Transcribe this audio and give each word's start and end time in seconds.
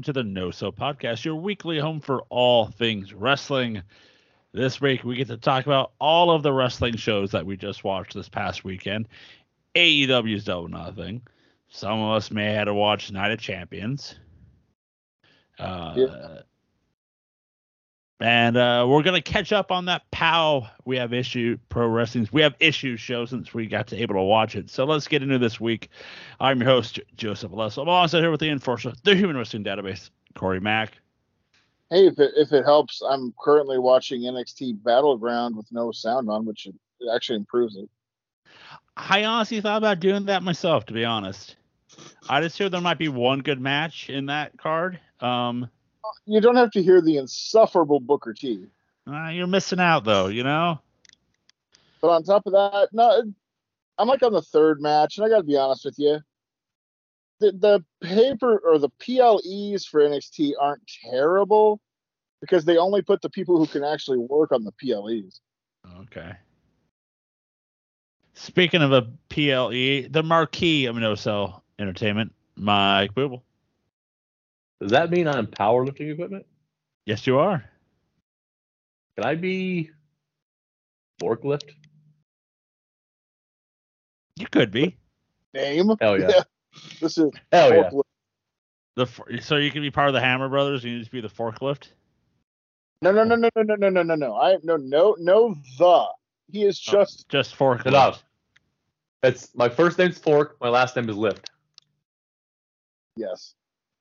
Welcome 0.00 0.14
to 0.14 0.22
the 0.22 0.30
No 0.30 0.50
Sell 0.50 0.72
Podcast, 0.72 1.26
your 1.26 1.34
weekly 1.34 1.78
home 1.78 2.00
for 2.00 2.22
all 2.30 2.68
things 2.68 3.12
wrestling. 3.12 3.82
This 4.50 4.80
week 4.80 5.04
we 5.04 5.14
get 5.14 5.28
to 5.28 5.36
talk 5.36 5.66
about 5.66 5.92
all 5.98 6.30
of 6.30 6.42
the 6.42 6.54
wrestling 6.54 6.96
shows 6.96 7.32
that 7.32 7.44
we 7.44 7.58
just 7.58 7.84
watched 7.84 8.14
this 8.14 8.26
past 8.26 8.64
weekend. 8.64 9.08
AEW's 9.74 10.44
Double 10.44 10.68
Nothing. 10.68 11.20
Some 11.68 12.00
of 12.00 12.16
us 12.16 12.30
may 12.30 12.46
have 12.46 12.54
had 12.54 12.64
to 12.64 12.72
watch 12.74 13.12
Night 13.12 13.30
of 13.30 13.40
Champions. 13.40 14.14
Uh, 15.58 15.92
Yeah. 15.98 16.38
And 18.20 18.58
uh, 18.58 18.86
we're 18.86 19.02
gonna 19.02 19.22
catch 19.22 19.50
up 19.50 19.72
on 19.72 19.86
that 19.86 20.02
POW. 20.10 20.68
We 20.84 20.98
have 20.98 21.14
issue 21.14 21.56
pro 21.70 21.86
wrestling. 21.86 22.28
We 22.32 22.42
have 22.42 22.54
issues 22.60 23.00
show 23.00 23.24
since 23.24 23.54
we 23.54 23.66
got 23.66 23.86
to 23.88 23.96
able 23.96 24.14
to 24.16 24.22
watch 24.22 24.56
it. 24.56 24.68
So 24.68 24.84
let's 24.84 25.08
get 25.08 25.22
into 25.22 25.38
this 25.38 25.58
week. 25.58 25.88
I'm 26.38 26.60
your 26.60 26.68
host 26.68 27.00
Joseph 27.16 27.50
Alesso. 27.50 27.82
I'm 27.82 27.88
alongside 27.88 28.20
here 28.20 28.30
with 28.30 28.40
the 28.40 28.50
enforcer, 28.50 28.92
the 29.04 29.14
Human 29.14 29.36
Wrestling 29.38 29.64
Database, 29.64 30.10
Corey 30.34 30.60
Mack. 30.60 30.98
Hey, 31.90 32.06
if 32.06 32.18
it, 32.18 32.32
if 32.36 32.52
it 32.52 32.64
helps, 32.64 33.02
I'm 33.02 33.34
currently 33.42 33.78
watching 33.78 34.20
NXT 34.22 34.84
Battleground 34.84 35.56
with 35.56 35.66
no 35.72 35.90
sound 35.90 36.28
on, 36.28 36.44
which 36.44 36.66
it 36.66 36.74
actually 37.12 37.36
improves 37.36 37.76
it. 37.76 37.88
I 38.96 39.24
honestly 39.24 39.60
thought 39.60 39.78
about 39.78 39.98
doing 39.98 40.26
that 40.26 40.42
myself, 40.42 40.84
to 40.86 40.92
be 40.92 41.04
honest. 41.04 41.56
I 42.28 42.40
just 42.42 42.56
hear 42.58 42.68
there 42.68 42.80
might 42.80 42.98
be 42.98 43.08
one 43.08 43.40
good 43.40 43.60
match 43.60 44.10
in 44.10 44.26
that 44.26 44.56
card. 44.58 45.00
Um, 45.20 45.68
You 46.26 46.40
don't 46.40 46.56
have 46.56 46.70
to 46.72 46.82
hear 46.82 47.00
the 47.00 47.16
insufferable 47.16 48.00
Booker 48.00 48.32
T. 48.32 48.66
uh, 49.06 49.28
you're 49.28 49.46
missing 49.46 49.80
out 49.80 50.04
though, 50.04 50.28
you 50.28 50.42
know. 50.42 50.80
But 52.00 52.08
on 52.08 52.22
top 52.22 52.46
of 52.46 52.52
that, 52.52 52.88
no, 52.92 53.22
I'm 53.98 54.08
like 54.08 54.22
on 54.22 54.32
the 54.32 54.42
third 54.42 54.80
match, 54.80 55.18
and 55.18 55.26
I 55.26 55.28
got 55.28 55.38
to 55.38 55.42
be 55.42 55.56
honest 55.56 55.84
with 55.84 55.98
you. 55.98 56.20
The, 57.40 57.52
the 57.52 57.84
paper 58.02 58.58
or 58.58 58.78
the 58.78 58.90
PLEs 58.98 59.86
for 59.86 60.00
NXT 60.00 60.52
aren't 60.60 60.82
terrible 61.02 61.80
because 62.40 62.64
they 62.64 62.78
only 62.78 63.02
put 63.02 63.22
the 63.22 63.30
people 63.30 63.58
who 63.58 63.66
can 63.66 63.84
actually 63.84 64.18
work 64.18 64.52
on 64.52 64.64
the 64.64 64.72
PLEs. 64.72 65.40
Okay. 66.02 66.32
Speaking 68.34 68.82
of 68.82 68.92
a 68.92 69.02
PLE, 69.28 70.08
the 70.10 70.22
marquee 70.24 70.86
of 70.86 70.96
No 70.96 71.14
Sell 71.14 71.62
Entertainment, 71.78 72.32
Mike 72.56 73.14
Booble. 73.14 73.42
Does 74.80 74.92
that 74.92 75.10
mean 75.10 75.28
I'm 75.28 75.46
powerlifting 75.46 76.12
equipment? 76.12 76.46
Yes, 77.06 77.26
you 77.26 77.38
are. 77.38 77.64
Can 79.16 79.24
I 79.26 79.34
be 79.34 79.90
forklift? 81.20 81.70
You 84.36 84.46
could 84.46 84.70
be 84.70 84.96
Name? 85.52 85.92
Hell 86.00 86.18
yeah. 86.18 86.42
This 87.00 87.18
is 87.18 87.30
Hell 87.52 87.74
yeah. 87.74 87.90
the 88.96 89.06
for- 89.06 89.26
so 89.40 89.56
you 89.56 89.70
can 89.70 89.82
be 89.82 89.90
part 89.90 90.08
of 90.08 90.14
the 90.14 90.20
Hammer 90.20 90.48
Brothers 90.48 90.84
and 90.84 90.92
you 90.92 90.98
just 91.00 91.10
be 91.10 91.20
the 91.20 91.28
forklift. 91.28 91.88
No, 93.02 93.10
no, 93.10 93.24
no, 93.24 93.34
no, 93.34 93.48
no, 93.56 93.62
no, 93.62 93.74
no, 93.76 93.88
no, 93.88 94.02
no, 94.02 94.14
no. 94.14 94.36
I 94.36 94.56
no, 94.62 94.76
no, 94.76 95.16
no. 95.18 95.54
The 95.78 96.06
he 96.52 96.64
is 96.64 96.82
Oh, 96.88 96.92
just 96.92 97.28
just 97.28 97.56
forklift. 97.58 97.86
Enough. 97.86 98.22
It's 99.22 99.54
my 99.54 99.68
first 99.68 99.98
name's 99.98 100.18
Fork. 100.18 100.56
My 100.60 100.68
last 100.68 100.96
name 100.96 101.08
is 101.08 101.16
Lift. 101.16 101.50
Yes, 103.16 103.54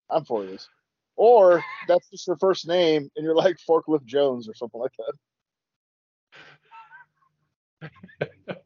I'm 0.10 0.26
for 0.26 0.46
this. 0.46 0.68
Or 1.16 1.64
that's 1.88 2.10
just 2.10 2.28
your 2.28 2.38
first 2.38 2.68
name, 2.68 3.10
and 3.16 3.26
you're 3.26 3.36
like 3.36 3.58
Forklift 3.68 4.06
Jones 4.06 4.48
or 4.48 4.54
something 4.54 4.80
like 4.80 4.94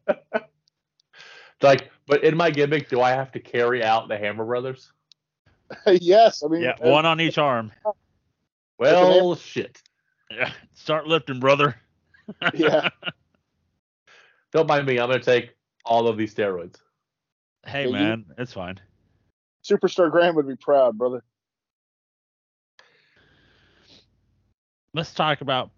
that. 0.06 0.46
like, 1.62 1.90
but 2.06 2.22
in 2.22 2.36
my 2.36 2.50
gimmick, 2.50 2.88
do 2.88 3.00
I 3.00 3.10
have 3.10 3.32
to 3.32 3.40
carry 3.40 3.82
out 3.82 4.08
the 4.08 4.16
Hammer 4.16 4.44
Brothers? 4.44 4.92
yes, 5.86 6.42
I 6.44 6.48
mean, 6.48 6.62
Yeah, 6.62 6.76
one 6.80 7.06
on 7.06 7.20
each 7.20 7.38
arm. 7.38 7.72
Well, 8.78 9.34
shit. 9.36 9.82
Yeah, 10.30 10.52
start 10.74 11.06
lifting, 11.06 11.40
brother. 11.40 11.76
Yeah, 12.54 12.88
Don't 14.52 14.66
mind 14.66 14.86
me. 14.86 14.98
I'm 14.98 15.10
gonna 15.10 15.20
take 15.22 15.54
all 15.84 16.08
of 16.08 16.16
these 16.16 16.34
steroids. 16.34 16.76
Hey 17.66 17.82
Yeah, 17.82 17.86
you- 17.86 17.92
man, 17.92 18.24
it's 18.38 18.52
fine. 18.54 18.80
Superstar 19.62 20.10
Graham 20.10 20.34
would 20.36 20.48
be 20.48 20.56
proud, 20.56 20.96
brother. 20.96 21.22
Let's 24.94 25.12
talk 25.12 25.40
about 25.40 25.70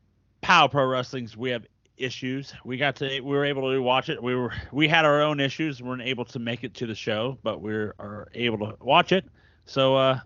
Pow 0.42 0.68
Pro 0.68 0.84
Wrestling's. 0.86 1.36
We 1.36 1.50
have 1.50 1.64
issues. 1.96 2.52
We 2.64 2.76
got 2.76 2.96
to 2.96 3.20
we 3.20 3.34
were 3.34 3.46
able 3.46 3.72
to 3.72 3.80
watch 3.80 4.10
it. 4.10 4.22
We 4.22 4.34
were 4.34 4.52
we 4.72 4.86
had 4.88 5.04
our 5.06 5.22
own 5.22 5.40
issues. 5.40 5.82
We 5.82 5.88
weren't 5.88 6.02
able 6.02 6.26
to 6.26 6.38
make 6.38 6.64
it 6.64 6.74
to 6.74 6.86
the 6.86 6.94
show, 6.94 7.38
but 7.42 7.62
we 7.62 7.72
are 7.72 8.28
able 8.34 8.58
to 8.58 8.76
watch 8.80 9.12
it. 9.12 9.24
So 9.64 9.96
uh 9.96 10.20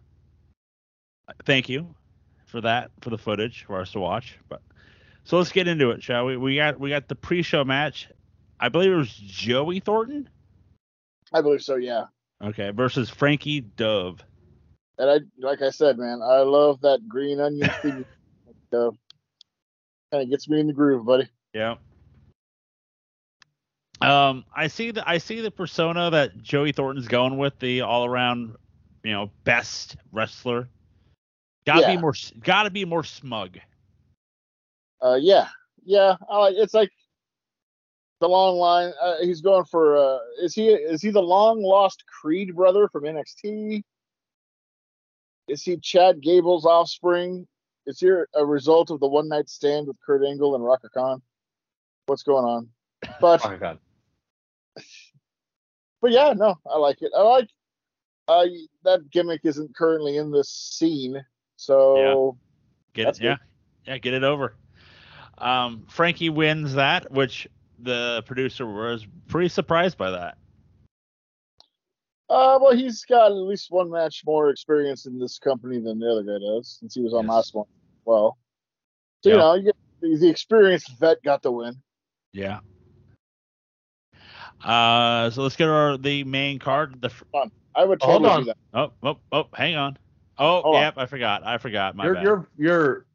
thank 1.44 1.68
you 1.68 1.94
for 2.46 2.60
that 2.62 2.90
for 3.00 3.10
the 3.10 3.18
footage 3.18 3.64
for 3.64 3.80
us 3.80 3.92
to 3.92 4.00
watch. 4.00 4.36
But 4.48 4.60
so 5.22 5.38
let's 5.38 5.52
get 5.52 5.68
into 5.68 5.90
it, 5.90 6.02
shall 6.02 6.26
we? 6.26 6.36
We 6.36 6.56
got 6.56 6.80
we 6.80 6.90
got 6.90 7.06
the 7.08 7.14
pre-show 7.14 7.64
match. 7.64 8.08
I 8.58 8.68
believe 8.68 8.90
it 8.90 8.96
was 8.96 9.14
Joey 9.14 9.78
Thornton. 9.80 10.28
I 11.32 11.40
believe 11.40 11.62
so. 11.62 11.76
Yeah, 11.76 12.06
Okay, 12.42 12.70
versus 12.70 13.08
Frankie 13.08 13.60
Dove. 13.60 14.20
and 14.98 15.08
I 15.08 15.18
like 15.38 15.62
I 15.62 15.70
said, 15.70 15.96
man, 15.96 16.20
I 16.22 16.38
love 16.40 16.80
that 16.80 17.06
green 17.08 17.38
onion 17.38 17.70
thing. 17.82 18.04
uh, 18.72 18.90
kind 20.10 20.22
of 20.22 20.30
gets 20.30 20.48
me 20.48 20.60
in 20.60 20.66
the 20.66 20.72
groove, 20.72 21.04
buddy. 21.04 21.28
Yeah. 21.52 21.76
Um, 24.00 24.44
I 24.54 24.68
see 24.68 24.92
the 24.92 25.06
I 25.08 25.18
see 25.18 25.40
the 25.40 25.50
persona 25.50 26.10
that 26.10 26.40
Joey 26.42 26.72
Thornton's 26.72 27.06
going 27.06 27.36
with 27.36 27.58
the 27.58 27.82
all 27.82 28.06
around, 28.06 28.56
you 29.04 29.12
know, 29.12 29.30
best 29.44 29.96
wrestler. 30.10 30.68
Gotta 31.66 31.82
Yeah. 31.82 31.96
be 31.96 32.00
more 32.00 32.14
gotta 32.42 32.70
be 32.70 32.84
more 32.86 33.04
smug. 33.04 33.58
Uh, 35.02 35.18
yeah, 35.20 35.48
yeah. 35.84 36.16
I 36.28 36.38
like. 36.38 36.54
It's 36.56 36.72
like 36.72 36.90
the 38.20 38.28
long 38.28 38.56
line. 38.56 38.92
Uh, 39.00 39.16
he's 39.20 39.42
going 39.42 39.64
for. 39.64 39.96
Uh, 39.96 40.18
is 40.42 40.54
he? 40.54 40.68
Is 40.68 41.02
he 41.02 41.10
the 41.10 41.20
long 41.20 41.62
lost 41.62 42.04
Creed 42.06 42.54
brother 42.56 42.88
from 42.88 43.04
NXT? 43.04 43.82
Is 45.48 45.62
he 45.62 45.76
Chad 45.78 46.22
Gable's 46.22 46.64
offspring? 46.64 47.46
Is 47.90 47.98
he 47.98 48.08
a 48.08 48.46
result 48.46 48.90
of 48.90 49.00
the 49.00 49.08
one 49.08 49.28
night 49.28 49.48
stand 49.48 49.88
with 49.88 49.96
Kurt 50.00 50.24
Angle 50.24 50.54
and 50.54 50.64
Raka 50.64 50.88
Khan? 50.90 51.20
What's 52.06 52.22
going 52.22 52.44
on? 52.44 52.68
But 53.20 53.44
Oh 53.44 53.48
my 53.48 53.56
god. 53.56 53.78
but 56.00 56.12
yeah, 56.12 56.32
no, 56.36 56.54
I 56.72 56.78
like 56.78 57.02
it. 57.02 57.10
I 57.16 57.22
like. 57.22 57.50
Uh, 58.28 58.46
that 58.84 59.10
gimmick 59.10 59.40
isn't 59.42 59.74
currently 59.74 60.16
in 60.16 60.30
this 60.30 60.48
scene, 60.48 61.20
so 61.56 62.36
yeah. 62.94 63.04
Get 63.04 63.16
it? 63.16 63.22
Yeah. 63.22 63.36
Yeah, 63.86 63.98
get 63.98 64.14
it 64.14 64.22
over. 64.22 64.54
Um, 65.38 65.84
Frankie 65.88 66.28
wins 66.28 66.74
that, 66.74 67.10
which 67.10 67.48
the 67.80 68.22
producer 68.26 68.66
was 68.66 69.04
pretty 69.26 69.48
surprised 69.48 69.98
by 69.98 70.12
that. 70.12 70.38
Uh, 72.28 72.56
well, 72.62 72.76
he's 72.76 73.04
got 73.04 73.32
at 73.32 73.36
least 73.36 73.72
one 73.72 73.90
match 73.90 74.22
more 74.24 74.50
experience 74.50 75.06
in 75.06 75.18
this 75.18 75.40
company 75.40 75.80
than 75.80 75.98
the 75.98 76.08
other 76.08 76.22
guy 76.22 76.38
does, 76.38 76.76
since 76.78 76.94
he 76.94 77.00
was 77.00 77.12
on 77.12 77.24
Yes. 77.24 77.30
last 77.32 77.54
one. 77.54 77.66
Well, 78.10 78.36
so 79.22 79.28
Yeah. 79.30 79.34
you 79.34 79.38
know, 79.38 79.54
you 79.54 79.62
get 79.66 79.76
the, 80.00 80.16
the 80.16 80.28
experienced 80.28 80.98
vet 80.98 81.22
got 81.22 81.42
the 81.42 81.52
win. 81.52 81.76
Yeah. 82.32 82.58
Uh, 84.64 85.30
so 85.30 85.42
let's 85.44 85.54
get 85.54 85.68
our 85.68 85.96
the 85.96 86.24
main 86.24 86.58
card. 86.58 87.00
The 87.00 87.10
fr- 87.10 87.24
I 87.76 87.84
would 87.84 88.02
Hold 88.02 88.26
on. 88.26 88.46
that. 88.46 88.56
oh 88.74 88.92
oh 89.04 89.18
oh, 89.30 89.46
hang 89.54 89.76
on. 89.76 89.96
Oh, 90.38 90.60
Hold 90.62 90.76
on. 90.76 90.82
yep, 90.82 90.94
I 90.96 91.06
forgot. 91.06 91.46
I 91.46 91.58
forgot. 91.58 91.94
My 91.94 92.04
You're 92.04 92.14
bad. 92.14 92.22
you're 92.24 92.48
you're 92.58 93.06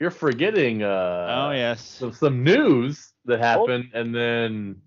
you're 0.00 0.10
forgetting 0.10 0.82
uh 0.82 1.46
oh 1.48 1.50
yes. 1.50 1.86
some, 1.86 2.12
some 2.12 2.42
news 2.42 3.12
that 3.26 3.40
happened 3.40 3.90
and 3.92 4.14
then 4.14 4.80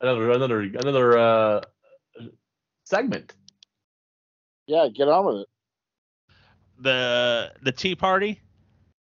another 0.00 0.30
another 0.30 0.60
another 0.62 1.18
uh 1.18 1.60
segment. 2.84 3.34
Yeah, 4.66 4.88
get 4.88 5.08
on 5.08 5.26
with 5.26 5.36
it. 5.42 5.48
the 6.80 7.52
the 7.62 7.70
tea 7.72 7.94
party. 7.94 8.40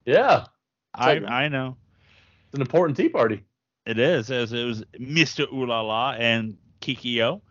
Yeah. 0.08 0.46
I 0.94 1.04
Segment. 1.14 1.32
I 1.32 1.48
know 1.48 1.76
It's 2.46 2.54
an 2.54 2.62
important 2.62 2.96
tea 2.96 3.10
party. 3.10 3.44
it 3.84 3.98
is 3.98 4.30
as 4.30 4.52
it 4.54 4.64
was 4.64 4.82
Mr. 4.98 5.46
Ulala 5.52 6.18
and 6.18 6.56
Kikyo 6.80 7.42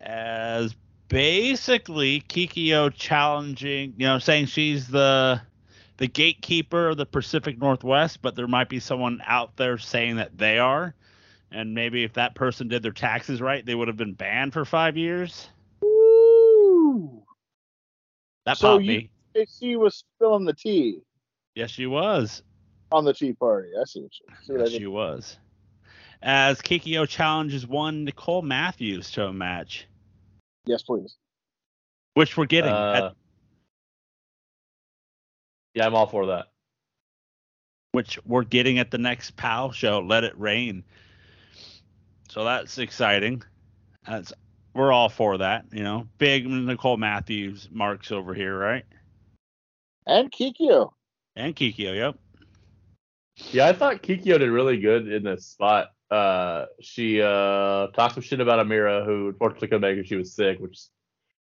as 0.00 0.74
basically 1.08 2.22
Kikyo 2.28 2.92
challenging, 2.92 3.94
you 3.96 4.06
know, 4.06 4.18
saying 4.18 4.46
she's 4.46 4.88
the 4.88 5.40
the 5.98 6.08
gatekeeper 6.08 6.88
of 6.88 6.96
the 6.96 7.06
Pacific 7.06 7.58
Northwest, 7.60 8.20
but 8.20 8.34
there 8.34 8.48
might 8.48 8.68
be 8.68 8.80
someone 8.80 9.22
out 9.24 9.56
there 9.56 9.78
saying 9.78 10.16
that 10.16 10.36
they 10.36 10.58
are. 10.58 10.94
And 11.52 11.74
maybe 11.74 12.02
if 12.02 12.14
that 12.14 12.34
person 12.34 12.66
did 12.66 12.82
their 12.82 12.90
taxes 12.92 13.40
right, 13.40 13.64
they 13.64 13.74
would 13.76 13.86
have 13.86 13.96
been 13.96 14.14
banned 14.14 14.52
for 14.54 14.64
five 14.64 14.96
years. 14.96 15.48
Woo! 15.82 17.22
That 18.46 18.56
So 18.58 18.74
popped 18.74 18.84
you- 18.84 18.88
me. 18.98 19.10
AC 19.36 19.76
was 19.76 19.96
spilling 20.16 20.44
the 20.46 20.52
tea 20.54 20.98
Yes, 21.54 21.70
she 21.70 21.86
was. 21.86 22.42
on 22.90 23.04
the 23.04 23.12
tea 23.14 23.32
party. 23.32 23.68
I 23.80 23.84
see 23.84 24.00
what 24.02 24.10
you 24.20 24.34
see 24.44 24.52
what 24.52 24.60
Yes, 24.60 24.70
did. 24.70 24.78
she 24.80 24.86
was. 24.86 25.38
As 26.22 26.60
Kikyo 26.60 27.08
challenges 27.08 27.66
one 27.66 28.04
Nicole 28.04 28.42
Matthews 28.42 29.10
to 29.12 29.26
a 29.26 29.32
match, 29.32 29.86
Yes, 30.66 30.82
please. 30.82 31.16
which 32.14 32.36
we're 32.36 32.46
getting. 32.46 32.72
Uh, 32.72 33.10
at, 33.10 33.16
Yeah, 35.74 35.86
I'm 35.86 35.94
all 35.94 36.06
for 36.06 36.26
that. 36.26 36.48
which 37.92 38.18
we're 38.24 38.44
getting 38.44 38.78
at 38.78 38.90
the 38.90 38.98
next 38.98 39.36
PAL 39.36 39.72
show, 39.72 40.00
Let 40.00 40.24
It 40.24 40.38
Rain. 40.38 40.84
So 42.30 42.44
that's 42.44 42.78
exciting. 42.78 43.42
That's 44.06 44.32
we're 44.74 44.92
all 44.92 45.08
for 45.10 45.38
that, 45.38 45.66
you 45.72 45.82
know. 45.82 46.08
Big 46.18 46.46
Nicole 46.46 46.96
Matthews 46.96 47.68
marks 47.70 48.10
over 48.12 48.32
here, 48.32 48.56
right? 48.58 48.84
And 50.06 50.30
Kikyo. 50.32 50.92
And 51.36 51.56
Kikyo, 51.56 51.94
yep. 51.94 52.16
Yeah, 53.52 53.68
I 53.68 53.72
thought 53.72 54.02
Kikyo 54.02 54.38
did 54.38 54.50
really 54.50 54.78
good 54.78 55.08
in 55.08 55.22
this 55.22 55.46
spot. 55.46 55.88
Uh, 56.10 56.66
she 56.80 57.22
uh, 57.22 57.86
talked 57.88 58.14
some 58.14 58.22
shit 58.22 58.40
about 58.40 58.64
Amira, 58.64 59.04
who 59.04 59.28
unfortunately 59.28 59.68
couldn't 59.68 59.80
make 59.80 59.98
it. 59.98 60.06
She 60.06 60.16
was 60.16 60.34
sick, 60.34 60.58
which 60.58 60.78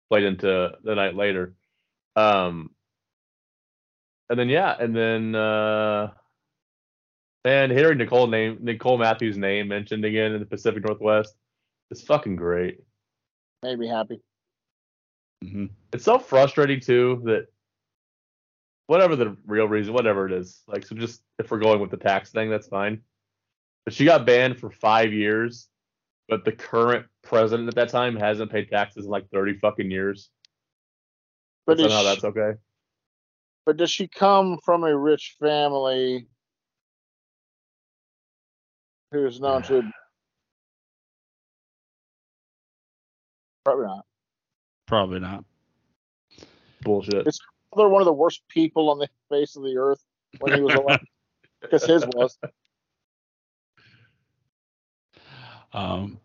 played 0.09 0.23
into 0.23 0.71
the 0.83 0.95
night 0.95 1.15
later. 1.15 1.55
Um, 2.15 2.71
and 4.29 4.39
then 4.39 4.47
yeah, 4.47 4.75
and 4.79 4.95
then 4.95 5.35
uh, 5.35 6.11
and 7.43 7.71
hearing 7.71 7.97
Nicole 7.97 8.27
name 8.27 8.59
Nicole 8.61 8.97
Matthews' 8.97 9.38
name 9.38 9.67
mentioned 9.67 10.05
again 10.05 10.31
in 10.31 10.39
the 10.39 10.45
Pacific 10.45 10.85
Northwest 10.85 11.35
is 11.89 12.01
fucking 12.01 12.38
great. 12.38 12.79
Made 13.63 13.77
me 13.77 13.88
happy. 13.88 14.21
hmm 15.43 15.65
It's 15.91 16.05
so 16.05 16.17
frustrating 16.17 16.79
too 16.79 17.21
that 17.25 17.47
whatever 18.91 19.15
the 19.15 19.38
real 19.47 19.69
reason, 19.69 19.93
whatever 19.93 20.25
it 20.25 20.33
is, 20.33 20.63
like 20.67 20.85
so 20.85 20.93
just 20.93 21.21
if 21.39 21.49
we're 21.49 21.59
going 21.59 21.79
with 21.79 21.91
the 21.91 21.95
tax 21.95 22.29
thing, 22.29 22.49
that's 22.49 22.67
fine. 22.67 22.99
But 23.85 23.93
she 23.93 24.03
got 24.03 24.25
banned 24.25 24.59
for 24.59 24.69
five 24.69 25.13
years, 25.13 25.69
but 26.27 26.43
the 26.43 26.51
current 26.51 27.05
president 27.23 27.69
at 27.69 27.75
that 27.75 27.88
time 27.88 28.17
hasn't 28.17 28.51
paid 28.51 28.69
taxes 28.69 29.05
in 29.05 29.09
like 29.09 29.29
thirty 29.29 29.53
fucking 29.59 29.89
years. 29.89 30.29
But 31.65 31.77
But 31.77 31.85
is 31.85 31.91
somehow 31.93 32.01
she- 32.01 32.15
that's 32.15 32.25
okay. 32.25 32.51
But 33.65 33.77
does 33.77 33.89
she 33.89 34.09
come 34.09 34.57
from 34.65 34.83
a 34.83 34.93
rich 34.93 35.38
family 35.39 36.27
who's 39.13 39.39
known 39.39 39.61
to? 39.63 39.83
Probably 43.63 43.85
not. 43.85 44.05
Probably 44.85 45.19
not. 45.21 45.45
Bullshit. 46.81 47.13
It's- 47.27 47.39
They're 47.75 47.88
one 47.88 48.01
of 48.01 48.06
the 48.06 48.13
worst 48.13 48.41
people 48.50 48.89
on 48.89 49.00
the 49.00 49.07
face 49.29 49.56
of 49.56 49.63
the 49.63 49.77
earth 49.77 50.03
when 50.39 50.53
he 50.53 50.62
was 50.62 50.75
alive, 50.75 51.00
because 51.62 51.85
his 51.85 52.06
was. 52.06 52.38
Um, 55.73 56.19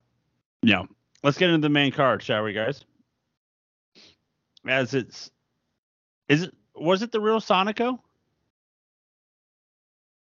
yeah. 0.62 0.82
Let's 1.22 1.38
get 1.38 1.50
into 1.50 1.64
the 1.64 1.72
main 1.72 1.92
card, 1.92 2.22
shall 2.22 2.42
we, 2.42 2.52
guys? 2.52 2.84
As 4.66 4.94
it's, 4.94 5.30
is 6.28 6.42
it 6.42 6.54
was 6.74 7.02
it 7.02 7.12
the 7.12 7.20
real 7.20 7.40
Sonico? 7.40 7.98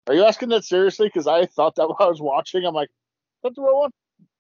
Are 0.07 0.13
you 0.13 0.23
asking 0.23 0.49
that 0.49 0.63
seriously? 0.63 1.07
Because 1.07 1.27
I 1.27 1.45
thought 1.45 1.75
that 1.75 1.87
while 1.87 1.97
I 1.99 2.05
was 2.07 2.21
watching, 2.21 2.65
I'm 2.65 2.73
like, 2.73 2.89
that's 3.43 3.55
the 3.55 3.61
real 3.61 3.79
one? 3.79 3.91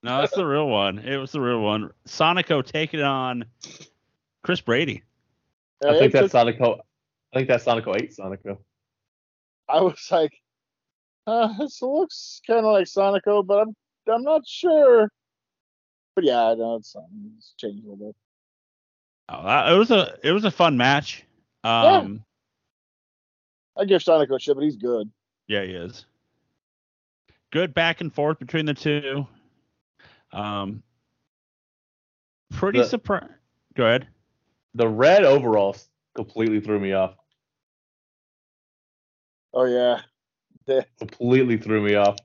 No, 0.03 0.19
that's 0.21 0.35
the 0.35 0.45
real 0.45 0.67
one. 0.67 0.99
It 0.99 1.17
was 1.17 1.31
the 1.31 1.41
real 1.41 1.61
one. 1.61 1.91
Sonico 2.07 2.63
taking 2.63 3.01
on 3.01 3.45
Chris 4.43 4.61
Brady. 4.61 5.03
Yeah, 5.83 5.89
I 5.91 5.99
think 5.99 6.13
it 6.13 6.13
that's 6.13 6.31
took- 6.31 6.47
Sonico. 6.47 6.79
I 7.33 7.37
think 7.37 7.47
that's 7.49 7.65
Sonico 7.65 7.95
eight 8.01 8.15
Sonico. 8.15 8.57
I 9.69 9.81
was 9.81 10.07
like, 10.11 10.31
uh, 11.27 11.53
this 11.59 11.81
looks 11.81 12.41
kind 12.47 12.65
of 12.65 12.71
like 12.71 12.85
Sonico, 12.85 13.45
but 13.45 13.59
I'm 13.59 13.75
I'm 14.11 14.23
not 14.23 14.47
sure. 14.47 15.09
But 16.15 16.23
yeah, 16.23 16.41
I 16.47 16.53
know 16.55 16.77
it's, 16.77 16.95
um, 16.95 17.03
it's 17.37 17.53
changed 17.57 17.85
a 17.85 17.89
little 17.89 18.07
bit. 18.07 18.15
Oh, 19.29 19.43
that, 19.43 19.71
it 19.73 19.77
was 19.77 19.91
a 19.91 20.17
it 20.23 20.31
was 20.31 20.45
a 20.45 20.51
fun 20.51 20.77
match. 20.77 21.25
Um, 21.63 22.23
I 23.77 23.85
give 23.85 24.01
Sonico 24.01 24.35
a 24.37 24.39
shit, 24.39 24.55
but 24.55 24.63
he's 24.63 24.77
good. 24.77 25.11
yeah. 25.47 25.63
he 25.63 25.71
is. 25.73 26.05
Good 27.51 27.73
back 27.73 28.01
and 28.01 28.13
forth 28.13 28.39
between 28.39 28.65
the 28.65 28.73
two. 28.73 29.27
Um, 30.31 30.81
pretty 32.51 32.79
The- 32.79 32.85
surprised. 32.85 33.31
Go 33.75 33.85
ahead. 33.85 34.07
The 34.77 34.87
red 34.87 35.23
overalls 35.23 35.89
completely 36.15 36.59
threw 36.61 36.79
me 36.79 36.93
off. 36.93 37.15
Oh 39.51 39.65
yeah, 39.65 40.01
The- 40.67 40.85
Completely 40.99 41.57
threw 41.57 41.81
me 41.81 41.95
off. 41.95 42.15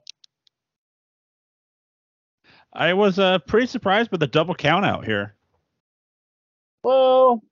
I 2.75 2.93
was 2.93 3.19
uh 3.19 3.39
pretty 3.39 3.67
surprised 3.69 4.11
with 4.11 4.21
the 4.21 4.27
double 4.27 4.55
count 4.55 4.85
out 4.85 5.07
here. 5.07 5.35
well, 6.83 7.43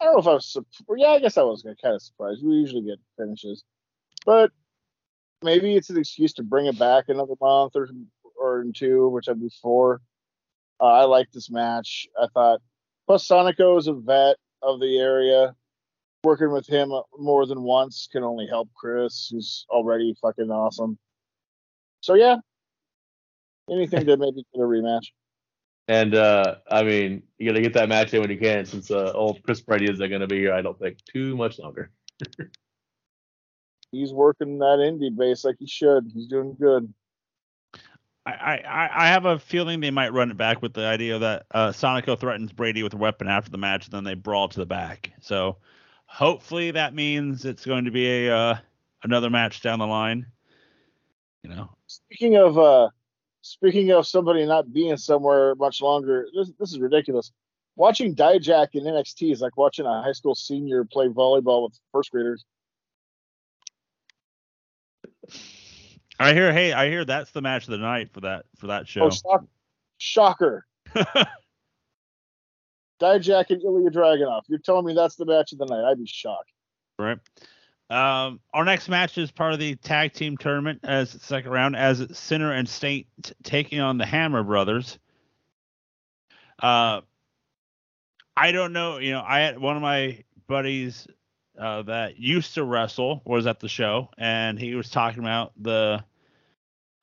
I 0.00 0.04
don't 0.04 0.14
know 0.14 0.20
if 0.20 0.26
I 0.26 0.34
was. 0.34 0.46
sup- 0.46 0.66
well, 0.86 0.98
Yeah, 0.98 1.08
I 1.12 1.20
guess 1.20 1.38
I 1.38 1.42
was 1.42 1.62
kind 1.62 1.94
of 1.94 2.02
surprised. 2.02 2.44
We 2.44 2.52
usually 2.56 2.82
get 2.82 2.98
finishes, 3.16 3.64
but 4.26 4.50
maybe 5.42 5.74
it's 5.74 5.88
an 5.88 5.96
excuse 5.96 6.34
to 6.34 6.42
bring 6.42 6.66
it 6.66 6.78
back 6.78 7.08
another 7.08 7.34
month 7.40 7.76
or 7.76 7.88
or 8.38 8.60
in 8.60 8.74
two, 8.74 9.08
which 9.08 9.28
I'd 9.30 9.40
be 9.40 9.50
for. 9.62 10.02
Uh, 10.82 10.86
I 10.86 11.04
like 11.04 11.30
this 11.30 11.48
match. 11.50 12.08
I 12.20 12.26
thought. 12.34 12.60
Plus, 13.06 13.26
Sonico 13.26 13.78
is 13.78 13.86
a 13.86 13.94
vet 13.94 14.36
of 14.62 14.80
the 14.80 14.98
area. 14.98 15.54
Working 16.24 16.52
with 16.52 16.66
him 16.66 16.92
more 17.18 17.46
than 17.46 17.62
once 17.62 18.08
can 18.10 18.22
only 18.22 18.46
help 18.46 18.68
Chris, 18.74 19.28
who's 19.30 19.66
already 19.70 20.14
fucking 20.20 20.50
awesome. 20.50 20.98
So 22.00 22.14
yeah, 22.14 22.36
anything 23.70 24.06
to 24.06 24.16
maybe 24.16 24.44
get 24.54 24.60
a 24.60 24.64
rematch. 24.64 25.06
And 25.88 26.14
uh, 26.14 26.56
I 26.70 26.84
mean, 26.84 27.22
you 27.38 27.48
got 27.48 27.56
to 27.56 27.62
get 27.62 27.74
that 27.74 27.88
match 27.88 28.14
in 28.14 28.20
when 28.20 28.30
you 28.30 28.38
can, 28.38 28.64
since 28.64 28.90
uh, 28.90 29.12
old 29.14 29.42
Chris 29.42 29.60
Brady 29.60 29.90
isn't 29.90 30.08
going 30.08 30.20
to 30.20 30.28
be 30.28 30.38
here. 30.38 30.54
I 30.54 30.62
don't 30.62 30.78
think 30.78 30.98
too 31.12 31.36
much 31.36 31.58
longer. 31.58 31.90
He's 33.92 34.12
working 34.12 34.58
that 34.58 34.78
indie 34.78 35.14
base 35.14 35.44
like 35.44 35.56
he 35.58 35.66
should. 35.66 36.10
He's 36.14 36.28
doing 36.28 36.56
good. 36.58 36.92
I, 38.24 38.88
I, 38.94 39.08
have 39.08 39.24
a 39.24 39.38
feeling 39.38 39.80
they 39.80 39.90
might 39.90 40.12
run 40.12 40.30
it 40.30 40.36
back 40.36 40.62
with 40.62 40.74
the 40.74 40.86
idea 40.86 41.18
that 41.18 41.46
uh, 41.50 41.68
Sonico 41.70 42.16
threatens 42.16 42.52
Brady 42.52 42.84
with 42.84 42.94
a 42.94 42.96
weapon 42.96 43.26
after 43.26 43.50
the 43.50 43.58
match, 43.58 43.86
and 43.86 43.92
then 43.92 44.04
they 44.04 44.14
brawl 44.14 44.48
to 44.48 44.60
the 44.60 44.66
back. 44.66 45.10
So 45.20 45.56
hopefully 46.06 46.70
that 46.70 46.94
means 46.94 47.44
it's 47.44 47.66
going 47.66 47.84
to 47.84 47.90
be 47.90 48.26
a 48.26 48.36
uh, 48.36 48.56
another 49.02 49.28
match 49.28 49.60
down 49.60 49.80
the 49.80 49.88
line. 49.88 50.26
You 51.42 51.50
know, 51.50 51.70
Speaking 51.88 52.36
of 52.36 52.56
uh 52.58 52.90
speaking 53.40 53.90
of 53.90 54.06
somebody 54.06 54.46
not 54.46 54.72
being 54.72 54.96
somewhere 54.96 55.56
much 55.56 55.80
longer, 55.80 56.28
this 56.32 56.52
this 56.60 56.70
is 56.70 56.78
ridiculous. 56.78 57.32
Watching 57.74 58.14
Dijak 58.14 58.68
in 58.74 58.84
NXT 58.84 59.32
is 59.32 59.40
like 59.40 59.56
watching 59.56 59.86
a 59.86 60.02
high 60.02 60.12
school 60.12 60.36
senior 60.36 60.84
play 60.84 61.08
volleyball 61.08 61.64
with 61.64 61.78
first 61.90 62.12
graders. 62.12 62.44
I 66.22 66.34
hear. 66.34 66.52
Hey, 66.52 66.72
I 66.72 66.88
hear 66.88 67.04
that's 67.04 67.30
the 67.30 67.42
match 67.42 67.64
of 67.64 67.70
the 67.70 67.78
night 67.78 68.10
for 68.12 68.20
that 68.20 68.44
for 68.56 68.68
that 68.68 68.88
show. 68.88 69.04
Oh, 69.04 69.10
shock, 69.10 69.44
shocker. 69.98 70.66
Dijak 73.00 73.50
and 73.50 73.62
Ilya 73.62 73.90
Dragunov. 73.90 74.42
You're 74.46 74.60
telling 74.60 74.86
me 74.86 74.94
that's 74.94 75.16
the 75.16 75.26
match 75.26 75.52
of 75.52 75.58
the 75.58 75.66
night? 75.66 75.90
I'd 75.90 75.98
be 75.98 76.06
shocked. 76.06 76.52
right. 76.98 77.18
Um, 77.90 78.40
our 78.54 78.64
next 78.64 78.88
match 78.88 79.18
is 79.18 79.30
part 79.30 79.52
of 79.52 79.58
the 79.58 79.74
tag 79.76 80.14
team 80.14 80.38
tournament 80.38 80.80
as 80.82 81.10
second 81.10 81.50
round 81.50 81.76
as 81.76 82.06
Sinner 82.16 82.52
and 82.52 82.66
Saint 82.66 83.06
t- 83.22 83.34
taking 83.42 83.80
on 83.80 83.98
the 83.98 84.06
Hammer 84.06 84.42
Brothers. 84.42 84.98
Uh, 86.62 87.02
I 88.34 88.52
don't 88.52 88.72
know. 88.72 88.96
You 88.96 89.10
know, 89.10 89.22
I 89.26 89.40
had 89.40 89.58
one 89.58 89.76
of 89.76 89.82
my 89.82 90.24
buddies 90.46 91.06
uh, 91.58 91.82
that 91.82 92.18
used 92.18 92.54
to 92.54 92.64
wrestle 92.64 93.20
was 93.26 93.46
at 93.46 93.60
the 93.60 93.68
show, 93.68 94.08
and 94.16 94.58
he 94.58 94.74
was 94.74 94.88
talking 94.88 95.20
about 95.22 95.52
the 95.60 96.02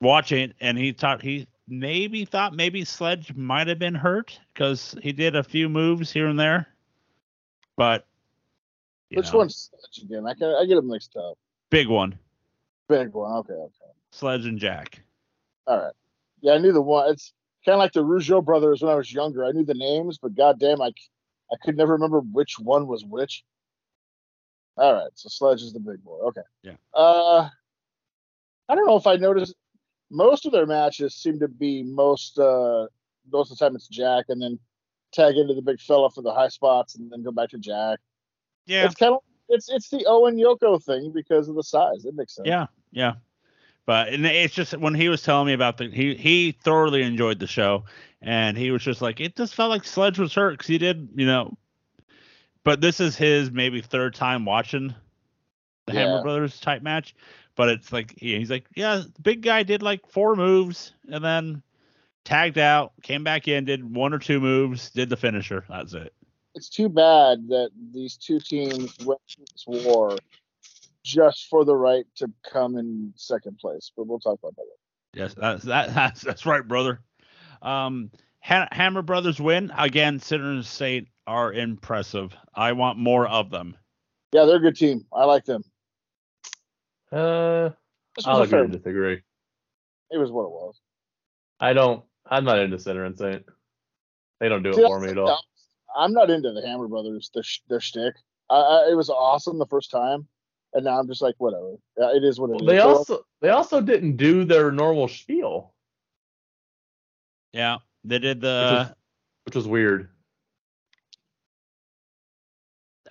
watching 0.00 0.50
it, 0.50 0.56
and 0.60 0.78
he 0.78 0.92
thought 0.92 1.22
he 1.22 1.46
maybe 1.68 2.24
thought 2.24 2.54
maybe 2.54 2.84
Sledge 2.84 3.34
might 3.34 3.68
have 3.68 3.78
been 3.78 3.94
hurt 3.94 4.38
because 4.52 4.94
he 5.02 5.12
did 5.12 5.36
a 5.36 5.42
few 5.42 5.68
moves 5.68 6.10
here 6.12 6.26
and 6.26 6.38
there, 6.38 6.66
but 7.76 8.06
Which 9.10 9.32
know, 9.32 9.38
one's 9.38 9.70
Sledge 9.70 10.04
again? 10.04 10.26
I 10.26 10.34
can 10.34 10.48
I 10.48 10.64
get 10.66 10.76
them 10.76 10.88
mixed 10.88 11.16
up. 11.16 11.38
Big 11.70 11.88
one, 11.88 12.18
Big 12.88 13.12
one. 13.12 13.32
Okay, 13.38 13.52
okay. 13.52 13.92
Sledge 14.10 14.46
and 14.46 14.58
Jack. 14.58 15.02
All 15.66 15.78
right. 15.78 15.92
Yeah, 16.40 16.54
I 16.54 16.58
knew 16.58 16.72
the 16.72 16.82
one. 16.82 17.10
It's 17.10 17.32
kind 17.64 17.74
of 17.74 17.78
like 17.78 17.92
the 17.92 18.02
Rougeau 18.02 18.44
brothers 18.44 18.82
when 18.82 18.90
I 18.90 18.96
was 18.96 19.12
younger. 19.12 19.44
I 19.44 19.52
knew 19.52 19.64
the 19.64 19.74
names, 19.74 20.18
but 20.18 20.34
goddamn, 20.34 20.80
I 20.80 20.92
I 21.52 21.56
could 21.62 21.76
never 21.76 21.92
remember 21.92 22.20
which 22.20 22.58
one 22.58 22.86
was 22.86 23.04
which. 23.04 23.44
All 24.76 24.94
right, 24.94 25.10
so 25.14 25.28
Sledge 25.28 25.62
is 25.62 25.72
the 25.72 25.80
big 25.80 26.02
boy. 26.02 26.18
Okay. 26.28 26.40
Yeah. 26.62 26.72
Uh, 26.94 27.48
I 28.68 28.74
don't 28.74 28.86
know 28.86 28.96
if 28.96 29.06
I 29.06 29.16
noticed. 29.16 29.54
Most 30.10 30.46
of 30.46 30.52
their 30.52 30.66
matches 30.66 31.14
seem 31.14 31.38
to 31.40 31.48
be 31.48 31.82
most 31.82 32.38
uh 32.38 32.86
most 33.32 33.50
of 33.52 33.58
the 33.58 33.64
time 33.64 33.76
it's 33.76 33.88
Jack, 33.88 34.26
and 34.28 34.40
then 34.42 34.58
tag 35.12 35.36
into 35.36 35.54
the 35.54 35.62
big 35.62 35.80
fella 35.80 36.10
for 36.10 36.22
the 36.22 36.32
high 36.32 36.48
spots, 36.48 36.96
and 36.96 37.10
then 37.10 37.22
go 37.22 37.30
back 37.30 37.50
to 37.50 37.58
Jack. 37.58 37.98
Yeah, 38.66 38.86
It's 38.86 38.94
kind 38.94 39.14
of 39.14 39.20
it's 39.48 39.68
it's 39.68 39.88
the 39.88 40.04
Owen 40.06 40.36
Yoko 40.36 40.82
thing 40.82 41.12
because 41.14 41.48
of 41.48 41.54
the 41.54 41.62
size. 41.62 42.04
It 42.04 42.14
makes 42.14 42.34
sense. 42.34 42.46
yeah, 42.48 42.66
yeah. 42.92 43.14
But 43.86 44.08
and 44.08 44.24
it's 44.26 44.54
just 44.54 44.76
when 44.76 44.94
he 44.94 45.08
was 45.08 45.22
telling 45.22 45.46
me 45.46 45.52
about 45.52 45.76
the 45.78 45.90
he 45.90 46.14
he 46.14 46.52
thoroughly 46.52 47.02
enjoyed 47.02 47.38
the 47.38 47.46
show, 47.46 47.84
and 48.20 48.56
he 48.56 48.70
was 48.70 48.82
just 48.82 49.02
like 49.02 49.20
it 49.20 49.36
just 49.36 49.54
felt 49.54 49.70
like 49.70 49.84
Sledge 49.84 50.18
was 50.18 50.34
hurt 50.34 50.52
because 50.52 50.68
he 50.68 50.78
did 50.78 51.08
you 51.16 51.26
know 51.26 51.56
but 52.64 52.80
this 52.80 53.00
is 53.00 53.16
his 53.16 53.50
maybe 53.50 53.80
third 53.80 54.14
time 54.14 54.44
watching 54.44 54.94
the 55.86 55.92
Hammer 55.92 56.22
Brothers 56.22 56.60
type 56.60 56.82
match. 56.82 57.14
But 57.60 57.68
it's 57.68 57.92
like 57.92 58.18
he- 58.18 58.38
he's 58.38 58.50
like, 58.50 58.64
yeah, 58.74 59.02
the 59.14 59.20
big 59.20 59.42
guy 59.42 59.64
did 59.64 59.82
like 59.82 60.06
four 60.10 60.34
moves 60.34 60.94
and 61.12 61.22
then 61.22 61.62
tagged 62.24 62.56
out, 62.56 62.94
came 63.02 63.22
back 63.22 63.48
in, 63.48 63.66
did 63.66 63.84
one 63.84 64.14
or 64.14 64.18
two 64.18 64.40
moves, 64.40 64.88
did 64.88 65.10
the 65.10 65.16
finisher. 65.18 65.66
That's 65.68 65.92
it. 65.92 66.14
It's 66.54 66.70
too 66.70 66.88
bad 66.88 67.48
that 67.48 67.68
these 67.92 68.16
two 68.16 68.40
teams 68.40 68.96
went 69.04 69.20
to 69.28 69.40
this 69.40 69.64
war 69.66 70.16
just 71.04 71.48
for 71.48 71.66
the 71.66 71.76
right 71.76 72.06
to 72.16 72.32
come 72.50 72.78
in 72.78 73.12
second 73.16 73.58
place. 73.58 73.92
But 73.94 74.06
we'll 74.06 74.20
talk 74.20 74.38
about 74.38 74.56
that. 74.56 74.62
later. 74.62 74.72
Yes, 75.22 75.34
that's 75.34 75.64
that, 75.64 75.94
that's 75.94 76.22
that's 76.22 76.46
right, 76.46 76.66
brother. 76.66 77.02
Um, 77.60 78.10
ha- 78.40 78.68
Hammer 78.72 79.02
Brothers 79.02 79.38
win 79.38 79.70
again. 79.76 80.18
Sinners 80.18 80.66
Saint 80.66 81.08
are 81.26 81.52
impressive. 81.52 82.34
I 82.54 82.72
want 82.72 82.96
more 82.96 83.28
of 83.28 83.50
them. 83.50 83.76
Yeah, 84.32 84.46
they're 84.46 84.56
a 84.56 84.60
good 84.60 84.76
team. 84.76 85.04
I 85.12 85.24
like 85.24 85.44
them. 85.44 85.62
Uh, 87.12 87.70
I'll 88.24 88.40
was 88.40 88.48
a 88.48 88.50
fair. 88.50 88.60
agree 88.64 88.72
to 88.72 88.78
disagree. 88.78 89.22
It 90.10 90.18
was 90.18 90.30
what 90.30 90.44
it 90.44 90.50
was. 90.50 90.80
I 91.60 91.72
don't. 91.72 92.04
I'm 92.28 92.44
not 92.44 92.58
into 92.58 92.78
Sinner 92.78 93.04
and 93.04 93.16
Saint. 93.16 93.44
They 94.40 94.48
don't 94.48 94.62
do 94.62 94.70
it 94.70 94.76
for 94.76 95.00
me 95.00 95.10
at 95.10 95.18
all. 95.18 95.42
I'm 95.96 96.12
not 96.12 96.30
into 96.30 96.52
the 96.52 96.66
Hammer 96.66 96.88
Brothers. 96.88 97.30
Their 97.34 97.42
sh- 97.42 97.60
their 97.68 97.80
shtick. 97.80 98.14
I, 98.48 98.56
I, 98.56 98.88
it 98.90 98.94
was 98.94 99.10
awesome 99.10 99.58
the 99.58 99.66
first 99.66 99.90
time, 99.90 100.26
and 100.74 100.84
now 100.84 100.98
I'm 100.98 101.06
just 101.08 101.20
like, 101.22 101.34
whatever. 101.38 101.74
Yeah, 101.98 102.14
it 102.14 102.24
is 102.24 102.38
what 102.40 102.50
it 102.50 102.60
is. 102.62 102.66
They 102.66 102.74
They're- 102.76 102.82
also 102.84 103.24
they 103.40 103.48
also 103.50 103.80
didn't 103.80 104.16
do 104.16 104.44
their 104.44 104.70
normal 104.70 105.08
spiel, 105.08 105.74
Yeah, 107.52 107.78
they 108.04 108.18
did 108.18 108.38
which 108.38 108.42
the. 108.42 108.86
was, 108.88 108.92
which 109.46 109.54
was 109.56 109.68
weird. 109.68 110.08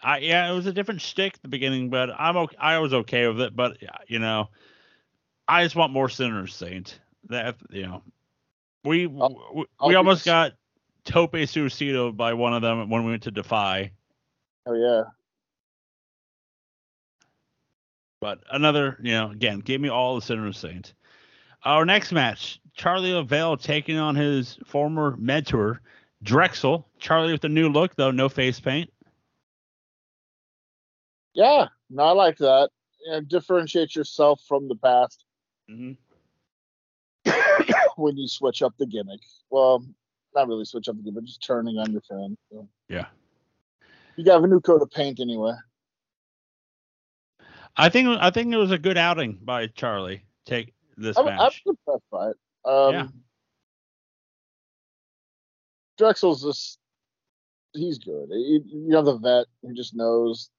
I 0.02 0.20
yeah, 0.20 0.50
it 0.52 0.56
was 0.56 0.66
a 0.66 0.74
different 0.74 1.02
shtick 1.02 1.36
at 1.36 1.42
the 1.42 1.48
beginning, 1.48 1.90
but 1.90 2.10
I'm 2.18 2.38
okay. 2.38 2.56
I 2.60 2.80
was 2.80 2.94
okay 2.94 3.28
with 3.28 3.42
it, 3.42 3.56
but 3.56 3.78
you 4.08 4.20
know, 4.20 4.50
I 5.48 5.64
just 5.64 5.76
want 5.76 5.92
more 5.94 6.10
Sinners 6.10 6.54
Saint. 6.56 7.00
That 7.30 7.56
you 7.70 7.84
know, 7.84 8.02
we 8.84 9.06
I'll- 9.06 9.52
we, 9.54 9.66
I'll 9.80 9.88
we 9.90 9.96
almost 9.96 10.26
got 10.26 10.54
Tope 11.04 11.34
Suicida 11.34 12.16
by 12.16 12.34
one 12.34 12.54
of 12.54 12.62
them 12.62 12.90
when 12.90 13.04
we 13.04 13.12
went 13.12 13.24
to 13.24 13.32
Defy. 13.32 13.92
Oh 14.66 14.74
yeah. 14.74 15.04
But 18.22 18.40
another, 18.52 18.98
you 19.02 19.12
know, 19.14 19.32
again, 19.32 19.60
give 19.60 19.80
me 19.80 19.90
all 19.90 20.16
the 20.16 20.22
Sinners 20.22 20.58
Saint. 20.58 20.94
Our 21.64 21.86
next 21.86 22.12
match, 22.12 22.60
Charlie 22.74 23.14
Lavelle 23.14 23.58
taking 23.58 23.98
on 23.98 24.16
his 24.16 24.58
former 24.66 25.16
mentor, 25.18 25.82
Drexel. 26.24 26.86
Charlie 27.00 27.32
with 27.32 27.44
a 27.46 27.50
new 27.50 27.70
look 27.70 27.96
though, 27.96 28.12
no 28.12 28.28
face 28.30 28.60
paint. 28.60 28.92
Yeah, 31.40 31.68
no, 31.90 32.04
I 32.04 32.12
like 32.12 32.38
that. 32.40 32.70
Yeah, 33.08 33.22
differentiate 33.26 33.96
yourself 33.96 34.42
from 34.46 34.68
the 34.68 34.76
past 34.76 35.24
Mm-hmm. 35.72 35.94
when 37.96 38.18
you 38.18 38.28
switch 38.28 38.62
up 38.62 38.74
the 38.78 38.86
gimmick. 38.86 39.22
Well, 39.50 39.86
not 40.36 40.50
really 40.50 40.66
switch 40.66 40.90
up 40.90 40.98
the 40.98 41.04
gimmick, 41.04 41.16
but 41.16 41.24
just 41.24 41.42
turning 41.42 41.78
on 41.78 41.94
your 41.94 42.02
fan. 42.02 42.36
So. 42.52 42.68
Yeah. 42.90 43.06
You 44.18 44.26
got 44.26 44.44
a 44.44 44.48
new 44.48 44.60
coat 44.60 44.82
of 44.82 44.92
paint 44.92 45.22
anyway. 45.22 45.54
I 47.78 47.88
think 47.88 48.10
I 48.20 48.32
think 48.32 48.54
it 48.54 48.58
was 48.58 48.72
a 48.72 48.78
good 48.78 48.98
outing 48.98 49.40
by 49.42 49.68
Charlie. 49.68 50.26
Take 50.46 50.74
this 50.98 51.18
I'm, 51.18 51.28
I'm 51.28 51.52
impressed 51.66 52.04
by 52.12 52.32
it. 52.32 52.38
Um, 52.66 52.94
Yeah. 52.94 53.08
Drexel's 55.98 56.44
just, 56.44 56.80
he's 57.74 57.98
good. 58.00 58.28
He, 58.30 58.62
you 58.66 58.90
know, 58.90 59.04
the 59.04 59.18
vet 59.18 59.46
who 59.62 59.74
just 59.74 59.96
knows 59.96 60.50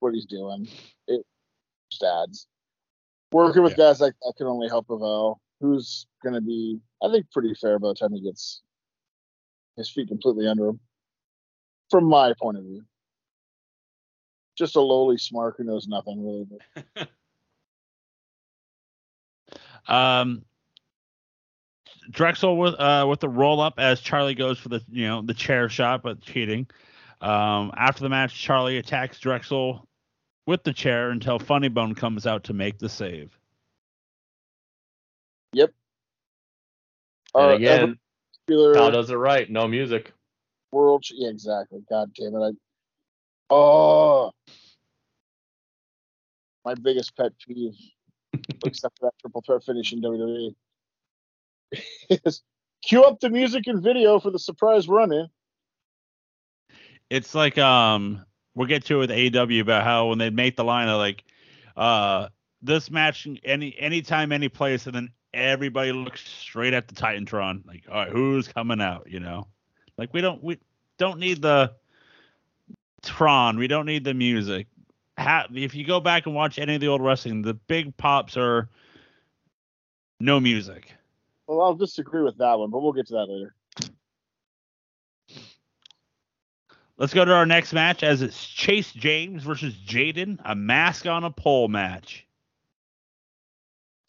what 0.00 0.14
he's 0.14 0.26
doing. 0.26 0.68
It 1.06 1.24
just 1.90 2.02
adds. 2.02 2.46
Working 3.32 3.62
with 3.62 3.76
guys 3.76 4.00
like 4.00 4.14
that 4.22 4.34
can 4.36 4.46
only 4.46 4.68
help 4.68 4.86
Ravel, 4.88 5.40
who's 5.60 6.06
going 6.22 6.34
to 6.34 6.40
be, 6.40 6.80
I 7.02 7.10
think, 7.10 7.30
pretty 7.30 7.54
fair 7.54 7.78
by 7.78 7.88
the 7.88 7.94
time 7.94 8.12
he 8.12 8.20
gets 8.20 8.62
his 9.76 9.88
feet 9.88 10.08
completely 10.08 10.48
under 10.48 10.68
him. 10.68 10.80
From 11.90 12.04
my 12.04 12.34
point 12.40 12.58
of 12.58 12.64
view. 12.64 12.84
Just 14.58 14.76
a 14.76 14.80
lowly 14.80 15.16
smart 15.16 15.54
who 15.56 15.64
knows 15.64 15.86
nothing 15.86 16.24
really. 16.24 17.06
Um, 19.86 20.44
Drexel 22.10 22.56
with 22.56 22.74
uh 22.74 23.06
with 23.08 23.20
the 23.20 23.28
roll 23.28 23.60
up 23.60 23.74
as 23.78 24.00
Charlie 24.00 24.34
goes 24.34 24.58
for 24.58 24.68
the 24.68 24.82
you 24.90 25.06
know 25.06 25.22
the 25.22 25.34
chair 25.34 25.68
shot 25.68 26.02
but 26.02 26.20
cheating. 26.20 26.66
Um, 27.20 27.72
after 27.76 28.02
the 28.02 28.08
match, 28.08 28.34
Charlie 28.40 28.78
attacks 28.78 29.18
Drexel 29.18 29.86
with 30.46 30.62
the 30.64 30.72
chair 30.72 31.10
until 31.10 31.38
Funny 31.38 31.68
Bone 31.68 31.94
comes 31.94 32.26
out 32.26 32.44
to 32.44 32.52
make 32.52 32.78
the 32.78 32.88
save. 32.88 33.36
And 37.32 37.52
Uh, 37.52 37.54
again, 37.54 37.80
ever 37.82 37.94
popular- 38.48 38.74
Kyle 38.74 38.90
does 38.90 39.10
it 39.10 39.14
right. 39.14 39.48
No 39.48 39.68
music. 39.68 40.12
World. 40.72 41.04
Yeah, 41.12 41.28
exactly. 41.28 41.80
God 41.88 42.12
damn 42.12 42.34
it. 42.34 42.40
I, 42.40 42.50
oh, 43.50 44.32
my 46.64 46.74
biggest 46.74 47.16
pet 47.16 47.32
peeve, 47.38 47.76
except 48.64 48.98
for 48.98 49.06
that 49.06 49.18
triple 49.20 49.42
threat 49.42 49.62
finish 49.62 49.92
in 49.92 50.00
WWE, 50.02 50.54
is 52.24 52.42
cue 52.82 53.04
up 53.04 53.20
the 53.20 53.30
music 53.30 53.68
and 53.68 53.80
video 53.80 54.18
for 54.18 54.32
the 54.32 54.38
surprise 54.40 54.88
run 54.88 55.12
in. 55.12 55.28
It's 57.10 57.32
like 57.34 57.58
um 57.58 58.24
we'll 58.54 58.66
get 58.66 58.84
to 58.86 58.96
it 58.96 58.98
with 58.98 59.10
AEW 59.10 59.60
about 59.60 59.84
how 59.84 60.08
when 60.08 60.18
they 60.18 60.30
make 60.30 60.56
the 60.56 60.64
line 60.64 60.88
of 60.88 60.98
like 60.98 61.24
uh 61.76 62.28
this 62.62 62.90
match 62.90 63.26
any 63.44 63.76
anytime 63.78 64.32
any 64.32 64.48
place 64.48 64.86
and 64.86 64.94
then 64.94 65.10
everybody 65.32 65.92
looks 65.92 66.28
straight 66.28 66.74
at 66.74 66.88
the 66.88 66.94
Titantron 66.94 67.66
like 67.66 67.84
all 67.88 67.96
right 67.96 68.08
who's 68.12 68.48
coming 68.48 68.80
out? 68.80 69.06
You 69.08 69.20
know? 69.20 69.46
Like 69.96 70.12
we 70.12 70.20
don't 70.20 70.42
we 70.42 70.58
don't 70.98 71.18
need 71.18 71.42
the 71.42 71.72
Tron 73.02 73.58
we 73.58 73.66
don't 73.66 73.86
need 73.86 74.04
the 74.04 74.14
music. 74.14 74.66
If 75.18 75.74
you 75.74 75.86
go 75.86 76.00
back 76.00 76.26
and 76.26 76.34
watch 76.34 76.58
any 76.58 76.74
of 76.74 76.80
the 76.80 76.88
old 76.88 77.02
wrestling 77.02 77.42
the 77.42 77.54
big 77.54 77.96
pops 77.96 78.36
are 78.36 78.68
no 80.18 80.38
music. 80.38 80.92
Well, 81.46 81.62
I'll 81.62 81.74
disagree 81.74 82.22
with 82.22 82.38
that 82.38 82.58
one, 82.58 82.70
but 82.70 82.80
we'll 82.80 82.92
get 82.92 83.08
to 83.08 83.14
that 83.14 83.26
later. 83.26 83.54
Let's 87.00 87.12
go 87.12 87.24
to 87.24 87.32
our 87.32 87.46
next 87.46 87.72
match 87.72 88.04
as 88.04 88.22
it's 88.22 88.46
Chase 88.46 88.92
James 88.92 89.42
versus 89.42 89.74
Jaden 89.74 90.38
a 90.44 90.54
mask 90.54 91.06
on 91.06 91.24
a 91.24 91.30
pole 91.30 91.66
match 91.66 92.28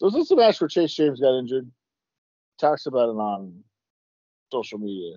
is 0.02 0.14
this 0.14 0.30
a 0.30 0.36
match 0.36 0.60
where 0.60 0.68
Chase 0.68 0.94
James 0.94 1.20
got 1.20 1.38
injured? 1.38 1.70
Talks 2.58 2.86
about 2.86 3.08
it 3.08 3.16
on 3.16 3.62
social 4.50 4.78
media. 4.78 5.16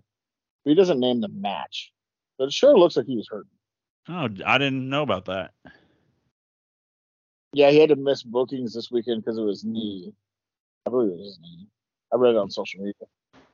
But 0.63 0.69
he 0.69 0.75
doesn't 0.75 0.99
name 0.99 1.21
the 1.21 1.27
match. 1.27 1.91
But 2.37 2.45
it 2.45 2.53
sure 2.53 2.77
looks 2.77 2.95
like 2.95 3.07
he 3.07 3.17
was 3.17 3.27
hurt. 3.29 3.47
Oh, 4.07 4.29
I 4.45 4.57
didn't 4.57 4.89
know 4.89 5.01
about 5.01 5.25
that. 5.25 5.51
Yeah, 7.53 7.71
he 7.71 7.79
had 7.79 7.89
to 7.89 7.95
miss 7.95 8.21
bookings 8.21 8.73
this 8.73 8.91
weekend 8.91 9.23
because 9.23 9.37
of 9.37 9.47
his 9.47 9.63
knee. 9.63 10.13
I 10.85 10.89
believe 10.89 11.11
it 11.11 11.17
was 11.17 11.27
his 11.27 11.39
knee. 11.41 11.67
I 12.13 12.17
read 12.17 12.35
it 12.35 12.37
on 12.37 12.51
social 12.51 12.81
media. 12.81 12.93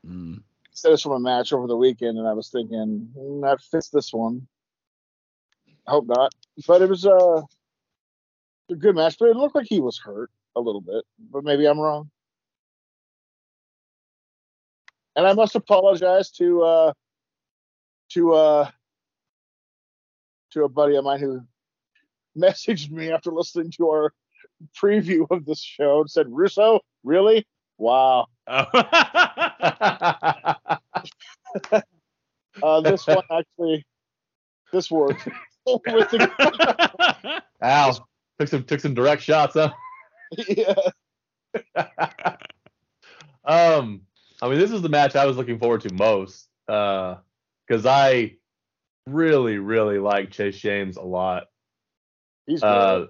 Mm. 0.06 0.42
Said 0.72 0.94
it's 0.94 1.02
from 1.02 1.12
a 1.14 1.20
match 1.20 1.54
over 1.54 1.68
the 1.68 1.78
weekend, 1.78 2.18
and 2.18 2.28
I 2.28 2.34
was 2.34 2.50
thinking 2.50 3.10
mm, 3.18 3.42
that 3.42 3.62
fits 3.62 3.90
this 3.90 4.14
one. 4.14 4.48
I 5.88 5.92
hope 5.92 6.08
not, 6.08 6.34
but 6.68 6.82
it 6.82 6.90
was 6.90 7.06
uh, 7.06 7.42
a 8.70 8.76
good 8.76 8.96
match. 8.96 9.18
But 9.20 9.30
it 9.30 9.36
looked 9.36 9.56
like 9.56 9.68
he 9.68 9.80
was 9.80 9.98
hurt 9.98 10.32
a 10.56 10.62
little 10.62 10.82
bit, 10.82 11.04
but 11.32 11.44
maybe 11.44 11.66
I'm 11.66 11.80
wrong. 11.80 12.10
And 15.16 15.28
I 15.28 15.34
must 15.34 15.56
apologize 15.56 16.32
to 16.32 16.62
uh, 16.64 16.94
to 18.14 18.34
uh, 18.34 18.72
to 20.52 20.64
a 20.64 20.70
buddy 20.70 20.96
of 20.96 21.04
mine 21.04 21.20
who 21.20 21.42
messaged 22.38 22.92
me 22.92 23.12
after 23.12 23.32
listening 23.32 23.72
to 23.72 23.90
our 23.90 24.14
preview 24.82 25.26
of 25.30 25.46
this 25.46 25.62
show 25.62 26.02
and 26.02 26.10
said, 26.10 26.28
"Russo, 26.30 26.80
really? 27.04 27.46
Wow." 27.82 28.28
Oh. 28.48 28.66
Uh, 32.62 32.82
this 32.82 33.08
one 33.08 33.24
actually, 33.32 33.84
this 34.74 34.92
worked. 34.92 35.26
With 35.66 36.12
the- 36.12 37.42
Ow. 37.64 37.98
Took 38.40 38.50
some 38.50 38.64
took 38.66 38.80
some 38.82 38.94
direct 38.94 39.22
shots, 39.22 39.54
huh? 39.54 39.72
yeah. 40.50 40.74
Um, 43.46 44.02
I 44.42 44.50
mean, 44.50 44.60
this 44.60 44.72
is 44.72 44.82
the 44.82 44.90
match 44.90 45.16
I 45.16 45.26
was 45.26 45.38
looking 45.38 45.60
forward 45.60 45.82
to 45.82 45.94
most, 45.94 46.50
uh, 46.68 47.16
because 47.68 47.86
I 47.86 48.36
really, 49.08 49.58
really 49.58 50.00
like 50.00 50.32
Chase 50.32 50.58
James 50.60 50.98
a 50.98 51.04
lot. 51.04 51.44
He's 52.48 52.60
good. 52.62 52.68
Uh, 52.68 53.06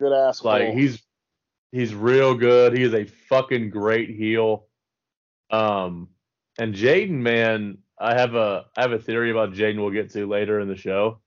good 0.00 0.12
ass. 0.12 0.44
like 0.44 0.74
he's 0.74 1.02
he's 1.72 1.94
real 1.94 2.34
good. 2.34 2.76
He 2.76 2.82
is 2.82 2.94
a 2.94 3.04
fucking 3.04 3.70
great 3.70 4.10
heel. 4.10 4.66
Um, 5.50 6.08
and 6.58 6.74
Jaden, 6.74 7.10
man, 7.10 7.78
I 7.98 8.14
have 8.14 8.34
a 8.34 8.66
I 8.76 8.82
have 8.82 8.92
a 8.92 8.98
theory 8.98 9.30
about 9.30 9.52
Jaden 9.52 9.76
we'll 9.76 9.90
get 9.90 10.10
to 10.12 10.26
later 10.26 10.60
in 10.60 10.68
the 10.68 10.76
show. 10.76 11.20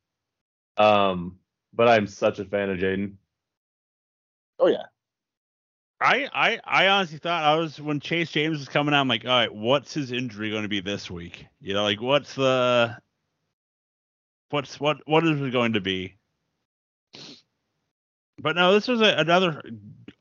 Um, 0.77 1.37
but 1.73 1.87
I'm 1.87 2.07
such 2.07 2.39
a 2.39 2.45
fan 2.45 2.69
of 2.69 2.77
Jaden. 2.77 3.13
Oh 4.59 4.67
yeah. 4.67 4.83
I, 5.99 6.27
I 6.33 6.59
I 6.63 6.87
honestly 6.87 7.19
thought 7.19 7.43
I 7.43 7.55
was 7.55 7.79
when 7.79 7.99
Chase 7.99 8.31
James 8.31 8.57
was 8.57 8.67
coming 8.67 8.93
out. 8.93 9.01
I'm 9.01 9.07
like, 9.07 9.23
all 9.23 9.31
right, 9.31 9.53
what's 9.53 9.93
his 9.93 10.11
injury 10.11 10.49
going 10.49 10.63
to 10.63 10.69
be 10.69 10.81
this 10.81 11.11
week? 11.11 11.45
You 11.59 11.75
know, 11.75 11.83
like 11.83 12.01
what's 12.01 12.33
the 12.33 12.97
what's 14.49 14.79
what 14.79 14.97
what 15.05 15.25
is 15.25 15.39
it 15.39 15.51
going 15.51 15.73
to 15.73 15.81
be? 15.81 16.15
But 18.39 18.55
no, 18.55 18.73
this 18.73 18.87
was 18.87 19.01
a, 19.01 19.15
another. 19.17 19.61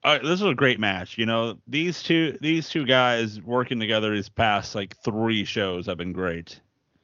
Uh, 0.02 0.18
this 0.18 0.40
was 0.40 0.52
a 0.52 0.54
great 0.54 0.80
match. 0.80 1.18
You 1.18 1.26
know, 1.26 1.58
these 1.66 2.02
two 2.02 2.38
these 2.40 2.68
two 2.68 2.86
guys 2.86 3.40
working 3.40 3.78
together 3.78 4.14
these 4.14 4.28
past 4.28 4.74
like 4.74 4.96
three 4.98 5.44
shows 5.44 5.86
have 5.86 5.98
been 5.98 6.12
great. 6.12 6.60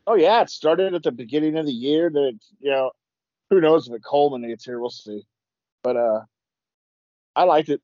Oh 0.06 0.14
yeah, 0.14 0.40
it 0.40 0.50
started 0.50 0.94
at 0.94 1.02
the 1.02 1.12
beginning 1.12 1.56
of 1.56 1.66
the 1.66 1.72
year. 1.72 2.08
That 2.08 2.38
you 2.60 2.70
know, 2.70 2.92
who 3.50 3.60
knows 3.60 3.88
if 3.88 3.94
it 3.94 4.02
culminates 4.02 4.64
here? 4.64 4.80
We'll 4.80 4.90
see. 4.90 5.26
But 5.82 5.96
uh, 5.96 6.20
I 7.34 7.44
liked 7.44 7.68
it. 7.68 7.82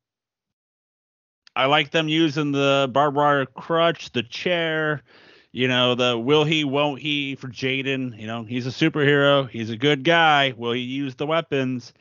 I 1.54 1.66
like 1.66 1.90
them 1.90 2.08
using 2.08 2.52
the 2.52 2.88
barbed 2.90 3.16
wire 3.16 3.44
crutch, 3.44 4.10
the 4.12 4.22
chair, 4.22 5.02
you 5.52 5.68
know, 5.68 5.94
the 5.94 6.18
will 6.18 6.44
he, 6.44 6.64
won't 6.64 6.98
he 6.98 7.34
for 7.34 7.48
Jaden. 7.48 8.18
You 8.18 8.26
know, 8.26 8.44
he's 8.44 8.66
a 8.66 8.70
superhero. 8.70 9.48
He's 9.48 9.68
a 9.68 9.76
good 9.76 10.02
guy. 10.02 10.54
Will 10.56 10.72
he 10.72 10.80
use 10.80 11.14
the 11.14 11.26
weapons? 11.26 11.92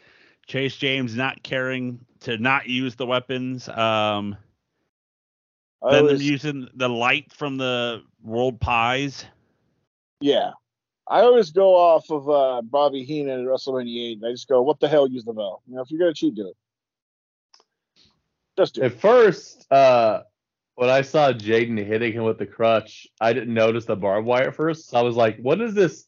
Chase 0.48 0.78
James 0.78 1.16
not 1.16 1.44
caring 1.44 2.00
to 2.22 2.38
not 2.38 2.68
use 2.68 2.96
the 2.96 3.06
weapons. 3.06 3.68
Um, 3.68 4.38
I 5.84 5.92
then 5.92 6.04
was, 6.04 6.20
them 6.20 6.22
using 6.22 6.68
the 6.76 6.90
light 6.90 7.32
from 7.34 7.58
the 7.58 8.04
world 8.24 8.60
pies. 8.60 9.26
yeah, 10.20 10.52
I 11.08 11.22
always 11.22 11.52
go 11.52 11.76
off 11.76 12.10
of 12.10 12.30
uh, 12.30 12.62
Bobby 12.62 13.04
Heenan 13.04 13.42
at 13.42 13.46
WrestleMania 13.46 14.12
8. 14.12 14.18
And 14.20 14.26
I 14.28 14.32
just 14.32 14.48
go, 14.48 14.62
what 14.62 14.80
the 14.80 14.88
hell? 14.88 15.08
Use 15.08 15.26
the 15.26 15.34
bell. 15.34 15.62
You 15.68 15.76
know, 15.76 15.82
if 15.82 15.92
you're 15.92 16.00
gonna 16.00 16.14
cheat, 16.14 16.36
do 16.36 16.48
it. 16.48 16.56
Just 18.58 18.76
do 18.76 18.82
it. 18.82 18.86
At 18.86 19.00
first, 19.00 19.72
uh, 19.72 20.22
when 20.76 20.90
I 20.90 21.02
saw 21.02 21.34
Jaden 21.34 21.84
hitting 21.84 22.14
him 22.14 22.24
with 22.24 22.38
the 22.38 22.46
crutch, 22.46 23.08
I 23.20 23.34
didn't 23.34 23.54
notice 23.54 23.86
the 23.86 23.96
barbed 23.96 24.28
wire 24.28 24.50
at 24.50 24.56
first. 24.56 24.90
So 24.90 24.98
I 24.98 25.02
was 25.02 25.16
like, 25.16 25.38
what 25.38 25.60
is 25.60 25.74
this 25.74 26.06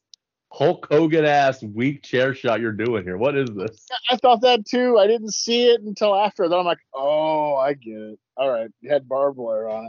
Hulk 0.53 0.87
Hogan 0.91 1.25
ass 1.25 1.63
weak 1.63 2.03
chair 2.03 2.35
shot 2.35 2.61
you're 2.61 2.71
doing 2.71 3.03
here? 3.03 3.17
What 3.17 3.35
is 3.35 3.49
this? 3.49 3.87
I 4.11 4.17
thought 4.17 4.41
that 4.41 4.65
too. 4.67 4.99
I 4.99 5.07
didn't 5.07 5.33
see 5.33 5.65
it 5.69 5.81
until 5.81 6.15
after. 6.15 6.47
Then 6.47 6.59
I'm 6.59 6.65
like, 6.65 6.77
oh, 6.93 7.55
I 7.55 7.73
get 7.73 7.97
it. 7.97 8.19
All 8.37 8.49
right, 8.51 8.69
you 8.81 8.91
had 8.91 9.09
barbed 9.09 9.37
wire 9.37 9.67
on 9.67 9.85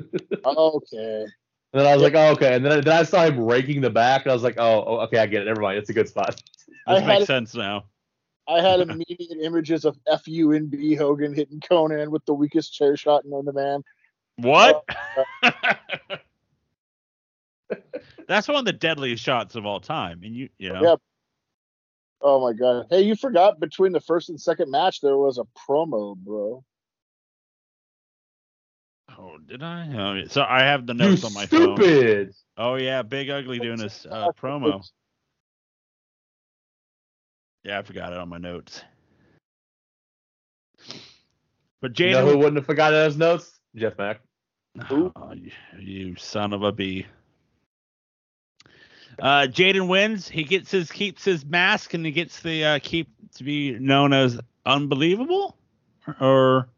it. 0.00 0.22
okay. 0.44 1.22
And 1.72 1.80
then 1.80 1.86
I 1.86 1.94
was 1.94 2.02
like, 2.02 2.14
oh, 2.14 2.32
okay. 2.32 2.54
And 2.56 2.64
then, 2.64 2.80
then 2.82 2.96
I 2.98 3.02
saw 3.04 3.24
him 3.26 3.38
raking 3.40 3.80
the 3.80 3.90
back, 3.90 4.22
and 4.22 4.30
I 4.32 4.34
was 4.34 4.42
like, 4.42 4.56
oh, 4.58 4.84
oh, 4.86 4.96
okay, 5.02 5.18
I 5.18 5.26
get 5.26 5.42
it. 5.42 5.46
Never 5.46 5.60
mind. 5.60 5.78
It's 5.78 5.90
a 5.90 5.92
good 5.94 6.08
spot. 6.08 6.40
I 6.86 6.94
This 6.94 7.02
had 7.02 7.08
makes 7.08 7.22
it- 7.22 7.26
sense 7.26 7.54
now. 7.54 7.84
I 8.48 8.60
had 8.60 8.80
immediate 8.88 9.38
images 9.42 9.84
of 9.84 9.96
FUNB 10.08 10.96
Hogan 10.98 11.34
hitting 11.34 11.60
Conan 11.60 12.10
with 12.10 12.24
the 12.26 12.34
weakest 12.34 12.72
chair 12.72 12.96
shot 12.96 13.24
known 13.24 13.44
to 13.46 13.52
man. 13.52 13.82
What? 14.36 14.84
Oh, 15.18 15.24
uh, 15.42 15.74
That's 18.28 18.48
one 18.48 18.58
of 18.58 18.64
the 18.64 18.72
deadliest 18.72 19.22
shots 19.22 19.54
of 19.54 19.66
all 19.66 19.80
time. 19.80 20.20
And 20.22 20.34
you, 20.34 20.48
you 20.58 20.72
know, 20.72 20.82
Yeah. 20.82 20.96
Oh 22.20 22.40
my 22.40 22.52
god. 22.52 22.86
Hey, 22.90 23.02
you 23.02 23.14
forgot 23.14 23.60
between 23.60 23.92
the 23.92 24.00
first 24.00 24.30
and 24.30 24.40
second 24.40 24.70
match 24.70 25.00
there 25.00 25.16
was 25.16 25.38
a 25.38 25.44
promo, 25.68 26.16
bro. 26.16 26.64
oh, 29.18 29.38
did 29.46 29.62
I? 29.62 29.88
Oh, 29.94 30.26
so 30.28 30.42
I 30.42 30.60
have 30.60 30.86
the 30.86 30.94
you 30.94 30.98
notes 31.00 31.24
on 31.24 31.34
my 31.34 31.46
phone. 31.46 31.76
stupid. 31.76 32.34
Oh 32.56 32.76
yeah, 32.76 33.02
Big 33.02 33.28
Ugly 33.28 33.58
doing 33.58 33.78
this 33.78 34.06
uh, 34.10 34.32
promo. 34.40 34.82
Yeah, 37.64 37.78
I 37.78 37.82
forgot 37.82 38.12
it 38.12 38.18
on 38.18 38.28
my 38.28 38.38
notes. 38.38 38.82
But 41.82 41.98
You 41.98 42.10
know 42.10 42.26
who 42.26 42.38
wouldn't 42.38 42.56
have 42.56 42.66
forgotten 42.66 43.04
his 43.04 43.16
notes? 43.16 43.58
Jeff 43.74 43.98
Mack. 43.98 44.20
Who? 44.88 45.12
Oh, 45.16 45.32
you, 45.32 45.50
you 45.78 46.16
son 46.16 46.52
of 46.52 46.62
a 46.62 46.72
bee. 46.72 47.06
Uh, 49.18 49.46
Jaden 49.48 49.88
wins. 49.88 50.28
He 50.28 50.44
gets 50.44 50.70
his 50.70 50.92
keeps 50.92 51.24
his 51.24 51.44
mask 51.44 51.94
and 51.94 52.04
he 52.04 52.12
gets 52.12 52.40
the 52.40 52.64
uh, 52.64 52.78
keep 52.82 53.08
to 53.36 53.44
be 53.44 53.78
known 53.78 54.12
as 54.12 54.38
unbelievable, 54.64 55.56
or 56.20 56.68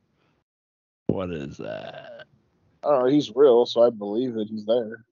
what 1.07 1.31
is 1.31 1.57
that? 1.57 2.27
I 2.85 2.89
don't 2.89 3.05
know, 3.05 3.11
he's 3.11 3.35
real, 3.35 3.67
so 3.67 3.83
I 3.83 3.91
believe 3.91 4.35
that 4.35 4.49
he's 4.49 4.65
there. 4.67 5.05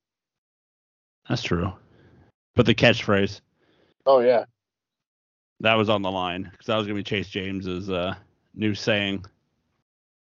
That's 1.28 1.42
true. 1.42 1.72
But 2.54 2.66
the 2.66 2.74
catchphrase 2.74 3.40
Oh 4.06 4.20
yeah. 4.20 4.44
that 5.60 5.74
was 5.74 5.88
on 5.88 6.02
the 6.02 6.10
line 6.10 6.48
because 6.50 6.66
that 6.66 6.76
was 6.76 6.86
gonna 6.86 6.98
be 6.98 7.02
Chase 7.02 7.28
James's 7.28 7.90
uh, 7.90 8.14
new 8.54 8.74
saying. 8.74 9.24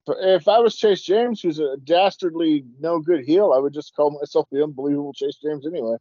If 0.08 0.48
I 0.48 0.58
was 0.58 0.74
Chase 0.74 1.02
James, 1.02 1.40
who's 1.40 1.60
a 1.60 1.76
dastardly 1.76 2.64
no 2.80 2.98
good 2.98 3.24
heel, 3.24 3.52
I 3.54 3.58
would 3.60 3.72
just 3.72 3.94
call 3.94 4.10
myself 4.18 4.48
the 4.50 4.64
unbelievable 4.64 5.12
Chase 5.12 5.36
James 5.40 5.66
anyway. 5.66 5.96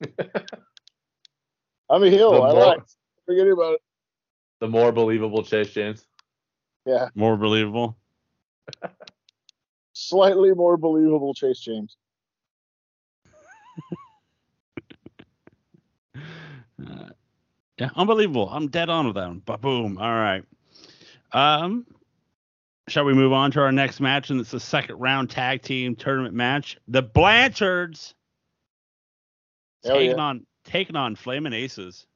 I'm 1.90 2.02
a 2.02 2.10
heel. 2.10 2.32
The 2.32 2.40
I 2.40 2.52
more- 2.52 2.66
like. 2.66 2.80
Forget 3.26 3.48
about 3.48 3.74
it. 3.74 3.80
The 4.60 4.68
more 4.68 4.92
believable 4.92 5.42
Chase 5.42 5.70
James. 5.70 6.06
Yeah. 6.86 7.08
More 7.14 7.36
believable. 7.36 7.96
Slightly 9.92 10.52
more 10.54 10.76
believable 10.76 11.34
Chase 11.34 11.60
James. 11.60 11.96
Uh, 16.78 17.08
yeah, 17.78 17.88
unbelievable. 17.96 18.48
I'm 18.50 18.68
dead 18.68 18.90
on 18.90 19.06
with 19.06 19.14
that 19.16 19.26
one. 19.28 19.42
Ba 19.44 19.56
boom. 19.58 19.96
All 19.98 20.12
right. 20.14 20.42
Um, 21.32 21.86
shall 22.88 23.04
we 23.04 23.14
move 23.14 23.32
on 23.32 23.50
to 23.52 23.60
our 23.60 23.72
next 23.72 24.00
match? 24.00 24.28
And 24.30 24.38
it's 24.40 24.50
the 24.50 24.60
second 24.60 24.96
round 24.96 25.30
tag 25.30 25.62
team 25.62 25.96
tournament 25.96 26.34
match. 26.34 26.76
The 26.88 27.02
Blanchards 27.02 28.14
Taking 29.84 30.10
yeah. 30.16 30.22
on 30.22 30.46
taking 30.64 30.96
on 30.96 31.14
Flamin' 31.16 31.52
Aces. 31.52 32.06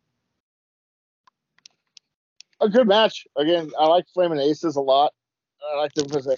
A 2.60 2.68
good 2.68 2.86
match. 2.86 3.26
Again, 3.36 3.70
I 3.78 3.86
like 3.86 4.04
Flaming 4.12 4.38
Aces 4.38 4.76
a 4.76 4.80
lot. 4.80 5.12
I 5.72 5.76
like 5.78 5.94
them 5.94 6.06
as 6.16 6.26
a 6.26 6.36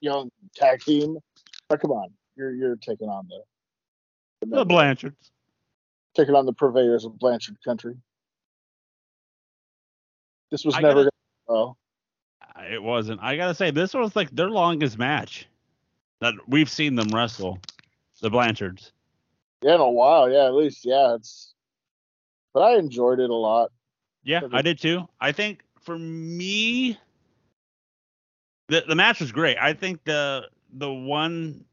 young 0.00 0.30
tag 0.54 0.80
team. 0.80 1.18
But 1.68 1.80
come 1.80 1.90
on, 1.90 2.10
you're 2.36 2.52
you're 2.52 2.76
taking 2.76 3.08
on 3.08 3.28
the, 3.28 4.46
The 4.46 4.64
Blanchards. 4.64 5.30
taking 6.14 6.34
on 6.34 6.46
the 6.46 6.52
purveyors 6.52 7.04
of 7.04 7.18
Blanchard 7.18 7.56
Country. 7.64 7.96
This 10.50 10.64
was 10.64 10.76
I 10.76 10.80
never. 10.80 11.04
gotta- 11.04 11.10
Oh, 11.46 11.76
It 12.70 12.82
wasn't. 12.82 13.20
I 13.22 13.36
gotta 13.36 13.54
say, 13.54 13.70
this 13.70 13.92
was 13.92 14.16
like 14.16 14.30
their 14.30 14.48
longest 14.48 14.98
match 14.98 15.46
that 16.20 16.34
we've 16.48 16.70
seen 16.70 16.94
them 16.94 17.08
wrestle. 17.08 17.58
The 18.20 18.30
Blanchards. 18.30 18.92
Yeah, 19.64 19.74
in 19.76 19.80
a 19.80 19.90
while. 19.90 20.30
Yeah, 20.30 20.44
at 20.46 20.54
least. 20.54 20.84
Yeah, 20.84 21.14
it's. 21.14 21.54
But 22.52 22.60
I 22.60 22.76
enjoyed 22.76 23.18
it 23.18 23.30
a 23.30 23.34
lot. 23.34 23.72
Yeah. 24.22 24.42
I 24.52 24.62
did 24.62 24.78
too. 24.78 25.08
I 25.20 25.32
think 25.32 25.62
for 25.80 25.98
me, 25.98 26.98
the 28.68 28.84
the 28.86 28.94
match 28.94 29.20
was 29.20 29.32
great. 29.32 29.56
I 29.58 29.72
think 29.72 30.04
the 30.04 30.42
the 30.72 30.92
one 30.92 31.64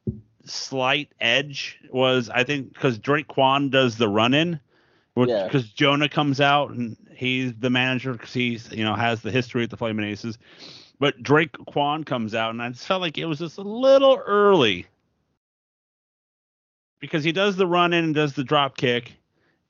slight 0.45 1.09
edge 1.19 1.77
was 1.91 2.29
I 2.29 2.43
think 2.43 2.73
because 2.73 2.97
Drake 2.97 3.27
Quan 3.27 3.69
does 3.69 3.97
the 3.97 4.07
run 4.07 4.33
in, 4.33 4.59
Yeah. 5.15 5.43
because 5.43 5.69
Jonah 5.69 6.09
comes 6.09 6.41
out 6.41 6.71
and 6.71 6.97
he's 7.15 7.53
the 7.55 7.69
manager 7.69 8.13
because 8.13 8.33
he's 8.33 8.71
you 8.71 8.83
know 8.83 8.95
has 8.95 9.21
the 9.21 9.31
history 9.31 9.63
at 9.63 9.69
the 9.69 9.77
Flaming 9.77 10.05
Aces, 10.05 10.37
but 10.99 11.21
Drake 11.21 11.55
Quan 11.67 12.03
comes 12.03 12.33
out 12.33 12.51
and 12.51 12.61
I 12.61 12.69
just 12.69 12.87
felt 12.87 13.01
like 13.01 13.17
it 13.17 13.25
was 13.25 13.39
just 13.39 13.57
a 13.57 13.63
little 13.63 14.17
early 14.25 14.87
because 17.01 17.25
he 17.25 17.33
does 17.33 17.57
the 17.57 17.67
run 17.67 17.91
in 17.91 18.05
and 18.05 18.15
does 18.15 18.33
the 18.33 18.43
drop 18.45 18.77
kick 18.77 19.11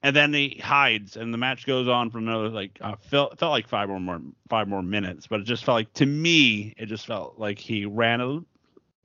and 0.03 0.15
then 0.15 0.33
he 0.33 0.61
hides 0.63 1.17
and 1.17 1.33
the 1.33 1.37
match 1.37 1.65
goes 1.65 1.87
on 1.87 2.11
for 2.11 2.19
another 2.19 2.49
like 2.49 2.77
uh, 2.81 2.95
felt 3.01 3.39
felt 3.39 3.51
like 3.51 3.67
five 3.67 3.89
or 3.89 3.99
more 3.99 4.21
five 4.49 4.67
more 4.67 4.83
minutes 4.83 5.25
but 5.25 5.39
it 5.39 5.45
just 5.45 5.65
felt 5.65 5.75
like 5.75 5.93
to 5.93 6.05
me 6.05 6.75
it 6.77 6.85
just 6.85 7.07
felt 7.07 7.39
like 7.39 7.57
he 7.57 7.85
ran 7.85 8.21
a 8.21 8.39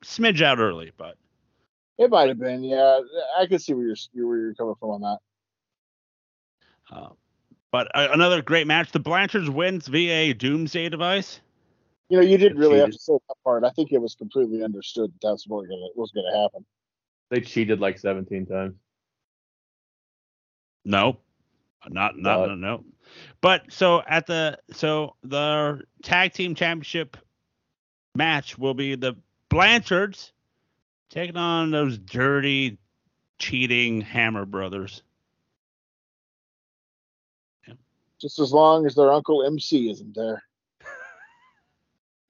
smidge 0.05 0.43
out 0.43 0.59
early 0.59 0.93
but 0.99 1.17
It 1.99 2.11
might 2.11 2.29
have 2.29 2.39
been. 2.39 2.63
Yeah, 2.63 3.01
I 3.39 3.47
could 3.47 3.63
see 3.63 3.73
where 3.73 3.87
you're 3.87 4.29
where 4.29 4.39
you're 4.39 4.55
coming 4.55 4.75
from 4.79 4.91
on 4.91 5.01
that. 5.01 5.19
uh, 6.93 7.09
but 7.71 7.89
uh, 7.95 8.09
another 8.13 8.43
great 8.43 8.67
match 8.67 8.93
the 8.93 9.01
Blanchards 9.01 9.51
wins 9.51 9.87
via 9.87 10.35
doomsday 10.35 10.89
device 10.89 11.41
You 12.09 12.19
know, 12.19 12.23
you 12.23 12.39
didn't 12.39 12.59
really 12.59 12.79
have 12.79 12.91
to 12.91 12.99
say 12.99 13.15
that 13.15 13.35
part. 13.43 13.65
I 13.65 13.71
think 13.71 13.93
it 13.93 14.01
was 14.01 14.15
completely 14.15 14.63
understood 14.63 15.13
that 15.13 15.29
that's 15.29 15.49
what 15.49 15.67
was 15.97 16.13
going 16.13 16.27
to 16.31 16.39
happen. 16.39 16.65
They 17.31 17.41
cheated 17.41 17.81
like 17.81 17.99
17 17.99 18.47
times. 18.47 18.75
no 20.85 21.19
not 21.89 22.17
not 22.19 22.41
Uh, 22.43 22.47
no, 22.47 22.55
no 22.55 22.85
but 23.41 23.73
so 23.73 24.03
at 24.07 24.27
the 24.27 24.59
so 24.73 25.15
the 25.23 25.81
tag 26.03 26.33
team 26.33 26.55
championship 26.55 27.17
match 28.15 28.57
will 28.59 28.75
be 28.75 28.95
the 28.97 29.17
Blanchards 29.51 30.33
taking 31.11 31.37
on 31.37 31.71
those 31.71 31.99
dirty 31.99 32.79
cheating 33.39 34.01
Hammer 34.01 34.45
brothers 34.45 35.03
Just 38.21 38.39
as 38.39 38.53
long 38.53 38.87
as 38.87 38.95
their 38.95 39.13
uncle 39.13 39.45
MC 39.45 39.91
isn't 39.91 40.15
there. 40.15 40.43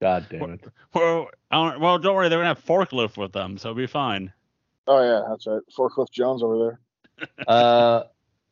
God 0.01 0.27
damn 0.29 0.51
it. 0.51 0.61
Well, 0.93 1.29
don't- 1.51 1.81
well, 1.81 1.99
don't 1.99 2.15
worry, 2.15 2.29
they're 2.29 2.41
gonna 2.41 2.49
have 2.49 2.65
forklift 2.65 3.17
with 3.17 3.33
them, 3.33 3.57
so 3.57 3.71
it'll 3.71 3.77
be 3.79 3.87
fine. 3.87 4.33
Oh 4.87 5.03
yeah, 5.03 5.23
that's 5.29 5.47
right. 5.47 5.63
Forklift 5.77 6.11
Jones 6.13 6.43
over 6.43 6.59
there. 6.59 6.81
Uh, 7.49 8.03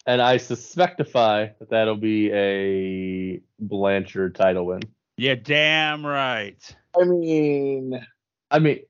and 0.06 0.22
I 0.22 0.38
suspectify 0.38 1.48
that 1.58 1.70
that'll 1.70 1.96
be 1.96 2.32
a 2.32 3.40
Blanchard 3.58 4.34
title 4.34 4.66
win. 4.66 4.80
Yeah, 5.16 5.34
damn 5.34 6.04
right. 6.04 6.76
I 6.98 7.04
mean, 7.04 8.06
I 8.50 8.58
mean, 8.58 8.80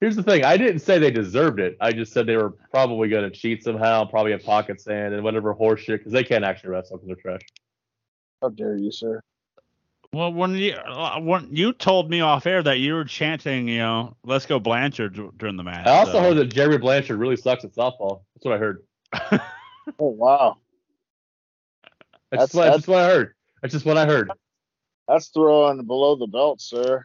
here's 0.00 0.16
the 0.16 0.22
thing. 0.22 0.44
I 0.44 0.56
didn't 0.56 0.80
say 0.80 0.98
they 0.98 1.10
deserved 1.10 1.60
it. 1.60 1.76
I 1.80 1.92
just 1.92 2.12
said 2.12 2.26
they 2.26 2.36
were 2.36 2.50
probably 2.70 3.08
going 3.08 3.30
to 3.30 3.30
cheat 3.30 3.62
somehow, 3.62 4.04
probably 4.04 4.32
have 4.32 4.42
pocket 4.42 4.80
sand 4.80 5.14
and 5.14 5.22
whatever 5.22 5.54
horseshit, 5.54 5.98
because 5.98 6.12
they 6.12 6.24
can't 6.24 6.44
actually 6.44 6.70
wrestle 6.70 6.96
because 6.96 7.06
they're 7.06 7.16
trash. 7.16 7.42
how 8.40 8.48
dare 8.48 8.76
you, 8.76 8.90
sir? 8.90 9.22
Well, 10.14 10.30
when 10.32 10.54
you 10.56 10.74
uh, 10.74 11.20
when 11.20 11.48
you 11.56 11.72
told 11.72 12.10
me 12.10 12.20
off 12.20 12.46
air 12.46 12.62
that 12.62 12.78
you 12.80 12.92
were 12.94 13.04
chanting, 13.04 13.66
you 13.66 13.78
know, 13.78 14.14
"Let's 14.24 14.44
go 14.44 14.58
Blanchard" 14.58 15.18
during 15.38 15.56
the 15.56 15.62
match. 15.62 15.86
I 15.86 15.98
also 15.98 16.12
so- 16.12 16.20
heard 16.20 16.34
that 16.36 16.46
Jerry 16.52 16.76
Blanchard 16.76 17.18
really 17.18 17.36
sucks 17.36 17.64
at 17.64 17.72
softball. 17.72 18.22
That's 18.34 18.44
what 18.44 18.54
I 18.54 18.58
heard. 18.58 18.82
Oh 19.98 20.06
wow, 20.10 20.58
That's, 22.30 22.52
That's- 22.52 22.54
what, 22.54 22.64
that's 22.66 22.76
just 22.76 22.88
what 22.88 22.98
I 23.00 23.06
heard. 23.08 23.34
That's 23.62 23.72
just 23.74 23.84
what 23.84 23.96
I 23.98 24.06
heard. 24.06 24.30
that's 25.08 25.26
throwing 25.30 25.84
below 25.86 26.14
the 26.14 26.28
belt, 26.28 26.60
sir. 26.60 27.04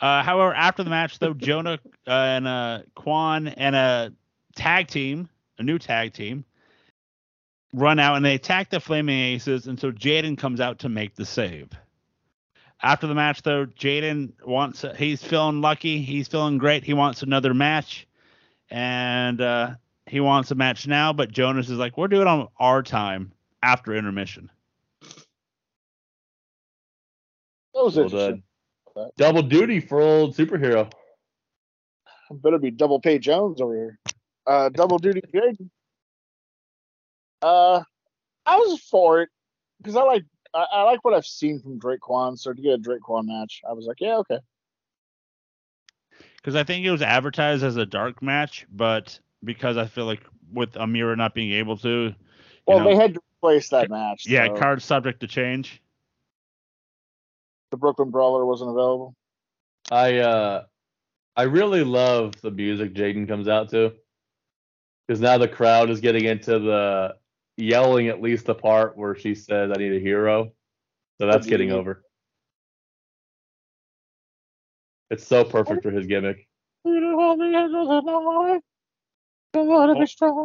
Uh, 0.00 0.22
however, 0.22 0.54
after 0.54 0.84
the 0.84 0.90
match, 0.90 1.18
though, 1.18 1.34
Jonah 1.34 1.80
uh, 2.06 2.10
and 2.10 2.46
uh, 2.46 2.82
Quan 2.94 3.48
and 3.48 3.74
a 3.74 4.12
tag 4.54 4.86
team, 4.86 5.28
a 5.58 5.64
new 5.64 5.80
tag 5.80 6.12
team, 6.12 6.44
run 7.72 7.98
out 7.98 8.16
and 8.16 8.24
they 8.24 8.34
attack 8.34 8.70
the 8.70 8.80
Flaming 8.80 9.18
Aces, 9.18 9.66
and 9.66 9.78
so 9.78 9.90
Jaden 9.92 10.38
comes 10.38 10.60
out 10.60 10.80
to 10.80 10.88
make 10.88 11.14
the 11.14 11.24
save. 11.26 11.70
After 12.82 13.06
the 13.06 13.14
match, 13.14 13.42
though, 13.42 13.66
Jaden 13.66 14.32
wants 14.46 14.84
he's 14.96 15.22
feeling 15.22 15.60
lucky, 15.60 16.00
he's 16.00 16.28
feeling 16.28 16.58
great, 16.58 16.84
he 16.84 16.94
wants 16.94 17.22
another 17.22 17.52
match, 17.52 18.06
and 18.70 19.40
uh, 19.40 19.74
he 20.06 20.20
wants 20.20 20.50
a 20.52 20.54
match 20.54 20.86
now. 20.86 21.12
But 21.12 21.32
Jonas 21.32 21.68
is 21.70 21.78
like, 21.78 21.98
"We're 21.98 22.08
doing 22.08 22.22
it 22.22 22.28
on 22.28 22.48
our 22.58 22.82
time 22.84 23.32
after 23.62 23.94
intermission." 23.96 24.50
That 27.74 27.84
was 27.84 27.96
Well 27.96 28.04
interesting. 28.04 28.42
done. 28.94 29.10
Double 29.16 29.42
duty 29.42 29.80
for 29.80 30.00
old 30.00 30.36
superhero. 30.36 30.90
Better 32.30 32.58
be 32.58 32.70
double 32.70 33.00
pay 33.00 33.18
Jones 33.18 33.60
over 33.60 33.74
here. 33.74 33.98
Uh, 34.46 34.68
double 34.70 34.98
duty 34.98 35.20
Jaden. 35.34 35.68
Uh, 37.42 37.82
I 38.46 38.56
was 38.56 38.80
for 38.80 39.22
it 39.22 39.28
because 39.78 39.96
I 39.96 40.02
like 40.02 40.24
I, 40.54 40.66
I 40.72 40.82
like 40.84 41.04
what 41.04 41.14
I've 41.14 41.26
seen 41.26 41.60
from 41.60 41.78
Drake 41.78 42.00
Quan. 42.00 42.36
So 42.36 42.52
to 42.52 42.60
get 42.60 42.72
a 42.74 42.78
Drake 42.78 43.02
Quan 43.02 43.26
match, 43.26 43.62
I 43.68 43.72
was 43.72 43.86
like, 43.86 44.00
yeah, 44.00 44.16
okay. 44.18 44.38
because 46.36 46.54
I 46.56 46.64
think 46.64 46.84
it 46.84 46.90
was 46.90 47.02
advertised 47.02 47.62
as 47.62 47.76
a 47.76 47.86
dark 47.86 48.22
match, 48.22 48.66
but 48.70 49.18
because 49.44 49.76
I 49.76 49.86
feel 49.86 50.06
like 50.06 50.22
with 50.52 50.72
Amira 50.72 51.16
not 51.16 51.34
being 51.34 51.52
able 51.52 51.76
to, 51.78 52.14
Well, 52.66 52.78
know, 52.78 52.84
they 52.84 52.96
had 52.96 53.14
to 53.14 53.20
replace 53.38 53.68
that 53.70 53.90
match. 53.90 54.24
yeah, 54.26 54.46
so 54.46 54.54
card 54.56 54.82
subject 54.82 55.20
to 55.20 55.26
change. 55.26 55.82
the 57.70 57.76
Brooklyn 57.76 58.10
Brawler 58.10 58.46
wasn't 58.46 58.70
available. 58.70 59.14
I 59.90 60.18
uh 60.18 60.64
I 61.36 61.42
really 61.42 61.84
love 61.84 62.34
the 62.40 62.50
music 62.50 62.94
Jaden 62.94 63.28
comes 63.28 63.48
out 63.48 63.68
to. 63.70 63.92
Because 65.06 65.20
now 65.20 65.38
the 65.38 65.48
crowd 65.48 65.88
is 65.90 66.00
getting 66.00 66.24
into 66.24 66.58
the 66.58 67.16
yelling 67.58 68.08
at 68.08 68.22
least 68.22 68.46
the 68.46 68.54
part 68.54 68.96
where 68.96 69.14
she 69.14 69.34
says, 69.34 69.70
I 69.74 69.78
need 69.78 69.92
a 69.92 70.00
hero. 70.00 70.52
So 71.20 71.26
that's 71.26 71.46
getting 71.46 71.72
over. 71.72 72.04
It's 75.10 75.26
so 75.26 75.44
perfect 75.44 75.82
for 75.82 75.90
his 75.90 76.06
gimmick. 76.06 76.46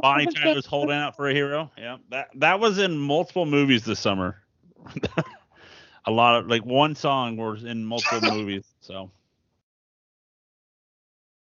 Bonnie 0.01 0.25
Tyler's 0.27 0.65
holding 0.65 0.95
out 0.95 1.15
for 1.15 1.29
a 1.29 1.33
hero. 1.33 1.71
Yeah, 1.77 1.97
that 2.09 2.29
that 2.35 2.59
was 2.59 2.79
in 2.79 2.97
multiple 2.97 3.45
movies 3.45 3.83
this 3.83 3.99
summer. 3.99 4.37
a 6.05 6.11
lot 6.11 6.39
of 6.39 6.47
like 6.47 6.65
one 6.65 6.95
song 6.95 7.37
was 7.37 7.63
in 7.63 7.85
multiple 7.85 8.21
movies. 8.33 8.65
So. 8.79 9.11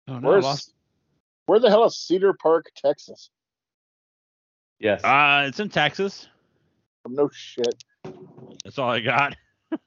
Oh 0.08 0.18
no, 0.18 0.28
Where's 0.28 0.72
where 1.46 1.58
the 1.58 1.70
hell 1.70 1.84
is 1.84 1.96
Cedar 1.96 2.34
Park, 2.34 2.66
Texas? 2.76 3.30
Yes. 4.78 5.02
Uh, 5.04 5.44
it's 5.48 5.60
in 5.60 5.68
Texas. 5.68 6.28
No 7.08 7.28
shit. 7.32 7.84
That's 8.64 8.78
all 8.78 8.90
I 8.90 9.00
got. 9.00 9.36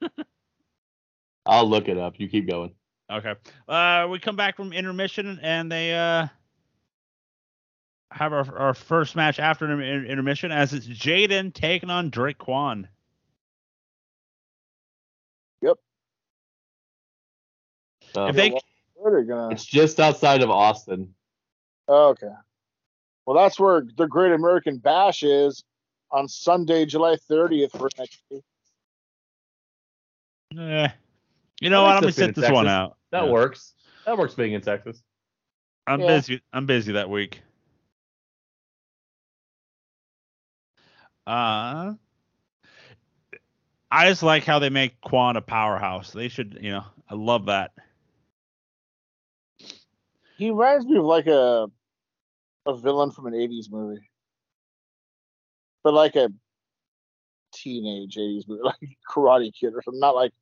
I'll 1.46 1.68
look 1.68 1.88
it 1.88 1.98
up. 1.98 2.14
You 2.18 2.28
keep 2.28 2.48
going. 2.48 2.72
Okay. 3.10 3.34
Uh, 3.68 4.06
we 4.10 4.18
come 4.18 4.36
back 4.36 4.56
from 4.56 4.72
intermission 4.72 5.38
and 5.42 5.70
they 5.70 5.94
uh 5.94 6.26
have 8.12 8.32
our 8.32 8.58
our 8.58 8.74
first 8.74 9.16
match 9.16 9.38
after 9.38 9.70
inter- 9.70 10.10
intermission 10.10 10.50
as 10.50 10.72
it's 10.72 10.86
Jaden 10.86 11.52
taking 11.52 11.90
on 11.90 12.10
Drake 12.10 12.38
Quan. 12.38 12.88
Uh, 18.16 18.26
If 18.26 18.36
they 18.36 18.50
they 18.50 19.24
gonna? 19.24 19.50
it's 19.50 19.64
just 19.64 20.00
outside 20.00 20.42
of 20.42 20.50
Austin. 20.50 21.14
Oh, 21.88 22.08
okay. 22.08 22.28
Well, 23.26 23.36
that's 23.36 23.58
where 23.60 23.82
the 23.96 24.06
Great 24.06 24.32
American 24.32 24.78
Bash 24.78 25.22
is 25.22 25.62
on 26.10 26.28
Sunday, 26.28 26.84
July 26.86 27.16
30th 27.30 27.72
for 27.72 27.88
next 27.98 28.20
week. 28.30 28.42
Eh, 30.58 30.88
you 31.60 31.70
know 31.70 31.82
what? 31.84 31.90
I'm 31.96 32.00
gonna 32.00 32.06
this 32.08 32.16
sit 32.16 32.28
in 32.36 32.40
this 32.40 32.50
one 32.50 32.66
out. 32.66 32.96
That 33.12 33.24
Yeah. 33.24 33.30
works. 33.30 33.74
That 34.04 34.18
works 34.18 34.34
being 34.34 34.52
in 34.52 34.60
Texas. 34.60 35.02
I'm 35.86 36.00
Yeah. 36.00 36.06
busy. 36.06 36.42
I'm 36.52 36.66
busy 36.66 36.92
that 36.92 37.08
week. 37.08 37.42
Uh, 41.26 41.94
I 43.90 44.08
just 44.08 44.22
like 44.22 44.44
how 44.44 44.58
they 44.58 44.70
make 44.70 45.00
Quan 45.00 45.36
a 45.36 45.40
powerhouse. 45.40 46.12
They 46.12 46.28
should, 46.28 46.58
you 46.60 46.72
know, 46.72 46.84
I 47.08 47.14
love 47.14 47.46
that. 47.46 47.72
He 50.36 50.50
reminds 50.50 50.86
me 50.86 50.96
of 50.96 51.04
like 51.04 51.26
a 51.26 51.70
a 52.76 52.80
villain 52.80 53.10
from 53.10 53.26
an 53.26 53.34
80s 53.34 53.70
movie, 53.70 54.10
but 55.82 55.94
like 55.94 56.16
a 56.16 56.30
teenage 57.52 58.16
80s 58.16 58.48
movie, 58.48 58.62
like 58.64 58.98
Karate 59.08 59.52
Kid 59.52 59.74
or 59.74 59.82
something. 59.82 60.00
Not 60.00 60.14
like 60.14 60.32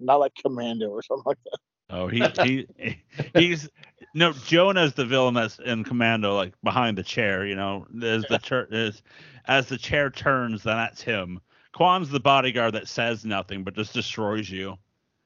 not 0.00 0.16
like 0.16 0.34
Commando 0.34 0.88
or 0.88 1.02
something 1.02 1.24
like 1.26 1.38
that. 1.44 1.58
Oh, 1.90 2.08
he 2.08 2.22
he 2.42 2.98
he's 3.34 3.68
no 4.14 4.32
Jonah's 4.32 4.94
the 4.94 5.04
villain 5.04 5.34
that's 5.34 5.58
in 5.58 5.84
Commando, 5.84 6.34
like 6.34 6.54
behind 6.62 6.98
the 6.98 7.02
chair. 7.02 7.46
You 7.46 7.56
know, 7.56 7.86
as 8.02 8.22
the 8.22 8.66
as 8.70 9.02
as 9.46 9.66
the 9.66 9.78
chair 9.78 10.10
turns, 10.10 10.62
then 10.62 10.76
that's 10.76 11.02
him. 11.02 11.40
Quan's 11.72 12.08
the 12.08 12.20
bodyguard 12.20 12.74
that 12.74 12.88
says 12.88 13.24
nothing 13.24 13.64
but 13.64 13.74
just 13.74 13.92
destroys 13.92 14.48
you. 14.48 14.76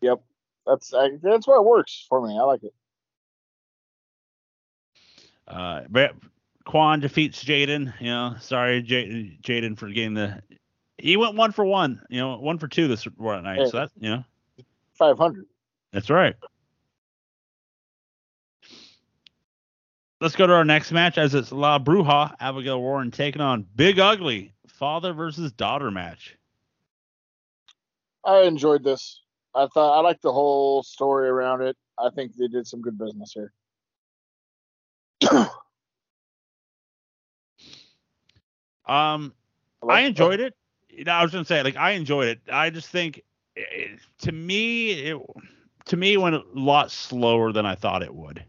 Yep, 0.00 0.22
that's 0.66 0.94
I, 0.94 1.10
that's 1.22 1.46
why 1.46 1.56
it 1.56 1.64
works 1.64 2.06
for 2.08 2.26
me. 2.26 2.36
I 2.38 2.42
like 2.42 2.62
it. 2.64 2.74
Uh, 5.48 5.82
but 5.88 6.14
Quan 6.64 7.00
defeats 7.00 7.42
Jaden. 7.42 7.92
You 8.00 8.08
know, 8.08 8.36
sorry 8.40 8.82
J- 8.82 9.38
Jaden 9.42 9.76
for 9.78 9.88
getting 9.88 10.14
the. 10.14 10.42
He 10.98 11.16
went 11.16 11.36
one 11.36 11.52
for 11.52 11.64
one. 11.64 12.02
You 12.10 12.20
know, 12.20 12.36
one 12.38 12.58
for 12.58 12.68
two 12.68 12.88
this 12.88 13.04
one 13.04 13.44
night. 13.44 13.68
So 13.68 13.78
that's 13.78 13.92
you 13.98 14.10
know 14.10 14.24
500. 14.94 15.46
that's 15.92 16.10
right. 16.10 16.34
Let's 20.20 20.34
go 20.34 20.48
to 20.48 20.52
our 20.52 20.64
next 20.64 20.90
match 20.90 21.16
as 21.16 21.34
it's 21.34 21.52
La 21.52 21.78
Bruja, 21.78 22.34
Abigail 22.40 22.80
Warren 22.80 23.12
taking 23.12 23.40
on 23.40 23.64
Big 23.76 24.00
Ugly, 24.00 24.52
father 24.66 25.12
versus 25.12 25.52
daughter 25.52 25.92
match. 25.92 26.36
I 28.24 28.40
enjoyed 28.42 28.82
this. 28.82 29.22
I 29.54 29.68
thought 29.68 29.96
I 29.96 30.00
liked 30.00 30.22
the 30.22 30.32
whole 30.32 30.82
story 30.82 31.28
around 31.28 31.62
it. 31.62 31.76
I 31.98 32.10
think 32.10 32.34
they 32.36 32.48
did 32.48 32.66
some 32.66 32.80
good 32.80 32.98
business 32.98 33.32
here. 33.32 33.52
Um, 38.88 39.34
I 39.88 40.00
enjoyed 40.00 40.40
it. 40.40 40.54
You 40.88 41.04
know, 41.04 41.12
I 41.12 41.22
was 41.22 41.32
gonna 41.32 41.44
say 41.44 41.62
like 41.62 41.76
I 41.76 41.92
enjoyed 41.92 42.28
it. 42.28 42.40
I 42.50 42.70
just 42.70 42.88
think 42.88 43.22
it, 43.54 44.00
to 44.20 44.32
me 44.32 44.90
it 44.92 45.20
to 45.86 45.96
me 45.96 46.14
it 46.14 46.20
went 46.20 46.34
a 46.34 46.42
lot 46.54 46.90
slower 46.90 47.52
than 47.52 47.66
I 47.66 47.74
thought 47.74 48.02
it 48.02 48.14
would. 48.14 48.44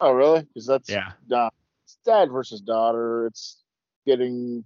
Oh, 0.00 0.12
really? 0.12 0.42
Because 0.42 0.66
that's 0.66 0.90
Yeah. 0.90 1.12
nah, 1.28 1.50
it's 1.84 1.98
dad 2.04 2.30
versus 2.30 2.60
daughter. 2.60 3.26
It's 3.26 3.62
getting 4.06 4.64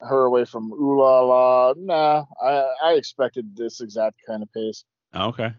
her 0.00 0.24
away 0.24 0.44
from 0.44 0.72
ooh 0.72 1.00
la 1.00 1.20
la. 1.20 1.74
Nah, 1.76 2.24
I 2.42 2.74
I 2.84 2.92
expected 2.94 3.56
this 3.56 3.80
exact 3.80 4.20
kind 4.26 4.42
of 4.42 4.52
pace. 4.52 4.84
Okay. 5.14 5.52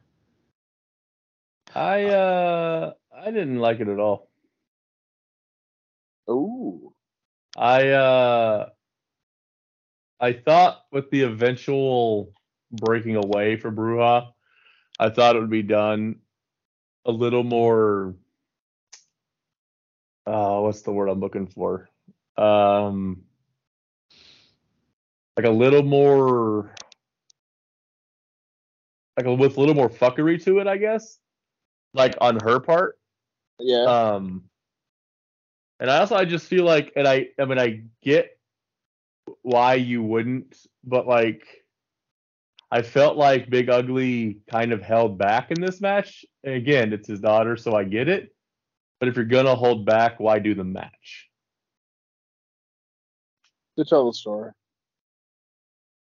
I 1.75 2.05
uh 2.05 2.93
I 3.15 3.25
didn't 3.25 3.59
like 3.59 3.79
it 3.79 3.87
at 3.87 3.99
all. 3.99 4.29
Ooh, 6.29 6.92
I 7.55 7.89
uh 7.89 8.69
I 10.19 10.33
thought 10.33 10.85
with 10.91 11.09
the 11.11 11.23
eventual 11.23 12.33
breaking 12.71 13.15
away 13.17 13.57
for 13.57 13.71
Bruja, 13.71 14.31
I 14.99 15.09
thought 15.09 15.35
it 15.35 15.39
would 15.39 15.49
be 15.49 15.63
done 15.63 16.15
a 17.05 17.11
little 17.11 17.43
more. 17.43 18.15
Uh, 20.25 20.59
what's 20.61 20.81
the 20.81 20.91
word 20.93 21.09
I'm 21.09 21.19
looking 21.19 21.47
for? 21.47 21.89
Um, 22.37 23.23
like 25.35 25.45
a 25.45 25.51
little 25.51 25.83
more, 25.83 26.73
like 29.17 29.25
a, 29.25 29.33
with 29.33 29.57
a 29.57 29.59
little 29.59 29.75
more 29.75 29.89
fuckery 29.89 30.41
to 30.45 30.59
it, 30.59 30.67
I 30.67 30.77
guess. 30.77 31.19
Like 31.93 32.15
on 32.21 32.39
her 32.43 32.59
part. 32.59 32.97
Yeah. 33.59 33.83
Um, 33.83 34.45
and 35.79 35.89
I 35.89 35.99
also 35.99 36.15
I 36.15 36.25
just 36.25 36.47
feel 36.47 36.65
like, 36.65 36.93
and 36.95 37.07
I 37.07 37.27
I 37.39 37.45
mean 37.45 37.59
I 37.59 37.83
get 38.01 38.37
why 39.41 39.75
you 39.75 40.03
wouldn't, 40.03 40.55
but 40.83 41.07
like 41.07 41.43
I 42.71 42.81
felt 42.81 43.17
like 43.17 43.49
Big 43.49 43.69
Ugly 43.69 44.39
kind 44.49 44.73
of 44.73 44.81
held 44.81 45.17
back 45.17 45.51
in 45.51 45.61
this 45.61 45.79
match. 45.79 46.25
And 46.43 46.55
again, 46.55 46.91
it's 46.91 47.07
his 47.07 47.19
daughter, 47.19 47.55
so 47.55 47.75
I 47.75 47.83
get 47.83 48.09
it. 48.09 48.35
But 48.99 49.09
if 49.09 49.15
you're 49.15 49.25
gonna 49.25 49.55
hold 49.55 49.85
back, 49.85 50.19
why 50.19 50.39
do 50.39 50.55
the 50.55 50.63
match? 50.63 51.29
to 53.77 53.85
tell 53.85 54.05
the 54.05 54.13
story. 54.13 54.51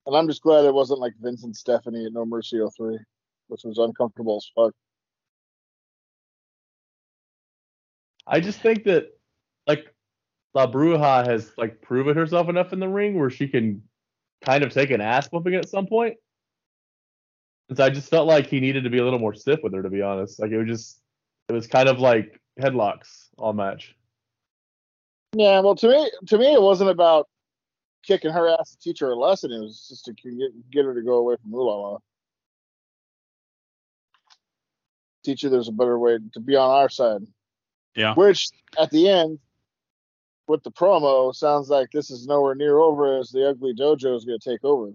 And 0.07 0.17
I'm 0.17 0.29
just 0.29 0.43
glad 0.43 0.65
it 0.65 0.75
wasn't 0.75 1.01
like 1.01 1.15
Vincent 1.21 1.57
Stephanie 1.57 2.05
at 2.05 2.13
No 2.13 2.27
Mercy 2.27 2.61
03, 2.77 2.99
which 3.49 3.63
was 3.65 3.79
uncomfortable 3.79 4.37
as 4.37 4.51
fuck. 4.55 4.75
I 8.27 8.41
just 8.41 8.61
think 8.61 8.85
that 8.85 9.14
like 9.67 9.95
La 10.55 10.71
Bruja 10.71 11.27
has 11.27 11.53
like 11.57 11.81
proven 11.83 12.17
herself 12.17 12.49
enough 12.49 12.73
in 12.73 12.81
the 12.81 12.89
ring 12.89 13.19
where 13.19 13.31
she 13.31 13.49
can 13.49 13.83
kind 14.45 14.63
of 14.63 14.73
take 14.73 14.91
an 14.91 15.01
ass 15.01 15.29
whooping 15.29 15.55
at 15.55 15.69
some 15.69 15.87
point. 15.87 16.17
And 17.69 17.79
so 17.79 17.85
I 17.85 17.91
just 17.91 18.11
felt 18.11 18.29
like 18.29 18.47
he 18.47 18.61
needed 18.61 18.85
to 18.85 18.91
be 18.91 18.99
a 18.99 19.05
little 19.05 19.19
more 19.19 19.35
stiff 19.35 19.61
with 19.63 19.75
her, 19.75 19.83
to 19.83 19.91
be 19.91 20.03
honest. 20.03 20.39
Like 20.39 20.51
it 20.51 20.59
was 20.59 20.69
just, 20.69 21.01
it 21.49 21.53
was 21.53 21.67
kind 21.67 21.89
of 21.89 21.99
like 21.99 22.41
headlocks 22.61 23.29
all 23.39 23.53
match. 23.53 23.95
Yeah, 25.35 25.61
well, 25.61 25.75
to 25.77 25.89
me, 25.89 26.11
to 26.29 26.39
me, 26.39 26.53
it 26.53 26.63
wasn't 26.63 26.91
about 26.91 27.29
kicking 28.05 28.31
her 28.31 28.49
ass 28.49 28.73
to 28.73 28.79
teach 28.79 29.01
her 29.01 29.11
a 29.11 29.17
lesson. 29.17 29.51
It 29.51 29.61
was 29.61 29.87
just 29.89 30.05
to 30.05 30.13
get, 30.13 30.71
get 30.71 30.85
her 30.85 30.95
to 30.95 31.03
go 31.03 31.15
away 31.15 31.37
from 31.43 31.53
Ulala. 31.53 32.01
Teach 35.25 35.43
her 35.43 35.49
there's 35.49 35.69
a 35.69 35.73
better 35.73 35.99
way 35.99 36.19
to 36.35 36.41
be 36.41 36.55
on 36.55 36.71
our 36.71 36.89
side. 36.89 37.23
Yeah. 37.97 38.15
Which 38.15 38.49
at 38.79 38.91
the 38.91 39.09
end, 39.09 39.39
with 40.47 40.63
the 40.63 40.71
promo, 40.71 41.35
sounds 41.35 41.69
like 41.69 41.91
this 41.91 42.11
is 42.11 42.27
nowhere 42.27 42.55
near 42.55 42.79
over 42.79 43.19
as 43.19 43.31
the 43.31 43.49
Ugly 43.49 43.75
Dojo 43.75 44.17
is 44.17 44.25
going 44.25 44.39
to 44.39 44.51
take 44.51 44.65
over. 44.65 44.93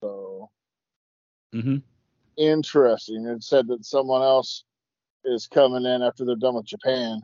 So 0.00 0.50
Mm-hmm. 1.54 1.76
interesting. 2.36 3.26
It 3.26 3.42
said 3.42 3.66
that 3.68 3.84
someone 3.84 4.22
else 4.22 4.64
is 5.24 5.46
coming 5.46 5.84
in 5.84 6.02
after 6.02 6.24
they're 6.24 6.36
done 6.36 6.54
with 6.54 6.66
Japan. 6.66 7.20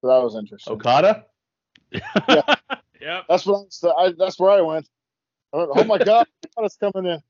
So 0.00 0.08
that 0.08 0.22
was 0.22 0.34
interesting. 0.34 0.74
Okada? 0.74 1.26
yeah. 1.92 2.00
yep. 3.00 3.24
That's 3.28 3.46
what 3.46 3.66
I, 3.84 3.88
I, 3.88 4.12
that's 4.18 4.38
where 4.38 4.50
I 4.50 4.60
went. 4.60 4.88
I 5.52 5.58
went, 5.58 5.70
oh 5.74 5.84
my 5.84 5.98
god, 5.98 6.26
Okada's 6.56 6.76
coming 6.76 7.12
in. 7.12 7.20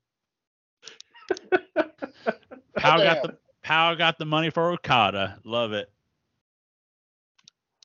Pow 2.77 2.97
got 2.97 3.21
the 3.21 3.37
Pow 3.61 3.93
got 3.95 4.17
the 4.17 4.25
money 4.25 4.49
for 4.49 4.71
Okada. 4.71 5.39
Love 5.43 5.73
it. 5.73 5.90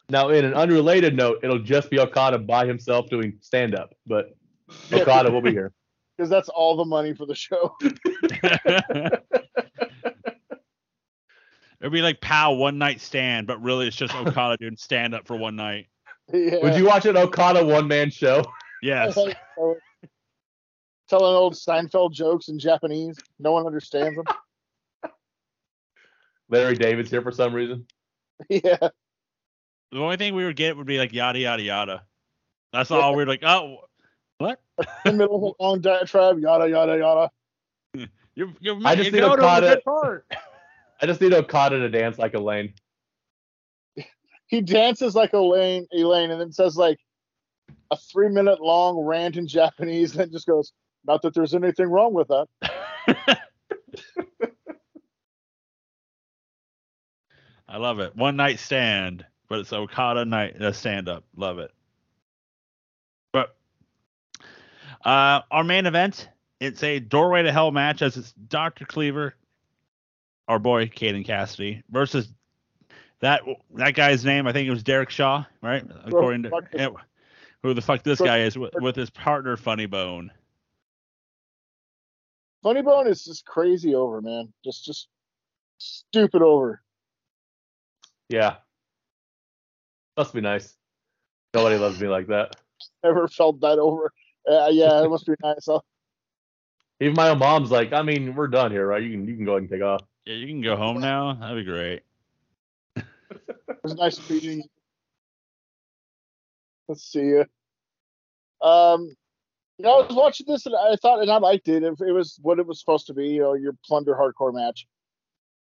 Now, 0.09 0.29
in 0.29 0.45
an 0.45 0.55
unrelated 0.55 1.17
note, 1.17 1.41
it'll 1.43 1.59
just 1.59 1.91
be 1.91 1.99
Okada 1.99 2.39
by 2.39 2.65
himself 2.67 3.09
doing 3.09 3.39
stand 3.41 3.75
up, 3.75 3.95
but 4.07 4.37
Okada 4.93 5.31
will 5.31 5.41
be 5.41 5.51
here. 5.51 5.73
because 6.17 6.31
that's 6.31 6.49
all 6.49 6.77
the 6.77 6.85
money 6.85 7.13
for 7.15 7.27
the 7.27 7.35
show. 7.35 7.77
It'd 11.79 11.93
be 11.93 12.03
like 12.03 12.21
Pow 12.21 12.55
one 12.55 12.79
night 12.79 13.01
stand, 13.01 13.47
but 13.47 13.61
really 13.61 13.87
it's 13.87 13.97
just 13.97 14.15
Okada 14.15 14.57
doing 14.57 14.77
stand 14.77 15.15
up 15.15 15.27
for 15.27 15.37
one 15.37 15.57
night. 15.57 15.89
yeah. 16.33 16.59
Would 16.63 16.75
you 16.77 16.87
watch 16.87 17.05
an 17.05 17.17
Okada 17.17 17.65
one 17.65 17.87
man 17.87 18.11
show? 18.11 18.43
Yes. 18.83 19.15
Telling 19.15 19.35
old 21.35 21.55
Seinfeld 21.55 22.13
jokes 22.13 22.49
in 22.49 22.59
Japanese. 22.59 23.19
No 23.39 23.53
one 23.53 23.67
understands 23.67 24.17
them. 24.17 24.25
Larry 26.49 26.75
David's 26.75 27.11
here 27.11 27.23
for 27.23 27.31
some 27.31 27.53
reason. 27.53 27.87
yeah. 28.49 28.89
The 29.93 29.99
only 29.99 30.17
thing 30.17 30.35
we 30.35 30.45
would 30.45 30.57
get 30.57 30.77
would 30.77 30.87
be 30.87 30.99
like 30.99 31.13
yada 31.13 31.39
yada 31.39 31.63
yada. 31.63 32.03
That's 32.73 32.91
all 32.91 33.15
we're 33.15 33.27
like, 33.27 33.43
oh 33.45 33.79
what? 34.39 34.61
In 34.79 34.87
the 35.05 35.13
middle 35.13 35.37
of 35.37 35.55
a 35.59 35.63
long 35.63 35.81
diatribe, 35.81 36.39
yada 36.39 36.69
yada 36.69 36.99
yada. 36.99 37.31
You're, 38.35 38.53
you're, 38.61 38.79
I 38.85 38.95
just 38.95 39.07
you 39.07 39.13
need 39.13 39.21
go 39.21 39.35
to 39.35 39.41
the 39.41 39.47
Okada- 39.49 39.81
good. 39.87 40.21
I 41.01 41.07
just 41.07 41.23
need 41.23 41.33
Okada 41.33 41.79
to 41.79 41.89
dance 41.89 42.19
like 42.19 42.35
Elaine. 42.35 42.75
He 44.49 44.61
dances 44.61 45.15
like 45.15 45.33
Elaine, 45.33 45.87
Elaine, 45.91 46.31
and 46.31 46.39
then 46.39 46.53
says 46.53 46.77
like 46.77 46.99
a 47.91 47.97
three 47.97 48.29
minute 48.29 48.61
long 48.61 48.99
rant 48.99 49.39
in 49.39 49.49
Japanese, 49.49 50.13
and 50.13 50.21
then 50.21 50.33
just 50.33 50.47
goes, 50.47 50.73
"Not 51.07 51.23
that 51.23 51.33
there's 51.33 51.55
anything 51.55 51.87
wrong 51.87 52.13
with 52.13 52.29
that." 52.29 52.47
I 57.69 57.79
love 57.79 57.99
it. 57.99 58.15
One 58.15 58.37
night 58.37 58.59
stand, 58.59 59.25
but 59.49 59.61
it's 59.61 59.73
Okada 59.73 60.25
night 60.25 60.61
uh, 60.61 60.73
stand 60.73 61.09
up. 61.09 61.25
Love 61.37 61.59
it. 61.59 61.71
But 63.33 63.57
uh, 65.05 65.43
our 65.51 65.65
main 65.65 65.87
event, 65.87 66.29
it's 66.61 66.83
a 66.83 66.99
doorway 66.99 67.43
to 67.43 67.53
hell 67.53 67.71
match 67.71 68.03
as 68.03 68.17
it's 68.17 68.33
Dr. 68.33 68.85
Cleaver, 68.85 69.35
our 70.49 70.59
boy 70.59 70.87
Caden 70.87 71.25
Cassidy, 71.25 71.83
versus 71.91 72.29
that 73.21 73.43
that 73.75 73.95
guy's 73.95 74.25
name. 74.25 74.47
I 74.47 74.53
think 74.53 74.67
it 74.67 74.71
was 74.71 74.83
Derek 74.83 75.11
Shaw, 75.11 75.45
right? 75.63 75.85
According 76.05 76.45
to 76.45 76.51
it. 76.73 76.93
who 77.63 77.75
the 77.75 77.83
fuck 77.83 78.03
this 78.03 78.21
guy 78.21 78.41
is 78.41 78.59
with, 78.59 78.75
with 78.81 78.97
his 78.97 79.11
partner 79.11 79.57
Funny 79.57 79.87
Bone. 79.87 80.31
Funny 82.63 82.83
Bone 82.83 83.07
is 83.07 83.25
just 83.25 83.47
crazy 83.47 83.95
over, 83.95 84.21
man. 84.21 84.53
Just 84.65 84.85
just 84.85 85.09
stupid 85.79 86.43
over. 86.43 86.83
Yeah. 88.29 88.57
Must 90.17 90.33
be 90.35 90.41
nice. 90.41 90.75
Nobody 91.55 91.77
loves 91.77 92.01
me 92.01 92.09
like 92.09 92.27
that. 92.29 92.57
Never 93.05 93.29
felt 93.29 93.61
that 93.61 93.79
over. 93.79 94.13
Uh, 94.51 94.69
yeah, 94.71 95.03
it 95.03 95.09
must 95.11 95.27
be 95.27 95.35
nice. 95.43 95.69
I'll- 95.69 95.85
Even 97.01 97.15
my 97.15 97.31
own 97.31 97.39
mom's 97.39 97.71
like, 97.71 97.93
I 97.93 98.03
mean, 98.03 98.35
we're 98.35 98.49
done 98.49 98.71
here, 98.71 98.87
right? 98.87 99.03
You 99.03 99.11
can 99.11 99.27
you 99.29 99.37
can 99.37 99.45
go 99.45 99.53
ahead 99.53 99.63
and 99.63 99.71
take 99.71 99.83
off. 99.83 100.03
Yeah, 100.25 100.35
you 100.35 100.47
can 100.47 100.61
go 100.63 100.77
home 100.77 101.01
now. 101.01 101.35
That'd 101.35 101.65
be 101.65 101.71
great. 101.71 102.03
It 102.97 103.83
was 103.83 103.95
nice 103.95 104.31
meeting 104.31 104.59
you. 104.59 104.65
Let's 106.89 107.05
see 107.05 107.21
you. 107.21 107.45
Um, 108.63 109.15
you 109.79 109.85
know, 109.85 110.01
I 110.01 110.07
was 110.07 110.17
watching 110.17 110.47
this 110.49 110.67
and 110.67 110.75
I 110.75 110.97
thought, 110.97 111.21
and 111.21 111.31
I 111.31 111.37
liked 111.39 111.69
it. 111.69 111.83
It, 111.83 111.95
it 112.01 112.13
was 112.13 112.39
what 112.43 112.59
it 112.59 112.67
was 112.67 112.81
supposed 112.81 113.07
to 113.09 113.15
be, 113.15 113.27
you 113.29 113.41
know, 113.43 113.55
your 113.55 113.75
plunder 113.85 114.15
hardcore 114.15 114.55
match. 114.55 114.87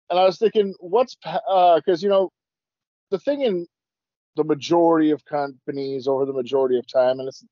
And 0.10 0.20
I 0.20 0.24
was 0.26 0.38
thinking, 0.38 0.74
what's 0.80 1.18
uh 1.26 1.78
because 1.78 2.04
you 2.04 2.10
know, 2.10 2.32
the 3.12 3.20
thing 3.20 3.42
in 3.42 3.66
the 4.36 4.44
majority 4.44 5.12
of 5.12 5.24
companies 5.26 6.08
over 6.08 6.26
the 6.26 6.34
majority 6.34 6.78
of 6.78 6.88
time, 6.88 7.20
and 7.20 7.28
it's 7.28 7.44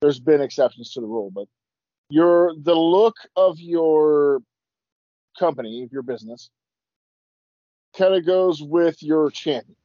there's 0.00 0.20
been 0.20 0.40
exceptions 0.40 0.92
to 0.92 1.00
the 1.00 1.06
rule, 1.06 1.30
but 1.30 1.46
your 2.10 2.54
the 2.62 2.74
look 2.74 3.16
of 3.36 3.58
your 3.58 4.40
company, 5.38 5.88
your 5.90 6.02
business, 6.02 6.50
kind 7.96 8.14
of 8.14 8.26
goes 8.26 8.62
with 8.62 9.02
your 9.02 9.30
champion. 9.30 9.76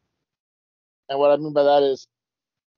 And 1.09 1.19
what 1.19 1.31
I 1.31 1.37
mean 1.37 1.53
by 1.53 1.63
that 1.63 1.83
is 1.83 2.07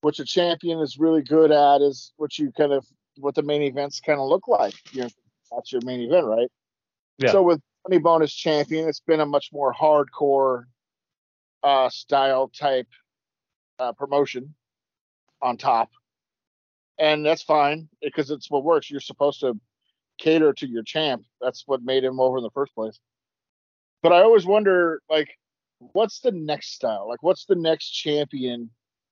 what 0.01 0.17
your 0.17 0.25
champion 0.25 0.79
is 0.79 0.97
really 0.97 1.21
good 1.21 1.51
at 1.51 1.81
is 1.81 2.13
what 2.17 2.37
you 2.37 2.51
kind 2.51 2.71
of 2.73 2.85
what 3.17 3.35
the 3.35 3.43
main 3.43 3.61
events 3.61 3.99
kind 3.99 4.19
of 4.19 4.27
look 4.27 4.47
like. 4.47 4.73
You 4.91 5.07
that's 5.51 5.71
your 5.71 5.81
main 5.83 6.01
event, 6.01 6.25
right? 6.25 6.49
Yeah. 7.17 7.31
So 7.31 7.43
with 7.43 7.61
Funny 7.83 7.99
Bonus 7.99 8.33
Champion, 8.33 8.87
it's 8.87 9.01
been 9.01 9.19
a 9.19 9.25
much 9.25 9.49
more 9.51 9.73
hardcore 9.73 10.65
uh 11.63 11.89
style 11.89 12.49
type 12.49 12.87
uh 13.81 13.93
promotion 13.93 14.53
on 15.41 15.57
top. 15.57 15.89
And 16.99 17.25
that's 17.25 17.41
fine 17.41 17.89
because 18.01 18.29
it's 18.29 18.49
what 18.51 18.63
works. 18.63 18.91
You're 18.91 18.99
supposed 18.99 19.39
to 19.39 19.59
cater 20.19 20.53
to 20.53 20.67
your 20.67 20.83
champ. 20.83 21.23
That's 21.41 21.63
what 21.65 21.81
made 21.81 22.03
him 22.03 22.19
over 22.19 22.37
in 22.37 22.43
the 22.43 22.51
first 22.51 22.75
place. 22.75 22.99
But 24.03 24.13
I 24.13 24.21
always 24.21 24.45
wonder, 24.45 25.01
like, 25.09 25.29
what's 25.79 26.19
the 26.19 26.31
next 26.31 26.73
style? 26.73 27.07
Like, 27.07 27.23
what's 27.23 27.45
the 27.45 27.55
next 27.55 27.89
champion? 27.89 28.69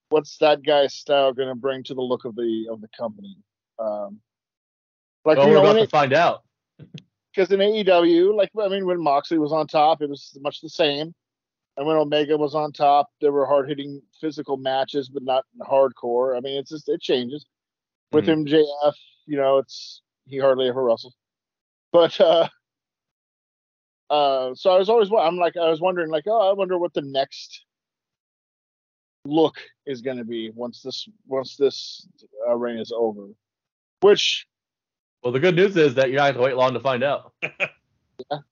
What's 0.10 0.38
that 0.38 0.64
guy's 0.64 0.94
style 0.94 1.34
going 1.34 1.50
to 1.50 1.56
bring 1.56 1.84
to 1.86 1.94
the 1.94 2.02
look 2.02 2.26
of 2.26 2.36
the 2.36 2.68
of 2.72 2.82
the 2.82 2.90
company? 2.98 3.38
Um, 3.80 4.20
like, 5.26 5.38
well, 5.38 5.48
you 5.48 5.54
we're 5.54 5.64
know, 5.64 5.70
about 5.70 5.78
in 5.78 5.86
to 5.86 5.90
find 5.90 6.14
out. 6.14 6.44
because 7.34 7.52
in 7.52 7.60
AEW, 7.60 8.36
like, 8.36 8.50
I 8.60 8.68
mean, 8.68 8.86
when 8.86 9.02
Moxley 9.02 9.38
was 9.38 9.52
on 9.52 9.68
top, 9.68 10.02
it 10.02 10.10
was 10.10 10.38
much 10.42 10.62
the 10.62 10.70
same. 10.70 11.14
And 11.80 11.88
when 11.88 11.96
Omega 11.96 12.38
was 12.38 12.56
on 12.56 12.74
top, 12.74 13.10
there 13.22 13.32
were 13.32 13.46
hard 13.46 13.70
hitting 13.70 14.02
physical 14.20 14.58
matches, 14.58 15.08
but 15.08 15.24
not 15.24 15.46
hardcore. 15.62 16.36
I 16.36 16.42
mean, 16.42 16.60
it's 16.60 16.72
just 16.72 16.90
it 16.90 17.02
changes. 17.02 17.46
with 18.12 18.26
Mhm. 18.26 18.44
MJF. 18.48 18.96
You 19.28 19.38
know, 19.38 19.60
it's 19.60 20.02
he 20.26 20.40
hardly 20.40 20.68
ever 20.68 20.84
wrestles, 20.84 21.16
but 21.94 22.20
uh, 22.20 22.50
uh, 24.10 24.54
so 24.56 24.72
I 24.72 24.78
was 24.78 24.90
always 24.90 25.10
I'm 25.18 25.38
like 25.38 25.56
I 25.56 25.70
was 25.70 25.80
wondering 25.80 26.10
like 26.10 26.26
oh 26.28 26.50
I 26.50 26.54
wonder 26.54 26.78
what 26.78 26.94
the 26.94 27.02
next 27.04 27.64
look 29.26 29.58
is 29.86 30.02
going 30.02 30.18
to 30.18 30.26
be 30.26 30.50
once 30.50 30.82
this 30.82 31.08
once 31.28 31.56
this 31.56 32.08
uh, 32.46 32.56
reign 32.58 32.80
is 32.80 32.92
over, 32.92 33.28
which 34.02 34.48
Well, 35.24 35.32
the 35.32 35.40
good 35.40 35.56
news 35.56 35.78
is 35.78 35.94
that 35.96 36.10
you're 36.10 36.18
not 36.18 36.34
going 36.34 36.44
to 36.44 36.50
wait 36.50 36.58
long 36.58 36.74
to 36.74 36.80
find 36.82 37.04
out. 37.04 37.32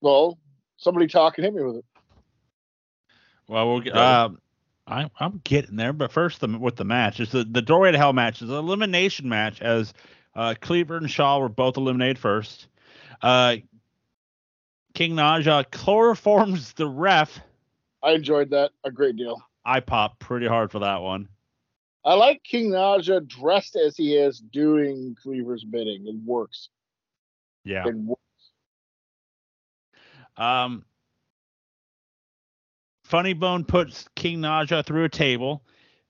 well 0.00 0.38
somebody 0.82 1.06
talking 1.06 1.44
hit 1.44 1.54
me 1.54 1.62
with 1.62 1.76
it. 1.76 1.84
Well, 3.48 3.68
we'll 3.68 3.80
get. 3.80 3.94
No. 3.94 4.02
Um, 4.02 4.38
I, 4.86 5.08
I'm 5.18 5.40
getting 5.44 5.76
there, 5.76 5.92
but 5.92 6.10
first, 6.10 6.40
the, 6.40 6.48
with 6.48 6.76
the 6.76 6.84
match, 6.84 7.20
is 7.20 7.30
the 7.30 7.44
the 7.44 7.62
doorway 7.62 7.92
to 7.92 7.98
hell 7.98 8.12
match 8.12 8.42
is 8.42 8.50
an 8.50 8.56
elimination 8.56 9.28
match 9.28 9.62
as 9.62 9.94
uh, 10.34 10.54
Cleaver 10.60 10.96
and 10.96 11.10
Shaw 11.10 11.38
were 11.38 11.48
both 11.48 11.76
eliminated 11.76 12.18
first. 12.18 12.66
Uh, 13.20 13.56
King 14.94 15.14
Naja 15.14 15.64
chloroforms 15.70 16.74
the 16.74 16.88
ref. 16.88 17.40
I 18.02 18.12
enjoyed 18.12 18.50
that 18.50 18.72
a 18.84 18.90
great 18.90 19.16
deal. 19.16 19.40
I 19.64 19.80
popped 19.80 20.18
pretty 20.18 20.46
hard 20.46 20.72
for 20.72 20.80
that 20.80 21.00
one. 21.00 21.28
I 22.04 22.14
like 22.14 22.42
King 22.42 22.70
Naja 22.70 23.26
dressed 23.26 23.76
as 23.76 23.96
he 23.96 24.16
is 24.16 24.40
doing 24.40 25.16
Cleaver's 25.22 25.62
bidding. 25.62 26.08
It 26.08 26.16
works. 26.26 26.68
Yeah. 27.64 27.86
It 27.86 27.94
works. 27.94 28.20
Um, 30.36 30.84
Funny 33.04 33.32
Bone 33.32 33.64
puts 33.64 34.08
King 34.16 34.40
Naja 34.40 34.84
through 34.84 35.04
a 35.04 35.08
table 35.08 35.62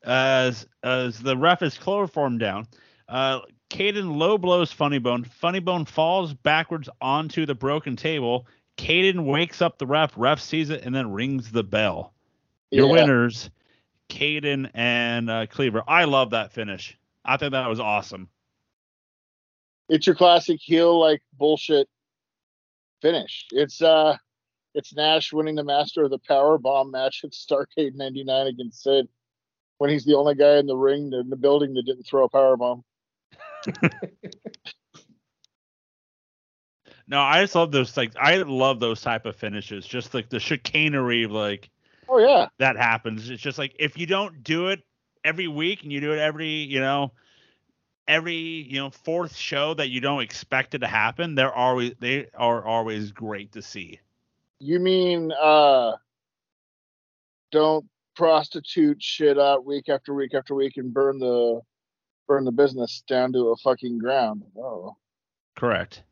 as 0.04 0.66
as 0.82 1.18
the 1.18 1.36
ref 1.36 1.62
is 1.62 1.76
chloroformed 1.78 2.40
down. 2.40 2.66
Uh, 3.08 3.40
Caden 3.70 4.16
low 4.16 4.38
blows 4.38 4.70
Funny 4.72 4.98
Bone. 4.98 5.24
Funny 5.24 5.58
Bone 5.60 5.84
falls 5.84 6.34
backwards 6.34 6.88
onto 7.00 7.46
the 7.46 7.54
broken 7.54 7.96
table. 7.96 8.46
Caden 8.78 9.24
wakes 9.24 9.62
up 9.62 9.78
the 9.78 9.86
ref. 9.86 10.12
Ref 10.16 10.40
sees 10.40 10.70
it 10.70 10.82
and 10.84 10.94
then 10.94 11.10
rings 11.12 11.50
the 11.50 11.64
bell. 11.64 12.12
Your 12.70 12.86
Yeah. 12.86 12.92
winners, 12.92 13.50
Caden 14.08 14.70
and 14.74 15.30
uh, 15.30 15.46
Cleaver. 15.46 15.82
I 15.88 16.04
love 16.04 16.30
that 16.30 16.52
finish. 16.52 16.96
I 17.24 17.36
think 17.36 17.52
that 17.52 17.68
was 17.68 17.80
awesome. 17.80 18.28
It's 19.88 20.06
your 20.06 20.16
classic 20.16 20.60
heel 20.60 20.98
like 20.98 21.22
bullshit 21.38 21.88
finish. 23.02 23.46
It's 23.50 23.82
uh 23.82 24.16
it's 24.74 24.94
Nash 24.94 25.32
winning 25.32 25.56
the 25.56 25.64
Master 25.64 26.04
of 26.04 26.10
the 26.10 26.18
Power 26.18 26.56
Bomb 26.56 26.90
match 26.90 27.20
at 27.24 27.32
Starcade 27.32 27.94
'99 27.94 28.46
against 28.46 28.82
Sid 28.82 29.08
when 29.78 29.90
he's 29.90 30.04
the 30.04 30.16
only 30.16 30.34
guy 30.34 30.56
in 30.56 30.66
the 30.66 30.76
ring 30.76 31.12
in 31.12 31.28
the 31.28 31.36
building 31.36 31.74
that 31.74 31.84
didn't 31.84 32.04
throw 32.04 32.24
a 32.24 32.28
power 32.28 32.56
bomb. 32.56 32.84
No, 37.08 37.20
I 37.20 37.42
just 37.42 37.54
love 37.54 37.72
those 37.72 37.96
like 37.96 38.12
I 38.16 38.36
love 38.36 38.80
those 38.80 39.02
type 39.02 39.26
of 39.26 39.36
finishes. 39.36 39.86
Just 39.86 40.14
like 40.14 40.30
the 40.30 40.40
chicanery 40.40 41.26
like 41.26 41.68
Oh 42.08 42.18
yeah, 42.18 42.48
that 42.58 42.76
happens. 42.76 43.28
It's 43.28 43.42
just 43.42 43.58
like 43.58 43.76
if 43.78 43.98
you 43.98 44.06
don't 44.06 44.42
do 44.42 44.68
it 44.68 44.80
every 45.24 45.48
week 45.48 45.82
and 45.82 45.92
you 45.92 46.00
do 46.00 46.12
it 46.12 46.18
every, 46.18 46.48
you 46.48 46.80
know, 46.80 47.12
every, 48.08 48.34
you 48.34 48.78
know, 48.78 48.90
fourth 48.90 49.36
show 49.36 49.74
that 49.74 49.88
you 49.88 50.00
don't 50.00 50.22
expect 50.22 50.74
it 50.74 50.78
to 50.78 50.86
happen, 50.86 51.34
they're 51.34 51.54
always 51.54 51.94
they 52.00 52.28
are 52.34 52.64
always 52.64 53.12
great 53.12 53.52
to 53.52 53.62
see. 53.62 54.00
you 54.58 54.78
mean 54.78 55.32
uh 55.32 55.92
don't 57.50 57.84
prostitute 58.16 59.02
shit 59.02 59.38
out 59.38 59.64
week 59.64 59.88
after 59.88 60.14
week 60.14 60.34
after 60.34 60.54
week 60.54 60.76
and 60.76 60.92
burn 60.92 61.18
the 61.18 61.60
burn 62.26 62.44
the 62.44 62.52
business 62.52 63.02
down 63.08 63.32
to 63.32 63.48
a 63.48 63.56
fucking 63.56 63.98
ground. 63.98 64.42
Oh. 64.56 64.96
Correct. 65.56 66.02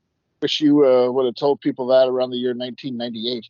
Wish 0.43 0.61
you 0.61 0.87
uh, 0.87 1.11
would 1.11 1.27
have 1.27 1.35
told 1.35 1.61
people 1.61 1.87
that 1.89 2.09
around 2.09 2.31
the 2.31 2.37
year 2.37 2.55
1998. 2.55 3.49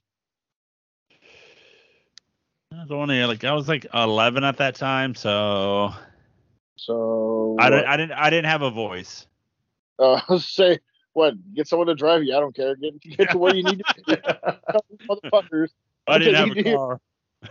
I 2.72 2.83
was 2.83 2.90
only 2.90 3.24
like 3.24 3.42
I 3.44 3.53
was 3.53 3.68
like 3.68 3.87
11 3.92 4.44
at 4.44 4.57
that 4.59 4.76
time, 4.76 5.14
so 5.14 5.92
So 6.80 7.56
I 7.60 7.68
didn't 7.68 7.86
I 7.86 7.96
didn't 7.98 8.12
I 8.12 8.30
didn't 8.30 8.46
have 8.50 8.62
a 8.62 8.70
voice. 8.70 9.26
uh, 9.98 10.38
say 10.38 10.78
what? 11.12 11.34
Get 11.54 11.68
someone 11.68 11.88
to 11.88 11.94
drive 11.94 12.22
you. 12.22 12.34
I 12.34 12.40
don't 12.40 12.56
care. 12.56 12.74
Get 12.74 12.98
get 13.00 13.30
to 13.32 13.38
where 13.38 13.54
you 13.54 13.62
need 13.64 13.82
to 13.86 13.94
be, 14.06 14.16
motherfuckers. 15.08 15.68
I 16.08 16.16
didn't 16.18 16.34
have 16.36 16.56
a 16.56 16.68
you- 16.70 16.76
car. 16.76 17.00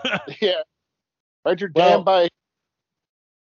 Yeah, 0.42 0.62
ride 1.46 1.62
your 1.62 1.70
Well- 1.76 1.90
damn 1.98 2.04
bike. 2.04 2.32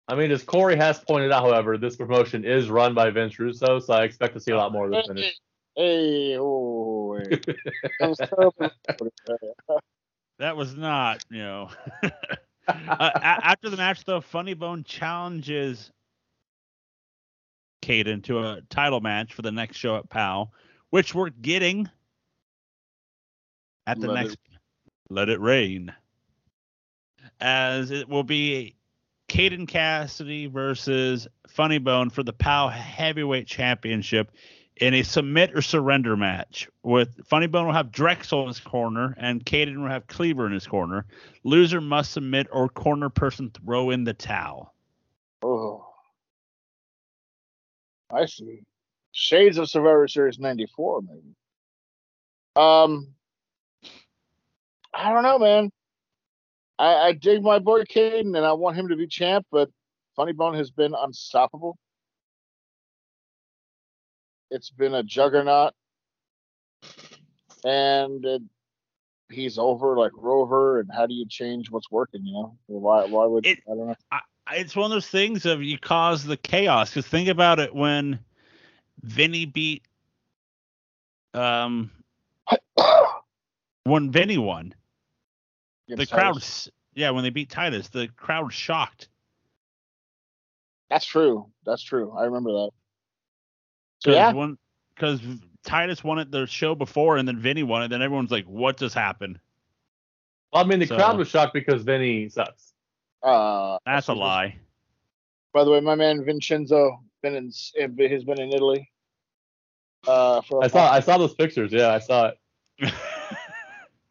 I 0.08 0.14
mean, 0.14 0.30
as 0.30 0.44
Corey 0.44 0.76
has 0.76 1.00
pointed 1.00 1.32
out, 1.32 1.42
however, 1.42 1.76
this 1.78 1.96
promotion 1.96 2.44
is 2.44 2.70
run 2.70 2.94
by 2.94 3.10
Vince 3.10 3.36
Russo, 3.40 3.80
so 3.80 3.92
I 3.92 4.04
expect 4.04 4.34
to 4.34 4.40
see 4.40 4.52
a 4.52 4.56
lot 4.56 4.70
more 4.72 4.86
of 4.86 4.92
this 4.92 5.06
finish. 5.08 5.34
Hey, 5.76 6.36
oh, 6.38 7.18
hey. 7.18 7.40
That 7.98 8.08
was 8.08 8.18
terrible. 8.18 8.70
That 10.38 10.56
was 10.56 10.76
not, 10.76 11.24
you 11.28 11.38
know. 11.42 11.70
Uh, 12.68 13.10
a- 13.14 13.46
after 13.46 13.70
the 13.70 13.76
match, 13.76 14.04
though, 14.04 14.20
Funny 14.20 14.54
Bone 14.54 14.84
challenges 14.84 15.90
Caden 17.82 18.24
to 18.24 18.40
a 18.40 18.60
title 18.68 19.00
match 19.00 19.34
for 19.34 19.42
the 19.42 19.52
next 19.52 19.76
show 19.76 19.96
at 19.96 20.08
POW, 20.08 20.50
which 20.90 21.14
we're 21.14 21.30
getting 21.30 21.88
at 23.86 24.00
the 24.00 24.08
Let 24.08 24.24
next 24.24 24.38
Let 25.08 25.28
It 25.28 25.40
Rain. 25.40 25.92
As 27.40 27.90
it 27.90 28.08
will 28.08 28.24
be 28.24 28.76
Caden 29.28 29.68
Cassidy 29.68 30.46
versus 30.46 31.28
Funny 31.48 31.78
Bone 31.78 32.10
for 32.10 32.22
the 32.22 32.32
POW 32.32 32.68
Heavyweight 32.68 33.46
Championship 33.46 34.30
in 34.76 34.94
a 34.94 35.02
submit 35.02 35.54
or 35.54 35.62
surrender 35.62 36.16
match. 36.16 36.68
With 36.82 37.26
Funny 37.26 37.46
Bone 37.46 37.66
will 37.66 37.72
have 37.72 37.92
Drexel 37.92 38.42
in 38.42 38.48
his 38.48 38.60
corner 38.60 39.14
and 39.18 39.44
Caden 39.44 39.80
will 39.82 39.88
have 39.88 40.06
Cleaver 40.06 40.46
in 40.46 40.52
his 40.52 40.66
corner. 40.66 41.06
Loser 41.44 41.80
must 41.80 42.12
submit 42.12 42.46
or 42.52 42.68
corner 42.68 43.08
person 43.08 43.50
throw 43.50 43.90
in 43.90 44.04
the 44.04 44.14
towel. 44.14 44.74
Oh, 45.42 45.86
I 48.10 48.26
see. 48.26 48.62
Shades 49.12 49.56
of 49.56 49.70
Survivor 49.70 50.06
Series 50.08 50.38
'94, 50.38 51.02
maybe. 51.02 51.34
Um, 52.54 53.14
I 54.92 55.12
don't 55.12 55.22
know, 55.22 55.38
man. 55.38 55.70
I, 56.78 56.94
I 56.94 57.12
dig 57.12 57.42
my 57.42 57.58
boy 57.58 57.82
Caden, 57.84 58.36
and 58.36 58.44
I 58.44 58.52
want 58.52 58.76
him 58.76 58.88
to 58.88 58.96
be 58.96 59.06
champ, 59.06 59.46
but 59.50 59.70
Funny 60.16 60.32
Bone 60.32 60.54
has 60.54 60.70
been 60.70 60.94
unstoppable. 60.94 61.78
It's 64.50 64.70
been 64.70 64.94
a 64.94 65.02
juggernaut, 65.02 65.74
and 67.64 68.24
it, 68.24 68.42
he's 69.30 69.58
over 69.58 69.96
like 69.96 70.12
Rover. 70.14 70.80
And 70.80 70.90
how 70.94 71.06
do 71.06 71.14
you 71.14 71.26
change 71.28 71.70
what's 71.70 71.90
working? 71.90 72.24
You 72.24 72.32
know, 72.32 72.58
why? 72.66 73.04
Why 73.04 73.26
would 73.26 73.46
It- 73.46 73.58
I 73.66 73.74
don't 73.74 73.88
know? 73.88 73.96
I- 74.12 74.20
It's 74.52 74.76
one 74.76 74.84
of 74.84 74.90
those 74.94 75.08
things 75.08 75.44
of 75.46 75.62
you 75.62 75.76
cause 75.78 76.22
the 76.22 76.36
chaos. 76.36 76.90
Because 76.90 77.08
think 77.08 77.28
about 77.28 77.58
it 77.58 77.74
when 77.74 78.20
Vinny 79.02 79.44
beat, 79.44 79.82
um, 81.34 81.90
when 83.82 84.12
Vinny 84.12 84.38
won, 84.38 84.72
the 85.88 86.06
crowd, 86.06 86.34
Titus. 86.34 86.70
yeah, 86.94 87.10
when 87.10 87.24
they 87.24 87.30
beat 87.30 87.50
Titus, 87.50 87.88
the 87.88 88.06
crowd 88.16 88.52
shocked. 88.52 89.08
That's 90.88 91.04
true. 91.04 91.50
That's 91.64 91.82
true. 91.82 92.12
I 92.12 92.24
remember 92.26 92.52
that. 92.52 92.70
So, 94.00 94.10
Because 94.10 94.14
yeah, 94.14 94.32
when 94.32 94.58
because 94.94 95.20
Titus 95.64 96.02
won 96.04 96.18
it 96.18 96.30
the 96.30 96.46
show 96.46 96.74
before, 96.74 97.16
and 97.16 97.26
then 97.26 97.38
Vinny 97.38 97.62
won 97.62 97.82
it, 97.82 97.88
then 97.88 98.02
everyone's 98.02 98.30
like, 98.30 98.44
"What 98.46 98.76
just 98.78 98.94
happened?" 98.94 99.38
Well, 100.52 100.64
I 100.64 100.66
mean, 100.66 100.78
the 100.80 100.86
So- 100.86 100.96
crowd 100.96 101.18
was 101.18 101.28
shocked 101.28 101.54
because 101.54 101.82
Vinny 101.82 102.28
sucks. 102.28 102.72
uh, 103.22 103.78
That's 103.84 104.08
a 104.08 104.14
lie. 104.14 104.58
By 105.52 105.64
the 105.64 105.70
way, 105.70 105.80
my 105.80 105.94
man 105.94 106.24
Vincenzo 106.24 107.02
been 107.22 107.34
in 107.34 107.46
has 108.10 108.24
been 108.24 108.40
in 108.40 108.52
Italy. 108.52 108.90
Uh, 110.06 110.40
for 110.42 110.60
a 110.60 110.64
I 110.64 110.68
saw 110.68 110.90
I 110.92 111.00
saw 111.00 111.18
those 111.18 111.34
pictures. 111.34 111.72
Yeah, 111.72 111.92
I 111.92 111.98
saw 111.98 112.26
it. 112.28 112.38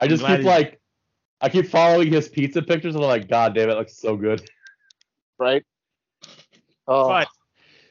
I 0.01 0.07
just 0.07 0.25
keep 0.25 0.39
he- 0.39 0.43
like, 0.45 0.81
I 1.39 1.47
keep 1.49 1.67
following 1.67 2.11
his 2.11 2.27
pizza 2.27 2.61
pictures, 2.61 2.95
and 2.95 3.03
I'm 3.03 3.09
like, 3.09 3.29
God 3.29 3.53
damn 3.55 3.69
it, 3.69 3.75
looks 3.77 3.95
so 3.97 4.17
good. 4.17 4.41
right? 5.37 5.63
Oh, 6.87 7.07
But 7.07 7.27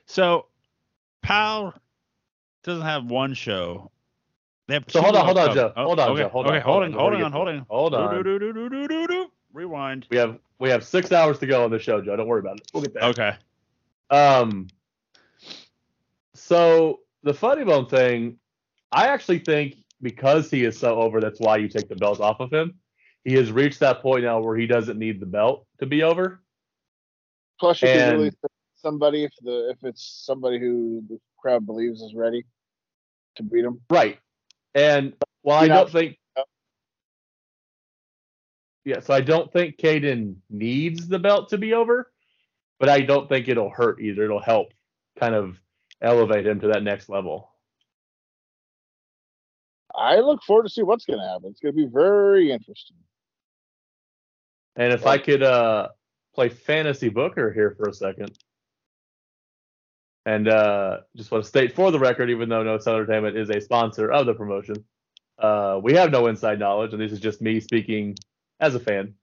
so, 0.07 0.47
POW 1.23 1.73
doesn't 2.65 2.83
have 2.83 3.05
one 3.11 3.35
show. 3.35 3.91
They 4.67 4.75
have 4.75 4.85
So 4.89 5.03
hold 5.03 5.15
on, 5.17 5.25
hold 5.27 5.39
on, 5.39 5.49
upcoming- 5.51 5.73
Joe. 5.77 5.83
Hold 5.85 6.01
on, 6.01 6.11
okay, 6.11 6.23
Joe. 6.23 6.29
Hold 6.31 6.47
okay, 6.47 6.57
on, 6.57 6.63
hold 6.63 6.75
hold 6.75 6.85
on, 6.85 7.23
on, 7.23 7.33
hold 7.33 7.49
on, 7.49 7.67
hold 7.69 7.95
on. 7.95 8.01
Hold 8.01 8.15
on. 8.15 8.15
Do, 8.17 8.23
do, 8.23 8.39
do, 8.39 8.53
do, 8.53 8.69
do, 8.71 8.89
do, 8.89 9.07
do. 9.07 9.27
Rewind. 9.53 10.07
We 10.11 10.17
have 10.17 10.39
we 10.59 10.71
have 10.71 10.85
six 10.85 11.13
hours 11.13 11.39
to 11.41 11.47
go 11.47 11.65
on 11.65 11.71
the 11.71 11.79
show, 11.79 12.01
Joe. 12.01 12.17
Don't 12.17 12.27
worry 12.27 12.41
about 12.41 12.57
it. 12.57 12.71
We'll 12.73 12.83
get 12.83 12.95
there. 12.95 13.05
Okay. 13.05 13.37
Um. 14.11 14.69
So 16.35 17.01
the 17.23 17.35
funny 17.35 17.65
bone 17.65 17.87
thing, 17.87 18.39
I 18.93 19.09
actually 19.09 19.39
think 19.41 19.77
because 20.03 20.51
he 20.51 20.65
is 20.65 20.79
so 20.79 21.01
over, 21.01 21.21
that's 21.21 21.41
why 21.41 21.57
you 21.57 21.69
take 21.69 21.89
the 21.89 21.97
belt 21.97 22.21
off 22.21 22.41
of 22.41 22.53
him. 22.53 22.75
He 23.25 23.35
has 23.35 23.51
reached 23.53 23.81
that 23.81 24.03
point 24.03 24.25
now 24.25 24.41
where 24.41 24.57
he 24.57 24.67
doesn't 24.67 24.99
need 24.99 25.21
the 25.21 25.27
belt 25.27 25.67
to 25.79 25.87
be 25.87 26.03
over. 26.03 26.41
plus 27.61 27.81
you 27.83 27.89
can 27.89 27.99
and- 28.11 28.19
really 28.19 28.33
somebody 28.75 29.25
if 29.25 29.33
the 29.43 29.71
if 29.71 29.79
it's 29.83 30.05
somebody 30.27 30.59
who 30.59 31.03
the 31.09 31.19
crowd 31.39 31.65
believes 31.65 32.03
is 32.03 32.15
ready 32.15 32.45
to 33.37 33.43
beat 33.43 33.63
them. 33.63 33.81
Right. 33.91 34.19
And 34.75 35.15
while 35.43 35.63
I 35.63 35.67
know- 35.67 35.75
don't 35.85 35.91
think 35.91 36.19
Yeah, 38.85 39.01
so 39.01 39.15
I 39.15 39.23
don't 39.23 39.51
think 39.51 39.79
Caden 39.79 40.37
needs 40.51 41.09
the 41.09 41.19
belt 41.19 41.49
to 41.49 41.59
be 41.59 41.73
over, 41.73 42.13
but 42.79 42.91
I 42.91 43.01
don't 43.01 43.29
think 43.31 43.49
it'll 43.49 43.71
hurt 43.71 43.99
either. 43.99 44.25
It'll 44.25 44.43
help 44.43 44.75
kind 45.19 45.35
of 45.35 45.59
elevate 46.03 46.47
him 46.47 46.61
to 46.61 46.69
that 46.69 46.83
next 46.83 47.09
level. 47.09 47.51
I 49.95 50.17
look 50.17 50.43
forward 50.43 50.65
to 50.65 50.69
see 50.69 50.83
what's 50.83 51.07
going 51.07 51.19
to 51.19 51.27
happen. 51.27 51.51
It's 51.51 51.61
going 51.61 51.75
to 51.75 51.87
be 51.87 51.91
very 51.91 52.51
interesting. 52.51 52.97
And 54.77 54.93
if 54.93 55.07
I 55.07 55.19
could 55.19 55.43
uh 55.43 55.89
play 56.35 56.49
fantasy 56.49 57.09
booker 57.09 57.53
here 57.53 57.75
for 57.77 57.89
a 57.89 57.95
second. 57.95 58.37
And 60.27 60.49
uh 60.49 60.99
just 61.17 61.31
want 61.31 61.45
to 61.45 61.49
state 61.49 61.75
for 61.75 61.91
the 61.91 61.99
record, 61.99 62.31
even 62.31 62.49
though 62.49 62.63
No 62.63 62.79
Sell 62.79 62.95
Entertainment 62.97 63.37
is 63.37 63.51
a 63.51 63.61
sponsor 63.61 64.11
of 64.11 64.27
the 64.27 64.35
promotion, 64.35 64.77
uh 65.39 65.79
we 65.83 65.95
have 65.95 66.11
no 66.11 66.27
inside 66.29 66.59
knowledge, 66.59 66.93
and 66.93 67.03
this 67.03 67.13
is 67.13 67.21
just 67.21 67.43
me 67.43 67.61
speaking 67.61 68.17
as 68.61 68.75
a 68.75 68.81
fan. 68.81 69.15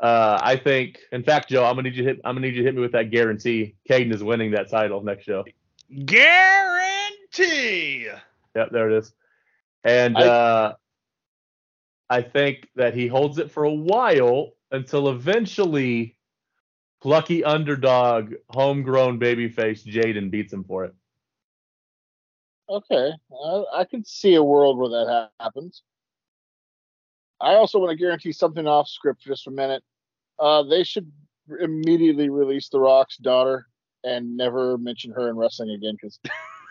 Uh 0.00 0.38
I 0.42 0.56
think 0.56 1.00
in 1.12 1.22
fact, 1.22 1.50
Joe, 1.50 1.64
I'm 1.64 1.74
gonna 1.76 1.90
need 1.90 1.96
you 1.96 2.04
hit 2.04 2.20
I'm 2.24 2.34
gonna 2.36 2.46
need 2.46 2.56
you 2.56 2.62
to 2.62 2.68
hit 2.68 2.74
me 2.74 2.80
with 2.80 2.92
that 2.92 3.10
guarantee. 3.10 3.74
Caden 3.90 4.14
is 4.14 4.24
winning 4.24 4.52
that 4.52 4.70
title 4.70 5.02
next 5.02 5.24
show. 5.24 5.44
Guarantee. 6.04 8.08
Yep, 8.54 8.70
there 8.72 8.90
it 8.90 8.98
is. 8.98 9.12
And 9.84 10.16
I- 10.16 10.26
uh, 10.26 10.72
I 12.10 12.22
think 12.22 12.68
that 12.76 12.94
he 12.94 13.06
holds 13.06 13.38
it 13.38 13.50
for 13.50 13.64
a 13.64 13.72
while 13.72 14.52
until 14.70 15.08
eventually 15.10 16.16
plucky 17.00 17.44
underdog, 17.44 18.34
homegrown 18.50 19.18
babyface 19.18 19.84
Jaden 19.86 20.30
beats 20.30 20.52
him 20.52 20.64
for 20.64 20.84
it. 20.84 20.94
Okay, 22.70 23.12
I, 23.32 23.64
I 23.72 23.84
can 23.84 24.04
see 24.04 24.34
a 24.34 24.42
world 24.42 24.78
where 24.78 24.90
that 24.90 25.30
happens. 25.40 25.82
I 27.40 27.54
also 27.54 27.78
want 27.78 27.90
to 27.90 27.96
guarantee 27.96 28.32
something 28.32 28.66
off 28.66 28.88
script 28.88 29.22
for 29.22 29.30
just 29.30 29.46
a 29.46 29.50
minute. 29.50 29.82
Uh, 30.38 30.64
they 30.64 30.84
should 30.84 31.10
immediately 31.60 32.28
release 32.28 32.68
The 32.68 32.80
Rock's 32.80 33.16
daughter 33.16 33.66
and 34.04 34.36
never 34.36 34.76
mention 34.76 35.12
her 35.12 35.28
in 35.28 35.36
wrestling 35.36 35.70
again 35.70 35.96
because, 36.00 36.18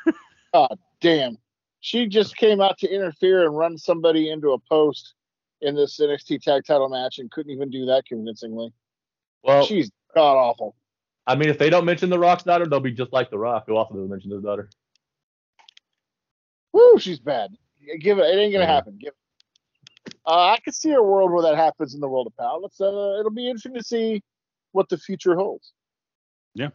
God 0.53 0.77
damn, 1.01 1.37
she 1.79 2.07
just 2.07 2.35
came 2.37 2.61
out 2.61 2.77
to 2.79 2.87
interfere 2.87 3.45
and 3.45 3.57
run 3.57 3.77
somebody 3.77 4.29
into 4.29 4.51
a 4.51 4.59
post 4.59 5.13
in 5.61 5.75
this 5.75 5.99
NXT 5.99 6.41
Tag 6.41 6.63
Title 6.65 6.89
match 6.89 7.17
and 7.19 7.31
couldn't 7.31 7.51
even 7.51 7.69
do 7.69 7.85
that 7.85 8.05
convincingly. 8.05 8.71
Well, 9.43 9.65
She's 9.65 9.89
god 10.17 10.35
awful. 10.37 10.75
I 11.25 11.35
mean, 11.35 11.49
if 11.49 11.57
they 11.59 11.69
don't 11.69 11.85
mention 11.85 12.09
The 12.09 12.19
Rock's 12.19 12.43
daughter, 12.43 12.65
they'll 12.65 12.79
be 12.79 12.91
just 12.91 13.11
like 13.13 13.29
The 13.29 13.37
Rock, 13.37 13.65
who 13.67 13.75
also 13.75 13.93
doesn't 13.95 14.09
mention 14.09 14.31
his 14.31 14.43
daughter. 14.43 14.69
Woo, 16.73 16.97
she's 16.99 17.19
bad. 17.19 17.51
Give 17.99 18.19
it. 18.19 18.23
It 18.23 18.39
ain't 18.39 18.53
gonna 18.53 18.65
Yeah. 18.65 18.73
happen. 18.73 18.97
Give. 18.99 19.09
It. 19.09 20.13
Uh, 20.25 20.51
I 20.55 20.59
could 20.63 20.75
see 20.75 20.91
a 20.91 21.01
world 21.01 21.31
where 21.31 21.43
that 21.43 21.55
happens 21.55 21.93
in 21.93 22.01
the 22.01 22.07
world 22.07 22.27
of 22.27 22.35
POW. 22.37 22.61
It's 22.65 22.81
uh, 22.81 23.17
it'll 23.19 23.31
be 23.31 23.47
interesting 23.47 23.73
to 23.75 23.83
see 23.83 24.21
what 24.71 24.89
the 24.89 24.97
future 24.97 25.35
holds. 25.35 25.73
Yeah, 26.53 26.69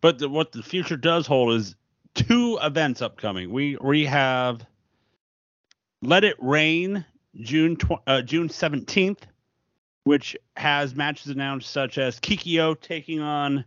but 0.00 0.18
the, 0.18 0.28
what 0.28 0.52
the 0.52 0.62
future 0.62 0.96
does 0.96 1.26
hold 1.26 1.54
is 1.54 1.76
two 2.14 2.58
events 2.62 3.02
upcoming. 3.02 3.50
We 3.50 3.76
we 3.80 4.06
have 4.06 4.64
Let 6.02 6.24
It 6.24 6.36
Rain 6.40 7.04
June 7.36 7.76
tw- 7.76 8.02
uh, 8.06 8.22
June 8.22 8.48
seventeenth, 8.48 9.26
which 10.10 10.36
has 10.56 10.96
matches 10.96 11.28
announced 11.28 11.70
such 11.70 11.96
as 11.96 12.18
Kikyo 12.18 12.74
taking 12.80 13.20
on 13.20 13.64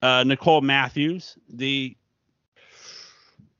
uh, 0.00 0.22
Nicole 0.22 0.60
Matthews. 0.60 1.36
The 1.48 1.96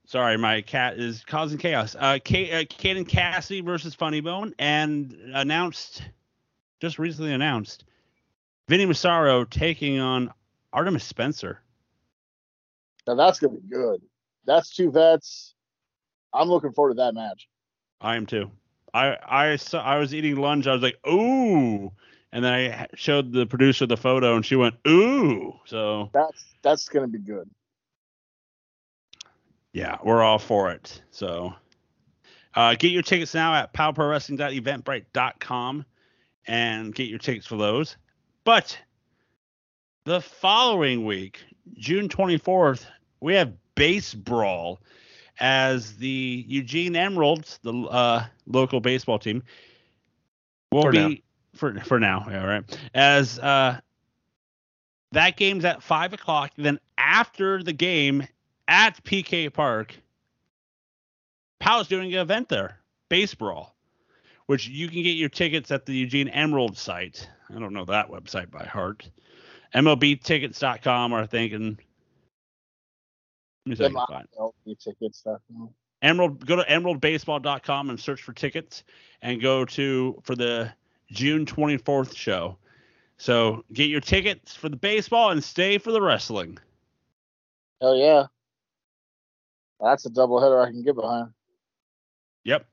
sorry, 0.07 0.37
my 0.39 0.61
cat 0.61 1.01
is 1.01 1.25
causing 1.27 1.59
chaos. 1.59 1.97
Uh, 1.99 2.21
K- 2.23 2.53
uh, 2.53 2.65
Kaden 2.67 3.09
Cassidy 3.09 3.61
versus 3.61 3.93
Funny 3.93 4.21
Bone, 4.21 4.55
and 4.57 5.19
announced 5.35 6.05
just 6.81 7.01
recently 7.01 7.33
announced 7.33 7.87
Vinny 8.69 8.87
Massaro 8.87 9.45
taking 9.45 9.99
on 9.99 10.33
Artemis 10.73 11.03
Spencer. 11.03 11.59
Now 13.05 13.17
that's 13.17 13.41
gonna 13.41 13.55
be 13.55 13.69
good. 13.69 14.01
That's 14.45 14.71
two 14.71 14.93
vets. 14.93 15.57
I'm 16.33 16.49
looking 16.49 16.73
forward 16.73 16.91
to 16.91 16.97
that 16.99 17.15
match. 17.15 17.49
I 18.01 18.15
am 18.15 18.27
too. 18.27 18.53
I 18.95 19.19
I 19.27 19.57
saw 19.57 19.83
I 19.83 19.99
was 19.99 20.15
eating 20.15 20.37
lunch. 20.37 20.67
I 20.67 20.73
was 20.73 20.83
like, 20.83 20.99
ooh, 21.07 21.93
and 22.33 22.45
then 22.45 22.53
I 22.53 22.87
showed 22.95 23.33
the 23.33 23.45
producer 23.45 23.87
the 23.87 23.97
photo, 23.97 24.37
and 24.37 24.47
she 24.47 24.57
went, 24.57 24.77
ooh. 24.87 25.53
So 25.67 26.11
That's 26.15 26.45
that's 26.63 26.89
gonna 26.89 27.09
be 27.09 27.19
good. 27.19 27.51
yeah, 29.73 29.99
we're 30.05 30.23
all 30.23 30.39
for 30.39 30.71
it. 30.71 31.03
So 31.11 31.53
uh, 32.55 32.77
get 32.77 32.93
your 32.93 33.03
tickets 33.03 33.35
now 33.35 33.55
at 33.55 33.75
powprowrestling.eventbrite.com 33.75 35.85
and 36.47 36.95
get 36.95 37.09
your 37.09 37.19
tickets 37.19 37.47
for 37.47 37.57
those. 37.57 37.97
But 38.45 38.79
the 40.05 40.21
following 40.21 41.05
week, 41.05 41.41
June 41.75 42.09
24th, 42.09 42.87
we 43.21 43.35
have 43.35 43.55
Base 43.75 44.15
Brawl 44.15 44.79
as 45.41 45.97
the 45.97 46.45
Eugene 46.49 46.97
Emeralds, 46.97 47.59
the 47.63 47.73
uh, 47.73 48.25
local 48.47 48.81
baseball 48.81 49.19
team, 49.19 49.43
will 50.71 50.83
For 50.83 50.93
be 50.93 50.99
now. 50.99 51.15
for 51.55 51.81
for 51.81 52.01
now, 52.01 52.27
yeah, 52.29 52.45
right. 52.45 52.79
As 52.95 53.39
uh, 53.39 53.81
that 55.13 55.37
game's 55.37 55.65
at 55.65 55.83
five 55.83 56.13
o'clock. 56.13 56.53
Then 56.57 56.79
after 56.99 57.63
the 57.63 57.73
game 57.73 58.27
at 58.69 59.03
PK 59.05 59.53
Park, 59.53 59.95
Pow's 61.59 61.89
doing 61.89 62.13
an 62.13 62.21
event 62.21 62.49
there, 62.49 62.79
Base 63.09 63.35
Brawl, 63.35 63.75
which 64.47 64.69
you 64.69 64.89
can 64.89 65.03
get 65.03 65.11
your 65.17 65.29
tickets 65.29 65.71
at 65.71 65.87
the 65.87 65.95
Eugene 65.95 66.29
Emerald 66.29 66.77
site. 66.77 67.29
I 67.55 67.59
don't 67.59 67.73
know 67.73 67.85
that 67.87 68.09
website 68.11 68.51
by 68.51 68.65
heart. 68.65 69.09
MLBtickets.com, 69.75 71.13
I 71.13 71.27
think, 71.27 71.53
and 71.53 71.79
let 73.67 73.71
me 73.71 73.77
see 73.77 73.85
if 73.85 73.97
I 73.97 74.07
can 74.07 74.17
find. 74.17 74.29
MILB 74.39 74.79
ticket 74.79 75.15
stuff. 75.15 75.41
Emerald 76.03 76.45
go 76.45 76.57
to 76.57 76.63
emeraldbaseball.com 76.65 77.91
and 77.91 77.99
search 77.99 78.23
for 78.23 78.33
tickets 78.35 78.85
and 79.23 79.41
go 79.41 79.65
to 79.65 80.21
for 80.23 80.35
the 80.35 80.71
June 81.11 81.47
24th 81.47 82.15
show. 82.15 82.59
So 83.17 83.65
get 83.73 83.89
your 83.89 84.01
tickets 84.01 84.55
for 84.55 84.69
the 84.69 84.77
baseball 84.77 85.31
and 85.31 85.43
stay 85.43 85.79
for 85.79 85.93
the 85.93 86.03
wrestling. 86.03 86.59
Hell 87.81 87.97
yeah. 87.97 88.25
That's 89.81 90.05
a 90.05 90.11
double 90.11 90.41
header 90.43 90.61
I 90.61 90.71
can 90.71 90.83
get 90.83 90.95
behind. 90.95 91.31
Yep. 92.45 92.67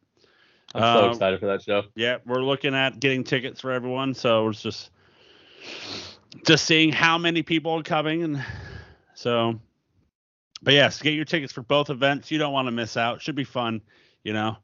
I'm 0.73 0.81
so 0.81 1.07
Uh, 1.07 1.11
excited 1.11 1.39
for 1.39 1.45
that 1.47 1.61
show. 1.61 1.83
Yeah, 1.95 2.17
we're 2.25 2.43
looking 2.43 2.73
at 2.75 2.99
getting 2.99 3.23
tickets 3.23 3.61
for 3.61 3.71
everyone, 3.71 4.13
so 4.13 4.49
it's 4.49 4.61
just 4.61 4.91
just 6.45 6.65
seeing 6.65 6.91
how 6.91 7.17
many 7.17 7.43
people 7.43 7.71
are 7.73 7.83
coming 7.83 8.23
and 8.23 8.43
so 9.13 9.59
but 10.61 10.73
yes, 10.73 11.01
get 11.01 11.13
your 11.13 11.25
tickets 11.25 11.51
for 11.51 11.61
both 11.61 11.89
events. 11.89 12.31
You 12.31 12.37
don't 12.37 12.53
want 12.53 12.67
to 12.67 12.71
miss 12.71 12.97
out. 12.97 13.21
Should 13.21 13.35
be 13.35 13.43
fun, 13.43 13.81
you 14.23 14.33
know. 14.33 14.57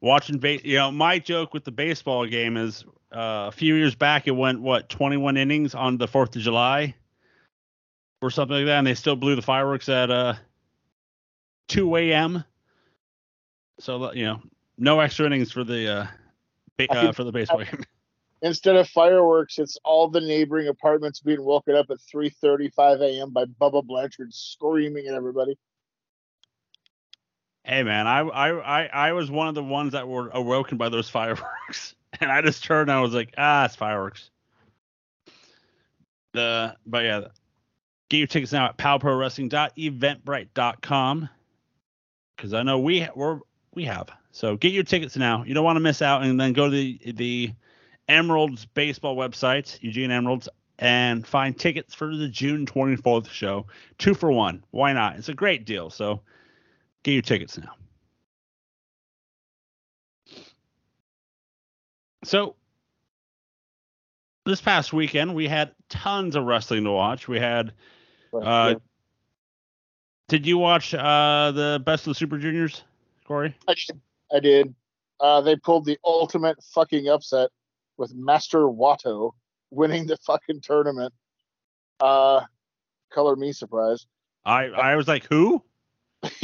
Watching 0.00 0.38
base, 0.38 0.62
you 0.64 0.76
know, 0.76 0.90
my 0.90 1.18
joke 1.18 1.54
with 1.54 1.64
the 1.64 1.70
baseball 1.70 2.26
game 2.26 2.56
is 2.56 2.84
uh, 3.12 3.46
a 3.48 3.52
few 3.52 3.74
years 3.76 3.94
back 3.94 4.26
it 4.26 4.32
went 4.32 4.60
what 4.60 4.88
21 4.88 5.36
innings 5.36 5.74
on 5.74 5.96
the 5.96 6.08
4th 6.08 6.34
of 6.34 6.42
July 6.42 6.94
or 8.20 8.30
something 8.30 8.56
like 8.56 8.66
that 8.66 8.78
and 8.78 8.86
they 8.86 8.94
still 8.94 9.16
blew 9.16 9.36
the 9.36 9.42
fireworks 9.42 9.88
at 9.88 10.10
uh 10.10 10.34
2 11.68 11.96
a.m. 11.96 12.42
So, 13.78 14.12
you 14.12 14.24
know, 14.24 14.40
no 14.78 15.00
extra 15.00 15.26
innings 15.26 15.52
for 15.52 15.62
the 15.62 15.88
uh, 15.88 16.06
ba- 16.78 16.92
uh 16.92 17.12
for 17.12 17.24
the 17.24 17.32
baseball 17.32 17.58
game. 17.58 17.84
Instead 18.42 18.74
of 18.74 18.88
fireworks, 18.88 19.60
it's 19.60 19.78
all 19.84 20.08
the 20.08 20.20
neighboring 20.20 20.66
apartments 20.66 21.20
being 21.20 21.44
woken 21.44 21.76
up 21.76 21.86
at 21.90 21.98
3:35 21.98 23.00
a.m. 23.00 23.30
by 23.30 23.44
Bubba 23.44 23.84
Blanchard 23.84 24.34
screaming 24.34 25.06
at 25.06 25.14
everybody. 25.14 25.56
Hey 27.64 27.84
man, 27.84 28.08
I, 28.08 28.18
I 28.20 28.82
I 28.82 28.86
I 28.86 29.12
was 29.12 29.30
one 29.30 29.46
of 29.46 29.54
the 29.54 29.62
ones 29.62 29.92
that 29.92 30.08
were 30.08 30.28
awoken 30.30 30.76
by 30.76 30.88
those 30.88 31.08
fireworks, 31.08 31.94
and 32.20 32.32
I 32.32 32.42
just 32.42 32.64
turned 32.64 32.90
and 32.90 32.98
I 32.98 33.00
was 33.00 33.14
like, 33.14 33.32
ah, 33.38 33.66
it's 33.66 33.76
fireworks. 33.76 34.28
The 36.32 36.74
but 36.84 37.04
yeah, 37.04 37.20
get 38.08 38.18
your 38.18 38.26
tickets 38.26 38.52
now 38.52 38.66
at 38.66 38.76
powprowrestling.eventbrite.com 38.76 41.28
because 42.36 42.54
I 42.54 42.64
know 42.64 42.80
we 42.80 43.06
we're 43.14 43.38
we 43.72 43.84
have. 43.84 44.08
So 44.32 44.56
get 44.56 44.72
your 44.72 44.82
tickets 44.82 45.16
now. 45.16 45.44
You 45.44 45.54
don't 45.54 45.64
want 45.64 45.76
to 45.76 45.80
miss 45.80 46.02
out, 46.02 46.24
and 46.24 46.40
then 46.40 46.54
go 46.54 46.64
to 46.64 46.70
the 46.70 46.98
the 47.12 47.52
Emeralds 48.08 48.66
baseball 48.66 49.16
website, 49.16 49.78
Eugene 49.82 50.10
Emeralds, 50.10 50.48
and 50.78 51.26
find 51.26 51.58
tickets 51.58 51.94
for 51.94 52.14
the 52.16 52.28
June 52.28 52.66
24th 52.66 53.28
show. 53.30 53.66
Two 53.98 54.14
for 54.14 54.32
one. 54.32 54.64
Why 54.70 54.92
not? 54.92 55.16
It's 55.16 55.28
a 55.28 55.34
great 55.34 55.64
deal. 55.64 55.90
So 55.90 56.20
get 57.02 57.12
your 57.12 57.22
tickets 57.22 57.58
now. 57.58 57.74
So 62.24 62.56
this 64.44 64.60
past 64.60 64.92
weekend 64.92 65.34
we 65.34 65.48
had 65.48 65.72
tons 65.88 66.36
of 66.36 66.44
wrestling 66.44 66.84
to 66.84 66.90
watch. 66.90 67.28
We 67.28 67.38
had. 67.38 67.72
Uh, 68.32 68.76
did 70.28 70.46
you 70.46 70.56
watch 70.56 70.94
uh, 70.94 71.52
the 71.54 71.82
Best 71.84 72.06
of 72.06 72.12
the 72.12 72.14
Super 72.14 72.38
Juniors, 72.38 72.82
Corey? 73.26 73.54
I 73.68 73.74
did. 73.74 74.00
I 74.34 74.40
did. 74.40 74.74
Uh, 75.20 75.40
they 75.42 75.56
pulled 75.56 75.84
the 75.84 75.98
ultimate 76.04 76.62
fucking 76.64 77.08
upset 77.08 77.50
with 78.02 78.14
Master 78.16 78.62
Wato 78.62 79.30
winning 79.70 80.08
the 80.08 80.16
fucking 80.16 80.60
tournament. 80.60 81.14
Uh, 82.00 82.40
color 83.12 83.36
me 83.36 83.52
surprised. 83.52 84.08
I 84.44 84.64
I 84.64 84.96
was 84.96 85.06
like, 85.06 85.24
who? 85.26 85.62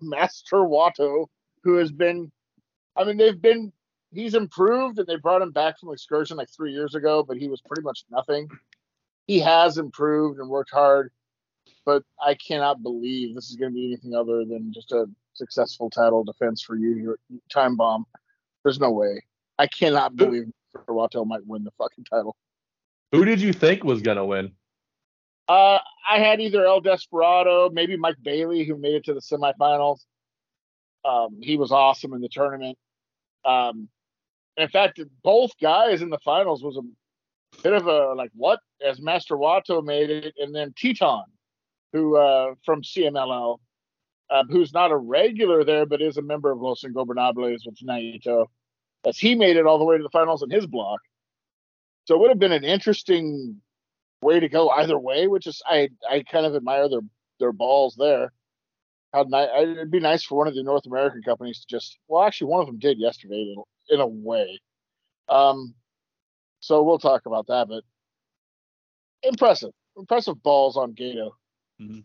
Master 0.00 0.58
Wato, 0.58 1.26
who 1.64 1.74
has 1.78 1.90
been, 1.90 2.30
I 2.96 3.02
mean, 3.02 3.16
they've 3.16 3.40
been, 3.40 3.72
he's 4.12 4.34
improved 4.34 5.00
and 5.00 5.06
they 5.08 5.16
brought 5.16 5.42
him 5.42 5.50
back 5.50 5.80
from 5.80 5.92
excursion 5.92 6.36
like 6.36 6.48
three 6.48 6.72
years 6.72 6.94
ago, 6.94 7.24
but 7.24 7.38
he 7.38 7.48
was 7.48 7.60
pretty 7.60 7.82
much 7.82 8.04
nothing. 8.08 8.48
He 9.26 9.40
has 9.40 9.78
improved 9.78 10.38
and 10.38 10.48
worked 10.48 10.70
hard, 10.70 11.10
but 11.84 12.04
I 12.24 12.34
cannot 12.34 12.84
believe 12.84 13.34
this 13.34 13.50
is 13.50 13.56
going 13.56 13.72
to 13.72 13.74
be 13.74 13.86
anything 13.86 14.14
other 14.14 14.44
than 14.44 14.72
just 14.72 14.92
a 14.92 15.06
successful 15.32 15.90
title 15.90 16.22
defense 16.22 16.62
for 16.62 16.76
you, 16.76 16.94
your 16.94 17.18
time 17.52 17.76
bomb. 17.76 18.06
There's 18.62 18.78
no 18.78 18.92
way. 18.92 19.22
I 19.58 19.66
cannot 19.66 20.14
believe 20.14 20.52
Wato 20.88 21.26
might 21.26 21.46
win 21.46 21.64
the 21.64 21.70
fucking 21.78 22.04
title. 22.04 22.36
Who 23.12 23.24
did 23.24 23.40
you 23.40 23.52
think 23.52 23.84
was 23.84 24.02
gonna 24.02 24.24
win? 24.24 24.52
Uh, 25.48 25.78
I 26.08 26.18
had 26.18 26.40
either 26.40 26.64
El 26.64 26.80
Desperado, 26.80 27.70
maybe 27.70 27.96
Mike 27.96 28.16
Bailey, 28.22 28.64
who 28.64 28.76
made 28.76 28.94
it 28.94 29.04
to 29.04 29.14
the 29.14 29.20
semifinals. 29.20 30.00
Um, 31.04 31.38
he 31.40 31.56
was 31.56 31.70
awesome 31.70 32.14
in 32.14 32.20
the 32.20 32.28
tournament. 32.28 32.78
Um, 33.44 33.88
in 34.56 34.68
fact, 34.68 35.00
both 35.22 35.52
guys 35.60 36.00
in 36.00 36.10
the 36.10 36.18
finals 36.24 36.62
was 36.62 36.78
a 36.78 37.62
bit 37.62 37.72
of 37.72 37.86
a 37.86 38.14
like 38.14 38.30
what 38.34 38.60
as 38.84 39.00
Master 39.00 39.36
Wato 39.36 39.84
made 39.84 40.10
it, 40.10 40.34
and 40.38 40.54
then 40.54 40.72
Titán, 40.72 41.24
who 41.92 42.16
uh, 42.16 42.54
from 42.64 42.82
CMLL, 42.82 43.58
uh, 44.30 44.44
who's 44.48 44.72
not 44.72 44.90
a 44.90 44.96
regular 44.96 45.64
there 45.64 45.86
but 45.86 46.00
is 46.00 46.16
a 46.16 46.22
member 46.22 46.50
of 46.50 46.60
Los 46.60 46.82
Ingobernables 46.82 47.66
with 47.66 47.78
Naito, 47.86 48.46
as 49.06 49.18
he 49.18 49.34
made 49.34 49.56
it 49.56 49.66
all 49.66 49.78
the 49.78 49.84
way 49.84 49.96
to 49.96 50.02
the 50.02 50.10
finals 50.10 50.42
in 50.42 50.50
his 50.50 50.66
block. 50.66 51.00
So 52.06 52.14
it 52.14 52.20
would 52.20 52.30
have 52.30 52.38
been 52.38 52.52
an 52.52 52.64
interesting 52.64 53.60
way 54.20 54.40
to 54.40 54.48
go 54.48 54.70
either 54.70 54.98
way, 54.98 55.26
which 55.26 55.46
is 55.46 55.62
I 55.66 55.90
I 56.08 56.22
kind 56.22 56.46
of 56.46 56.54
admire 56.54 56.88
their 56.88 57.00
their 57.40 57.52
balls 57.52 57.94
there. 57.98 58.32
How 59.12 59.24
nice 59.28 59.48
it'd 59.56 59.90
be 59.90 60.00
nice 60.00 60.24
for 60.24 60.36
one 60.36 60.48
of 60.48 60.54
the 60.54 60.62
North 60.62 60.86
American 60.86 61.22
companies 61.22 61.60
to 61.60 61.66
just 61.68 61.98
well, 62.08 62.24
actually 62.24 62.48
one 62.48 62.60
of 62.60 62.66
them 62.66 62.78
did 62.78 62.98
yesterday 62.98 63.54
in 63.88 64.00
a 64.00 64.06
way. 64.06 64.60
Um, 65.28 65.74
so 66.60 66.82
we'll 66.82 66.98
talk 66.98 67.26
about 67.26 67.46
that, 67.46 67.68
but 67.68 67.84
impressive, 69.22 69.72
impressive 69.96 70.42
balls 70.42 70.76
on 70.76 70.94
Gedo. 70.94 71.30
Mm-hmm. 71.80 72.00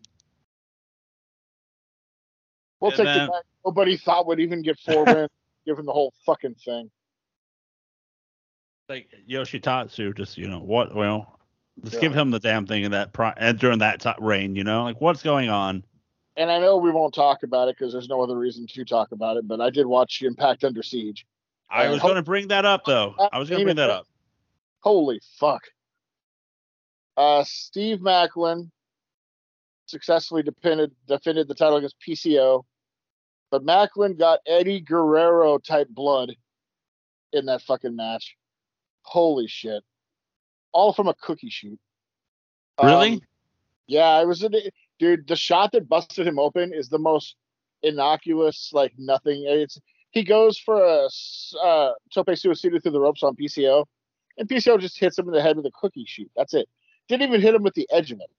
We'll 2.80 2.90
and 2.90 2.96
take 2.96 3.06
then, 3.06 3.26
the 3.26 3.32
back. 3.32 3.44
Nobody 3.64 3.96
thought 3.96 4.26
would 4.26 4.40
even 4.40 4.62
get 4.62 4.78
four 4.80 5.04
wins, 5.06 5.28
given 5.66 5.86
the 5.86 5.92
whole 5.92 6.12
fucking 6.26 6.56
thing. 6.56 6.90
Like 8.88 9.08
Yoshitatsu, 9.28 10.16
just 10.16 10.36
you 10.36 10.48
know 10.48 10.58
what? 10.58 10.94
Well, 10.94 11.38
Let's 11.82 11.94
yeah. 11.94 12.00
give 12.00 12.14
him 12.14 12.30
the 12.30 12.38
damn 12.38 12.66
thing 12.66 12.84
in 12.84 12.90
that 12.92 13.10
and 13.38 13.58
during 13.58 13.78
that 13.78 14.00
t- 14.00 14.10
reign, 14.18 14.54
you 14.54 14.64
know, 14.64 14.84
like 14.84 15.00
what's 15.00 15.22
going 15.22 15.48
on? 15.48 15.84
And 16.36 16.50
I 16.50 16.58
know 16.58 16.76
we 16.76 16.90
won't 16.90 17.14
talk 17.14 17.42
about 17.42 17.68
it 17.68 17.76
because 17.78 17.92
there's 17.92 18.08
no 18.08 18.22
other 18.22 18.36
reason 18.36 18.66
to 18.66 18.84
talk 18.84 19.12
about 19.12 19.36
it, 19.36 19.46
but 19.46 19.60
I 19.60 19.70
did 19.70 19.86
watch 19.86 20.22
Impact 20.22 20.64
Under 20.64 20.82
Siege. 20.82 21.26
I 21.70 21.88
was 21.88 22.00
going 22.00 22.16
to 22.16 22.22
bring 22.22 22.48
that 22.48 22.64
up 22.64 22.84
though. 22.84 23.14
I 23.32 23.38
was 23.38 23.48
going 23.48 23.60
to 23.60 23.64
bring 23.64 23.76
that 23.76 23.90
up. 23.90 24.06
Holy 24.80 25.20
fuck! 25.38 25.62
Uh, 27.16 27.44
Steve 27.44 28.00
Macklin 28.00 28.70
successfully 29.86 30.42
defended 30.42 30.92
defended 31.06 31.46
the 31.48 31.54
title 31.54 31.76
against 31.76 31.96
PCO, 32.06 32.64
but 33.50 33.64
Macklin 33.64 34.16
got 34.16 34.40
Eddie 34.46 34.80
Guerrero 34.80 35.58
type 35.58 35.88
blood 35.88 36.34
in 37.32 37.46
that 37.46 37.62
fucking 37.62 37.96
match. 37.96 38.36
Holy 39.02 39.46
shit! 39.46 39.82
all 40.72 40.92
from 40.92 41.08
a 41.08 41.14
cookie 41.14 41.50
shoot. 41.50 41.78
Really? 42.82 43.14
Um, 43.14 43.20
yeah, 43.86 44.08
I 44.08 44.24
was 44.24 44.42
it, 44.42 44.74
dude. 44.98 45.26
The 45.26 45.36
shot 45.36 45.72
that 45.72 45.88
busted 45.88 46.26
him 46.26 46.38
open 46.38 46.72
is 46.72 46.88
the 46.88 46.98
most 46.98 47.36
innocuous, 47.82 48.70
like 48.72 48.92
nothing. 48.98 49.44
It's 49.46 49.78
he 50.10 50.24
goes 50.24 50.58
for 50.58 50.76
a 50.76 51.08
uh, 51.62 51.92
tope 52.12 52.28
suicida 52.28 52.82
through 52.82 52.92
the 52.92 53.00
ropes 53.00 53.22
on 53.22 53.36
PCO, 53.36 53.84
and 54.38 54.48
PCO 54.48 54.78
just 54.78 54.98
hits 54.98 55.18
him 55.18 55.26
in 55.26 55.34
the 55.34 55.42
head 55.42 55.56
with 55.56 55.66
a 55.66 55.70
cookie 55.72 56.04
shoot. 56.06 56.30
That's 56.36 56.54
it. 56.54 56.68
Didn't 57.08 57.28
even 57.28 57.40
hit 57.40 57.54
him 57.54 57.62
with 57.62 57.74
the 57.74 57.88
edge 57.92 58.12
of 58.12 58.20
it. 58.20 58.30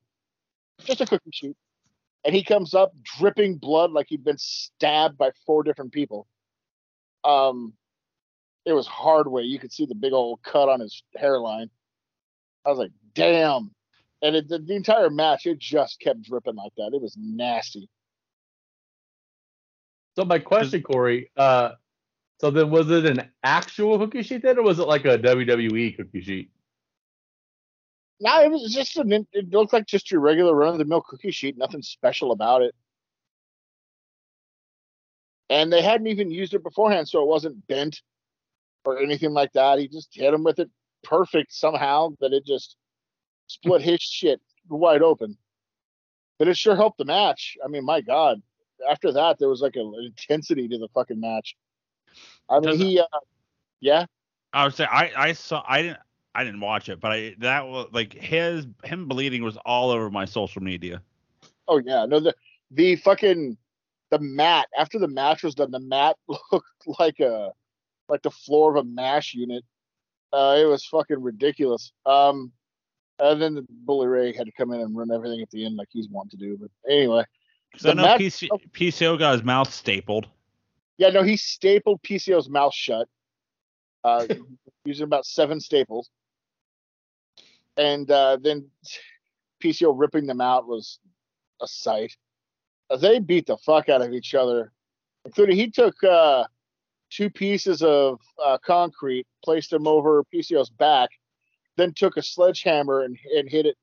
Just 0.85 1.01
a 1.01 1.05
cookie 1.05 1.31
shoot. 1.33 1.55
And 2.23 2.35
he 2.35 2.43
comes 2.43 2.73
up 2.73 2.93
dripping 3.03 3.57
blood 3.57 3.91
like 3.91 4.07
he'd 4.09 4.23
been 4.23 4.37
stabbed 4.37 5.17
by 5.17 5.31
four 5.45 5.63
different 5.63 5.91
people. 5.91 6.27
Um, 7.23 7.73
it 8.65 8.73
was 8.73 8.87
hard 8.87 9.27
way. 9.27 9.43
You 9.43 9.59
could 9.59 9.71
see 9.71 9.85
the 9.85 9.95
big 9.95 10.13
old 10.13 10.41
cut 10.43 10.69
on 10.69 10.79
his 10.79 11.03
hairline. 11.15 11.69
I 12.65 12.69
was 12.69 12.77
like, 12.77 12.91
damn. 13.15 13.71
And 14.21 14.35
it, 14.35 14.47
the, 14.47 14.59
the 14.59 14.75
entire 14.75 15.09
match, 15.09 15.47
it 15.47 15.57
just 15.57 15.99
kept 15.99 16.21
dripping 16.21 16.55
like 16.55 16.73
that. 16.77 16.91
It 16.93 17.01
was 17.01 17.17
nasty. 17.19 17.89
So 20.15 20.25
my 20.25 20.39
question, 20.39 20.83
Corey, 20.83 21.31
uh, 21.37 21.71
so 22.39 22.51
then 22.51 22.69
was 22.69 22.89
it 22.91 23.05
an 23.05 23.29
actual 23.43 23.97
cookie 23.97 24.23
sheet 24.23 24.43
then, 24.43 24.59
or 24.59 24.63
was 24.63 24.79
it 24.79 24.87
like 24.87 25.05
a 25.05 25.17
WWE 25.17 25.95
cookie 25.95 26.21
sheet? 26.21 26.51
No, 28.23 28.39
it 28.43 28.51
was 28.51 28.71
just 28.71 28.95
an. 28.97 29.27
It 29.33 29.49
looked 29.49 29.73
like 29.73 29.87
just 29.87 30.11
your 30.11 30.21
regular 30.21 30.53
run 30.53 30.73
of 30.73 30.77
the 30.77 30.85
mill 30.85 31.01
cookie 31.01 31.31
sheet. 31.31 31.57
Nothing 31.57 31.81
special 31.81 32.31
about 32.31 32.61
it. 32.61 32.75
And 35.49 35.73
they 35.73 35.81
hadn't 35.81 36.05
even 36.05 36.29
used 36.29 36.53
it 36.53 36.61
beforehand, 36.63 37.09
so 37.09 37.23
it 37.23 37.27
wasn't 37.27 37.67
bent 37.67 38.03
or 38.85 38.99
anything 38.99 39.31
like 39.31 39.51
that. 39.53 39.79
He 39.79 39.87
just 39.87 40.09
hit 40.13 40.33
him 40.33 40.43
with 40.43 40.59
it 40.59 40.69
perfect 41.03 41.51
somehow 41.51 42.09
that 42.21 42.31
it 42.31 42.45
just 42.45 42.77
split 43.47 43.81
his 43.81 44.01
shit 44.01 44.39
wide 44.69 45.01
open. 45.01 45.35
But 46.37 46.47
it 46.47 46.57
sure 46.57 46.75
helped 46.75 46.99
the 46.99 47.05
match. 47.05 47.57
I 47.65 47.67
mean, 47.69 47.83
my 47.83 48.01
God. 48.01 48.39
After 48.89 49.11
that, 49.13 49.39
there 49.39 49.49
was 49.49 49.61
like 49.61 49.75
an 49.75 49.93
intensity 49.99 50.67
to 50.67 50.77
the 50.77 50.87
fucking 50.93 51.19
match. 51.19 51.55
I 52.47 52.59
mean, 52.59 52.77
he, 52.77 52.99
uh, 52.99 53.05
yeah. 53.79 54.05
I 54.53 54.65
would 54.65 54.75
say 54.75 54.85
I, 54.85 55.11
I 55.15 55.33
saw 55.33 55.63
I 55.67 55.81
didn't 55.81 55.99
I 56.33 56.43
didn't 56.43 56.61
watch 56.61 56.89
it, 56.89 56.99
but 56.99 57.11
I 57.11 57.35
that 57.39 57.67
was 57.67 57.89
like 57.91 58.13
his 58.13 58.65
him 58.83 59.07
bleeding 59.07 59.43
was 59.43 59.57
all 59.65 59.91
over 59.91 60.09
my 60.09 60.25
social 60.25 60.63
media. 60.63 61.01
Oh 61.67 61.81
yeah, 61.83 62.05
no 62.05 62.19
the 62.19 62.33
the 62.71 62.95
fucking 62.95 63.57
the 64.11 64.19
mat 64.19 64.67
after 64.77 64.99
the 64.99 65.07
match 65.07 65.43
was 65.43 65.55
done, 65.55 65.71
the 65.71 65.79
mat 65.79 66.17
looked 66.27 66.65
like 66.99 67.19
a 67.19 67.51
like 68.07 68.21
the 68.21 68.31
floor 68.31 68.75
of 68.75 68.85
a 68.85 68.87
mash 68.87 69.33
unit. 69.33 69.63
Uh, 70.33 70.57
it 70.59 70.65
was 70.65 70.85
fucking 70.85 71.21
ridiculous. 71.21 71.91
Um, 72.05 72.51
and 73.19 73.41
then 73.41 73.55
the 73.55 73.65
Bully 73.69 74.07
Ray 74.07 74.33
had 74.33 74.45
to 74.45 74.51
come 74.51 74.71
in 74.71 74.81
and 74.81 74.95
run 74.95 75.11
everything 75.11 75.41
at 75.41 75.49
the 75.51 75.65
end 75.65 75.75
like 75.75 75.89
he's 75.91 76.09
wanting 76.09 76.31
to 76.31 76.37
do. 76.37 76.57
But 76.57 76.71
anyway, 76.89 77.23
so 77.77 77.93
no 77.93 78.03
PC, 78.17 78.49
PCO 78.71 79.17
got 79.19 79.33
his 79.33 79.43
mouth 79.43 79.71
stapled. 79.71 80.27
Yeah, 80.97 81.09
no, 81.09 81.23
he 81.23 81.37
stapled 81.37 82.01
PCO's 82.03 82.49
mouth 82.49 82.73
shut, 82.73 83.07
uh, 84.03 84.27
using 84.85 85.03
about 85.03 85.25
seven 85.25 85.59
staples, 85.59 86.09
and 87.77 88.09
uh, 88.09 88.37
then 88.41 88.69
PCO 89.61 89.93
ripping 89.95 90.25
them 90.25 90.41
out 90.41 90.67
was 90.67 90.99
a 91.61 91.67
sight. 91.67 92.15
They 92.99 93.19
beat 93.19 93.47
the 93.47 93.57
fuck 93.57 93.89
out 93.89 94.01
of 94.01 94.11
each 94.11 94.35
other, 94.35 94.71
including 95.25 95.55
he 95.55 95.69
took 95.69 96.03
uh, 96.03 96.43
two 97.09 97.29
pieces 97.29 97.81
of 97.81 98.19
uh, 98.43 98.57
concrete, 98.65 99.25
placed 99.43 99.69
them 99.69 99.87
over 99.87 100.23
PCO's 100.33 100.69
back, 100.69 101.09
then 101.77 101.93
took 101.93 102.17
a 102.17 102.23
sledgehammer 102.23 103.01
and, 103.01 103.17
and 103.35 103.49
hit 103.49 103.65
it 103.65 103.77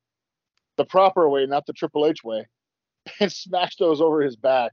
the 0.76 0.84
proper 0.84 1.28
way, 1.28 1.46
not 1.46 1.66
the 1.66 1.72
Triple 1.72 2.06
H 2.06 2.22
way, 2.22 2.46
and 3.20 3.32
smashed 3.32 3.78
those 3.78 4.00
over 4.00 4.20
his 4.20 4.36
back. 4.36 4.72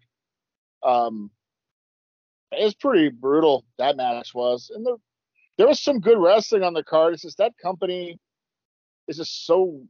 Um, 0.84 1.32
it 2.51 2.63
was 2.63 2.76
pretty 2.76 3.09
brutal 3.09 3.66
that 3.78 3.97
match 3.97 4.34
was, 4.34 4.72
and 4.74 4.86
there 5.57 5.68
was 5.68 5.82
some 5.82 5.99
good 5.99 6.18
wrestling 6.18 6.63
on 6.63 6.74
the 6.74 6.84
card. 6.84 7.13
It's 7.13 7.24
just 7.24 7.38
that 7.38 7.57
company 7.61 8.20
is 9.07 9.17
just 9.17 9.45
so 9.45 9.81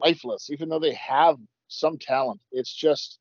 lifeless, 0.00 0.50
even 0.50 0.68
though 0.68 0.78
they 0.78 0.94
have 0.94 1.36
some 1.68 1.98
talent. 1.98 2.40
It's 2.52 2.72
just 2.72 3.18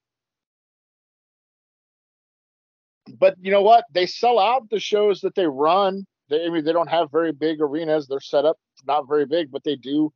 but 3.18 3.36
you 3.42 3.52
know 3.52 3.62
what? 3.62 3.86
They 3.92 4.06
sell 4.06 4.40
out 4.40 4.70
the 4.70 4.80
shows 4.80 5.22
that 5.22 5.36
they 5.36 5.48
run. 5.48 6.06
They, 6.30 6.46
I 6.46 6.50
mean, 6.50 6.64
they 6.64 6.74
don't 6.74 6.90
have 6.90 7.12
very 7.12 7.32
big 7.32 7.62
arenas. 7.62 8.08
They're 8.08 8.20
set 8.20 8.46
up 8.46 8.58
not 8.86 9.08
very 9.08 9.26
big, 9.26 9.52
but 9.52 9.64
they 9.64 9.76
do, 9.76 10.14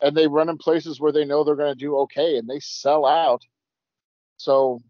and 0.00 0.16
they 0.16 0.26
run 0.26 0.48
in 0.48 0.58
places 0.58 1.00
where 1.00 1.12
they 1.12 1.24
know 1.24 1.44
they're 1.44 1.56
going 1.56 1.72
to 1.72 1.78
do 1.78 1.96
okay, 1.98 2.36
and 2.36 2.48
they 2.48 2.60
sell 2.60 3.06
out. 3.06 3.42
So 4.38 4.80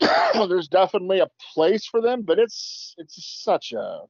there's 0.00 0.68
definitely 0.68 1.20
a 1.20 1.28
place 1.54 1.86
for 1.86 2.00
them, 2.00 2.22
but 2.22 2.38
it's 2.38 2.94
it's 2.98 3.42
such 3.42 3.72
a 3.72 4.00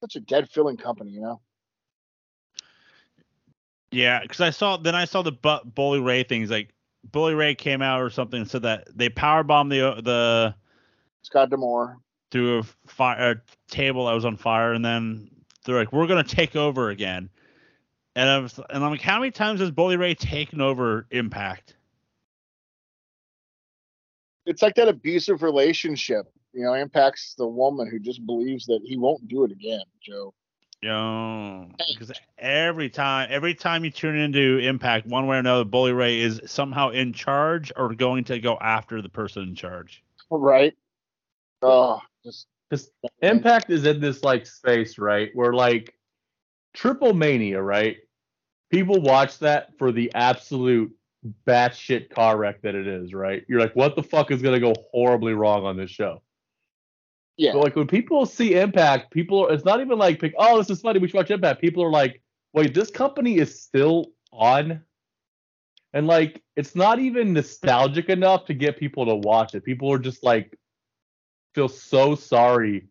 such 0.00 0.16
a 0.16 0.20
dead 0.20 0.50
filling 0.50 0.76
company, 0.76 1.10
you 1.10 1.20
know. 1.20 1.40
Yeah, 3.92 4.20
because 4.20 4.40
I 4.40 4.50
saw 4.50 4.76
then 4.76 4.94
I 4.94 5.04
saw 5.04 5.22
the 5.22 5.32
bu- 5.32 5.64
Bully 5.64 6.00
Ray 6.00 6.22
things 6.22 6.50
like 6.50 6.72
Bully 7.10 7.34
Ray 7.34 7.54
came 7.54 7.82
out 7.82 8.00
or 8.00 8.10
something 8.10 8.40
and 8.40 8.48
said 8.48 8.62
that 8.62 8.88
they 8.96 9.08
power 9.08 9.42
bombed 9.42 9.72
the 9.72 9.88
uh, 9.88 10.00
the 10.00 10.54
Scott 11.22 11.50
D'Amore. 11.50 11.98
through 12.30 12.58
a 12.58 12.62
fire 12.86 13.30
a 13.32 13.70
table 13.70 14.06
that 14.06 14.14
was 14.14 14.24
on 14.24 14.36
fire 14.36 14.72
and 14.72 14.84
then 14.84 15.30
they're 15.64 15.76
like 15.76 15.92
we're 15.92 16.06
gonna 16.06 16.22
take 16.22 16.54
over 16.56 16.90
again. 16.90 17.28
And 18.14 18.28
I 18.28 18.38
was 18.38 18.58
and 18.70 18.84
I'm 18.84 18.90
like, 18.90 19.02
how 19.02 19.18
many 19.18 19.30
times 19.30 19.60
has 19.60 19.70
Bully 19.70 19.96
Ray 19.96 20.14
taken 20.14 20.60
over 20.60 21.06
Impact? 21.10 21.76
It's 24.46 24.62
like 24.62 24.74
that 24.76 24.88
abusive 24.88 25.42
relationship. 25.42 26.26
You 26.52 26.64
know, 26.64 26.74
impacts 26.74 27.34
the 27.34 27.46
woman 27.46 27.88
who 27.88 28.00
just 28.00 28.24
believes 28.26 28.66
that 28.66 28.80
he 28.84 28.96
won't 28.96 29.28
do 29.28 29.44
it 29.44 29.52
again, 29.52 29.84
Joe. 30.02 30.34
Yo, 30.82 31.66
because 31.92 32.10
every 32.38 32.88
time, 32.88 33.28
every 33.30 33.54
time 33.54 33.84
you 33.84 33.90
tune 33.90 34.16
into 34.16 34.58
Impact, 34.58 35.06
one 35.06 35.26
way 35.26 35.36
or 35.36 35.40
another, 35.40 35.64
Bully 35.64 35.92
Ray 35.92 36.20
is 36.20 36.40
somehow 36.46 36.88
in 36.88 37.12
charge 37.12 37.70
or 37.76 37.94
going 37.94 38.24
to 38.24 38.38
go 38.38 38.56
after 38.58 39.02
the 39.02 39.10
person 39.10 39.42
in 39.42 39.54
charge. 39.54 40.02
Right? 40.30 40.74
Oh, 41.60 42.00
just 42.24 42.46
Because 42.70 42.90
Impact 43.20 43.70
is 43.70 43.84
in 43.84 44.00
this 44.00 44.22
like 44.22 44.46
space, 44.46 44.98
right? 44.98 45.30
Where 45.34 45.52
like 45.52 45.94
Triplemanía, 46.76 47.64
right? 47.64 47.96
People 48.70 49.02
watch 49.02 49.38
that 49.40 49.76
for 49.76 49.90
the 49.90 50.12
absolute 50.14 50.94
batshit 51.46 52.10
car 52.10 52.36
wreck 52.36 52.62
that 52.62 52.76
it 52.76 52.86
is, 52.86 53.12
right? 53.12 53.44
You're 53.48 53.60
like, 53.60 53.74
what 53.74 53.96
the 53.96 54.02
fuck 54.02 54.30
is 54.30 54.40
gonna 54.40 54.60
go 54.60 54.72
horribly 54.92 55.34
wrong 55.34 55.66
on 55.66 55.76
this 55.76 55.90
show? 55.90 56.22
Yeah. 57.40 57.52
But 57.54 57.62
like 57.62 57.76
when 57.76 57.86
people 57.86 58.26
see 58.26 58.54
Impact, 58.54 59.10
people 59.10 59.46
are, 59.46 59.52
it's 59.52 59.64
not 59.64 59.80
even 59.80 59.98
like, 59.98 60.20
pick, 60.20 60.34
oh, 60.36 60.58
this 60.58 60.68
is 60.68 60.82
funny, 60.82 60.98
we 60.98 61.08
should 61.08 61.16
watch 61.16 61.30
Impact. 61.30 61.58
People 61.58 61.82
are 61.82 61.90
like, 61.90 62.20
wait, 62.52 62.74
this 62.74 62.90
company 62.90 63.38
is 63.38 63.62
still 63.62 64.12
on, 64.30 64.82
and 65.94 66.06
like 66.06 66.42
it's 66.54 66.76
not 66.76 66.98
even 66.98 67.32
nostalgic 67.32 68.10
enough 68.10 68.44
to 68.44 68.54
get 68.54 68.78
people 68.78 69.06
to 69.06 69.14
watch 69.14 69.54
it. 69.54 69.64
People 69.64 69.90
are 69.90 69.98
just 69.98 70.22
like 70.22 70.54
feel 71.54 71.68
so 71.68 72.14
sorry 72.14 72.88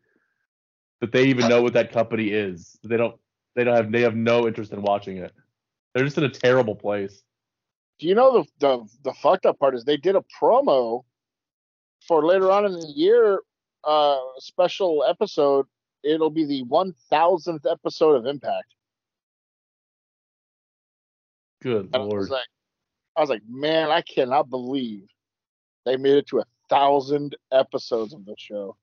that 1.00 1.12
they 1.12 1.26
even 1.26 1.47
know 1.47 1.62
what 1.62 1.74
that 1.74 1.91
company 1.91 2.30
is. 2.30 2.76
They 2.84 2.97
don't. 2.97 3.16
They 3.56 3.64
don't 3.64 3.76
have. 3.76 3.91
They 3.91 4.02
have 4.02 4.16
no 4.16 4.47
interest 4.47 4.74
in 4.74 4.82
watching 4.82 5.18
it. 5.18 5.32
They're 5.93 6.04
just 6.06 6.18
in 6.18 6.24
a 6.24 6.30
terrible 6.30 6.76
place. 6.76 7.22
Do 8.00 8.08
you 8.08 8.16
know 8.16 8.41
the, 8.41 8.47
the 8.60 8.89
the 9.04 9.14
fucked 9.14 9.45
up 9.45 9.60
part 9.60 9.76
is 9.76 9.86
they 9.86 9.97
did 9.97 10.16
a 10.16 10.24
promo 10.41 11.04
for 12.08 12.26
later 12.26 12.52
on 12.52 12.66
in 12.66 12.74
the 12.74 12.91
year 12.95 13.41
uh 13.84 14.18
special 14.38 15.04
episode. 15.08 15.66
It'll 16.04 16.30
be 16.30 16.46
the 16.46 16.64
one 16.64 16.94
thousandth 17.10 17.66
episode 17.66 18.16
of 18.16 18.26
Impact. 18.26 18.74
Good 21.62 21.90
And 21.94 21.96
I 21.96 22.00
was 22.00 22.12
lord. 22.12 22.30
like, 22.30 22.48
I 23.18 23.22
was 23.22 23.30
like, 23.30 23.42
man, 23.50 23.90
I 23.90 24.02
cannot 24.02 24.50
believe 24.50 25.08
they 25.86 25.98
made 25.98 26.16
it 26.16 26.28
to 26.28 26.40
a 26.40 26.46
thousand 26.70 27.36
episodes 27.52 28.14
of 28.14 28.26
the 28.26 28.36
show. 28.38 28.78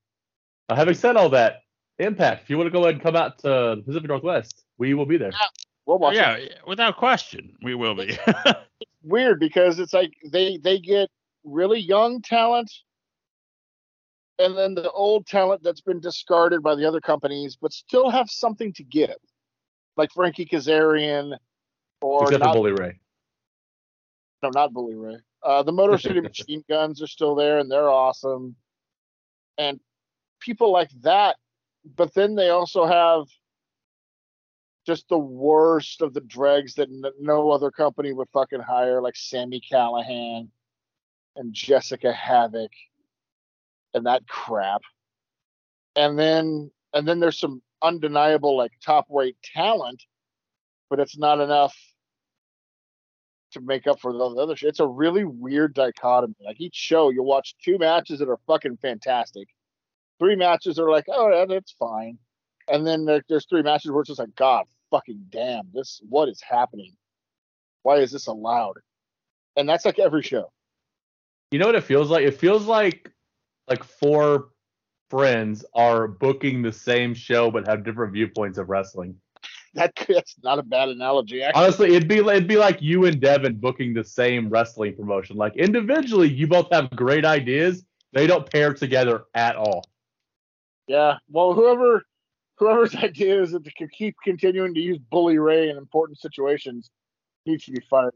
Uh, 0.68 0.74
having 0.74 0.94
said 0.94 1.16
all 1.16 1.30
that, 1.30 1.62
Impact. 1.98 2.42
If 2.42 2.50
you 2.50 2.58
want 2.58 2.66
to 2.66 2.70
go 2.70 2.82
ahead 2.82 2.94
and 2.94 3.02
come 3.02 3.16
out 3.16 3.38
to 3.38 3.48
the 3.76 3.82
Pacific 3.86 4.08
Northwest, 4.08 4.64
we 4.76 4.92
will 4.92 5.06
be 5.06 5.16
there. 5.16 5.32
We'll 5.86 5.98
watch 5.98 6.14
it. 6.14 6.18
yeah, 6.18 6.58
without 6.66 6.98
question, 6.98 7.56
we 7.62 7.74
will 7.74 7.94
be. 7.94 8.18
weird 9.02 9.40
because 9.40 9.78
it's 9.78 9.94
like 9.94 10.12
they 10.30 10.58
they 10.58 10.78
get 10.78 11.08
really 11.44 11.78
young 11.80 12.20
talent 12.20 12.70
and 14.38 14.56
then 14.56 14.74
the 14.74 14.90
old 14.92 15.26
talent 15.26 15.62
that's 15.62 15.80
been 15.80 16.00
discarded 16.00 16.62
by 16.62 16.74
the 16.74 16.84
other 16.84 17.00
companies 17.00 17.56
but 17.60 17.72
still 17.72 18.10
have 18.10 18.28
something 18.30 18.72
to 18.72 18.84
give 18.84 19.14
like 19.96 20.10
frankie 20.12 20.46
kazarian 20.46 21.36
or 22.00 22.22
Except 22.24 22.40
for 22.40 22.46
not, 22.46 22.54
Bully 22.54 22.72
Ray. 22.72 23.00
no 24.42 24.50
not 24.50 24.72
bully 24.72 24.94
ray. 24.94 25.16
Uh, 25.42 25.62
the 25.62 25.72
motor 25.72 25.98
city 25.98 26.20
machine 26.22 26.64
guns 26.68 27.02
are 27.02 27.06
still 27.06 27.34
there 27.34 27.58
and 27.58 27.70
they're 27.70 27.88
awesome. 27.88 28.54
And 29.58 29.80
people 30.40 30.70
like 30.72 30.90
that 31.02 31.36
but 31.94 32.12
then 32.14 32.34
they 32.34 32.50
also 32.50 32.84
have 32.84 33.26
just 34.86 35.08
the 35.08 35.18
worst 35.18 36.00
of 36.00 36.14
the 36.14 36.20
dregs 36.20 36.74
that 36.74 36.88
n- 36.88 37.12
no 37.20 37.50
other 37.50 37.70
company 37.70 38.12
would 38.12 38.28
fucking 38.32 38.60
hire, 38.60 39.02
like 39.02 39.16
Sami 39.16 39.60
Callihan 39.60 40.48
and 41.34 41.52
Jessicka 41.52 42.14
Havok 42.14 42.70
and 43.96 44.06
that 44.06 44.28
crap. 44.28 44.82
And 45.96 46.18
then 46.18 46.70
and 46.92 47.08
then 47.08 47.18
there's 47.18 47.38
some 47.38 47.62
undeniable 47.82 48.56
like 48.56 48.72
top 48.84 49.06
rate 49.10 49.36
talent, 49.42 50.04
but 50.88 51.00
it's 51.00 51.18
not 51.18 51.40
enough 51.40 51.74
to 53.52 53.60
make 53.60 53.86
up 53.86 54.00
for 54.00 54.12
the 54.12 54.18
other 54.18 54.56
shit. 54.56 54.68
It's 54.68 54.80
a 54.80 54.86
really 54.86 55.24
weird 55.24 55.74
dichotomy. 55.74 56.34
Like 56.44 56.60
each 56.60 56.74
show, 56.74 57.10
you'll 57.10 57.24
watch 57.24 57.56
two 57.62 57.78
matches 57.78 58.18
that 58.18 58.28
are 58.28 58.38
fucking 58.46 58.78
fantastic. 58.82 59.48
Three 60.18 60.36
matches 60.36 60.78
are 60.78 60.90
like, 60.90 61.04
oh, 61.08 61.30
yeah, 61.30 61.44
that's 61.46 61.72
fine. 61.72 62.18
And 62.68 62.86
then 62.86 63.04
there, 63.04 63.22
there's 63.28 63.46
three 63.46 63.62
matches 63.62 63.90
where 63.90 64.00
it's 64.00 64.08
just 64.08 64.18
like, 64.18 64.34
God 64.34 64.66
fucking 64.90 65.26
damn, 65.30 65.68
this 65.72 66.00
what 66.08 66.28
is 66.28 66.40
happening? 66.42 66.94
Why 67.82 67.96
is 67.96 68.12
this 68.12 68.26
allowed? 68.26 68.78
And 69.56 69.68
that's 69.68 69.84
like 69.84 69.98
every 69.98 70.22
show. 70.22 70.50
You 71.50 71.58
know 71.58 71.66
what 71.66 71.76
it 71.76 71.84
feels 71.84 72.10
like? 72.10 72.24
It 72.24 72.38
feels 72.38 72.66
like 72.66 73.10
like 73.68 73.84
four 73.84 74.48
friends 75.10 75.64
are 75.74 76.08
booking 76.08 76.62
the 76.62 76.72
same 76.72 77.14
show 77.14 77.50
but 77.50 77.66
have 77.66 77.84
different 77.84 78.12
viewpoints 78.12 78.58
of 78.58 78.68
wrestling. 78.68 79.14
That 79.74 79.92
that's 80.08 80.36
not 80.42 80.58
a 80.58 80.62
bad 80.62 80.88
analogy. 80.88 81.42
Actually, 81.42 81.62
Honestly, 81.62 81.94
it'd 81.94 82.08
be 82.08 82.18
it'd 82.18 82.48
be 82.48 82.56
like 82.56 82.80
you 82.80 83.04
and 83.04 83.20
Devin 83.20 83.56
booking 83.56 83.92
the 83.92 84.04
same 84.04 84.48
wrestling 84.48 84.96
promotion. 84.96 85.36
Like 85.36 85.56
individually, 85.56 86.28
you 86.28 86.46
both 86.46 86.68
have 86.72 86.90
great 86.90 87.24
ideas. 87.24 87.84
They 88.12 88.26
don't 88.26 88.50
pair 88.50 88.72
together 88.72 89.24
at 89.34 89.56
all. 89.56 89.84
yeah. 90.86 91.18
Well, 91.28 91.52
whoever 91.52 92.02
whoever's 92.56 92.94
idea 93.08 93.42
is 93.42 93.52
that 93.52 93.64
they 93.64 93.72
can 93.76 93.88
keep 93.88 94.16
continuing 94.24 94.72
to 94.74 94.80
use 94.80 94.98
Bully 95.10 95.38
Ray 95.38 95.68
in 95.68 95.76
important 95.76 96.18
situations 96.18 96.90
needs 97.44 97.64
to 97.66 97.72
be 97.72 97.82
fired. 97.88 98.14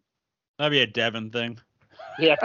That'd 0.58 0.72
be 0.72 0.80
a 0.80 0.86
Devin 0.86 1.30
thing. 1.30 1.58
Yeah. 2.18 2.36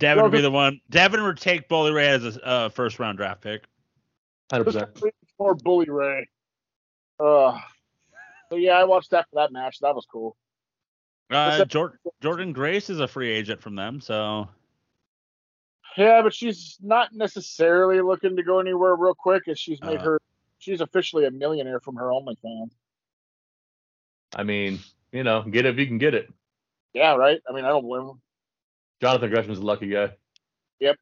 Devin 0.00 0.16
Well, 0.22 0.24
would 0.30 0.32
be 0.32 0.38
the- 0.38 0.48
the 0.48 0.50
one. 0.50 0.80
Devin 0.90 1.22
would 1.22 1.38
take 1.38 1.68
Bully 1.68 1.92
Ray 1.92 2.08
as 2.08 2.24
a 2.36 2.44
uh, 2.46 2.68
first 2.70 2.98
round 2.98 3.18
draft 3.18 3.42
pick. 3.42 3.62
Hundred 4.50 4.72
Just 4.72 4.94
percent. 4.94 5.14
more 5.38 5.54
Bully 5.54 5.88
Ray. 5.88 6.26
Uh, 7.20 7.60
so 8.48 8.56
yeah, 8.56 8.72
I 8.72 8.84
watched 8.84 9.10
that 9.10 9.26
for 9.30 9.36
that 9.36 9.52
match. 9.52 9.78
That 9.80 9.94
was 9.94 10.06
cool. 10.10 10.36
Uh, 11.30 11.58
that- 11.58 11.68
Jordan 11.68 11.98
Jordynne 12.20 12.52
Grace 12.52 12.90
is 12.90 12.98
a 12.98 13.06
free 13.06 13.30
agent 13.30 13.60
from 13.62 13.76
them, 13.76 14.00
so 14.00 14.48
Yeah, 15.96 16.22
but 16.22 16.34
she's 16.34 16.78
not 16.80 17.12
necessarily 17.12 18.00
looking 18.00 18.36
to 18.36 18.42
go 18.42 18.58
anywhere 18.58 18.96
real 18.96 19.14
quick 19.14 19.46
as 19.48 19.58
she's 19.58 19.80
made 19.82 19.98
Uh. 19.98 20.04
her 20.04 20.20
she's 20.58 20.80
officially 20.80 21.26
a 21.26 21.30
millionaire 21.30 21.78
from 21.80 21.96
her 21.96 22.06
OnlyFans. 22.06 22.70
I 24.34 24.42
mean, 24.44 24.78
you 25.12 25.24
know, 25.24 25.42
get 25.42 25.66
it 25.66 25.70
if 25.70 25.78
you 25.78 25.86
can 25.86 25.98
get 25.98 26.14
it. 26.14 26.32
Yeah, 26.94 27.14
right? 27.16 27.40
I 27.48 27.52
mean 27.52 27.64
I 27.64 27.68
don't 27.68 27.82
blame 27.84 28.08
him. 28.08 28.20
Jonathan 29.00 29.30
Gresham's 29.30 29.58
a 29.58 29.62
lucky 29.64 29.88
guy. 29.88 30.10
Yep. 30.80 30.96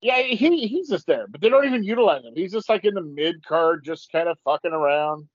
Yeah, 0.00 0.22
he 0.22 0.66
he's 0.68 0.88
just 0.88 1.06
there, 1.06 1.26
but 1.28 1.40
they 1.40 1.48
don't 1.48 1.64
even 1.66 1.82
utilize 1.82 2.24
him. 2.24 2.34
He's 2.36 2.52
just 2.52 2.68
like 2.68 2.84
in 2.84 2.94
the 2.94 3.02
mid 3.02 3.44
card, 3.44 3.84
just 3.84 4.12
kind 4.12 4.28
of 4.28 4.38
fucking 4.44 4.72
around. 4.72 5.28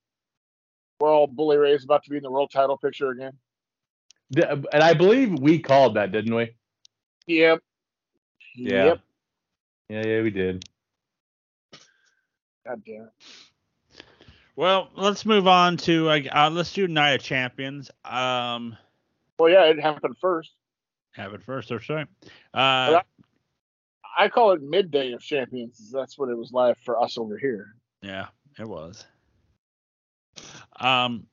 Well, 1.00 1.28
Bully 1.28 1.58
Ray 1.58 1.74
is 1.74 1.84
about 1.84 2.04
to 2.06 2.10
be 2.10 2.18
in 2.18 2.24
the 2.24 2.32
world 2.32 2.52
title 2.52 2.78
picture 2.78 3.10
again. 3.10 3.34
Th- 4.34 4.48
And 4.48 4.84
I 4.84 4.94
believe 4.94 5.38
we 5.40 5.60
called 5.60 5.96
that, 5.96 6.12
didn't 6.12 6.34
we? 6.34 6.56
Yep. 7.28 7.60
Yeah. 8.56 8.86
Yep. 8.86 9.00
Yeah, 9.90 10.04
yeah, 10.06 10.22
we 10.22 10.30
did. 10.30 10.64
God 12.66 12.82
damn 12.86 13.04
it. 13.04 14.06
well, 14.56 14.90
let's 14.96 15.26
move 15.26 15.48
on 15.48 15.76
to 15.78 16.10
uh, 16.10 16.50
let's 16.52 16.72
do 16.72 16.88
Night 16.88 17.12
of 17.16 17.22
Champions. 17.22 17.92
Um, 18.06 18.78
Well, 19.40 19.50
yeah, 19.50 19.66
it 19.66 19.80
happened 19.80 20.16
first. 20.20 20.52
Happened 21.12 21.44
first, 21.44 21.72
or 21.72 21.82
sorry. 21.82 22.06
Uh, 22.54 23.02
I 24.18 24.30
call 24.30 24.52
it 24.52 24.62
midday 24.62 25.12
of 25.14 25.22
champions. 25.22 25.92
That's 25.92 26.18
what 26.18 26.30
it 26.30 26.38
was 26.38 26.52
like 26.52 26.78
for 26.84 27.02
us 27.02 27.18
over 27.18 27.38
here. 27.38 27.76
Yeah, 28.02 28.28
it 28.60 28.68
was. 28.68 29.06
Um, 30.80 31.28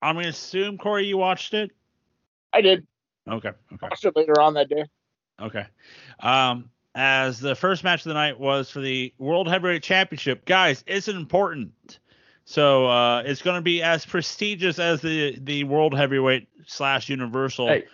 I'm 0.00 0.16
gonna 0.16 0.28
assume 0.28 0.78
Corey, 0.78 1.06
you 1.06 1.16
watched 1.16 1.54
it. 1.54 1.70
I 2.52 2.60
did 2.60 2.86
Okay, 3.28 3.50
okay, 3.72 3.86
watch 3.88 4.04
it 4.04 4.16
later 4.16 4.40
on 4.40 4.54
that 4.54 4.68
day. 4.68 4.84
okay. 5.40 5.66
Um, 6.20 6.70
as 6.94 7.40
the 7.40 7.54
first 7.54 7.84
match 7.84 8.00
of 8.00 8.08
the 8.10 8.14
night 8.14 8.38
was 8.38 8.68
for 8.70 8.80
the 8.80 9.14
World 9.18 9.48
Heavyweight 9.48 9.82
Championship, 9.82 10.44
guys, 10.44 10.84
it's 10.86 11.08
important. 11.08 12.00
So 12.44 12.86
uh, 12.86 13.22
it's 13.24 13.42
going 13.42 13.56
to 13.56 13.62
be 13.62 13.82
as 13.82 14.04
prestigious 14.04 14.78
as 14.78 15.00
the 15.00 15.38
the 15.40 15.64
World 15.64 15.94
Heavyweight 15.94 16.48
slash 16.66 17.08
Universal. 17.08 17.68
Hey, 17.68 17.84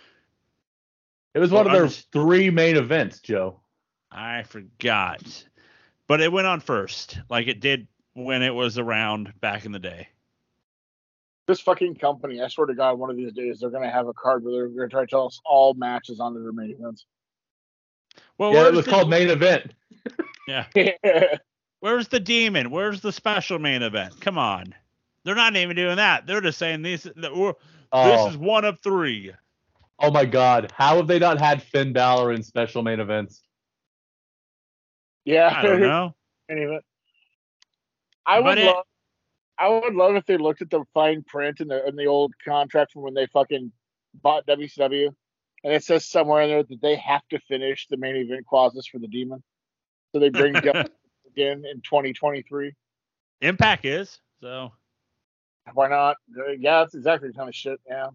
it 1.35 1.39
was 1.39 1.51
one 1.51 1.67
of 1.67 1.73
their 1.73 1.85
I'm 1.85 1.91
three 1.91 2.51
main 2.51 2.77
events, 2.77 3.21
Joe. 3.21 3.61
I 4.11 4.43
forgot, 4.45 5.45
but 6.07 6.21
it 6.21 6.33
went 6.33 6.47
on 6.47 6.61
first, 6.61 7.19
like 7.29 7.47
it 7.47 7.61
did 7.61 7.87
when 8.15 8.43
it 8.43 8.55
was 8.55 8.79
around 8.79 9.33
back 9.41 9.67
in 9.67 9.73
the 9.73 9.79
day. 9.79 10.09
This 11.47 11.61
fucking 11.61 11.97
company, 11.97 12.43
I 12.43 12.49
swear 12.49 12.67
to 12.67 12.75
God, 12.75 12.99
one 12.99 13.11
of 13.11 13.17
these 13.17 13.33
days 13.33 13.61
they're 13.61 13.71
gonna 13.71 13.91
have 13.91 14.09
a 14.09 14.15
card 14.15 14.45
where 14.45 14.53
they're 14.53 14.69
gonna 14.69 14.89
try 14.89 15.03
to 15.03 15.07
tell 15.07 15.27
us 15.27 15.41
all 15.45 15.75
matches 15.75 16.21
on 16.21 16.35
their 16.35 16.53
main 16.53 16.71
events. 16.71 17.07
Well, 18.39 18.53
yeah, 18.53 18.69
it 18.69 18.75
was 18.75 18.87
the, 18.87 18.91
called 18.91 19.11
main 19.11 19.29
event. 19.31 19.73
Where's 21.81 22.09
the 22.09 22.21
demon? 22.21 22.71
Where's 22.71 23.01
the 23.01 23.13
special 23.13 23.59
main 23.59 23.83
event? 23.83 24.21
Come 24.21 24.37
on. 24.39 24.75
They're 25.25 25.35
not 25.35 25.55
even 25.57 25.77
doing 25.77 25.97
that. 25.97 26.27
They're 26.27 26.41
just 26.41 26.59
saying 26.59 26.83
these. 26.83 27.03
that 27.17 27.35
we're- 27.35 27.55
Oh, 27.93 28.25
This 28.27 28.33
is 28.35 28.39
one 28.39 28.65
of 28.67 28.79
three. 28.81 29.33
oh 30.01 30.11
my 30.11 30.25
God, 30.27 30.71
how 30.77 30.97
have 30.97 31.07
they 31.07 31.19
not 31.19 31.39
had 31.39 31.63
Finn 31.63 31.93
Balor 31.93 32.33
in 32.33 32.43
special 32.43 32.83
main 32.83 33.01
events? 33.01 33.43
yeah, 35.25 35.53
I 35.57 35.63
don't 35.63 35.81
know. 35.81 36.15
main 36.49 36.59
event. 36.59 36.85
I 38.27 38.39
But 38.41 38.45
would 38.45 38.59
it- 38.59 38.67
love, 38.67 38.85
I 39.59 39.69
would 39.69 39.95
love 39.95 40.15
if 40.17 40.25
they 40.27 40.37
looked 40.37 40.63
at 40.63 40.71
the 40.71 40.85
fine 40.95 41.23
print 41.25 41.61
in 41.61 41.69
the 41.69 41.87
in 41.89 41.97
the 41.97 42.07
old 42.07 42.33
contract 42.45 42.93
from 42.93 43.03
when 43.03 43.15
they 43.15 43.27
fucking 43.27 43.73
bought 44.23 44.47
WCW, 44.47 45.11
and 45.65 45.73
it 45.73 45.83
says 45.83 46.05
somewhere 46.09 46.43
in 46.43 46.51
there 46.51 46.63
that 46.63 46.81
they 46.83 46.97
have 46.97 47.27
to 47.31 47.39
finish 47.49 47.87
the 47.89 47.97
main 47.97 48.17
event 48.17 48.47
clauses 48.47 48.87
for 48.87 48.99
the 48.99 49.09
Demon, 49.09 49.43
so 50.13 50.21
they 50.21 50.29
bring 50.29 50.53
Demon 50.61 50.89
again 51.39 51.65
in 51.65 51.81
2023. 51.83 52.75
Impact 53.41 53.85
is 53.85 54.19
so. 54.41 54.73
Why 55.75 55.89
not? 55.89 56.17
Uh, 56.37 56.53
Yeah, 56.59 56.81
that's 56.81 56.95
exactly 56.95 57.29
the 57.29 57.35
kind 57.35 57.49
of 57.49 57.55
shit. 57.55 57.81
Yeah. 57.87 58.09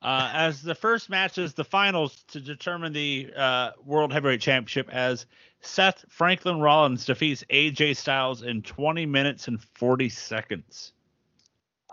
Uh, 0.00 0.30
as 0.34 0.62
the 0.62 0.74
first 0.74 1.08
match 1.08 1.38
is 1.38 1.54
the 1.54 1.64
finals 1.64 2.24
to 2.28 2.40
determine 2.40 2.92
the 2.92 3.30
uh, 3.36 3.70
World 3.84 4.12
Heavyweight 4.12 4.40
Championship 4.40 4.88
as 4.90 5.26
Seth 5.60 6.04
Franklin 6.08 6.60
Rollins 6.60 7.04
defeats 7.04 7.44
AJ 7.50 7.96
Styles 7.96 8.42
in 8.42 8.62
20 8.62 9.06
minutes 9.06 9.46
and 9.46 9.62
40 9.74 10.08
seconds. 10.08 10.92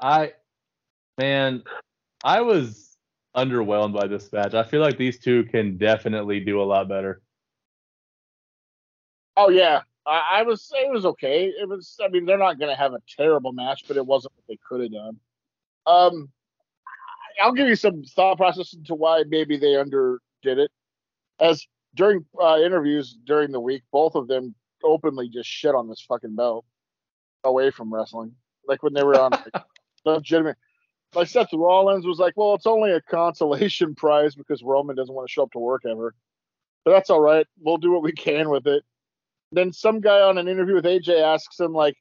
I, 0.01 0.33
man, 1.19 1.63
I 2.23 2.41
was 2.41 2.97
underwhelmed 3.35 3.93
by 3.93 4.07
this 4.07 4.31
match. 4.33 4.55
I 4.55 4.63
feel 4.63 4.81
like 4.81 4.97
these 4.97 5.19
two 5.19 5.43
can 5.43 5.77
definitely 5.77 6.39
do 6.39 6.61
a 6.61 6.63
lot 6.63 6.89
better. 6.89 7.21
Oh 9.37 9.49
yeah, 9.49 9.81
I, 10.05 10.39
I 10.39 10.43
was. 10.43 10.71
It 10.75 10.91
was 10.91 11.05
okay. 11.05 11.45
It 11.45 11.67
was. 11.67 11.97
I 12.03 12.07
mean, 12.07 12.25
they're 12.25 12.37
not 12.37 12.59
going 12.59 12.71
to 12.71 12.79
have 12.79 12.93
a 12.93 13.01
terrible 13.17 13.53
match, 13.53 13.83
but 13.87 13.97
it 13.97 14.05
wasn't 14.05 14.33
what 14.35 14.45
they 14.47 14.59
could 14.67 14.81
have 14.81 14.91
done. 14.91 15.19
Um, 15.85 16.29
I'll 17.41 17.53
give 17.53 17.67
you 17.67 17.75
some 17.75 18.03
thought 18.03 18.37
process 18.37 18.73
into 18.73 18.95
why 18.95 19.23
maybe 19.27 19.57
they 19.57 19.75
underdid 19.75 20.19
it. 20.43 20.71
As 21.39 21.65
during 21.95 22.25
uh, 22.41 22.57
interviews 22.57 23.17
during 23.25 23.51
the 23.51 23.59
week, 23.59 23.83
both 23.91 24.15
of 24.15 24.27
them 24.27 24.55
openly 24.83 25.29
just 25.29 25.49
shit 25.49 25.75
on 25.75 25.87
this 25.89 26.01
fucking 26.01 26.35
belt 26.35 26.65
away 27.43 27.71
from 27.71 27.93
wrestling. 27.93 28.33
Like 28.67 28.83
when 28.83 28.93
they 28.93 29.03
were 29.03 29.19
on 29.19 29.31
like, 29.31 29.63
legitimate. 30.05 30.57
Like 31.15 31.27
Seth 31.27 31.53
Rollins 31.53 32.05
was 32.05 32.19
like, 32.19 32.33
"Well, 32.35 32.53
it's 32.53 32.67
only 32.67 32.91
a 32.91 33.01
consolation 33.01 33.95
prize 33.97 34.35
because 34.35 34.61
Roman 34.61 34.95
doesn't 34.95 35.13
want 35.13 35.27
to 35.27 35.31
show 35.31 35.43
up 35.43 35.51
to 35.53 35.59
work 35.59 35.83
ever, 35.85 36.13
but 36.85 36.91
that's 36.91 37.09
all 37.09 37.21
right. 37.21 37.47
We'll 37.59 37.77
do 37.77 37.91
what 37.91 38.03
we 38.03 38.11
can 38.11 38.49
with 38.49 38.67
it." 38.67 38.83
Then 39.51 39.73
some 39.73 39.99
guy 39.99 40.21
on 40.21 40.37
an 40.37 40.47
interview 40.47 40.75
with 40.75 40.85
AJ 40.85 41.21
asks 41.21 41.59
him 41.59 41.73
like, 41.73 41.95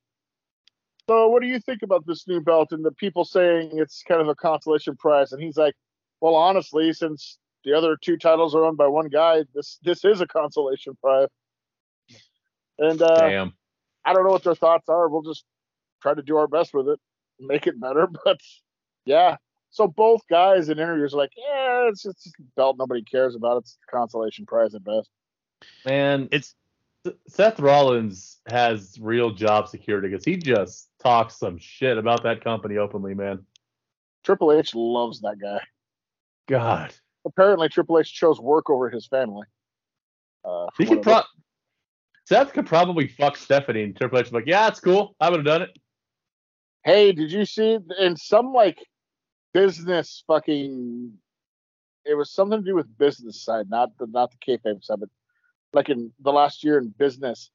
"So 1.09 1.29
what 1.29 1.43
do 1.43 1.49
you 1.49 1.61
think 1.61 1.83
about 1.83 2.07
this 2.07 2.27
new 2.27 2.41
belt?" 2.41 2.73
And 2.73 2.85
the 2.85 2.93
people 2.93 3.25
saying 3.25 3.71
it's 3.75 4.03
kind 4.07 4.21
of 4.21 4.29
a 4.29 4.35
consolation 4.35 4.97
prize, 4.97 5.33
and 5.33 5.43
he's 5.43 5.57
like, 5.57 5.75
"Well, 6.21 6.35
honestly, 6.35 6.93
since 6.93 7.39
the 7.65 7.73
other 7.73 7.97
two 7.97 8.17
titles 8.17 8.55
are 8.55 8.65
owned 8.65 8.77
by 8.77 8.87
one 8.87 9.09
guy, 9.09 9.45
this 9.55 9.79
this 9.83 10.05
is 10.05 10.21
a 10.21 10.27
consolation 10.27 10.97
prize." 11.03 11.29
And 12.79 13.01
uh, 13.03 13.29
Damn. 13.29 13.55
I 14.05 14.13
don't 14.13 14.25
know 14.25 14.31
what 14.31 14.45
their 14.45 14.55
thoughts 14.55 14.89
are. 14.89 15.09
We'll 15.09 15.23
just 15.23 15.45
try 16.03 16.15
to 16.15 16.23
do 16.23 16.37
our 16.37 16.47
best 16.47 16.73
with 16.75 16.89
it, 16.89 17.01
make 17.41 17.67
it 17.67 17.81
better. 17.81 18.09
But 18.25 18.41
yeah, 19.05 19.37
so 19.71 19.89
both 19.89 20.21
guys 20.29 20.69
in 20.69 20.79
interviews 20.79 21.15
are 21.15 21.19
like, 21.19 21.33
"Yeah, 21.37 21.89
it's 21.89 22.03
just 22.03 22.27
a 22.27 22.43
belt 22.57 22.77
nobody 22.79 23.03
cares 23.03 23.35
about. 23.35 23.59
It's 23.59 23.79
a 23.89 23.97
consolation 23.97 24.45
prize 24.45 24.75
at 24.75 24.85
best." 24.85 25.09
Man, 25.85 26.29
It's 26.31 26.55
Seth 27.29 27.61
Rollins 27.61 28.39
has 28.49 28.99
real 29.01 29.31
job 29.31 29.69
security 29.69 30.09
because 30.09 30.25
he 30.25 30.37
just 30.37 30.91
talks 31.03 31.37
some 31.39 31.59
shit 31.59 31.99
about 31.99 32.23
that 32.23 32.43
company 32.43 32.77
openly, 32.77 33.15
man. 33.15 33.45
Triple 34.25 34.53
H 34.53 34.75
loves 34.75 35.21
that 35.21 35.37
guy. 35.41 35.61
God, 36.49 36.95
apparently 37.25 37.69
Triple 37.69 37.99
H 37.99 38.13
chose 38.13 38.41
work 38.41 38.71
over 38.71 38.91
his 38.91 39.07
family. 39.07 39.47
Uh, 40.45 40.67
he 40.79 40.87
could 40.87 41.03
pro- 41.03 41.23
Seth 42.25 42.53
could 42.53 42.67
probably 42.67 43.09
fuck 43.09 43.37
Stephanie 43.37 43.83
and 43.83 43.97
Triple 43.97 44.19
H 44.19 44.27
is 44.27 44.33
like, 44.33 44.47
yeah, 44.47 44.69
it's 44.69 44.81
cool. 44.81 45.15
I 45.21 45.31
would 45.31 45.39
have 45.39 45.47
done 45.47 45.63
it. 45.63 45.71
Hey, 46.85 47.13
did 47.13 47.31
you 47.31 47.45
see 47.45 47.79
in 47.99 48.17
some 48.17 48.53
like 48.53 48.79
business 49.53 50.25
fucking? 50.27 51.13
It 52.05 52.15
was 52.15 52.31
something 52.31 52.61
to 52.61 52.65
do 52.65 52.75
with 52.75 52.97
business 52.97 53.43
side, 53.43 53.69
not 53.69 53.91
the 53.99 54.07
not 54.07 54.31
the 54.31 54.39
kayfabe 54.39 54.83
side, 54.83 55.01
but 55.01 55.11
like 55.73 55.89
in 55.89 56.13
the 56.21 56.33
last 56.33 56.65
year 56.65 56.79
in 56.79 56.89
business, 56.89 57.51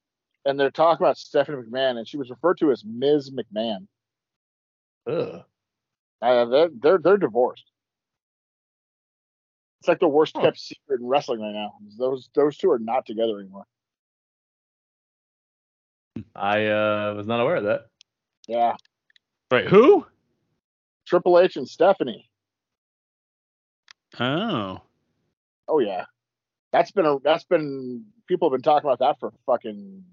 and 0.46 0.60
they're 0.60 0.72
talking 0.72 1.04
about 1.04 1.18
Stephanie 1.18 1.64
McMahon, 1.64 1.98
and 1.98 2.08
she 2.08 2.18
was 2.18 2.30
referred 2.30 2.58
to 2.60 2.72
as 2.72 2.84
Ms. 2.86 3.32
McMahon. 3.32 3.88
Ugh. 5.08 5.44
Uh, 6.22 6.46
they're 6.46 6.70
they're 6.82 6.98
they're 7.00 7.18
divorced. 7.18 7.66
It's 9.82 9.88
like 9.90 10.00
the 10.00 10.08
worst 10.08 10.34
Huh. 10.36 10.44
kept 10.44 10.60
secret 10.60 11.02
in 11.02 11.08
wrestling 11.08 11.42
right 11.42 11.52
now. 11.54 11.74
Those 11.98 12.30
those 12.34 12.56
two 12.58 12.72
are 12.72 12.80
not 12.80 13.06
together 13.06 13.40
anymore. 13.40 13.66
I 16.36 16.68
uh, 16.68 17.14
was 17.16 17.28
not 17.28 17.42
aware 17.42 17.58
of 17.58 17.64
that. 17.66 17.88
Yeah, 18.48 18.76
right. 19.52 19.66
Who? 19.68 20.06
Triple 21.06 21.40
H 21.40 21.58
and 21.58 21.68
Stephanie. 21.68 22.30
Oh. 24.20 24.80
Oh 25.68 25.80
yeah, 25.80 26.06
that's 26.74 26.92
been 26.92 27.06
a 27.06 27.20
that's 27.24 27.46
been 27.46 28.04
people 28.28 28.50
have 28.50 28.58
been 28.58 28.64
talking 28.64 28.90
about 28.90 29.00
that 29.00 29.20
for 29.20 29.32
fucking 29.46 30.04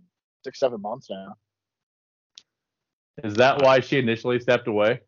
six 0.45 0.61
seven 0.61 0.81
months 0.81 1.09
now. 1.11 1.35
Is 3.25 3.35
that 3.35 3.63
why 3.63 3.81
she 3.81 3.99
initially 3.99 4.39
stepped 4.39 4.69
away? 4.69 5.01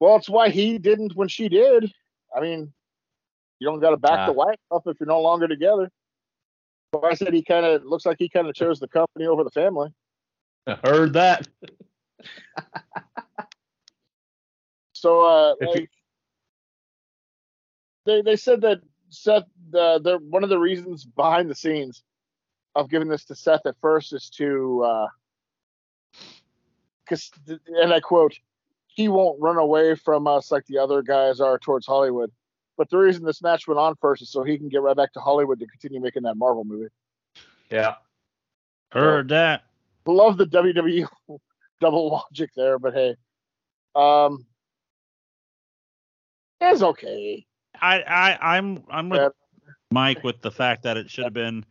Well, 0.00 0.16
it's 0.16 0.28
why 0.28 0.48
he 0.48 0.78
didn't 0.78 1.14
when 1.14 1.28
she 1.28 1.48
did. 1.48 1.92
I 2.34 2.40
mean, 2.40 2.72
you 3.58 3.68
don't 3.68 3.80
got 3.80 3.90
to 3.90 3.96
back 3.96 4.20
Ah. 4.20 4.26
the 4.26 4.32
wife 4.32 4.58
up 4.70 4.82
if 4.86 4.96
you're 4.98 5.06
no 5.06 5.20
longer 5.20 5.46
together. 5.46 5.90
But 6.92 7.04
I 7.04 7.14
said 7.14 7.34
he 7.34 7.42
kind 7.42 7.66
of 7.66 7.84
looks 7.84 8.06
like 8.06 8.16
he 8.18 8.28
kind 8.28 8.48
of 8.48 8.54
chose 8.54 8.78
the 8.80 8.88
company 8.88 9.26
over 9.26 9.44
the 9.44 9.50
family. 9.50 9.90
I 10.66 10.78
heard 10.84 11.12
that. 11.14 11.46
So 14.96 15.20
uh, 15.26 15.54
like, 15.60 15.90
they 18.06 18.22
they 18.22 18.36
said 18.36 18.62
that 18.62 18.80
Seth 19.14 19.44
the 19.70 20.00
the 20.02 20.18
one 20.18 20.42
of 20.42 20.50
the 20.50 20.58
reasons 20.58 21.04
behind 21.04 21.48
the 21.48 21.54
scenes 21.54 22.02
of 22.74 22.90
giving 22.90 23.08
this 23.08 23.24
to 23.26 23.34
Seth 23.34 23.66
at 23.66 23.76
first 23.80 24.12
is 24.12 24.28
to 24.30 25.06
because 27.04 27.30
and 27.68 27.92
I 27.92 28.00
quote 28.00 28.34
he 28.94 29.08
won't 29.08 29.40
run 29.40 29.56
away 29.56 29.96
from 29.96 30.26
us 30.26 30.52
like 30.52 30.64
the 30.66 30.78
other 30.78 31.02
guys 31.02 31.40
are 31.40 31.58
towards 31.58 31.86
Hollywood. 31.86 32.30
But 32.76 32.90
the 32.90 32.98
reason 32.98 33.24
this 33.24 33.42
match 33.42 33.66
went 33.66 33.78
on 33.78 33.94
first 34.00 34.22
is 34.22 34.30
so 34.30 34.42
he 34.42 34.56
can 34.56 34.68
get 34.68 34.82
right 34.82 34.96
back 34.96 35.12
to 35.12 35.20
Hollywood 35.20 35.58
to 35.60 35.66
continue 35.66 36.00
making 36.00 36.22
that 36.24 36.36
Marvel 36.36 36.64
movie. 36.64 36.88
Yeah. 37.70 37.96
Heard 38.90 39.28
that. 39.28 39.62
Love 40.06 40.36
the 40.36 40.46
WWE 40.46 41.08
double 41.80 42.10
logic 42.10 42.50
there, 42.56 42.78
but 42.78 42.94
hey, 42.94 43.16
um, 43.96 44.46
it's 46.60 46.82
okay. 46.82 47.44
I, 47.80 48.00
I 48.02 48.56
I'm 48.56 48.82
I'm 48.88 49.08
with 49.08 49.20
Yeah. 49.20 49.28
Mike 49.90 50.24
with 50.24 50.40
the 50.40 50.50
fact 50.50 50.82
that 50.84 50.96
it 50.96 51.10
should 51.10 51.24
have 51.24 51.32
been. 51.34 51.64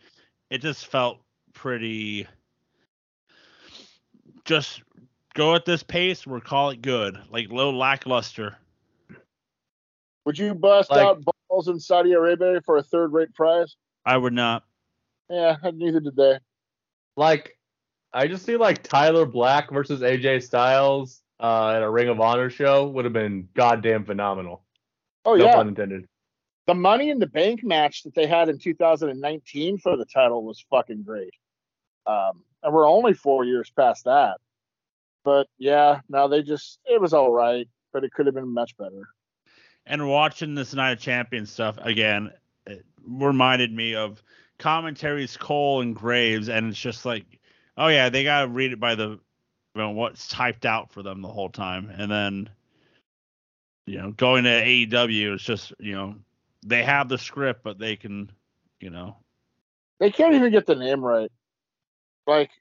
It 0.50 0.60
just 0.60 0.88
felt 0.88 1.20
pretty. 1.54 2.28
Just 4.46 4.82
go 5.34 5.56
at 5.56 5.66
this 5.66 5.84
pace. 5.84 6.28
We'll 6.28 6.42
call 6.42 6.70
it 6.70 6.82
good. 6.82 7.18
Like 7.30 7.50
low 7.50 7.72
lackluster. 7.72 8.58
Would 10.26 10.38
you 10.38 10.54
bust 10.54 10.92
Like- 10.92 11.02
out 11.02 11.24
balls 11.50 11.68
in 11.68 11.80
Saudi 11.80 12.14
Arabia 12.14 12.62
for 12.66 12.78
a 12.78 12.84
third-rate 12.84 13.34
prize? 13.36 13.76
I 14.06 14.18
would 14.18 14.34
not. 14.34 14.64
Yeah, 15.30 15.58
neither 15.74 16.00
did 16.00 16.16
they. 16.16 16.40
Like, 17.16 17.58
I 18.14 18.28
just 18.28 18.46
see 18.46 18.58
like 18.58 18.84
Tyler 18.84 19.26
Black 19.26 19.72
versus 19.72 20.02
AJ 20.02 20.44
Styles 20.44 21.22
uh, 21.40 21.70
at 21.72 21.84
a 21.84 21.90
Ring 21.90 22.10
of 22.10 22.20
Honor 22.22 22.50
show 22.50 22.88
would 22.88 23.06
have 23.06 23.14
been 23.14 23.48
goddamn 23.54 24.06
phenomenal. 24.06 24.63
Oh 25.26 25.36
no 25.36 25.46
yeah, 25.46 25.56
pun 25.56 25.70
intended. 25.70 26.08
the 26.68 26.74
Money 26.74 27.10
in 27.10 27.20
the 27.20 27.28
Bank 27.28 27.64
match 27.64 28.04
that 28.04 28.16
they 28.16 28.28
had 28.28 28.50
in 28.50 28.58
2019 28.58 29.78
for 29.78 29.98
the 29.98 30.06
title 30.06 30.44
was 30.44 30.66
fucking 30.70 31.04
great. 31.04 31.34
Um, 32.06 32.44
and 32.62 32.74
we're 32.74 32.88
only 32.88 33.14
four 33.14 33.46
years 33.46 33.72
past 33.76 34.06
that. 34.06 34.38
But 35.24 35.48
yeah, 35.58 36.02
now 36.10 36.28
they 36.28 36.42
just 36.42 36.80
it 36.86 37.00
was 37.00 37.14
all 37.14 37.32
right, 37.32 37.68
but 37.94 38.04
it 38.04 38.12
could 38.12 38.26
have 38.26 38.36
been 38.36 38.54
much 38.54 38.76
better. 38.78 39.08
And 39.86 40.08
watching 40.08 40.56
this 40.56 40.74
Night 40.74 40.92
of 40.92 41.00
Champions 41.00 41.52
stuff 41.52 41.78
again, 41.82 42.32
it 42.66 42.86
reminded 43.06 43.72
me 43.72 43.96
of 43.96 44.22
commentaries 44.60 45.38
Cole 45.38 45.82
and 45.82 45.96
Graves, 45.96 46.50
and 46.50 46.68
it's 46.68 46.80
just 46.80 47.06
like 47.06 47.40
Oh 47.78 47.88
yeah, 47.88 48.10
they 48.10 48.24
gotta 48.24 48.48
read 48.48 48.74
it 48.74 48.80
by 48.80 48.96
the 48.96 49.20
you 49.76 49.82
know, 49.82 49.92
what's 49.92 50.28
typed 50.28 50.66
out 50.66 50.92
for 50.92 51.02
them 51.02 51.22
the 51.22 51.28
whole 51.28 51.50
time, 51.50 51.90
and 51.90 52.12
then 52.12 52.50
you 53.86 53.98
know 53.98 54.12
going 54.12 54.44
to 54.46 54.50
AEW 54.50 55.36
is 55.36 55.42
just 55.42 55.74
you 55.80 55.94
know 55.94 56.16
they 56.66 56.84
have 56.84 57.10
the 57.10 57.18
script, 57.18 57.62
but 57.64 57.80
they 57.80 57.96
can 57.96 58.32
you 58.80 58.90
know 58.90 59.18
They 60.00 60.12
can't 60.12 60.36
even 60.36 60.52
get 60.52 60.66
the 60.66 60.76
name 60.76 61.04
right. 61.04 61.32
Like, 62.26 62.52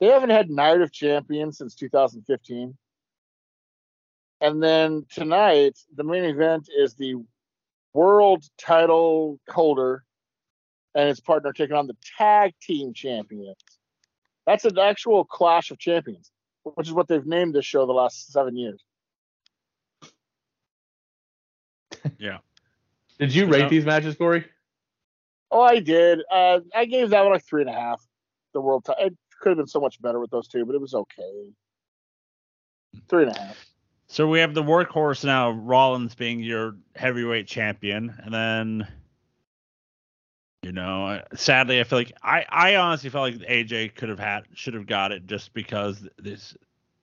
they 0.00 0.06
haven't 0.06 0.30
had 0.30 0.50
Night 0.50 0.80
of 0.80 0.92
Champions 0.92 1.58
since 1.58 1.74
2015. 1.74 2.76
And 4.40 4.62
then 4.62 5.06
tonight, 5.10 5.78
the 5.94 6.04
main 6.04 6.24
event 6.24 6.68
is 6.76 6.94
the 6.94 7.14
world 7.92 8.44
title 8.58 9.38
holder 9.48 10.04
and 10.94 11.08
his 11.08 11.20
partner 11.20 11.52
taking 11.52 11.76
on 11.76 11.86
the 11.86 11.96
tag 12.18 12.52
team 12.60 12.92
champions. 12.92 13.56
That's 14.46 14.64
an 14.64 14.78
actual 14.78 15.24
clash 15.24 15.70
of 15.70 15.78
champions, 15.78 16.30
which 16.64 16.88
is 16.88 16.92
what 16.92 17.08
they've 17.08 17.24
named 17.24 17.54
this 17.54 17.64
show 17.64 17.86
the 17.86 17.92
last 17.92 18.32
seven 18.32 18.56
years. 18.56 18.82
Did 23.18 23.34
you 23.34 23.46
No. 23.46 23.52
rate 23.52 23.68
these 23.70 23.84
matches, 23.84 24.16
Corey? 24.16 24.44
Oh, 25.50 25.60
I 25.60 25.78
did. 25.78 26.20
Uh, 26.30 26.60
I 26.74 26.84
gave 26.84 27.10
that 27.10 27.22
one 27.22 27.32
like 27.32 27.44
three 27.44 27.62
and 27.62 27.70
a 27.70 27.74
half. 27.74 28.04
The 28.52 28.60
world 28.60 28.84
title. 28.84 29.06
It 29.06 29.16
could 29.40 29.50
have 29.50 29.58
been 29.58 29.66
so 29.66 29.80
much 29.80 30.00
better 30.02 30.18
with 30.18 30.30
those 30.30 30.48
two, 30.48 30.64
but 30.64 30.74
it 30.74 30.80
was 30.80 30.94
okay. 30.94 31.52
Three 33.08 33.24
and 33.24 33.36
a 33.36 33.40
half. 33.40 33.66
So 34.08 34.28
we 34.28 34.40
have 34.40 34.54
the 34.54 34.62
workhorse 34.62 35.24
now, 35.24 35.50
Rollins 35.50 36.14
being 36.14 36.40
your 36.40 36.76
heavyweight 36.96 37.46
champion, 37.46 38.14
and 38.22 38.34
then 38.34 38.88
you 40.62 40.72
know, 40.72 41.20
sadly, 41.34 41.78
I 41.78 41.84
feel 41.84 41.98
like 41.98 42.12
I, 42.22 42.44
I 42.48 42.76
honestly 42.76 43.10
felt 43.10 43.32
like 43.32 43.48
AJ 43.48 43.94
could 43.94 44.08
have 44.08 44.18
had 44.18 44.44
should 44.54 44.74
have 44.74 44.86
got 44.86 45.12
it 45.12 45.26
just 45.26 45.52
because 45.54 46.06
this. 46.18 46.56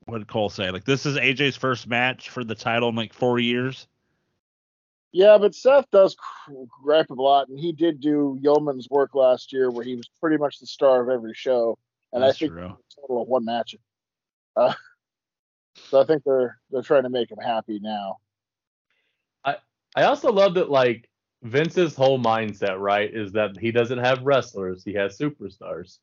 What 0.05 0.17
did 0.17 0.27
Cole 0.27 0.49
say? 0.49 0.71
Like 0.71 0.83
this 0.83 1.05
is 1.05 1.15
AJ's 1.15 1.55
first 1.55 1.87
match 1.87 2.29
for 2.31 2.43
the 2.43 2.55
title 2.55 2.89
in 2.89 2.95
like 2.95 3.13
four 3.13 3.39
years. 3.39 3.87
Yeah, 5.13 5.37
but 5.37 5.53
Seth 5.53 5.89
does 5.91 6.15
cr- 6.15 6.53
gripe 6.83 7.09
a 7.09 7.13
lot, 7.13 7.49
and 7.49 7.59
he 7.59 7.73
did 7.73 7.99
do 7.99 8.37
yeoman's 8.41 8.89
work 8.89 9.13
last 9.13 9.51
year, 9.51 9.69
where 9.69 9.83
he 9.83 9.95
was 9.95 10.09
pretty 10.19 10.37
much 10.37 10.59
the 10.59 10.65
star 10.65 11.01
of 11.01 11.09
every 11.09 11.33
show, 11.33 11.77
and 12.13 12.23
That's 12.23 12.37
I 12.37 12.39
think 12.39 12.53
true. 12.53 12.65
a 12.67 13.01
total 13.01 13.21
of 13.23 13.27
one 13.27 13.43
match. 13.43 13.75
Uh, 14.55 14.73
so 15.89 16.01
I 16.01 16.05
think 16.05 16.23
they're 16.23 16.57
they're 16.69 16.81
trying 16.81 17.03
to 17.03 17.09
make 17.09 17.29
him 17.29 17.39
happy 17.39 17.79
now. 17.81 18.19
I 19.43 19.57
I 19.95 20.03
also 20.03 20.31
love 20.31 20.53
that 20.53 20.69
like 20.69 21.09
Vince's 21.43 21.95
whole 21.95 22.19
mindset, 22.19 22.79
right, 22.79 23.13
is 23.13 23.33
that 23.33 23.57
he 23.59 23.71
doesn't 23.71 23.97
have 23.97 24.23
wrestlers, 24.23 24.83
he 24.83 24.93
has 24.93 25.17
superstars. 25.17 25.97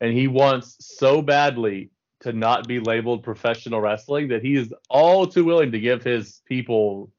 And 0.00 0.12
he 0.12 0.26
wants 0.26 0.76
so 0.80 1.22
badly 1.22 1.90
to 2.20 2.32
not 2.32 2.66
be 2.66 2.80
labeled 2.80 3.22
professional 3.22 3.80
wrestling 3.80 4.28
that 4.28 4.42
he 4.42 4.56
is 4.56 4.72
all 4.90 5.26
too 5.26 5.44
willing 5.44 5.70
to 5.72 5.78
give 5.78 6.02
his 6.02 6.40
people 6.46 7.12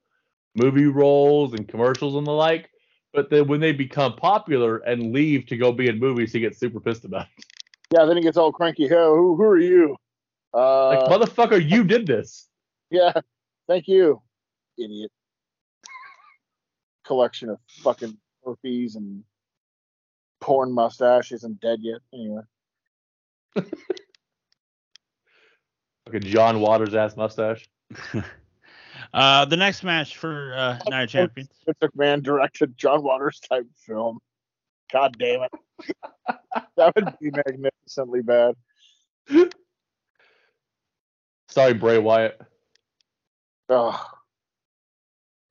movie 0.55 0.87
roles 0.87 1.53
and 1.53 1.67
commercials 1.67 2.15
and 2.15 2.25
the 2.25 2.31
like. 2.31 2.69
But 3.13 3.29
then 3.29 3.47
when 3.47 3.61
they 3.61 3.71
become 3.71 4.15
popular 4.15 4.77
and 4.79 5.13
leave 5.13 5.45
to 5.47 5.57
go 5.57 5.71
be 5.71 5.87
in 5.87 5.99
movies, 5.99 6.33
he 6.33 6.39
gets 6.41 6.59
super 6.59 6.79
pissed 6.79 7.05
about 7.05 7.27
it. 7.37 7.45
Yeah, 7.93 8.05
then 8.05 8.17
he 8.17 8.23
gets 8.23 8.37
all 8.37 8.51
cranky. 8.51 8.87
Hey, 8.87 8.95
who 8.95 9.35
who 9.35 9.43
are 9.43 9.59
you? 9.59 9.95
Uh, 10.53 10.89
Like, 10.89 11.21
motherfucker, 11.21 11.69
you 11.69 11.83
did 11.83 12.07
this. 12.07 12.47
yeah, 12.89 13.13
thank 13.67 13.87
you, 13.87 14.21
idiot. 14.77 15.11
Collection 17.05 17.49
of 17.49 17.59
fucking 17.83 18.17
herpes 18.43 18.95
and 18.95 19.23
porn 20.41 20.71
mustaches 20.71 21.43
and 21.43 21.59
dead 21.59 21.79
yet. 21.81 21.99
Anyway, 22.13 22.41
Like 23.55 23.67
a 26.15 26.19
John 26.19 26.59
Waters 26.59 26.95
ass 26.95 27.15
mustache. 27.15 27.69
uh, 29.13 29.45
the 29.45 29.57
next 29.57 29.83
match 29.83 30.17
for 30.17 30.53
uh, 30.55 30.79
Night 30.89 31.03
of 31.03 31.09
Champions. 31.11 31.49
Vince 31.65 31.77
McMahon 31.81 32.23
directed 32.23 32.77
John 32.77 33.03
Waters 33.03 33.39
type 33.39 33.65
film. 33.77 34.19
God 34.91 35.17
damn 35.17 35.41
it. 35.43 35.51
that 36.77 36.95
would 36.95 37.13
be 37.19 37.31
magnificently 37.31 38.21
bad. 38.21 38.55
Sorry, 41.47 41.73
Bray 41.73 41.97
Wyatt. 41.97 42.39
Oh, 43.69 43.99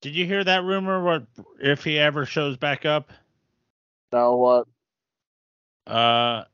Did 0.03 0.15
you 0.15 0.25
hear 0.27 0.45
that 0.45 0.63
rumor? 0.63 1.03
What 1.03 1.27
if 1.61 1.83
he 1.83 1.99
ever 1.99 2.27
shows 2.27 2.57
back 2.57 2.85
up? 2.87 3.11
now 4.13 4.35
what? 4.37 4.67
Uh, 5.87 6.45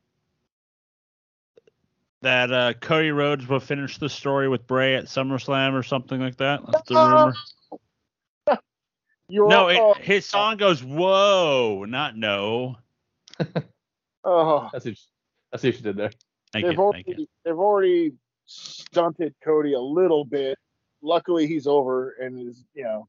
that 2.21 2.51
uh, 2.51 2.73
Cody 2.73 3.11
Rhodes 3.11 3.47
will 3.47 3.59
finish 3.59 3.97
the 3.97 4.09
story 4.09 4.47
with 4.47 4.67
Bray 4.67 4.95
at 4.95 5.05
SummerSlam 5.05 5.73
or 5.73 5.83
something 5.83 6.19
like 6.19 6.37
that. 6.37 6.61
That's 6.71 6.87
the 6.87 6.95
rumor. 6.95 7.33
No, 9.33 9.69
it, 9.69 10.03
his 10.03 10.25
song 10.25 10.57
goes 10.57 10.83
"Whoa," 10.83 11.85
not 11.87 12.17
"No." 12.17 12.75
oh. 14.25 14.69
That's 14.73 14.83
what, 14.83 14.95
that's 15.51 15.63
what 15.63 15.75
you 15.75 15.81
did 15.81 15.95
there. 15.95 16.11
Thank 16.51 16.65
they've 16.65 16.73
you, 16.73 16.79
already 16.79 17.03
thank 17.03 17.17
you. 17.17 17.27
they've 17.45 17.57
already 17.57 18.11
stunted 18.45 19.33
Cody 19.41 19.71
a 19.71 19.79
little 19.79 20.25
bit. 20.25 20.57
Luckily, 21.01 21.47
he's 21.47 21.65
over 21.65 22.11
and 22.19 22.45
is 22.45 22.65
you 22.73 22.83
know, 22.83 23.07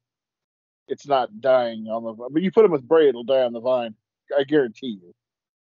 it's 0.86 1.08
not 1.08 1.40
dying 1.40 1.88
on 1.88 2.04
the. 2.04 2.28
But 2.30 2.40
you 2.40 2.52
put 2.52 2.64
him 2.64 2.70
with 2.70 2.86
Bray, 2.86 3.08
it'll 3.08 3.24
die 3.24 3.42
on 3.42 3.52
the 3.52 3.60
vine. 3.60 3.96
I 4.38 4.44
guarantee 4.44 4.98
you. 5.02 5.12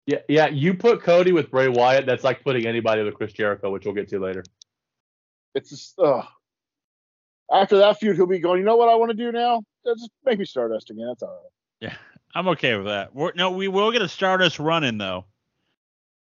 Yeah, 0.09 0.21
yeah. 0.27 0.49
You 0.49 0.73
put 0.73 1.03
Cody 1.03 1.33
with 1.33 1.51
Bray 1.51 1.69
Wyatt. 1.69 2.07
That's 2.07 2.25
like 2.25 2.43
putting 2.43 2.67
anybody 2.67 3.03
with 3.03 3.13
Chris 3.13 3.35
Jericho, 3.35 3.71
which 3.71 3.85
we'll 3.85 3.93
get 3.95 4.09
to 4.09 4.19
later. 4.19 4.43
It's 5.55 5.69
just 5.69 5.99
ugh. 5.99 6.25
After 7.53 7.77
that 7.77 7.99
feud, 7.99 8.17
he'll 8.17 8.27
be 8.27 8.39
going. 8.39 8.61
You 8.61 8.65
know 8.65 8.77
what 8.79 8.89
I 8.89 8.95
want 8.95 9.11
to 9.11 9.17
do 9.17 9.31
now? 9.31 9.63
Just 9.85 10.11
make 10.25 10.39
me 10.39 10.47
Stardust 10.47 10.89
again. 10.89 11.09
That's 11.09 11.23
all 11.23 11.29
right. 11.29 11.91
Yeah, 11.91 11.97
I'm 12.35 12.49
okay 12.49 12.75
with 12.77 12.87
that. 12.87 13.15
We're, 13.15 13.33
no, 13.35 13.51
we 13.51 13.69
will 13.69 13.93
get 13.93 14.01
a 14.01 14.09
Stardust 14.09 14.59
run-in 14.59 14.97
though, 14.97 15.27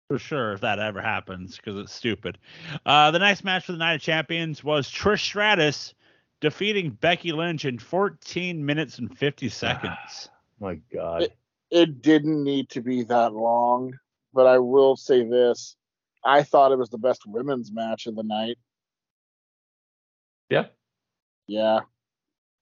for 0.08 0.18
sure 0.18 0.54
if 0.54 0.62
that 0.62 0.78
ever 0.78 1.02
happens 1.02 1.56
because 1.58 1.78
it's 1.78 1.92
stupid. 1.92 2.38
Uh, 2.86 3.10
the 3.10 3.18
next 3.18 3.44
match 3.44 3.66
for 3.66 3.72
the 3.72 3.78
Night 3.78 3.96
of 3.96 4.00
Champions 4.00 4.64
was 4.64 4.90
Trish 4.90 5.20
Stratus 5.20 5.92
defeating 6.40 6.92
Becky 6.92 7.32
Lynch 7.32 7.66
in 7.66 7.78
14 7.78 8.64
minutes 8.64 8.98
and 8.98 9.16
50 9.18 9.50
seconds. 9.50 10.30
My 10.60 10.76
God. 10.90 11.24
It- 11.24 11.36
It 11.70 12.02
didn't 12.02 12.42
need 12.44 12.70
to 12.70 12.80
be 12.80 13.02
that 13.04 13.32
long, 13.32 13.94
but 14.32 14.46
I 14.46 14.58
will 14.58 14.96
say 14.96 15.24
this: 15.28 15.76
I 16.24 16.42
thought 16.42 16.72
it 16.72 16.78
was 16.78 16.90
the 16.90 16.98
best 16.98 17.22
women's 17.26 17.72
match 17.72 18.06
of 18.06 18.16
the 18.16 18.22
night. 18.22 18.58
Yeah. 20.48 20.66
Yeah. 21.46 21.80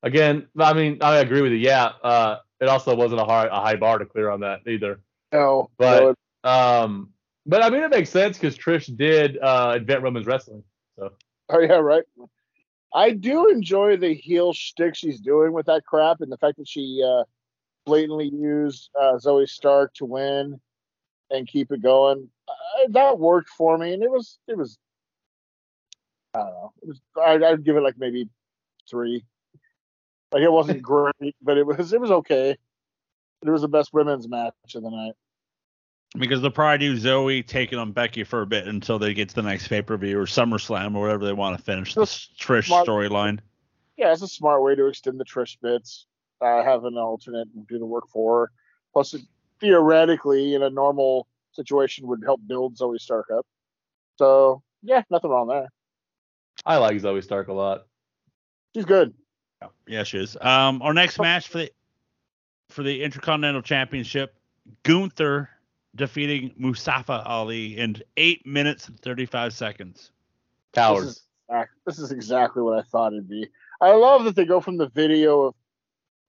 Again, 0.03 0.49
I 0.59 0.73
mean, 0.75 0.99
I 1.01 1.19
agree 1.19 1.41
with 1.41 1.53
you. 1.53 1.59
Yeah. 1.59 1.93
Uh, 2.03 2.39
it 2.61 2.69
also 2.69 2.95
wasn't 2.95 3.21
a 3.21 3.25
high, 3.25 3.47
a 3.47 3.61
high 3.61 3.77
bar 3.77 3.99
to 3.99 4.07
clear 4.07 4.31
on 4.31 4.41
that 4.41 4.61
either. 4.67 5.01
No. 5.33 5.71
But- 5.77 6.17
no, 6.45 6.51
Um, 6.51 7.11
but 7.47 7.63
I 7.63 7.71
mean, 7.71 7.83
it 7.83 7.91
makes 7.91 8.11
sense 8.11 8.39
because 8.39 8.57
Trish 8.57 8.95
did 8.97 9.39
uh, 9.39 9.75
invent 9.77 10.03
women's 10.03 10.27
wrestling. 10.27 10.63
So 10.99 11.13
Oh 11.51 11.61
yeah, 11.61 11.75
right. 11.75 12.05
I 12.95 13.11
do 13.11 13.49
enjoy 13.51 13.97
the 13.97 14.15
heel 14.15 14.53
shtick 14.53 14.95
she's 14.95 15.21
doing 15.21 15.53
with 15.53 15.67
that 15.67 15.85
crap, 15.85 16.21
and 16.21 16.31
the 16.31 16.39
fact 16.39 16.57
that 16.59 16.69
she 16.69 17.03
uh, 17.07 17.25
blatantly 17.85 18.29
used 18.29 18.91
uh, 19.01 19.19
Zoe 19.19 19.47
Stark 19.47 19.95
to 19.95 20.05
win 20.05 20.61
and 21.31 21.47
keep 21.47 21.73
it 21.73 21.83
going. 21.83 22.29
Uh, 22.49 22.89
that 22.91 23.19
worked 23.19 23.49
for 23.51 23.77
me, 23.79 23.95
and 23.95 24.03
it 24.03 24.11
was 24.11 24.39
it 24.49 24.57
was. 24.57 24.79
I 26.35 26.39
don't 26.39 26.51
know. 26.51 26.73
It 26.83 26.89
was. 26.89 27.01
I'd, 27.23 27.43
I'd 27.43 27.65
give 27.65 27.77
it 27.77 27.83
like 27.83 27.99
maybe 27.99 28.29
three. 28.89 29.25
Like 30.33 30.43
it 30.43 30.53
wasn't 30.53 30.83
great, 30.83 31.37
but 31.43 31.57
it 31.57 31.67
was 31.67 31.93
it 31.93 32.01
was 32.01 32.11
okay. 32.11 32.57
It 33.43 33.51
was 33.51 33.63
the 33.63 33.69
best 33.69 33.93
women's 33.93 34.29
match 34.29 34.55
of 34.75 34.83
the 34.83 34.91
night. 34.91 35.15
Because 36.17 36.41
they'll 36.41 36.51
probably 36.51 36.79
do 36.79 36.97
Zoe 36.97 37.43
taking 37.43 37.79
on 37.79 37.91
Becky 37.91 38.23
for 38.23 38.43
a 38.43 38.47
bit 38.47 38.69
until 38.69 39.01
they 39.01 39.13
get 39.15 39.31
to 39.31 39.35
the 39.35 39.43
next 39.43 39.69
pay 39.69 39.83
per 39.83 39.97
view 39.97 40.19
or 40.19 40.27
SummerSlam 40.27 40.95
or 40.95 41.03
whatever 41.03 41.25
they 41.25 41.33
want 41.33 41.59
to 41.59 41.63
finish 41.63 41.95
the 41.95 42.03
Trish 42.03 42.71
storyline. 42.71 43.41
yeah, 43.97 44.13
it's 44.13 44.23
a 44.23 44.29
smart 44.29 44.63
way 44.63 44.77
to 44.77 44.87
extend 44.87 45.19
the 45.19 45.25
Trish 45.25 45.57
bits. 45.61 46.07
Uh, 46.41 46.63
have 46.63 46.85
an 46.85 46.99
alternate 46.99 47.49
and 47.55 47.67
do 47.67 47.79
the 47.79 47.87
work 47.87 48.09
for 48.09 48.41
her. 48.41 48.53
Plus, 48.93 49.15
it, 49.15 49.23
theoretically, 49.61 50.55
in 50.55 50.63
a 50.63 50.71
normal 50.71 51.27
situation, 51.53 52.07
would 52.07 52.23
help 52.25 52.41
build 52.47 52.77
Zoe 52.77 52.99
Stark 52.99 53.31
up. 53.31 53.47
So, 54.17 54.63
yeah, 54.83 55.03
nothing 55.11 55.31
wrong 55.31 55.49
there. 55.49 55.69
I 56.67 56.77
like 56.77 57.01
Zoe 57.01 57.23
Stark 57.23 57.49
a 57.49 57.53
lot. 57.53 57.87
She's 58.75 58.85
good. 58.85 59.15
Yeah, 59.87 60.03
she 60.03 60.19
is. 60.19 60.37
Um, 60.41 60.83
our 60.83 60.93
next 60.93 61.19
match 61.19 61.49
for 61.49 61.59
the 61.59 61.73
for 62.69 62.83
the 62.83 63.03
Intercontinental 63.03 63.63
Championship, 63.63 64.35
Gunther 64.83 65.49
defeating 65.95 66.53
Mustafa 66.57 67.23
Ali 67.25 67.79
in 67.79 67.97
eight 68.17 68.47
minutes 68.47 68.89
and 68.89 68.99
thirty 69.01 69.27
five 69.27 69.53
seconds. 69.53 70.11
Cowards. 70.73 71.07
This 71.07 71.17
is, 71.17 71.69
this 71.87 71.99
is 71.99 72.13
exactly 72.13 72.63
what 72.63 72.79
I 72.79 72.83
thought 72.83 73.13
it'd 73.13 73.29
be. 73.29 73.49
I 73.81 73.93
love 73.93 74.25
that 74.25 74.37
they 74.37 74.45
go 74.45 74.61
from 74.61 74.77
the 74.77 74.89
video 74.89 75.43
of 75.43 75.55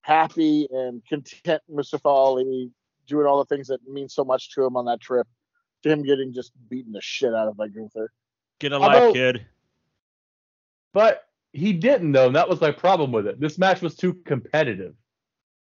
happy 0.06 0.68
and 0.70 1.04
content 1.08 1.64
Mustafa 1.68 2.08
Ali 2.08 2.70
doing 3.08 3.26
all 3.26 3.40
the 3.40 3.46
things 3.46 3.68
that 3.68 3.80
mean 3.88 4.08
so 4.08 4.24
much 4.24 4.54
to 4.54 4.64
him 4.64 4.78
on 4.78 4.86
that 4.86 5.02
trip 5.02 5.28
to 5.82 5.90
him 5.90 6.04
getting 6.04 6.32
just 6.32 6.52
beaten 6.70 6.92
the 6.92 7.02
shit 7.02 7.34
out 7.34 7.48
of 7.48 7.58
by 7.58 7.68
Gunther. 7.68 8.12
Get 8.60 8.72
a 8.72 8.78
life, 8.78 9.14
kid. 9.14 9.46
But 10.94 11.28
he 11.54 11.74
didn't 11.74 12.12
though, 12.12 12.28
and 12.28 12.36
that 12.36 12.48
was 12.48 12.62
my 12.62 12.72
problem 12.72 13.12
with 13.12 13.26
it. 13.26 13.40
This 13.40 13.58
match 13.58 13.82
was 13.82 13.96
too 13.96 14.14
competitive. 14.26 14.94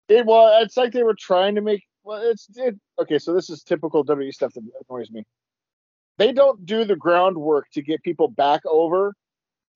It 0.08 0.26
well, 0.26 0.62
it's 0.64 0.78
like 0.78 0.94
they 0.94 1.04
were 1.04 1.16
trying 1.20 1.56
to 1.56 1.62
make. 1.62 1.84
Well, 2.04 2.22
it's 2.22 2.48
it, 2.56 2.80
okay. 2.98 3.20
So 3.20 3.34
this 3.34 3.50
is 3.50 3.62
typical 3.62 4.06
WWE 4.06 4.34
stuff 4.34 4.54
that 4.54 4.64
annoys 4.90 5.12
me. 5.12 5.24
They 6.18 6.32
don't 6.32 6.66
do 6.66 6.86
the 6.86 6.96
groundwork 6.96 7.70
to 7.72 7.82
get 7.82 8.04
people 8.04 8.30
back 8.30 8.62
over. 8.66 9.14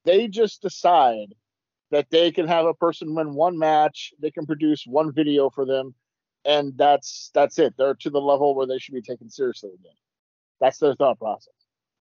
They 0.05 0.29
just 0.29 0.61
decide 0.61 1.33
that 1.93 2.09
they 2.09 2.31
can 2.31 2.47
have 2.47 2.65
a 2.65 2.73
person 2.73 3.13
win 3.13 3.35
one 3.35 3.55
match. 3.55 4.13
They 4.19 4.31
can 4.31 4.47
produce 4.47 4.83
one 4.87 5.13
video 5.13 5.51
for 5.51 5.63
them, 5.63 5.93
and 6.43 6.75
that's 6.75 7.29
that's 7.35 7.59
it. 7.59 7.75
They're 7.77 7.93
to 7.93 8.09
the 8.09 8.19
level 8.19 8.55
where 8.55 8.65
they 8.65 8.79
should 8.79 8.95
be 8.95 9.01
taken 9.01 9.29
seriously 9.29 9.69
again. 9.69 9.93
That's 10.59 10.79
their 10.79 10.95
thought 10.95 11.19
process. 11.19 11.53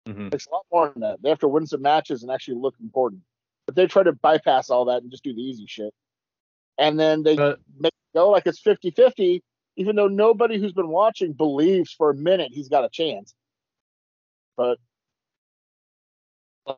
Mhm. 0.06 0.32
It's 0.32 0.46
a 0.46 0.50
lot 0.50 0.66
more 0.72 0.90
than 0.90 1.00
that. 1.00 1.20
They 1.20 1.30
have 1.30 1.40
to 1.40 1.48
win 1.48 1.66
some 1.66 1.82
matches 1.82 2.22
and 2.22 2.30
actually 2.30 2.58
look 2.58 2.76
important. 2.80 3.22
But 3.66 3.74
they 3.74 3.88
try 3.88 4.04
to 4.04 4.12
bypass 4.12 4.70
all 4.70 4.84
that 4.84 5.02
and 5.02 5.10
just 5.10 5.24
do 5.24 5.34
the 5.34 5.42
easy 5.42 5.66
shit. 5.66 5.92
And 6.78 6.98
then 6.98 7.24
they 7.24 7.34
But 7.34 7.58
make 7.76 7.92
it 7.92 8.14
go 8.16 8.30
like 8.30 8.46
it's 8.46 8.60
50 8.60 8.92
50, 8.92 9.42
even 9.74 9.96
though 9.96 10.06
nobody 10.06 10.58
who's 10.58 10.72
been 10.72 10.90
watching 10.90 11.32
believes 11.32 11.92
for 11.92 12.10
a 12.10 12.14
minute 12.14 12.52
he's 12.52 12.68
got 12.68 12.84
a 12.84 12.88
chance. 12.88 13.34
But 14.56 14.78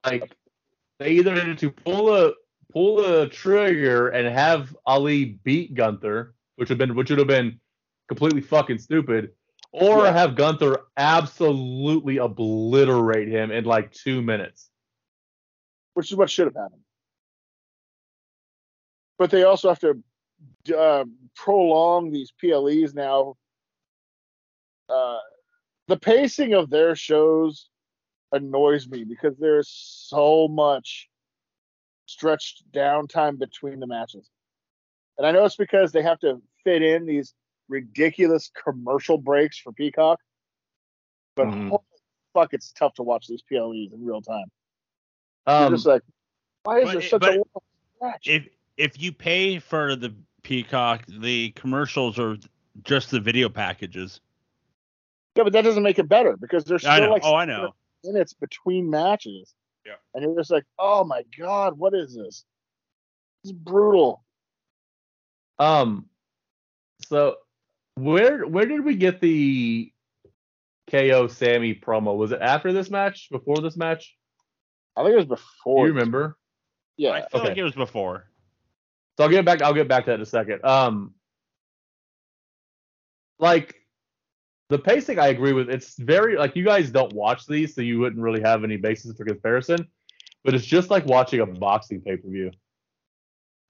like 0.05 0.35
they 0.99 1.11
either 1.11 1.35
needed 1.35 1.59
to 1.59 1.71
pull 1.71 2.15
a 2.15 2.33
pull 2.75 2.97
the 2.97 3.29
trigger 3.29 4.09
and 4.09 4.27
have 4.29 4.77
Ali 4.85 5.39
beat 5.45 5.75
Gunther, 5.75 6.35
which 6.57 6.69
would 6.69 6.79
have 6.81 6.89
been 6.89 6.97
which 6.97 7.09
would 7.09 7.21
have 7.21 7.29
been 7.29 7.59
completely 8.09 8.41
fucking 8.43 8.79
stupid, 8.79 9.33
or 9.73 10.05
Yeah. 10.05 10.13
have 10.13 10.35
Gunther 10.37 10.85
absolutely 10.97 12.19
obliterate 12.19 13.29
him 13.29 13.51
in 13.51 13.65
like 13.65 13.93
two 13.93 14.21
minutes. 14.21 14.71
which 15.95 16.11
is 16.11 16.17
what 16.17 16.29
should 16.29 16.47
have 16.47 16.57
happened. 16.57 16.83
But 19.17 19.31
they 19.31 19.45
also 19.45 19.69
have 19.69 19.79
to 19.79 20.03
uh, 20.77 21.05
prolong 21.37 22.11
these 22.11 22.33
PLEs 22.33 22.95
now. 22.95 23.37
Uh, 24.89 25.21
the 25.87 25.97
pacing 25.97 26.53
of 26.55 26.69
their 26.69 26.97
shows 26.97 27.69
annoys 28.33 28.89
me 28.89 29.05
because 29.05 29.37
there's 29.39 29.69
so 29.69 30.49
much 30.49 31.09
stretched 32.07 32.65
downtime 32.73 33.39
between 33.39 33.81
the 33.81 33.87
matches. 33.87 34.29
And 35.19 35.27
I 35.27 35.31
know 35.31 35.45
it's 35.45 35.57
because 35.57 35.93
they 35.93 36.03
have 36.03 36.19
to 36.21 36.43
fit 36.65 36.83
in 36.83 37.07
these 37.07 37.35
ridiculous 37.69 38.51
commercial 38.63 39.19
breaks 39.19 39.59
for 39.59 39.73
Peacock. 39.73 40.21
But 41.37 41.47
Mhm. 41.49 41.69
holy 41.69 41.83
fuck, 42.35 42.53
it's 42.53 42.73
tough 42.73 42.95
to 42.95 43.03
watch 43.03 43.27
these 43.27 43.43
PLEs 43.43 43.93
in 43.93 44.05
real 44.05 44.21
time. 44.21 44.51
You're 45.47 45.67
Um, 45.67 45.75
just 45.75 45.87
like, 45.87 46.03
why 46.65 46.81
is 46.81 46.93
there 46.93 47.01
it- 47.01 47.11
such 47.11 47.23
a 47.23 47.31
long 47.33 47.45
stretch? 47.97 48.29
If 48.29 48.49
if 48.77 49.01
you 49.01 49.13
pay 49.13 49.61
for 49.61 49.95
the 49.95 50.13
Peacock, 50.43 51.07
the 51.07 51.51
commercials 51.53 52.19
are 52.19 52.37
just 52.83 53.11
the 53.13 53.21
video 53.21 53.49
packages. 53.49 54.21
yeah, 55.37 55.45
but 55.45 55.53
that 55.53 55.63
doesn't 55.63 55.83
make 55.85 55.99
it 56.01 56.09
better 56.09 56.37
because 56.37 56.65
there's 56.65 56.85
I 56.85 56.97
still 56.97 57.07
know. 57.07 57.13
like 57.13 57.25
oh, 57.25 57.35
I 57.37 57.45
know. 57.45 57.75
minutes 58.03 58.33
between 58.35 58.91
matches. 58.91 59.55
Yeah. 59.87 59.95
And 60.15 60.23
you're 60.23 60.37
just 60.37 60.51
like, 60.51 60.65
oh 60.79 61.05
my 61.05 61.23
god, 61.39 61.79
what 61.79 61.95
is 61.95 62.15
this? 62.15 62.45
It's 63.43 63.53
brutal. 63.53 64.25
um, 65.59 66.07
so 67.07 67.37
where 67.97 68.47
where 68.47 68.67
did 68.67 68.85
we 68.85 68.97
get 68.97 69.21
the 69.21 69.93
KO 70.91 71.27
Sami 71.29 71.75
promo? 71.75 72.17
Was 72.17 72.33
it 72.33 72.41
after 72.41 72.73
this 72.73 72.91
match? 72.91 73.29
Before 73.31 73.59
this 73.59 73.77
match? 73.77 74.17
I 74.97 75.03
think 75.03 75.13
it 75.13 75.17
was 75.17 75.25
Do 75.27 75.31
before. 75.37 75.87
you 75.87 75.93
remember? 75.93 76.37
Yeah. 76.97 77.11
I 77.11 77.29
feel 77.29 77.43
like 77.45 77.57
it 77.59 77.63
was 77.65 77.75
before. 77.75 78.25
So 79.17 79.25
I'll 79.25 79.31
get 79.31 79.45
back. 79.45 79.61
I'll 79.63 79.75
get 79.75 79.89
back 79.89 80.05
to 80.05 80.11
that 80.13 80.15
in 80.17 80.21
a 80.23 80.27
second. 80.27 80.65
Um, 80.65 81.15
like 83.39 83.75
the 84.71 84.79
pacing, 84.79 85.19
I 85.19 85.29
agree 85.29 85.53
with. 85.53 85.69
It's 85.69 85.97
very 85.99 86.37
like 86.37 86.57
you 86.57 86.65
guys 86.65 86.91
don't 86.91 87.13
watch 87.13 87.47
these, 87.47 87.75
so 87.75 87.81
you 87.83 87.99
wouldn't 88.01 88.23
really 88.23 88.41
have 88.41 88.65
any 88.65 88.77
basis 88.77 89.17
for 89.17 89.25
comparison. 89.25 89.87
But 90.43 90.55
it's 90.55 90.65
just 90.67 90.91
like 90.91 91.07
watching 91.07 91.41
a 91.41 91.47
boxing 91.47 92.01
pay 92.01 92.17
per 92.17 92.29
view. 92.29 92.51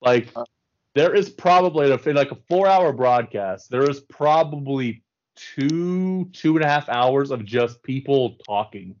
Like 0.01 0.29
Uh. 0.35 0.45
there 0.93 1.13
is 1.13 1.29
probably 1.29 1.91
in 1.91 2.15
like 2.15 2.31
a 2.31 2.37
four 2.49 2.67
hour 2.67 2.93
broadcast, 2.93 3.69
there 3.69 3.89
is 3.89 4.01
probably 4.01 5.03
two 5.35 6.25
two 6.31 6.55
and 6.55 6.63
a 6.63 6.67
half 6.67 6.87
hours 6.89 7.31
of 7.31 7.43
just 7.45 7.83
people 7.83 8.37
talking, 8.47 8.95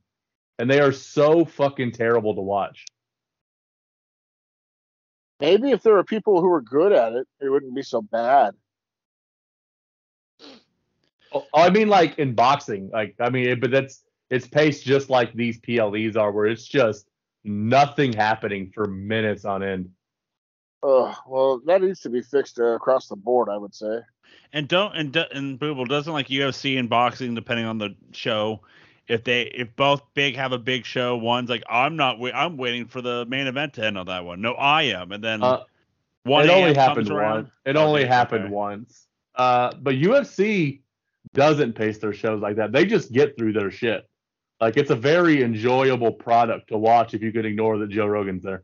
and 0.59 0.69
they 0.69 0.81
are 0.81 0.91
so 0.91 1.45
fucking 1.45 1.91
terrible 1.93 2.35
to 2.35 2.41
watch. 2.41 2.85
Maybe 5.39 5.71
if 5.71 5.81
there 5.83 5.93
were 5.93 6.03
people 6.03 6.41
who 6.41 6.49
were 6.49 6.61
good 6.61 6.93
at 6.93 7.13
it, 7.13 7.27
it 7.41 7.49
wouldn't 7.49 7.75
be 7.75 7.83
so 7.83 8.01
bad. 8.01 8.55
Oh, 11.33 11.45
I 11.53 11.69
mean, 11.69 11.89
like 11.89 12.17
in 12.19 12.33
boxing, 12.33 12.89
like 12.91 13.15
I 13.19 13.29
mean, 13.29 13.47
it, 13.47 13.61
but 13.61 13.71
that's 13.71 14.03
it's 14.29 14.47
paced 14.47 14.85
just 14.85 15.09
like 15.09 15.33
these 15.33 15.59
PLEs 15.59 16.15
are, 16.15 16.31
where 16.31 16.45
it's 16.45 16.65
just 16.65 17.07
nothing 17.43 18.13
happening 18.13 18.71
for 18.73 18.85
minutes 18.85 19.45
on 19.45 19.63
end. 19.63 19.89
Oh, 20.83 21.15
well, 21.27 21.61
that 21.65 21.81
needs 21.81 22.01
to 22.01 22.09
be 22.09 22.21
fixed 22.21 22.59
uh, 22.59 22.75
across 22.75 23.07
the 23.07 23.15
board, 23.15 23.49
I 23.49 23.57
would 23.57 23.73
say. 23.73 23.99
And 24.53 24.67
don't 24.67 24.95
and 24.95 25.11
do- 25.11 25.25
and 25.31 25.59
Booble 25.59 25.87
doesn't 25.87 26.11
like 26.13 26.27
UFC 26.27 26.77
and 26.77 26.89
boxing, 26.89 27.35
depending 27.35 27.65
on 27.65 27.77
the 27.77 27.95
show. 28.11 28.61
If 29.07 29.23
they 29.23 29.43
if 29.43 29.75
both 29.75 30.01
big 30.13 30.35
have 30.35 30.51
a 30.51 30.57
big 30.57 30.85
show, 30.85 31.15
one's 31.17 31.49
like 31.49 31.63
I'm 31.69 31.95
not 31.95 32.19
wait, 32.19 32.33
I'm 32.33 32.57
waiting 32.57 32.85
for 32.85 33.01
the 33.01 33.25
main 33.25 33.47
event 33.47 33.73
to 33.73 33.85
end 33.85 33.97
on 33.97 34.07
that 34.07 34.25
one. 34.25 34.41
No, 34.41 34.53
I 34.53 34.83
am, 34.83 35.11
and 35.11 35.23
then 35.23 35.43
Uh, 35.43 35.63
one 36.23 36.45
it 36.45 36.49
only 36.49 36.69
AM 36.69 36.75
happened 36.75 37.09
once. 37.09 37.49
It 37.65 37.75
only 37.75 38.05
happened 38.05 38.45
okay. 38.45 38.53
once. 38.53 39.07
Uh, 39.35 39.71
but 39.79 39.95
UFC 39.95 40.81
doesn't 41.35 41.73
pace 41.73 41.99
their 41.99 42.13
shows 42.13 42.41
like 42.41 42.55
that. 42.55 42.71
They 42.71 42.85
just 42.85 43.11
get 43.11 43.37
through 43.37 43.53
their 43.53 43.69
shit. 43.69 44.09
Like 44.59 44.77
it's 44.77 44.89
a 44.89 44.95
very 44.95 45.43
enjoyable 45.43 46.11
product 46.11 46.69
to 46.69 46.77
watch 46.77 47.13
if 47.13 47.21
you 47.21 47.31
can 47.31 47.45
ignore 47.45 47.77
that 47.77 47.89
Joe 47.89 48.07
Rogan's 48.07 48.41
there. 48.41 48.61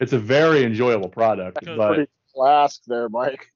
It's 0.00 0.12
a 0.12 0.18
very 0.18 0.64
enjoyable 0.64 1.08
product, 1.08 1.58
That's 1.62 1.76
but 1.76 1.94
Pretty 1.94 2.10
flask 2.32 2.82
there, 2.86 3.08
Mike. 3.08 3.52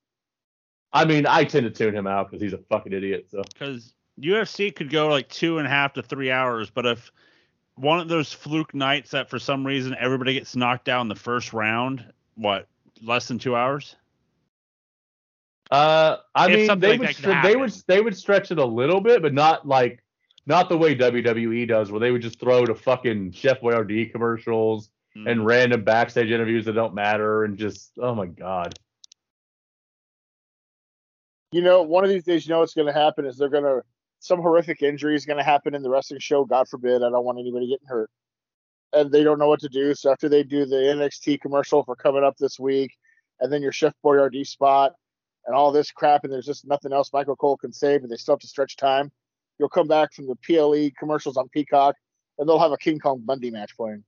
I 0.92 1.04
mean, 1.04 1.26
I 1.26 1.44
tend 1.44 1.64
to 1.64 1.70
tune 1.70 1.94
him 1.94 2.06
out 2.06 2.30
because 2.30 2.42
he's 2.42 2.52
a 2.52 2.58
fucking 2.58 2.92
idiot. 2.92 3.28
So 3.30 3.42
because 3.52 3.94
UFC 4.20 4.74
could 4.74 4.90
go 4.90 5.08
like 5.08 5.28
two 5.28 5.58
and 5.58 5.66
a 5.66 5.70
half 5.70 5.92
to 5.94 6.02
three 6.02 6.30
hours, 6.30 6.70
but 6.70 6.86
if 6.86 7.12
one 7.76 8.00
of 8.00 8.08
those 8.08 8.32
fluke 8.32 8.74
nights 8.74 9.10
that 9.12 9.30
for 9.30 9.38
some 9.38 9.66
reason 9.66 9.94
everybody 10.00 10.34
gets 10.34 10.56
knocked 10.56 10.84
down 10.84 11.02
in 11.02 11.08
the 11.08 11.14
first 11.14 11.52
round, 11.52 12.04
what 12.34 12.66
less 13.02 13.28
than 13.28 13.38
two 13.38 13.54
hours? 13.54 13.96
Uh, 15.70 16.16
I 16.34 16.50
If 16.50 16.68
mean, 16.68 16.78
they 16.80 16.90
like 16.96 17.00
would 17.00 17.08
stre- 17.10 17.42
they 17.42 17.56
would 17.56 17.72
they 17.86 18.00
would 18.00 18.16
stretch 18.16 18.50
it 18.50 18.58
a 18.58 18.64
little 18.64 19.00
bit, 19.00 19.20
but 19.22 19.34
not 19.34 19.66
like 19.66 20.02
not 20.46 20.68
the 20.70 20.78
way 20.78 20.94
WWE 20.94 21.68
does, 21.68 21.90
where 21.90 22.00
they 22.00 22.10
would 22.10 22.22
just 22.22 22.40
throw 22.40 22.64
to 22.64 22.74
fucking 22.74 23.32
Chef 23.32 23.60
Boyardee 23.60 24.10
commercials 24.10 24.90
Mm. 25.16 25.30
and 25.30 25.46
random 25.46 25.82
backstage 25.84 26.30
interviews 26.30 26.66
that 26.66 26.74
don't 26.74 26.94
matter, 26.94 27.44
and 27.44 27.56
just 27.56 27.92
oh 27.98 28.14
my 28.14 28.26
god. 28.26 28.78
You 31.50 31.62
know, 31.62 31.82
one 31.82 32.04
of 32.04 32.10
these 32.10 32.24
days, 32.24 32.46
you 32.46 32.52
know 32.52 32.60
what's 32.60 32.74
going 32.74 32.86
to 32.86 32.92
happen 32.92 33.24
is 33.24 33.38
they're 33.38 33.48
going 33.48 33.64
to 33.64 33.82
some 34.20 34.40
horrific 34.40 34.82
injury 34.82 35.14
is 35.14 35.24
going 35.24 35.38
to 35.38 35.44
happen 35.44 35.74
in 35.74 35.82
the 35.82 35.88
wrestling 35.88 36.20
show. 36.20 36.44
God 36.44 36.68
forbid. 36.68 37.02
I 37.02 37.08
don't 37.10 37.24
want 37.24 37.38
anybody 37.38 37.68
getting 37.68 37.86
hurt, 37.88 38.10
and 38.92 39.10
they 39.10 39.24
don't 39.24 39.38
know 39.38 39.48
what 39.48 39.60
to 39.60 39.68
do. 39.68 39.94
So 39.94 40.12
after 40.12 40.28
they 40.28 40.42
do 40.42 40.66
the 40.66 40.76
NXT 40.76 41.40
commercial 41.40 41.84
for 41.84 41.96
coming 41.96 42.22
up 42.22 42.36
this 42.36 42.58
week, 42.58 42.94
and 43.40 43.50
then 43.52 43.62
your 43.62 43.72
Chef 43.72 43.94
Boyardee 44.04 44.46
spot, 44.46 44.92
and 45.48 45.56
all 45.56 45.72
this 45.72 45.90
crap, 45.90 46.24
and 46.24 46.32
there's 46.32 46.44
just 46.44 46.66
nothing 46.66 46.92
else 46.92 47.10
Michael 47.10 47.34
Cole 47.34 47.56
can 47.56 47.72
say, 47.72 47.94
and 47.94 48.08
they 48.08 48.16
still 48.16 48.34
have 48.34 48.40
to 48.40 48.46
stretch 48.46 48.76
time. 48.76 49.10
You'll 49.58 49.70
come 49.70 49.88
back 49.88 50.12
from 50.12 50.26
the 50.26 50.36
PLE 50.36 50.90
commercials 50.98 51.38
on 51.38 51.48
Peacock, 51.48 51.96
and 52.38 52.46
they'll 52.46 52.58
have 52.58 52.70
a 52.70 52.76
King 52.76 52.98
Kong 52.98 53.22
Bundy 53.24 53.50
match 53.50 53.74
playing. 53.74 54.04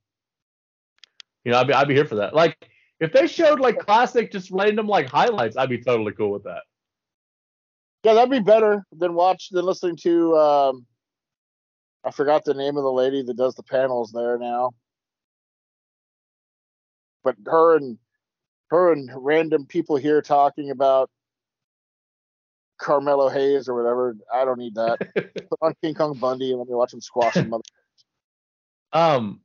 You 1.45 1.53
know, 1.53 1.59
I'd 1.59 1.67
be 1.67 1.73
I'd 1.73 1.89
be 1.89 1.95
here 1.95 2.05
for 2.05 2.17
that. 2.17 2.35
Like 2.35 2.69
if 3.01 3.11
they 3.13 3.27
showed 3.27 3.59
like 3.59 3.79
classic, 3.79 4.31
just 4.31 4.51
random 4.51 4.87
like 4.87 5.09
highlights, 5.09 5.57
I'd 5.57 5.71
be 5.71 5.79
totally 5.79 6.13
cool 6.13 6.31
with 6.31 6.45
that. 6.45 6.61
Yeah, 8.05 8.13
that'd 8.13 8.31
be 8.31 8.41
better 8.41 8.85
than 8.93 9.15
watch 9.15 9.49
than 9.51 9.65
listening 9.65 9.97
to. 10.03 10.37
Um, 10.37 10.87
I 12.05 12.11
forgot 12.11 12.45
the 12.45 12.55
name 12.55 12.77
of 12.77 12.83
the 12.83 12.93
lady 12.93 13.23
that 13.23 13.37
does 13.39 13.55
the 13.55 13.63
panels 13.63 14.13
there 14.13 14.37
now, 14.37 14.73
but 17.25 17.37
her 17.47 17.77
and 17.77 17.99
her 18.69 18.93
and 18.93 19.11
random 19.17 19.65
people 19.65 19.97
here 19.97 20.21
talking 20.21 20.71
about 20.71 21.11
Carmelo 22.81 23.29
Hayes 23.29 23.69
or 23.69 23.75
whatever. 23.75 24.17
I 24.33 24.45
don't 24.45 24.59
need 24.59 24.75
that. 24.75 24.99
Put 25.15 25.59
on 25.63 25.75
King 25.83 25.95
Kong 25.95 26.19
Bundy 26.19 26.51
and 26.51 26.59
let 26.59 26.69
me 26.69 26.75
watch 26.75 26.93
him 26.93 27.01
squash 27.01 27.35
some 27.35 27.51
mother. 27.51 27.63
Um, 28.93 29.39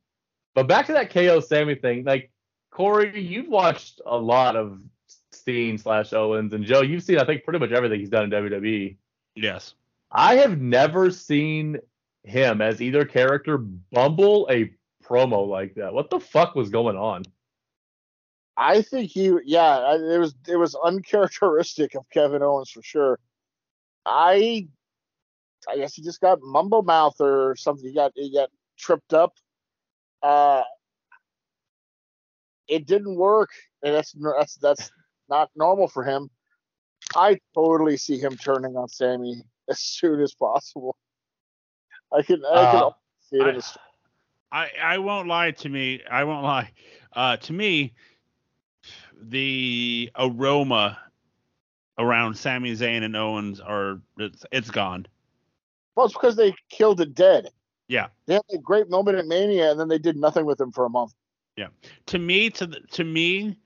but 0.56 0.66
back 0.66 0.86
to 0.86 0.92
that 0.94 1.10
KO 1.10 1.38
Sami 1.38 1.76
thing, 1.76 2.02
like 2.02 2.32
Corey, 2.72 3.22
you've 3.22 3.46
watched 3.46 4.00
a 4.04 4.16
lot 4.16 4.56
of 4.56 4.80
Steen 5.30 5.78
slash 5.78 6.12
Owens, 6.12 6.52
and 6.52 6.64
Joe, 6.64 6.80
you've 6.82 7.04
seen 7.04 7.20
I 7.20 7.24
think 7.24 7.44
pretty 7.44 7.60
much 7.60 7.70
everything 7.70 8.00
he's 8.00 8.10
done 8.10 8.24
in 8.24 8.30
WWE. 8.30 8.96
Yes. 9.36 9.74
I 10.10 10.34
have 10.38 10.60
never 10.60 11.12
seen 11.12 11.78
him 12.24 12.60
as 12.60 12.82
either 12.82 13.04
character 13.04 13.56
bumble 13.56 14.48
a 14.50 14.72
promo 15.04 15.46
like 15.46 15.76
that. 15.76 15.94
What 15.94 16.10
the 16.10 16.18
fuck 16.18 16.56
was 16.56 16.68
going 16.68 16.96
on? 16.96 17.22
I 18.56 18.82
think 18.82 19.10
he, 19.10 19.32
yeah, 19.44 19.94
it 19.94 20.18
was 20.18 20.34
it 20.48 20.56
was 20.56 20.74
uncharacteristic 20.74 21.94
of 21.94 22.04
Kevin 22.12 22.42
Owens 22.42 22.70
for 22.70 22.82
sure. 22.82 23.18
I, 24.06 24.68
I 25.68 25.76
guess 25.76 25.94
he 25.94 26.02
just 26.02 26.20
got 26.20 26.38
mumble 26.42 26.82
mouth 26.82 27.20
or 27.20 27.56
something. 27.56 27.86
He 27.86 27.94
got 27.94 28.12
he 28.14 28.32
got 28.32 28.50
tripped 28.78 29.12
up. 29.14 29.34
Uh, 30.22 30.62
it 32.68 32.86
didn't 32.86 33.16
work, 33.16 33.50
and 33.82 33.94
that's 33.94 34.12
that's 34.12 34.56
that's 34.56 34.90
not 35.28 35.50
normal 35.56 35.88
for 35.88 36.04
him. 36.04 36.30
I 37.14 37.38
totally 37.54 37.96
see 37.96 38.18
him 38.18 38.36
turning 38.36 38.76
on 38.76 38.88
Sami 38.88 39.42
as 39.70 39.80
soon 39.80 40.20
as 40.20 40.34
possible. 40.34 40.96
I 42.12 42.22
can 42.22 42.42
I 42.44 42.66
can 42.66 42.82
Uh, 42.82 42.90
see 43.20 43.36
it 43.38 43.56
I- 43.56 43.62
I 44.52 44.70
I 44.82 44.98
won't 44.98 45.28
lie 45.28 45.50
to 45.52 45.68
me. 45.68 46.02
I 46.10 46.24
won't 46.24 46.44
lie. 46.44 46.72
Uh, 47.12 47.36
to 47.38 47.52
me, 47.52 47.94
the 49.20 50.10
aroma 50.18 50.98
around 51.98 52.34
Sami 52.34 52.72
Zayn 52.72 53.02
and 53.02 53.16
Owens 53.16 53.60
are 53.60 54.00
it's, 54.18 54.44
it's 54.52 54.70
gone. 54.70 55.06
Well, 55.94 56.06
it's 56.06 56.14
because 56.14 56.36
they 56.36 56.54
killed 56.68 57.00
it 57.00 57.14
dead. 57.14 57.48
Yeah. 57.88 58.08
They 58.26 58.34
had 58.34 58.42
a 58.52 58.58
great 58.58 58.90
moment 58.90 59.16
at 59.16 59.26
Mania, 59.26 59.70
and 59.70 59.80
then 59.80 59.88
they 59.88 59.98
did 59.98 60.16
nothing 60.16 60.44
with 60.44 60.60
him 60.60 60.72
for 60.72 60.84
a 60.84 60.90
month. 60.90 61.14
Yeah, 61.56 61.68
to 62.06 62.18
me, 62.18 62.50
to 62.50 62.66
the, 62.66 62.80
to 62.92 63.04
me, 63.04 63.56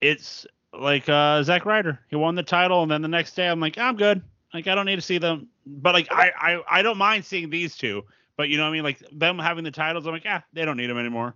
it's 0.00 0.46
like 0.72 1.08
uh, 1.08 1.42
Zack 1.42 1.66
Ryder. 1.66 1.98
He 2.08 2.16
won 2.16 2.36
the 2.36 2.42
title, 2.42 2.82
and 2.82 2.90
then 2.90 3.02
the 3.02 3.08
next 3.08 3.34
day, 3.34 3.48
I'm 3.48 3.58
like, 3.58 3.78
I'm 3.78 3.96
good. 3.96 4.22
Like 4.54 4.68
I 4.68 4.74
don't 4.74 4.86
need 4.86 4.96
to 4.96 5.02
see 5.02 5.18
them. 5.18 5.48
But 5.66 5.94
like 5.94 6.08
I 6.10 6.30
I 6.38 6.78
I 6.78 6.82
don't 6.82 6.98
mind 6.98 7.24
seeing 7.24 7.50
these 7.50 7.76
two. 7.76 8.04
But 8.36 8.48
you 8.48 8.56
know 8.56 8.62
what 8.62 8.70
I 8.70 8.72
mean? 8.72 8.84
Like 8.84 9.02
them 9.12 9.38
having 9.38 9.64
the 9.64 9.70
titles, 9.70 10.06
I'm 10.06 10.12
like, 10.12 10.24
ah, 10.26 10.42
they 10.52 10.64
don't 10.64 10.76
need 10.76 10.86
them 10.86 10.98
anymore. 10.98 11.34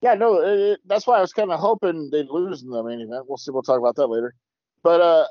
Yeah, 0.00 0.14
no, 0.14 0.40
it, 0.40 0.58
it- 0.58 0.80
that's 0.86 1.06
why 1.06 1.18
I 1.18 1.20
was 1.20 1.32
kind 1.32 1.50
of 1.50 1.58
hoping 1.60 2.10
they'd 2.10 2.28
lose 2.30 2.62
in 2.62 2.70
the 2.70 2.82
main 2.82 3.00
event. 3.00 3.24
We'll 3.28 3.36
see. 3.36 3.50
We'll 3.50 3.62
talk 3.62 3.78
about 3.78 3.96
that 3.96 4.06
later. 4.06 4.34
But 4.82 5.00
uh, 5.00 5.26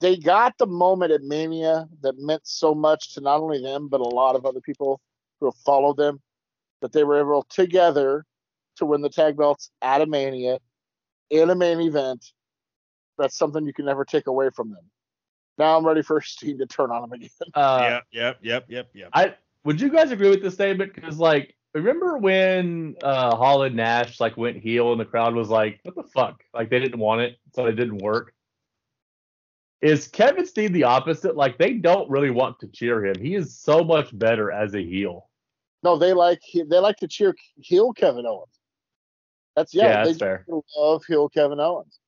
they 0.00 0.16
got 0.16 0.56
the 0.58 0.66
moment 0.66 1.12
at 1.12 1.22
Mania 1.22 1.88
that 2.02 2.18
meant 2.18 2.42
so 2.44 2.74
much 2.74 3.14
to 3.14 3.20
not 3.20 3.40
only 3.40 3.60
them 3.62 3.88
but 3.88 4.00
a 4.00 4.04
lot 4.04 4.36
of 4.36 4.44
other 4.44 4.60
people 4.60 5.00
who 5.40 5.46
have 5.46 5.56
followed 5.64 5.96
them. 5.96 6.20
That 6.82 6.92
they 6.92 7.04
were 7.04 7.20
able 7.20 7.42
together 7.50 8.24
to 8.76 8.86
win 8.86 9.02
the 9.02 9.10
tag 9.10 9.36
belts 9.36 9.70
at 9.82 10.00
a 10.00 10.06
Mania 10.06 10.58
in 11.28 11.50
a 11.50 11.54
main 11.54 11.78
event. 11.80 12.24
That's 13.18 13.36
something 13.36 13.66
you 13.66 13.74
can 13.74 13.84
never 13.84 14.02
take 14.02 14.26
away 14.28 14.48
from 14.48 14.70
them. 14.70 14.84
Now 15.58 15.76
I'm 15.76 15.84
ready 15.86 16.00
for 16.00 16.22
Steen 16.22 16.56
to 16.56 16.64
turn 16.64 16.90
on 16.90 17.02
them 17.02 17.12
again. 17.12 17.28
Uh, 17.52 17.78
yep, 17.82 18.04
yep, 18.12 18.38
yep, 18.40 18.64
yep, 18.70 18.88
yep. 18.94 19.10
I 19.12 19.34
would 19.64 19.78
you 19.78 19.90
guys 19.90 20.10
agree 20.10 20.30
with 20.30 20.42
this 20.42 20.54
statement? 20.54 20.94
Because 20.94 21.18
like, 21.18 21.54
remember 21.74 22.18
when 22.18 22.96
uh 23.02 23.36
Holland 23.36 23.76
Nash 23.76 24.20
like 24.20 24.36
went 24.36 24.58
heel 24.58 24.92
and 24.92 25.00
the 25.00 25.04
crowd 25.04 25.34
was 25.34 25.48
like, 25.48 25.80
"What 25.82 25.94
the 25.94 26.02
fuck?" 26.04 26.42
Like 26.54 26.70
they 26.70 26.78
didn't 26.80 26.98
want 27.00 27.20
it, 27.22 27.38
so 27.54 27.66
it 27.66 27.72
didn't 27.72 27.98
work. 27.98 28.34
Is 29.80 30.08
Kevin 30.08 30.44
Steen 30.46 30.72
the 30.72 30.84
opposite? 30.84 31.36
Like 31.36 31.56
they 31.58 31.74
don't 31.74 32.10
really 32.10 32.30
want 32.30 32.60
to 32.60 32.68
cheer 32.68 33.04
him. 33.06 33.14
He 33.20 33.34
is 33.34 33.58
so 33.58 33.82
much 33.82 34.16
better 34.18 34.50
as 34.52 34.74
a 34.74 34.80
heel. 34.84 35.30
No, 35.82 35.96
they 35.96 36.12
like 36.12 36.42
they 36.54 36.78
like 36.78 36.96
to 36.96 37.08
cheer 37.08 37.34
heel 37.56 37.92
Kevin 37.92 38.26
Owens. 38.26 38.58
That's 39.56 39.72
yeah, 39.74 39.86
Yeah, 39.86 40.04
they 40.04 40.10
that's 40.10 40.18
fair. 40.18 40.46
love 40.76 41.02
heel 41.06 41.28
Kevin 41.28 41.60
Owens, 41.60 41.98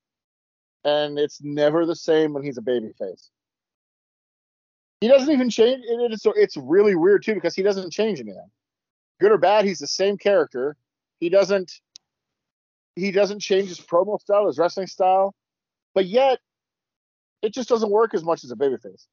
and 0.84 1.18
it's 1.18 1.40
never 1.42 1.86
the 1.86 1.96
same 1.96 2.32
when 2.34 2.42
he's 2.42 2.58
a 2.58 2.62
babyface. 2.62 3.30
He 5.00 5.08
doesn't 5.08 5.32
even 5.32 5.50
change. 5.50 5.82
It, 5.84 6.12
it's 6.12 6.26
it's 6.36 6.56
really 6.56 6.94
weird 6.94 7.24
too 7.24 7.34
because 7.34 7.54
he 7.54 7.62
doesn't 7.62 7.90
change 7.92 8.20
anything, 8.20 8.50
good 9.22 9.32
or 9.32 9.38
bad. 9.38 9.64
He's 9.64 9.78
the 9.78 9.86
same 9.86 10.18
character. 10.18 10.76
He 11.20 11.28
doesn't 11.28 11.80
he 12.96 13.10
doesn't 13.10 13.40
change 13.40 13.68
his 13.68 13.80
promo 13.80 14.20
style, 14.20 14.46
his 14.48 14.58
wrestling 14.58 14.86
style, 14.86 15.34
but 15.94 16.06
yet 16.06 16.40
it 17.40 17.54
just 17.54 17.68
doesn't 17.68 17.90
work 17.90 18.12
as 18.12 18.22
much 18.22 18.44
as 18.44 18.50
a 18.50 18.56
babyface. 18.56 19.06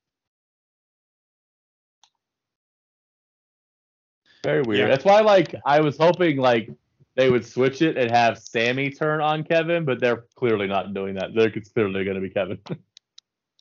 Very 4.44 4.64
weird. 4.64 4.80
Yeah. 4.80 4.88
That's 4.88 5.06
why 5.06 5.22
like 5.22 5.56
I 5.66 5.80
was 5.80 5.98
hoping 5.98 6.38
like 6.38 6.70
they 7.16 7.30
would 7.30 7.46
switch 7.46 7.82
it 7.82 7.98
and 7.98 8.10
have 8.12 8.40
Sami 8.40 8.90
turn 8.90 9.22
on 9.22 9.44
Kevin, 9.44 9.86
but 9.86 10.00
they're 10.00 10.26
clearly 10.36 10.68
not 10.68 10.94
doing 10.94 11.16
that. 11.16 11.36
They're 11.36 11.52
clearly 11.52 12.04
going 12.04 12.16
to 12.16 12.22
be 12.22 12.30
Kevin. 12.30 12.60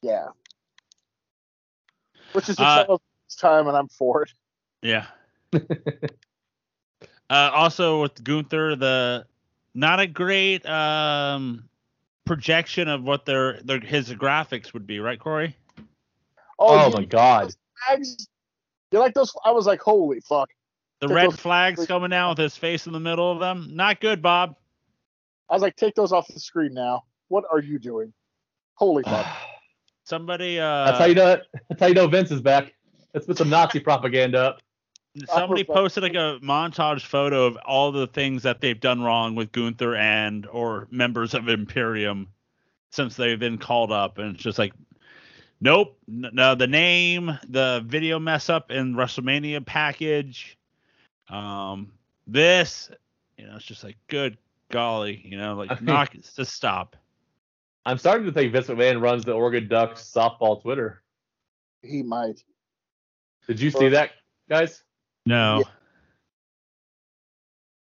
Yeah, 0.00 0.28
which 2.30 2.48
is 2.48 2.54
the 2.54 2.62
Uh, 2.62 2.98
time, 3.36 3.66
and 3.66 3.76
I'm 3.76 3.88
for 3.88 4.22
it. 4.22 4.30
Yeah. 4.80 5.06
uh, 7.30 7.50
also 7.54 8.02
with 8.02 8.22
Gunther, 8.24 8.76
the 8.76 9.26
not 9.74 10.00
a 10.00 10.06
great 10.06 10.64
um, 10.66 11.68
projection 12.24 12.88
of 12.88 13.02
what 13.04 13.24
their 13.26 13.60
their 13.62 13.80
his 13.80 14.10
graphics 14.10 14.72
would 14.72 14.86
be, 14.86 15.00
right, 15.00 15.18
Corey? 15.18 15.56
oh 16.58 16.88
you- 16.88 16.92
my 16.94 17.04
god. 17.04 17.52
flags? 17.86 18.28
You 18.90 18.98
like 19.00 19.14
those? 19.14 19.32
I 19.44 19.50
was 19.50 19.66
like, 19.66 19.80
holy 19.80 20.20
fuck. 20.20 20.48
The 21.00 21.08
Take 21.08 21.14
red 21.16 21.30
those- 21.30 21.40
flags 21.40 21.86
coming 21.86 22.12
out 22.12 22.30
with 22.30 22.38
his 22.38 22.56
face 22.56 22.86
in 22.86 22.92
the 22.92 23.00
middle 23.00 23.30
of 23.30 23.38
them. 23.38 23.68
Not 23.72 24.00
good, 24.00 24.22
Bob. 24.22 24.56
I 25.50 25.54
was 25.54 25.62
like, 25.62 25.76
take 25.76 25.94
those 25.94 26.10
off 26.12 26.26
the 26.28 26.40
screen 26.40 26.74
now. 26.74 27.04
What 27.28 27.44
are 27.52 27.60
you 27.60 27.78
doing? 27.78 28.12
Holy 28.74 29.02
fuck. 29.04 29.26
Somebody 30.04 30.58
uh 30.58 30.86
That's 30.86 30.98
how 30.98 31.04
you 31.04 31.14
know 31.14 31.32
it. 31.32 31.42
That's 31.68 31.80
how 31.80 31.86
you 31.88 31.94
know 31.94 32.06
Vince 32.08 32.30
is 32.30 32.40
back. 32.40 32.72
Let's 33.14 33.26
put 33.26 33.36
some 33.36 33.50
Nazi 33.50 33.78
propaganda 33.80 34.38
up. 34.40 34.60
Somebody 35.26 35.64
posted 35.64 36.02
like 36.02 36.14
a 36.14 36.38
montage 36.42 37.04
photo 37.04 37.46
of 37.46 37.56
all 37.64 37.92
the 37.92 38.06
things 38.06 38.42
that 38.42 38.60
they've 38.60 38.78
done 38.78 39.02
wrong 39.02 39.34
with 39.34 39.52
Gunther 39.52 39.96
and 39.96 40.46
or 40.46 40.88
members 40.90 41.34
of 41.34 41.48
Imperium 41.48 42.28
since 42.90 43.16
they've 43.16 43.38
been 43.38 43.58
called 43.58 43.92
up, 43.92 44.18
and 44.18 44.34
it's 44.34 44.42
just 44.42 44.58
like, 44.58 44.72
nope, 45.60 45.98
no, 46.06 46.54
the 46.54 46.66
name, 46.66 47.38
the 47.48 47.82
video 47.86 48.18
mess 48.18 48.48
up 48.48 48.70
in 48.70 48.94
WrestleMania 48.94 49.64
package, 49.64 50.56
um, 51.28 51.92
this, 52.26 52.90
you 53.36 53.46
know, 53.46 53.56
it's 53.56 53.64
just 53.64 53.84
like, 53.84 53.96
good 54.08 54.38
golly, 54.70 55.20
you 55.24 55.36
know, 55.36 55.54
like 55.54 55.82
knock, 55.82 56.14
just 56.36 56.52
stop. 56.52 56.96
I'm 57.84 57.98
starting 57.98 58.26
to 58.26 58.32
think 58.32 58.52
Vince 58.52 58.66
McMahon 58.66 59.00
runs 59.00 59.24
the 59.24 59.32
Oregon 59.32 59.68
Ducks 59.68 60.10
softball 60.14 60.60
Twitter. 60.60 61.02
He 61.82 62.02
might. 62.02 62.42
Did 63.46 63.60
you 63.60 63.70
see 63.70 63.88
that, 63.88 64.10
guys? 64.48 64.82
No, 65.28 65.64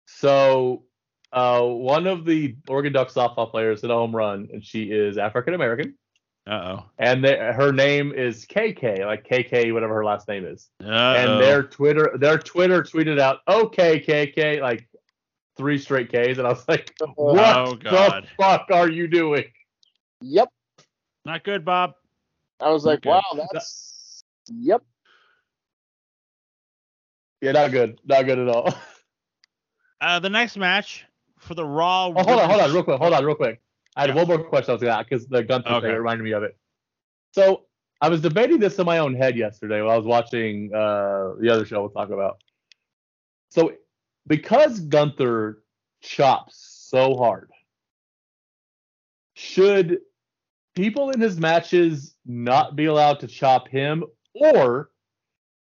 So, 0.06 0.84
uh, 1.32 1.60
one 1.62 2.06
of 2.06 2.24
the 2.24 2.54
Oregon 2.68 2.92
Ducks 2.92 3.14
softball 3.14 3.50
players 3.50 3.82
hit 3.82 3.90
a 3.90 3.94
home 3.94 4.14
run, 4.14 4.48
and 4.52 4.64
she 4.64 4.84
is 4.84 5.18
African 5.18 5.54
American, 5.54 5.98
uh 6.46 6.76
oh, 6.78 6.84
and 7.00 7.24
they, 7.24 7.36
her 7.36 7.72
name 7.72 8.12
is 8.12 8.46
KK, 8.46 9.04
like 9.04 9.26
KK, 9.28 9.72
whatever 9.72 9.94
her 9.94 10.04
last 10.04 10.28
name 10.28 10.44
is. 10.44 10.70
uh 10.84 10.86
And 11.16 11.40
their 11.40 11.64
Twitter, 11.64 12.12
their 12.16 12.38
Twitter 12.38 12.80
tweeted 12.84 13.18
out, 13.18 13.40
"Okay, 13.48 13.98
KK," 13.98 14.60
like 14.60 14.88
three 15.56 15.78
straight 15.78 16.10
Ks, 16.10 16.38
and 16.38 16.46
I 16.46 16.50
was 16.50 16.68
like, 16.68 16.94
"What 17.16 17.56
Oh, 17.56 17.74
God. 17.74 18.22
the 18.22 18.28
fuck 18.40 18.68
are 18.70 18.88
you 18.88 19.08
doing?" 19.08 19.46
Yep. 20.20 20.48
not 21.24 21.42
good, 21.42 21.64
Bob. 21.64 21.94
I 22.60 22.70
was 22.70 22.84
like, 22.84 22.98
Okay. 22.98 23.08
wow, 23.10 23.48
that's. 23.52 24.22
Yep. 24.46 24.84
Yeah, 27.42 27.52
not 27.52 27.72
good, 27.72 27.98
not 28.04 28.24
good 28.24 28.38
at 28.38 28.48
all. 28.48 28.72
Uh, 30.00 30.18
the 30.18 30.28
next 30.28 30.56
match 30.56 31.04
for 31.38 31.54
the 31.54 31.64
Raw. 31.64 32.06
Oh, 32.06 32.24
hold 32.24 32.40
on, 32.40 32.50
hold 32.50 32.60
on, 32.60 32.72
real 32.72 32.82
quick, 32.82 32.98
hold 32.98 33.12
on, 33.12 33.24
real 33.24 33.36
quick. 33.36 33.60
I 33.94 34.00
had 34.00 34.10
Yeah. 34.10 34.16
one 34.16 34.26
more 34.26 34.42
question 34.42 34.70
I 34.70 34.74
was 34.74 34.82
gonna 34.82 34.94
ask 34.98 35.08
because 35.08 35.28
the 35.28 35.44
Gunther 35.44 35.70
Okay. 35.70 35.86
thing 35.86 35.96
reminded 35.96 36.24
me 36.24 36.32
of 36.32 36.42
it. 36.42 36.56
So 37.32 37.66
I 38.00 38.08
was 38.08 38.20
debating 38.20 38.58
this 38.58 38.80
in 38.80 38.84
my 38.86 38.98
own 38.98 39.14
head 39.14 39.36
yesterday 39.36 39.80
while 39.80 39.92
I 39.92 39.96
was 39.96 40.06
watching 40.06 40.74
uh, 40.74 41.34
the 41.38 41.50
other 41.50 41.64
show 41.64 41.82
we'll 41.82 41.90
talk 41.90 42.10
about. 42.10 42.38
So 43.50 43.74
because 44.26 44.80
Gunther 44.80 45.62
chops 46.00 46.86
so 46.90 47.16
hard, 47.16 47.52
should 49.34 50.00
people 50.74 51.10
in 51.10 51.20
his 51.20 51.38
matches 51.38 52.16
not 52.26 52.74
be 52.74 52.86
allowed 52.86 53.20
to 53.20 53.28
chop 53.28 53.68
him, 53.68 54.04
or 54.34 54.90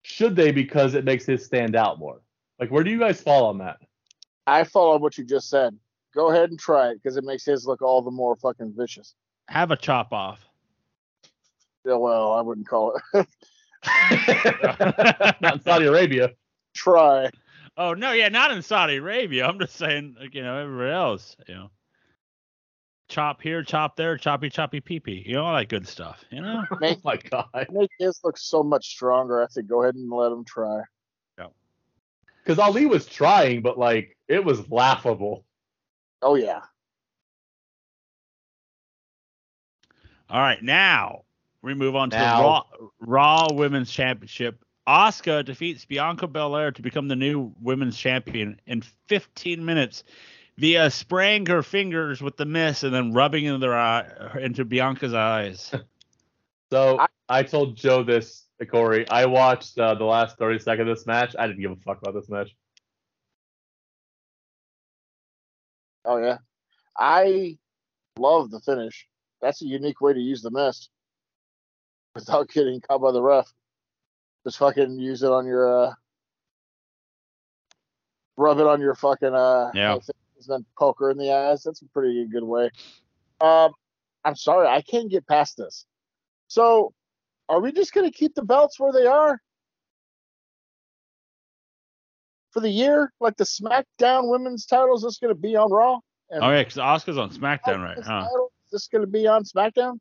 should 0.10 0.36
they 0.36 0.52
because 0.52 0.95
it 0.95 1.06
makes 1.06 1.26
his 1.26 1.45
stand 1.45 1.76
out 1.76 1.99
more? 1.99 2.22
Like, 2.60 2.72
where 2.72 2.84
do 2.84 2.90
you 2.90 2.99
guys 2.99 3.22
fall 3.22 3.45
on 3.45 3.60
that? 3.60 3.77
I 4.48 4.64
follow 4.64 4.98
what 4.98 5.18
you 5.18 5.23
just 5.23 5.49
said. 5.49 5.77
Go 6.15 6.31
ahead 6.31 6.49
and 6.49 6.60
try 6.60 6.90
it 6.90 6.95
because 6.95 7.15
it 7.15 7.23
makes 7.23 7.45
his 7.45 7.68
look 7.68 7.84
all 7.84 8.02
the 8.02 8.10
more 8.10 8.36
fucking 8.36 8.73
vicious. 8.76 9.14
Have 9.48 9.69
a 9.69 9.77
chop 9.77 10.11
off. 10.11 10.44
Yeah, 11.86 11.94
well, 11.94 12.34
I 12.34 12.41
wouldn't 12.41 12.68
call 12.68 12.99
it. 13.14 13.27
not 15.41 15.53
in 15.53 15.61
Saudi 15.61 15.86
Arabia. 15.86 16.31
try. 16.73 17.30
Oh 17.77 17.94
no, 17.94 18.11
yeah, 18.11 18.30
not 18.30 18.52
in 18.52 18.64
Saudi 18.64 18.98
Arabia. 18.98 19.48
I'm 19.48 19.60
just 19.60 19.76
saying, 19.76 20.15
like, 20.19 20.34
you 20.34 20.41
know, 20.41 20.57
everywhere 20.57 20.91
else, 20.91 21.38
you 21.48 21.53
know. 21.53 21.69
Chop 23.10 23.41
here, 23.41 23.64
chop 23.64 23.95
there, 23.98 24.18
choppy 24.18 24.49
choppy 24.49 24.80
pee 24.80 24.99
pee. 24.99 25.23
You 25.26 25.34
know 25.36 25.45
all 25.45 25.56
that 25.56 25.68
good 25.68 25.88
stuff. 25.88 26.23
You 26.31 26.41
know. 26.41 26.64
Oh 26.81 26.95
my 27.03 27.18
god. 27.18 27.68
make 27.72 27.91
his 27.99 28.19
look 28.23 28.38
so 28.38 28.64
much 28.64 28.88
stronger. 28.90 29.44
I 29.44 29.48
think 29.48 29.68
go 29.68 29.84
ahead 29.84 29.95
and 29.95 30.10
let 30.10 30.31
him 30.31 30.45
try. 30.45 30.81
Yeah. 31.38 31.48
Because 32.44 32.60
Ali 32.60 32.86
was 32.86 33.06
trying, 33.06 33.61
but 33.61 33.77
like 33.77 34.15
it 34.27 34.44
was 34.45 34.69
laughable. 34.69 35.44
Oh 36.22 36.36
yeah. 36.36 36.61
All 40.30 40.40
right, 40.40 40.61
now 40.61 41.23
we 41.64 41.73
move 41.73 41.95
on 41.95 42.11
to 42.11 42.18
Now. 42.18 42.38
the 42.38 42.44
Raw, 42.44 42.64
Raw 42.99 43.48
Women's 43.53 43.91
Championship. 43.91 44.64
Asuka 44.88 45.44
defeats 45.44 45.86
Bianca 45.86 46.27
Belair 46.27 46.72
to 46.72 46.81
become 46.81 47.07
the 47.07 47.15
new 47.15 47.52
women's 47.61 47.98
champion 47.98 48.60
in 48.65 48.81
15 49.07 49.64
minutes 49.64 50.03
via 50.60 50.91
spraying 50.91 51.45
her 51.45 51.64
fingers 51.64 52.22
with 52.22 52.36
the 52.36 52.45
mist 52.45 52.84
and 52.84 52.94
then 52.94 53.14
rubbing 53.14 53.45
into 53.45 53.60
their 53.60 53.77
eye, 53.77 54.06
into 54.41 54.65
Bianca's 54.65 55.14
eyes. 55.14 55.72
So 56.72 56.99
I- 56.99 57.07
I, 57.27 57.41
told 57.41 57.76
Joe 57.77 58.03
this, 58.03 58.45
Corey. 58.69 59.10
I 59.10 59.26
watched 59.26 59.80
uh, 59.80 59.95
the 59.95 60.03
last 60.03 60.38
30 60.38 60.60
seconds 60.60 60.88
of 60.88 60.95
this 60.98 61.07
match. 61.07 61.36
I 61.40 61.48
didn't 61.48 61.61
give 61.64 61.72
a 61.72 61.76
fuck 61.77 61.98
about 61.99 62.14
this 62.14 62.30
match. 62.30 62.56
Oh 66.06 66.18
yeah. 66.18 66.38
I 66.95 67.57
love 68.19 68.52
the 68.52 68.60
finish. 68.60 69.07
That's 69.41 69.64
a 69.64 69.65
unique 69.65 69.99
way 69.99 70.14
to 70.14 70.19
use 70.19 70.44
the 70.44 70.52
mist 70.52 70.90
without 72.14 72.49
getting 72.49 72.81
caught 72.81 73.02
by 73.02 73.11
the 73.11 73.22
ref. 73.23 73.52
Just 74.45 74.60
fucking 74.60 74.99
use 74.99 75.23
it 75.23 75.31
on 75.31 75.48
your 75.48 75.86
uh 75.88 75.94
rub 78.38 78.60
it 78.60 78.68
on 78.68 78.80
your 78.80 78.94
fucking 78.94 79.34
uh 79.34 79.72
Yeah. 79.73 79.94
things 79.94 80.10
and 80.48 80.56
then 80.56 80.66
poke 80.78 80.98
her 80.99 81.11
in 81.11 81.18
the 81.18 81.32
eyes. 81.32 81.64
That's 81.64 81.82
a 81.82 81.86
pretty 81.94 82.26
good 82.28 82.44
way. 82.44 82.70
Um 83.41 83.72
I'm 84.24 84.36
sorry, 84.36 84.68
I 84.68 84.82
can't 84.82 85.10
get 85.10 85.28
past 85.28 85.57
this. 85.57 85.86
So 86.48 86.94
are 87.48 87.61
we 87.61 87.72
just 87.72 87.94
gonna 87.94 88.11
keep 88.11 88.36
the 88.36 88.44
belts 88.44 88.80
where 88.80 88.94
they 88.94 89.06
are? 89.06 89.41
For 92.52 92.60
the 92.60 92.70
year? 92.70 93.14
Like 93.20 93.38
the 93.38 93.44
SmackDown 93.44 94.30
women's 94.30 94.66
title 94.66 94.95
is 94.95 95.03
just 95.03 95.22
gonna 95.22 95.36
be 95.36 95.56
on 95.56 95.72
Raw? 95.72 95.99
And 96.30 96.44
Oh 96.44 96.52
yeah, 96.52 96.64
because 96.64 96.78
Asuka's 96.78 97.18
on 97.18 97.32
SmackDown 97.32 97.84
right, 97.84 97.98
huh? 97.98 98.24
title 98.24 98.52
is 98.70 98.72
this 98.72 98.88
going 98.88 99.02
to 99.02 99.07
be 99.07 99.26
on 99.26 99.44
SmackDown? 99.44 99.98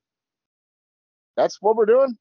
That's 1.36 1.56
what 1.62 1.74
we're 1.74 1.86
doing. 1.86 2.19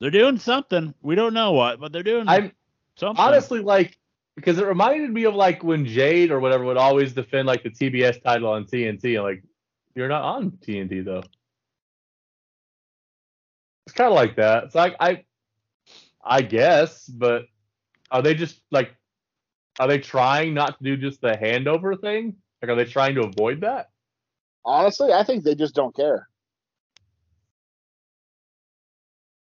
They're 0.00 0.10
doing 0.10 0.38
something. 0.38 0.94
We 1.02 1.14
don't 1.14 1.34
know 1.34 1.52
what, 1.52 1.80
but 1.80 1.92
they're 1.92 2.02
doing 2.02 2.26
I'm 2.26 2.52
something. 2.96 3.22
honestly 3.22 3.60
like 3.60 3.98
because 4.36 4.58
it 4.58 4.66
reminded 4.66 5.10
me 5.10 5.24
of 5.24 5.34
like 5.34 5.62
when 5.62 5.86
Jade 5.86 6.30
or 6.30 6.40
whatever 6.40 6.64
would 6.64 6.76
always 6.76 7.12
defend 7.12 7.46
like 7.46 7.62
the 7.62 7.70
TBS 7.70 8.22
title 8.22 8.50
on 8.50 8.64
TNT. 8.64 9.16
And 9.16 9.24
like, 9.24 9.42
you're 9.94 10.08
not 10.08 10.22
on 10.22 10.52
TNT 10.52 11.04
though. 11.04 11.22
It's 13.86 13.94
kind 13.94 14.08
of 14.08 14.14
like 14.14 14.36
that. 14.36 14.64
It's 14.64 14.74
like 14.74 14.96
I, 14.98 15.24
I 16.24 16.42
guess, 16.42 17.06
but 17.06 17.44
are 18.10 18.22
they 18.22 18.34
just 18.34 18.60
like, 18.70 18.94
are 19.78 19.88
they 19.88 19.98
trying 19.98 20.54
not 20.54 20.78
to 20.78 20.84
do 20.84 20.96
just 20.96 21.20
the 21.20 21.32
handover 21.32 22.00
thing? 22.00 22.36
Like, 22.62 22.70
are 22.70 22.76
they 22.76 22.84
trying 22.84 23.14
to 23.16 23.22
avoid 23.22 23.60
that? 23.60 23.90
Honestly, 24.64 25.12
I 25.12 25.22
think 25.24 25.44
they 25.44 25.54
just 25.54 25.74
don't 25.74 25.94
care. 25.94 26.28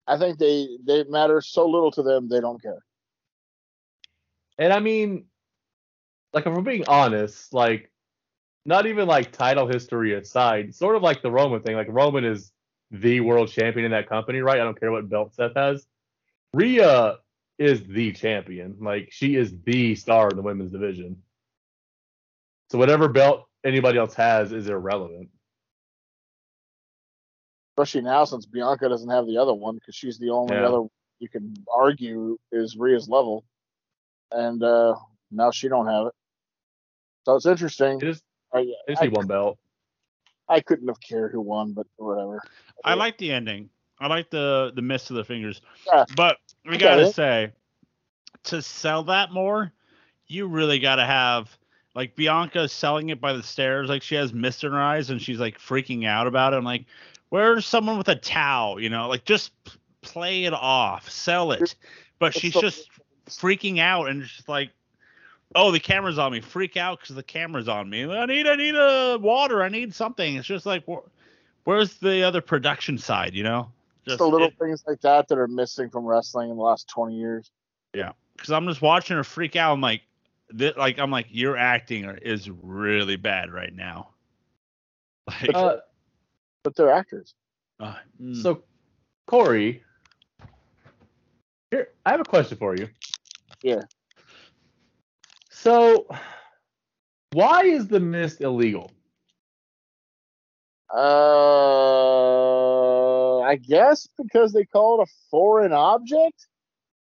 I 0.07 0.17
think 0.17 0.37
they 0.39 0.67
they 0.85 1.03
matter 1.05 1.39
so 1.41 1.65
little 1.65 1.91
to 1.91 2.03
them 2.03 2.27
they 2.27 2.41
don't 2.41 2.61
care. 2.61 2.83
And 4.57 4.71
I 4.71 4.79
mean, 4.79 5.25
like 6.33 6.45
if 6.45 6.53
we're 6.53 6.61
being 6.61 6.85
honest, 6.87 7.53
like 7.53 7.91
not 8.65 8.85
even 8.85 9.07
like 9.07 9.31
title 9.31 9.67
history 9.67 10.13
aside, 10.13 10.73
sort 10.75 10.95
of 10.95 11.01
like 11.01 11.21
the 11.21 11.31
Roman 11.31 11.61
thing. 11.61 11.75
Like 11.75 11.87
Roman 11.89 12.23
is 12.23 12.51
the 12.91 13.19
world 13.19 13.49
champion 13.49 13.85
in 13.85 13.91
that 13.91 14.07
company, 14.07 14.39
right? 14.39 14.59
I 14.59 14.63
don't 14.63 14.79
care 14.79 14.91
what 14.91 15.09
belt 15.09 15.33
Seth 15.33 15.55
has. 15.55 15.85
Rhea 16.53 17.17
is 17.57 17.83
the 17.83 18.11
champion. 18.13 18.77
Like 18.79 19.09
she 19.11 19.35
is 19.35 19.53
the 19.65 19.95
star 19.95 20.29
in 20.29 20.35
the 20.35 20.41
women's 20.41 20.71
division. 20.71 21.17
So 22.71 22.77
whatever 22.77 23.07
belt 23.07 23.47
anybody 23.63 23.97
else 23.97 24.13
has 24.15 24.51
is 24.51 24.67
irrelevant. 24.69 25.29
Especially 27.75 28.01
now 28.01 28.23
since 28.25 28.45
Bianca 28.45 28.87
doesn't 28.87 29.09
have 29.09 29.25
the 29.25 29.37
other 29.37 29.53
one 29.53 29.75
because 29.75 29.95
she's 29.95 30.19
the 30.19 30.29
only 30.29 30.55
Yeah. 30.55 30.67
other 30.67 30.87
you 31.19 31.29
can 31.29 31.53
argue 31.71 32.37
is 32.51 32.75
Rhea's 32.77 33.07
level, 33.09 33.43
and 34.33 34.63
uh 34.63 34.95
now 35.31 35.51
she 35.51 35.67
don't 35.67 35.87
have 35.87 36.07
it. 36.07 36.13
So 37.25 37.35
it's 37.35 37.45
interesting. 37.45 37.97
It 38.01 38.07
is 38.09 38.21
I, 38.53 38.65
they 38.87 38.93
just 38.93 39.01
I, 39.01 39.05
need 39.05 39.15
one 39.15 39.27
belt. 39.27 39.57
I 40.49 40.59
couldn't 40.59 40.87
have 40.87 40.99
cared 40.99 41.31
who 41.31 41.41
won, 41.41 41.71
but 41.73 41.87
whatever. 41.97 42.41
I 42.83 42.93
like 42.95 43.17
the 43.17 43.31
ending. 43.31 43.69
I 43.99 44.07
like 44.07 44.29
the 44.29 44.71
the 44.75 44.81
mist 44.81 45.09
of 45.09 45.15
the 45.15 45.23
fingers. 45.23 45.61
Yeah. 45.87 46.05
But 46.15 46.37
we 46.65 46.71
Okay. 46.75 46.79
gotta 46.79 47.11
say, 47.11 47.51
to 48.45 48.61
sell 48.61 49.03
that 49.03 49.31
more, 49.31 49.71
you 50.27 50.47
really 50.47 50.79
gotta 50.79 51.05
have 51.05 51.55
like 51.95 52.15
Bianca 52.15 52.67
selling 52.67 53.09
it 53.09 53.21
by 53.21 53.33
the 53.33 53.43
stairs, 53.43 53.87
like 53.89 54.01
she 54.01 54.15
has 54.15 54.33
mist 54.33 54.63
in 54.63 54.71
her 54.71 54.81
eyes 54.81 55.09
and 55.09 55.21
she's 55.21 55.39
like 55.39 55.57
freaking 55.59 56.05
out 56.05 56.27
about 56.27 56.53
it. 56.53 56.57
I'm 56.57 56.63
like, 56.63 56.85
where's 57.29 57.65
someone 57.65 57.97
with 57.97 58.09
a 58.09 58.15
towel? 58.15 58.79
You 58.79 58.89
know, 58.89 59.07
like 59.07 59.25
just 59.25 59.51
play 60.01 60.43
it 60.45 60.53
off, 60.53 61.09
sell 61.09 61.51
it. 61.51 61.75
But 62.19 62.27
It's 62.33 62.39
she's 62.39 62.53
the- 62.53 62.61
just 62.61 62.89
freaking 63.27 63.79
out 63.79 64.09
and 64.09 64.23
just 64.23 64.47
like, 64.49 64.71
oh, 65.55 65.71
the 65.71 65.79
camera's 65.79 66.17
on 66.17 66.31
me. 66.31 66.41
Freak 66.41 66.77
out 66.77 66.99
because 66.99 67.15
the 67.15 67.23
camera's 67.23 67.67
on 67.67 67.89
me. 67.89 68.03
I 68.11 68.25
need, 68.25 68.47
I 68.47 68.55
need 68.55 68.75
a 68.75 69.17
water. 69.21 69.63
I 69.63 69.69
need 69.69 69.93
something. 69.93 70.35
It's 70.35 70.47
just 70.47 70.65
like, 70.65 70.83
wh- 70.89 71.05
where's 71.65 71.95
the 71.97 72.23
other 72.23 72.41
production 72.41 72.97
side? 72.97 73.33
You 73.33 73.43
know, 73.43 73.71
Just 74.05 74.17
the 74.19 74.25
little 74.27 74.47
it- 74.47 74.57
things 74.59 74.83
like 74.87 75.01
that 75.01 75.27
that 75.27 75.37
are 75.37 75.47
missing 75.47 75.89
from 75.89 76.05
wrestling 76.05 76.49
in 76.49 76.57
the 76.57 76.63
last 76.63 76.87
20 76.89 77.15
years. 77.15 77.51
Yeah, 77.93 78.13
because 78.35 78.51
I'm 78.51 78.67
just 78.67 78.81
watching 78.81 79.15
her 79.17 79.23
freak 79.23 79.55
out. 79.55 79.73
I'm 79.73 79.81
like, 79.81 80.01
thi- 80.57 80.73
like 80.77 80.97
I'm 80.99 81.11
like, 81.11 81.27
your 81.29 81.55
acting 81.57 82.05
is 82.23 82.49
really 82.49 83.15
bad 83.15 83.51
right 83.51 83.73
now. 83.73 84.09
Like, 85.27 85.55
Uh, 85.55 85.77
But 86.63 86.75
they're 86.75 86.91
actors. 86.91 87.33
uh, 87.79 87.95
mm. 88.21 88.41
so 88.41 88.63
Corey, 89.27 89.83
here 91.73 91.89
I 92.05 92.11
have 92.11 92.19
a 92.19 92.25
question 92.25 92.57
for 92.57 92.75
you. 92.75 92.87
Yeah. 93.61 93.81
So, 95.49 96.07
why 97.31 97.63
is 97.63 97.87
the 97.87 97.99
mist 97.99 98.41
illegal? 98.41 98.91
Uh, 100.93 100.99
I 103.39 103.55
guess 103.55 104.07
because 104.17 104.53
they 104.53 104.65
call 104.65 105.01
it 105.01 105.07
a 105.09 105.11
foreign 105.31 105.73
object. 105.73 106.47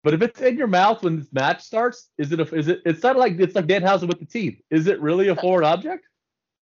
But 0.03 0.15
if 0.15 0.23
it's 0.23 0.41
in 0.41 0.57
your 0.57 0.69
mouth 0.69 1.03
when 1.03 1.19
this 1.19 1.31
match 1.33 1.63
starts, 1.63 2.09
is 2.17 2.33
it? 2.33 2.41
A, 2.41 2.55
is 2.55 2.69
it? 2.69 2.81
It's 2.87 3.03
not 3.03 3.17
like 3.17 3.39
it's 3.41 3.55
like 3.57 3.67
Danhausen 3.67 4.09
with 4.09 4.21
the 4.21 4.27
teeth. 4.27 4.61
Is 4.71 4.87
it 4.87 5.01
really 5.01 5.29
a 5.29 5.37
foreign 5.37 5.65
object? 5.65 6.07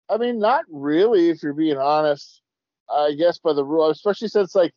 I 0.08 0.16
mean, 0.16 0.38
not 0.38 0.64
really, 0.70 1.28
if 1.28 1.42
you're 1.42 1.52
being 1.52 1.76
honest. 1.76 2.40
I 2.88 3.12
guess 3.18 3.38
by 3.38 3.52
the 3.52 3.64
rule, 3.64 3.90
especially 3.90 4.28
since 4.28 4.54
like, 4.54 4.72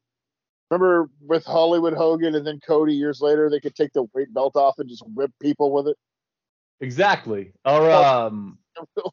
remember 0.70 1.10
with 1.26 1.46
Hollywood 1.46 1.94
Hogan 1.94 2.36
and 2.36 2.46
then 2.46 2.60
Cody 2.66 2.94
years 2.94 3.22
later, 3.22 3.50
they 3.50 3.60
could 3.60 3.76
take 3.76 3.94
the 3.94 4.04
weight 4.14 4.34
belt 4.34 4.56
off 4.56 4.80
and 4.80 4.90
just 4.90 5.04
whip 5.08 5.32
people 5.42 5.72
with 5.72 5.88
it. 5.88 5.98
Exactly. 6.82 7.54
Or 7.66 7.92
um, 7.92 8.58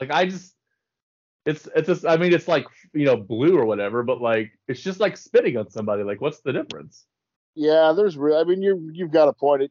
like 0.00 0.10
I 0.10 0.26
just, 0.26 0.54
it's 1.46 1.68
it's 1.74 1.88
just. 1.88 2.06
I 2.06 2.16
mean, 2.16 2.32
it's 2.32 2.48
like 2.48 2.66
you 2.92 3.04
know 3.04 3.16
blue 3.16 3.56
or 3.56 3.64
whatever, 3.64 4.02
but 4.02 4.20
like 4.20 4.52
it's 4.68 4.82
just 4.82 5.00
like 5.00 5.16
spitting 5.16 5.56
on 5.56 5.70
somebody. 5.70 6.02
Like, 6.02 6.20
what's 6.20 6.40
the 6.40 6.52
difference? 6.52 7.04
Yeah, 7.54 7.92
there's 7.96 8.16
real. 8.16 8.36
I 8.36 8.44
mean, 8.44 8.62
you 8.62 8.90
you've 8.92 9.12
got 9.12 9.28
a 9.28 9.32
point. 9.32 9.62
It, 9.62 9.70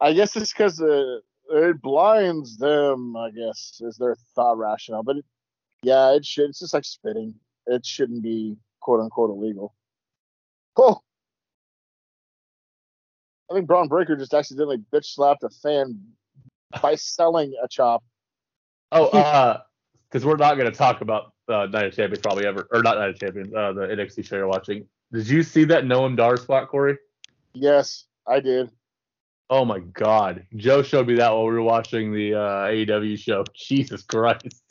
I 0.00 0.12
guess 0.12 0.34
it's 0.36 0.52
because 0.52 0.80
uh, 0.80 1.18
it 1.50 1.80
blinds 1.82 2.56
them. 2.56 3.16
I 3.16 3.30
guess 3.30 3.80
is 3.82 3.96
their 3.96 4.16
thought 4.34 4.58
rationale. 4.58 5.02
But 5.02 5.18
it, 5.18 5.24
yeah, 5.82 6.12
it 6.12 6.24
should. 6.24 6.50
It's 6.50 6.60
just 6.60 6.74
like 6.74 6.84
spitting. 6.84 7.34
It 7.66 7.84
shouldn't 7.84 8.22
be 8.22 8.56
quote 8.88 9.00
unquote 9.00 9.28
illegal. 9.28 9.74
Oh, 10.78 11.02
I 13.50 13.54
think 13.54 13.66
Bron 13.66 13.86
Breakker 13.86 14.16
just 14.16 14.32
accidentally 14.32 14.78
bitch 14.78 15.04
slapped 15.04 15.44
a 15.44 15.50
fan 15.50 16.00
by 16.80 16.94
selling 16.94 17.52
a 17.62 17.68
chop. 17.68 18.02
Oh, 18.90 19.06
uh, 19.08 19.60
because 20.08 20.24
we're 20.24 20.36
not 20.36 20.54
going 20.54 20.70
to 20.70 20.76
talk 20.76 21.02
about 21.02 21.34
uh, 21.50 21.66
Night 21.66 21.84
of 21.84 21.94
Champions 21.94 22.22
probably 22.22 22.46
ever, 22.46 22.66
or 22.72 22.82
not 22.82 22.96
Night 22.96 23.10
of 23.10 23.18
Champions, 23.18 23.52
uh, 23.52 23.74
the 23.74 23.82
NXT 23.82 24.24
show 24.24 24.36
you're 24.36 24.48
watching. 24.48 24.86
Did 25.12 25.28
you 25.28 25.42
see 25.42 25.64
that 25.64 25.84
Noam 25.84 26.16
Dar 26.16 26.38
spot, 26.38 26.68
Corey? 26.68 26.96
Yes, 27.52 28.06
I 28.26 28.40
did. 28.40 28.70
Oh 29.50 29.66
my 29.66 29.80
God, 29.80 30.46
Joe 30.56 30.82
showed 30.82 31.08
me 31.08 31.16
that 31.16 31.30
while 31.30 31.44
we 31.44 31.52
were 31.52 31.62
watching 31.62 32.14
the 32.14 32.36
uh, 32.36 32.68
AEW 32.68 33.18
show. 33.18 33.44
Jesus 33.54 34.02
Christ. 34.02 34.62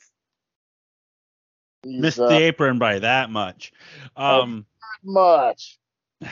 He's, 1.84 2.02
missed 2.02 2.20
uh, 2.20 2.28
the 2.28 2.38
apron 2.38 2.80
by 2.80 3.00
that 3.00 3.30
much. 3.30 3.74
Oh. 4.16 4.42
Um, 4.42 4.66
much. 5.04 5.78
and 6.22 6.30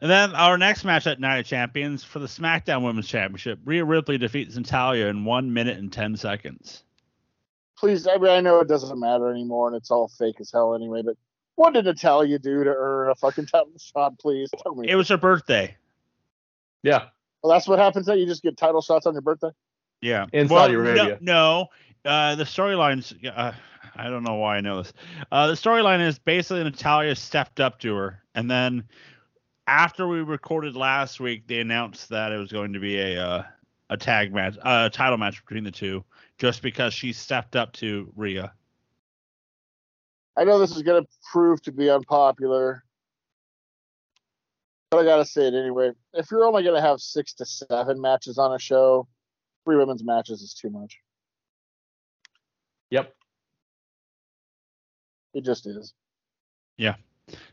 then 0.00 0.34
our 0.34 0.56
next 0.58 0.84
match 0.84 1.06
at 1.06 1.20
Night 1.20 1.38
of 1.38 1.46
Champions 1.46 2.04
for 2.04 2.18
the 2.18 2.26
SmackDown 2.26 2.84
Women's 2.84 3.08
Championship, 3.08 3.58
Rhea 3.64 3.84
Ripley 3.84 4.18
defeats 4.18 4.56
Natalya 4.56 5.06
in 5.06 5.24
one 5.24 5.52
minute 5.52 5.78
and 5.78 5.92
ten 5.92 6.16
seconds. 6.16 6.84
please, 7.76 8.06
I 8.06 8.16
mean, 8.16 8.30
I 8.30 8.40
know 8.40 8.60
it 8.60 8.68
doesn't 8.68 8.98
matter 8.98 9.30
anymore 9.30 9.68
and 9.68 9.76
it's 9.76 9.90
all 9.90 10.08
fake 10.08 10.36
as 10.40 10.50
hell 10.50 10.74
anyway, 10.74 11.02
but 11.02 11.16
what 11.56 11.74
did 11.74 11.84
Natalya 11.84 12.38
do 12.38 12.64
to 12.64 12.74
earn 12.74 13.10
a 13.10 13.14
fucking 13.14 13.46
title 13.46 13.72
shot? 13.78 14.18
Please 14.18 14.50
tell 14.62 14.74
me. 14.74 14.88
It 14.88 14.94
was 14.94 15.08
her 15.08 15.16
birthday. 15.16 15.76
Yeah. 16.82 17.06
well, 17.42 17.52
that's 17.52 17.68
what 17.68 17.78
happens. 17.78 18.06
That 18.06 18.18
you 18.18 18.26
just 18.26 18.42
get 18.42 18.56
title 18.56 18.82
shots 18.82 19.06
on 19.06 19.12
your 19.12 19.22
birthday. 19.22 19.50
Yeah. 20.00 20.26
In 20.32 20.48
well, 20.48 20.64
Saudi 20.64 20.74
Arabia. 20.74 21.18
No, 21.20 21.68
no. 22.04 22.10
Uh, 22.10 22.34
the 22.34 22.44
storylines. 22.44 23.14
Uh, 23.24 23.52
I 23.94 24.08
don't 24.08 24.22
know 24.22 24.34
why 24.34 24.56
I 24.56 24.60
know 24.60 24.82
this. 24.82 24.92
Uh, 25.30 25.46
the 25.48 25.54
storyline 25.54 26.00
is 26.00 26.18
basically 26.18 26.64
Natalya 26.64 27.14
stepped 27.14 27.60
up 27.60 27.78
to 27.80 27.94
her, 27.94 28.22
and 28.34 28.50
then 28.50 28.84
after 29.66 30.08
we 30.08 30.20
recorded 30.20 30.76
last 30.76 31.20
week, 31.20 31.46
they 31.46 31.60
announced 31.60 32.08
that 32.08 32.32
it 32.32 32.38
was 32.38 32.50
going 32.50 32.72
to 32.72 32.80
be 32.80 32.98
a 32.98 33.22
uh, 33.22 33.42
a 33.90 33.96
tag 33.96 34.32
match, 34.32 34.56
a 34.62 34.90
title 34.90 35.18
match 35.18 35.44
between 35.44 35.64
the 35.64 35.70
two, 35.70 36.02
just 36.38 36.62
because 36.62 36.94
she 36.94 37.12
stepped 37.12 37.56
up 37.56 37.72
to 37.74 38.10
Rhea. 38.16 38.52
I 40.36 40.44
know 40.44 40.58
this 40.58 40.74
is 40.74 40.82
going 40.82 41.02
to 41.02 41.08
prove 41.30 41.60
to 41.62 41.72
be 41.72 41.90
unpopular, 41.90 42.84
but 44.90 45.00
I 45.00 45.04
got 45.04 45.16
to 45.16 45.26
say 45.26 45.46
it 45.46 45.54
anyway. 45.54 45.92
If 46.14 46.30
you're 46.30 46.44
only 46.44 46.62
going 46.62 46.74
to 46.74 46.86
have 46.86 47.00
six 47.00 47.34
to 47.34 47.44
seven 47.44 48.00
matches 48.00 48.38
on 48.38 48.54
a 48.54 48.58
show, 48.58 49.06
three 49.64 49.76
women's 49.76 50.02
matches 50.02 50.40
is 50.40 50.54
too 50.54 50.70
much. 50.70 50.98
Yep. 52.90 53.14
It 55.34 55.44
just 55.44 55.66
is. 55.66 55.94
Yeah. 56.76 56.96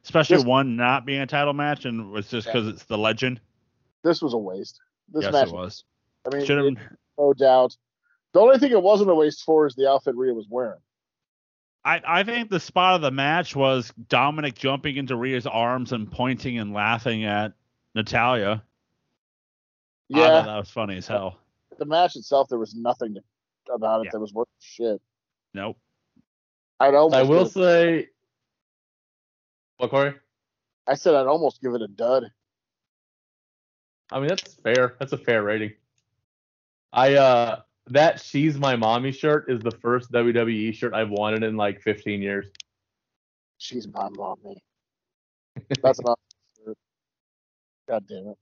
Especially 0.04 0.38
Just- 0.38 0.48
one 0.48 0.76
not 0.76 1.06
being 1.06 1.22
a 1.22 1.28
title 1.28 1.54
match, 1.54 1.86
and 1.86 2.12
was 2.12 2.28
just 2.30 2.48
because 2.48 2.68
it's 2.68 2.84
the 2.86 2.98
legend. 2.98 3.40
This 4.04 4.22
was 4.22 4.34
a 4.34 4.38
waste. 4.38 4.80
This 5.10 5.24
yes, 5.24 5.34
match, 5.34 5.48
it 5.48 5.54
was. 5.54 5.84
I 6.26 6.36
mean, 6.36 6.44
it- 6.50 6.78
no 7.18 7.34
doubt. 7.34 7.76
The 8.34 8.40
only 8.40 8.58
thing 8.60 8.72
it 8.72 8.82
wasn't 8.82 9.10
a 9.10 9.16
waste 9.16 9.44
for 9.44 9.66
is 9.66 9.76
the 9.76 9.90
outfit 9.90 10.16
Rhea 10.16 10.34
was 10.34 10.48
wearing. 10.50 10.80
I, 11.86 12.02
I 12.06 12.24
think 12.24 12.50
the 12.50 12.60
spot 12.60 12.96
of 12.96 13.02
the 13.02 13.12
match 13.12 13.56
was 13.56 13.92
Dominic 14.10 14.56
jumping 14.56 14.98
into 14.98 15.16
Rhea's 15.16 15.48
arms 15.48 15.92
and 15.94 16.12
pointing 16.12 16.60
and 16.60 16.74
laughing 16.74 17.24
at 17.24 17.54
Natalya. 17.96 18.64
Yeah, 20.10 20.42
that 20.42 20.58
was 20.58 20.70
funny 20.70 20.98
as 20.98 21.08
hell. 21.08 21.38
the 21.78 21.86
match 21.86 22.16
itself, 22.16 22.50
there 22.50 22.60
was 22.60 22.76
nothing 22.76 23.16
about 23.74 24.02
it 24.02 24.06
Yeah. 24.06 24.10
that 24.14 24.20
was 24.20 24.34
worth 24.34 24.48
shit. 24.60 25.02
Nope. 25.54 25.78
I'd 26.80 26.96
almost. 26.96 27.16
I 27.16 27.24
will 27.24 27.46
say. 27.46 28.08
What, 29.78 29.90
Corey? 29.90 30.14
I 30.88 30.96
said 30.96 31.16
I'd 31.16 31.28
almost 31.28 31.62
give 31.62 31.74
it 31.74 31.82
a 31.82 31.88
dud. 31.88 32.32
I 34.12 34.20
mean, 34.20 34.30
that's 34.30 34.56
fair. 34.56 34.96
That's 35.00 35.14
a 35.14 35.18
fair 35.18 35.44
rating. 35.44 35.74
I 36.92 37.14
uh 37.16 37.62
that 37.88 38.20
she's 38.20 38.58
my 38.58 38.76
mommy 38.76 39.12
shirt 39.12 39.50
is 39.50 39.62
the 39.62 39.72
first 39.72 40.12
WWE 40.12 40.74
shirt 40.74 40.94
I've 40.94 41.10
wanted 41.10 41.44
in 41.44 41.58
like 41.58 41.82
15 41.82 42.22
years. 42.22 42.48
She's 43.58 43.88
my 43.88 44.10
mommy. 44.10 44.62
That's 45.84 46.02
not. 46.02 46.18
God 47.88 48.06
damn 48.08 48.28
it. 48.28 48.38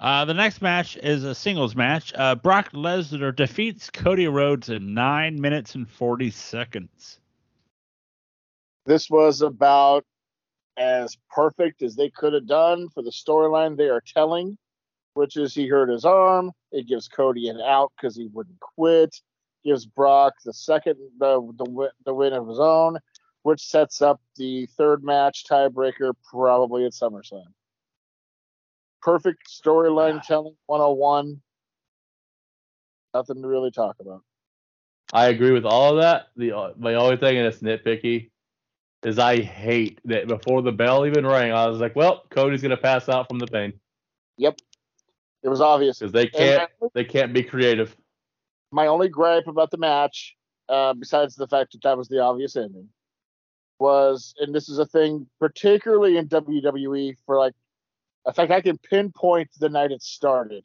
Uh, 0.00 0.24
the 0.24 0.32
next 0.32 0.62
match 0.62 0.96
is 0.96 1.24
a 1.24 1.34
singles 1.34 1.76
match. 1.76 2.14
Uh, 2.16 2.34
Brock 2.34 2.72
Lesnar 2.72 3.36
defeats 3.36 3.90
Cody 3.90 4.26
Rhodes 4.26 4.70
in 4.70 4.94
nine 4.94 5.38
minutes 5.38 5.74
and 5.74 5.86
40 5.86 6.30
seconds. 6.30 7.20
This 8.86 9.10
was 9.10 9.42
about 9.42 10.06
as 10.78 11.18
perfect 11.28 11.82
as 11.82 11.96
they 11.96 12.08
could 12.08 12.32
have 12.32 12.46
done 12.46 12.88
for 12.88 13.02
the 13.02 13.10
storyline 13.10 13.76
they 13.76 13.90
are 13.90 14.00
telling, 14.00 14.56
which 15.12 15.36
is 15.36 15.54
he 15.54 15.68
hurt 15.68 15.90
his 15.90 16.06
arm. 16.06 16.50
It 16.72 16.88
gives 16.88 17.06
Cody 17.06 17.48
an 17.48 17.60
out 17.60 17.92
because 17.94 18.16
he 18.16 18.28
wouldn't 18.32 18.58
quit. 18.58 19.14
Gives 19.62 19.84
Brock 19.84 20.32
the 20.46 20.54
second 20.54 20.96
the 21.18 21.42
the 21.58 21.90
the 22.06 22.14
win 22.14 22.32
of 22.32 22.48
his 22.48 22.58
own, 22.58 22.98
which 23.42 23.60
sets 23.60 24.00
up 24.00 24.18
the 24.36 24.64
third 24.78 25.04
match 25.04 25.44
tiebreaker 25.44 26.14
probably 26.30 26.86
at 26.86 26.92
SummerSlam. 26.92 27.44
Perfect 29.02 29.48
storyline 29.48 30.22
telling 30.22 30.54
101. 30.66 31.40
Nothing 33.14 33.42
to 33.42 33.48
really 33.48 33.70
talk 33.70 33.96
about. 34.00 34.22
I 35.12 35.28
agree 35.28 35.50
with 35.50 35.64
all 35.64 35.96
of 35.96 36.02
that. 36.02 36.28
The 36.36 36.56
uh, 36.56 36.72
my 36.78 36.94
only 36.94 37.16
thing, 37.16 37.36
and 37.38 37.46
it's 37.46 37.58
nitpicky, 37.58 38.30
is 39.02 39.18
I 39.18 39.40
hate 39.40 40.00
that 40.04 40.28
before 40.28 40.62
the 40.62 40.70
bell 40.72 41.06
even 41.06 41.26
rang, 41.26 41.52
I 41.52 41.66
was 41.66 41.80
like, 41.80 41.96
well, 41.96 42.22
Cody's 42.30 42.62
gonna 42.62 42.76
pass 42.76 43.08
out 43.08 43.28
from 43.28 43.38
the 43.38 43.46
pain 43.46 43.72
Yep, 44.36 44.58
It 45.42 45.48
was 45.48 45.60
obvious. 45.60 45.98
because 45.98 46.12
they 46.12 46.26
can't 46.28 46.62
I- 46.82 46.86
they 46.94 47.04
can't 47.04 47.32
be 47.32 47.42
creative. 47.42 47.96
my 48.70 48.86
only 48.86 49.08
gripe 49.08 49.48
about 49.48 49.70
the 49.72 49.78
match, 49.78 50.36
uh, 50.68 50.92
besides 50.94 51.34
the 51.34 51.48
fact 51.48 51.72
that 51.72 51.82
that 51.82 51.98
was 51.98 52.06
the 52.08 52.20
obvious 52.20 52.54
ending, 52.54 52.88
was, 53.80 54.34
and 54.38 54.54
this 54.54 54.68
is 54.68 54.78
a 54.78 54.86
thing 54.86 55.26
particularly 55.40 56.16
in 56.18 56.28
WWE 56.28 57.16
for 57.26 57.36
like, 57.38 57.54
in 58.26 58.32
fact, 58.32 58.50
I 58.50 58.60
can 58.60 58.78
pinpoint 58.78 59.48
the 59.58 59.68
night 59.68 59.92
it 59.92 60.02
started, 60.02 60.64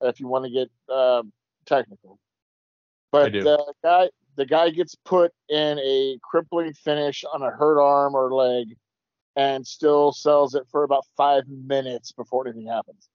if 0.00 0.20
you 0.20 0.26
want 0.26 0.44
to 0.44 0.50
get 0.50 0.94
um, 0.94 1.32
technical. 1.66 2.18
But 3.10 3.32
the 3.32 3.74
guy, 3.82 4.08
the 4.36 4.46
guy 4.46 4.70
gets 4.70 4.94
put 4.94 5.32
in 5.48 5.78
a 5.78 6.18
crippling 6.22 6.72
finish 6.72 7.24
on 7.32 7.42
a 7.42 7.50
hurt 7.50 7.80
arm 7.80 8.14
or 8.14 8.32
leg, 8.32 8.76
and 9.36 9.66
still 9.66 10.12
sells 10.12 10.54
it 10.54 10.64
for 10.70 10.82
about 10.82 11.04
five 11.16 11.44
minutes 11.46 12.12
before 12.12 12.46
anything 12.46 12.66
happens. 12.66 13.08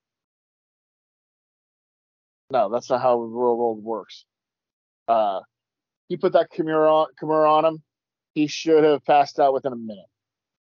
No, 2.50 2.70
that's 2.70 2.88
not 2.88 3.02
how 3.02 3.16
the 3.16 3.26
real 3.26 3.56
world 3.56 3.82
works. 3.82 4.24
Uh, 5.06 5.40
he 6.08 6.16
put 6.16 6.32
that 6.32 6.50
Kimura 6.50 6.90
on, 6.90 7.06
Kimura 7.20 7.50
on 7.50 7.64
him. 7.64 7.82
He 8.34 8.46
should 8.46 8.84
have 8.84 9.04
passed 9.04 9.38
out 9.38 9.52
within 9.52 9.72
a 9.72 9.76
minute 9.76 10.06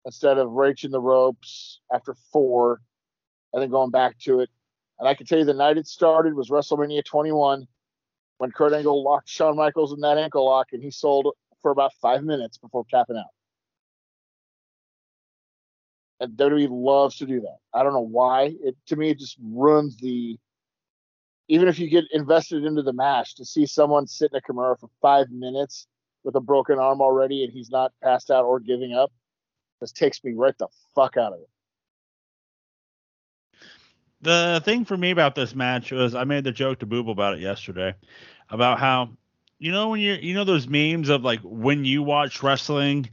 instead 0.05 0.39
of 0.39 0.52
reaching 0.52 0.90
the 0.90 1.01
ropes 1.01 1.81
after 1.93 2.14
four 2.32 2.81
and 3.52 3.62
then 3.62 3.70
going 3.70 3.90
back 3.90 4.18
to 4.18 4.40
it. 4.40 4.51
And 4.98 5.09
I 5.09 5.14
can 5.14 5.26
tell 5.26 5.39
you 5.39 5.44
the 5.44 5.55
night 5.55 5.78
it 5.78 5.86
started 5.86 6.35
was 6.35 6.51
WrestleMania 6.51 7.05
21 7.05 7.66
when 8.39 8.51
Kurt 8.52 8.72
Angle 8.72 9.02
locked 9.02 9.28
Shawn 9.28 9.56
Michaels 9.56 9.93
in 9.93 10.01
that 10.01 10.18
ankle 10.18 10.44
lock 10.44 10.68
and 10.72 10.82
he 10.82 10.90
sold 10.90 11.28
for 11.62 11.70
about 11.70 11.93
five 12.01 12.22
minutes 12.22 12.59
before 12.59 12.85
tapping 12.90 13.16
out. 13.16 13.24
And 16.20 16.36
WWE 16.36 16.68
loves 16.70 17.16
to 17.16 17.26
do 17.26 17.40
that. 17.40 17.56
I 17.72 17.82
don't 17.82 17.93
know 17.93 18.01
why. 18.01 18.55
It 18.62 18.76
to 18.86 18.97
me 18.97 19.10
it 19.10 19.18
just 19.18 19.36
ruins 19.43 19.97
the 19.97 20.39
even 21.48 21.68
if 21.68 21.78
you 21.78 21.90
get 21.90 22.05
invested 22.12 22.64
into 22.64 22.82
the 22.82 22.93
match 22.93 23.35
to 23.36 23.44
see 23.44 23.66
someone 23.66 24.06
sit 24.06 24.31
in 24.32 24.39
a 24.39 24.40
Kimura 24.40 24.78
for 24.78 24.89
five 25.02 25.31
minutes 25.31 25.86
with 26.22 26.36
a 26.36 26.40
broken 26.40 26.78
arm 26.78 27.01
already 27.01 27.44
and 27.44 27.52
he's 27.52 27.70
not 27.70 27.93
passed 28.02 28.31
out 28.31 28.44
or 28.44 28.60
giving 28.60 28.94
up, 28.94 29.12
this 29.80 29.92
takes 29.92 30.22
me 30.24 30.32
right 30.32 30.56
the 30.59 30.68
fuck 30.94 31.16
out 31.16 31.32
of 31.32 31.40
it. 31.40 31.48
The 34.22 34.62
thing 34.64 34.84
for 34.86 34.96
me 34.96 35.10
about 35.10 35.34
this 35.34 35.55
match 35.55 35.92
was 35.92 36.14
I 36.14 36.24
made 36.24 36.44
the 36.44 36.52
joke 36.52 36.78
to 36.78 36.86
Boob 36.86 37.10
about 37.10 37.34
it 37.34 37.40
yesterday 37.40 37.94
about 38.48 38.78
how 38.78 39.10
you 39.59 39.70
know 39.70 39.90
when 39.90 40.01
you 40.01 40.14
you 40.14 40.34
know 40.34 40.44
those 40.44 40.66
memes 40.66 41.10
of 41.10 41.22
like 41.22 41.40
when 41.42 41.84
you 41.84 42.02
watch 42.02 42.42
wrestling 42.42 43.10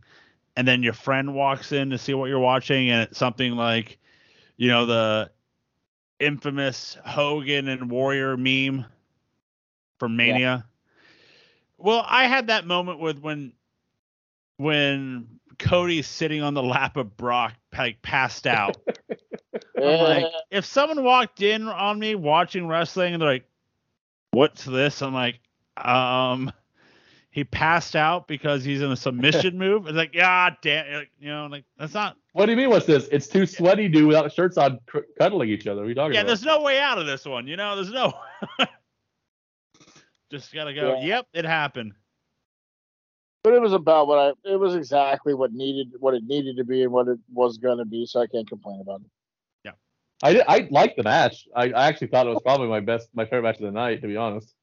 and 0.55 0.67
then 0.67 0.83
your 0.83 0.93
friend 0.93 1.33
walks 1.33 1.71
in 1.71 1.89
to 1.89 1.97
see 1.97 2.13
what 2.13 2.29
you're 2.29 2.39
watching 2.39 2.89
and 2.89 3.01
it's 3.01 3.17
something 3.17 3.55
like 3.55 3.97
you 4.55 4.69
know 4.69 4.85
the 4.85 5.31
infamous 6.21 6.97
Hogan 7.03 7.67
and 7.67 7.89
Warrior 7.91 8.37
meme 8.37 8.85
from 9.99 10.15
Mania. 10.15 10.65
Well, 11.77 12.05
I 12.07 12.27
had 12.27 12.47
that 12.47 12.65
moment 12.65 12.99
with 12.99 13.19
when 13.19 13.53
when 14.57 15.40
Cody's 15.61 16.07
sitting 16.07 16.41
on 16.41 16.53
the 16.53 16.63
lap 16.63 16.97
of 16.97 17.15
Brock 17.15 17.53
like 17.77 18.01
passed 18.01 18.47
out. 18.47 18.77
I'm 19.77 19.99
like, 20.03 20.25
if 20.49 20.65
someone 20.65 21.03
walked 21.03 21.41
in 21.41 21.67
on 21.67 21.99
me 21.99 22.15
watching 22.15 22.67
wrestling 22.67 23.13
and 23.13 23.21
they're 23.21 23.29
like, 23.29 23.45
"What's 24.31 24.65
this?" 24.65 25.01
I'm 25.01 25.13
like, 25.13 25.39
um, 25.77 26.51
he 27.31 27.43
passed 27.43 27.95
out 27.95 28.27
because 28.27 28.63
he's 28.63 28.81
in 28.81 28.91
a 28.91 28.95
submission 28.95 29.57
move. 29.59 29.87
It's 29.87 29.95
like, 29.95 30.13
yeah, 30.13 30.49
damn, 30.61 30.93
like, 30.93 31.09
you 31.19 31.29
know, 31.29 31.47
like 31.47 31.63
that's 31.77 31.93
not. 31.93 32.17
What 32.33 32.45
do 32.45 32.51
you 32.51 32.57
mean? 32.57 32.69
What's 32.69 32.85
this? 32.85 33.07
It's 33.11 33.27
two 33.27 33.45
sweaty 33.45 33.87
dude 33.87 34.07
without 34.07 34.31
shirts 34.33 34.57
on, 34.57 34.79
cr- 34.85 34.99
cuddling 35.19 35.49
each 35.49 35.67
other. 35.67 35.81
What 35.81 35.85
are 35.85 35.89
you 35.89 35.95
talking 35.95 36.13
Yeah, 36.13 36.21
about? 36.21 36.27
there's 36.27 36.43
no 36.43 36.61
way 36.61 36.79
out 36.79 36.97
of 36.97 37.05
this 37.05 37.25
one. 37.25 37.47
You 37.47 37.57
know, 37.57 37.75
there's 37.75 37.91
no. 37.91 38.13
Just 40.31 40.53
gotta 40.53 40.73
go. 40.73 40.99
Yeah. 41.01 41.05
Yep, 41.17 41.27
it 41.33 41.45
happened. 41.45 41.93
But 43.43 43.53
it 43.53 43.61
was 43.61 43.73
about 43.73 44.07
what 44.07 44.19
I 44.19 44.49
it 44.51 44.59
was 44.59 44.75
exactly 44.75 45.33
what 45.33 45.53
needed 45.53 45.93
what 45.99 46.13
it 46.13 46.23
needed 46.23 46.57
to 46.57 46.63
be 46.63 46.83
and 46.83 46.91
what 46.91 47.07
it 47.07 47.19
was 47.31 47.57
gonna 47.57 47.85
be, 47.85 48.05
so 48.05 48.21
I 48.21 48.27
can't 48.27 48.47
complain 48.47 48.81
about 48.81 49.01
it. 49.01 49.07
Yeah, 49.65 49.71
I 50.23 50.33
did, 50.33 50.43
I 50.47 50.67
liked 50.69 50.97
the 50.97 51.03
match. 51.03 51.47
I, 51.55 51.71
I 51.71 51.87
actually 51.87 52.07
thought 52.07 52.27
it 52.27 52.31
was 52.31 52.41
probably 52.41 52.67
my 52.67 52.79
best, 52.79 53.09
my 53.13 53.25
favorite 53.25 53.43
match 53.43 53.55
of 53.57 53.65
the 53.65 53.71
night, 53.71 54.01
to 54.01 54.07
be 54.07 54.17
honest. 54.17 54.53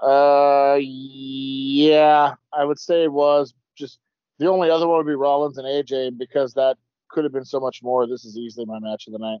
Uh 0.00 0.78
yeah, 0.80 2.34
I 2.52 2.64
would 2.64 2.78
say 2.78 3.02
it 3.02 3.12
was 3.12 3.52
just 3.76 3.98
the 4.38 4.48
only 4.48 4.70
other 4.70 4.86
one 4.86 4.98
would 4.98 5.10
be 5.10 5.16
Rollins 5.16 5.58
and 5.58 5.66
AJ 5.66 6.16
because 6.16 6.54
that 6.54 6.76
could 7.08 7.24
have 7.24 7.32
been 7.32 7.44
so 7.44 7.58
much 7.58 7.82
more. 7.82 8.06
This 8.06 8.24
is 8.24 8.36
easily 8.36 8.64
my 8.66 8.78
match 8.78 9.06
of 9.08 9.12
the 9.12 9.18
night. 9.18 9.40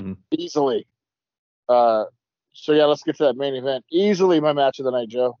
Mhm. 0.00 0.16
Easily. 0.32 0.86
Uh 1.68 2.06
so 2.54 2.72
yeah, 2.72 2.86
let's 2.86 3.04
get 3.04 3.16
to 3.18 3.24
that 3.24 3.36
main 3.36 3.54
event. 3.54 3.84
Easily 3.92 4.40
my 4.40 4.52
match 4.52 4.80
of 4.80 4.84
the 4.84 4.90
night, 4.90 5.08
Joe. 5.08 5.38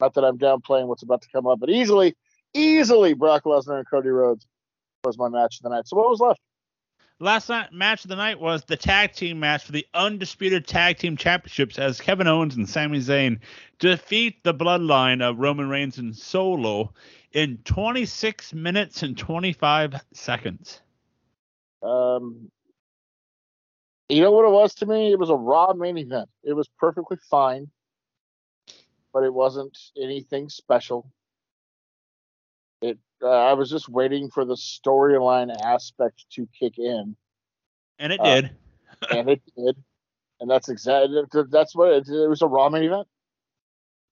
Not 0.00 0.14
that 0.14 0.24
I'm 0.24 0.38
downplaying 0.38 0.86
what's 0.86 1.02
about 1.02 1.22
to 1.22 1.28
come 1.32 1.46
up, 1.46 1.60
but 1.60 1.70
easily, 1.70 2.16
easily 2.54 3.14
Brock 3.14 3.44
Lesnar 3.44 3.78
and 3.78 3.88
Cody 3.88 4.10
Rhodes 4.10 4.46
was 5.04 5.18
my 5.18 5.28
match 5.28 5.58
of 5.58 5.62
the 5.62 5.70
night. 5.70 5.86
So 5.86 5.96
what 5.96 6.10
was 6.10 6.20
left? 6.20 6.40
Last 7.18 7.48
night 7.48 7.72
match 7.72 8.04
of 8.04 8.10
the 8.10 8.16
night 8.16 8.38
was 8.38 8.64
the 8.64 8.76
tag 8.76 9.14
team 9.14 9.40
match 9.40 9.64
for 9.64 9.72
the 9.72 9.86
undisputed 9.94 10.66
tag 10.66 10.98
team 10.98 11.16
championships 11.16 11.78
as 11.78 11.98
Kevin 11.98 12.26
Owens 12.26 12.56
and 12.56 12.68
Sami 12.68 12.98
Zayn 12.98 13.38
defeat 13.78 14.44
the 14.44 14.52
bloodline 14.52 15.22
of 15.22 15.38
Roman 15.38 15.70
Reigns 15.70 15.96
and 15.96 16.14
Solo 16.14 16.92
in 17.32 17.56
26 17.64 18.52
minutes 18.52 19.02
and 19.02 19.16
25 19.16 19.94
seconds. 20.12 20.82
Um, 21.82 22.50
you 24.10 24.20
know 24.20 24.32
what 24.32 24.44
it 24.44 24.52
was 24.52 24.74
to 24.76 24.86
me? 24.86 25.10
It 25.10 25.18
was 25.18 25.30
a 25.30 25.36
Raw 25.36 25.72
main 25.72 25.96
event. 25.96 26.28
It 26.44 26.52
was 26.52 26.68
perfectly 26.78 27.16
fine, 27.30 27.70
but 29.12 29.24
it 29.24 29.32
wasn't 29.32 29.76
anything 30.00 30.48
special. 30.48 31.10
It. 32.82 32.98
Uh, 33.22 33.28
I 33.28 33.54
was 33.54 33.70
just 33.70 33.88
waiting 33.88 34.30
for 34.30 34.44
the 34.44 34.56
storyline 34.56 35.54
aspect 35.64 36.26
to 36.32 36.46
kick 36.58 36.78
in, 36.78 37.16
And 37.98 38.12
it 38.12 38.20
Uh, 38.20 38.24
did. 38.24 38.50
and 39.10 39.30
it 39.30 39.42
did. 39.56 39.82
And 40.40 40.50
that's 40.50 40.68
exactly 40.68 41.22
that's 41.50 41.74
what 41.74 41.92
it, 41.92 42.08
it 42.08 42.28
was 42.28 42.42
a 42.42 42.46
Raw 42.46 42.68
main 42.68 42.84
event. 42.84 43.08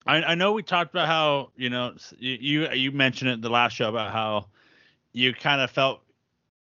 I, 0.06 0.22
I 0.22 0.34
know 0.34 0.52
we 0.52 0.62
talked 0.62 0.90
about 0.90 1.06
how 1.06 1.50
you 1.56 1.70
know 1.70 1.94
you 2.18 2.70
you, 2.72 2.92
mentioned 2.92 3.30
it 3.30 3.34
in 3.34 3.40
the 3.40 3.50
last 3.50 3.74
show 3.74 3.88
about 3.88 4.12
how 4.12 4.46
you 5.12 5.32
kind 5.34 5.60
of 5.60 5.70
felt 5.70 6.00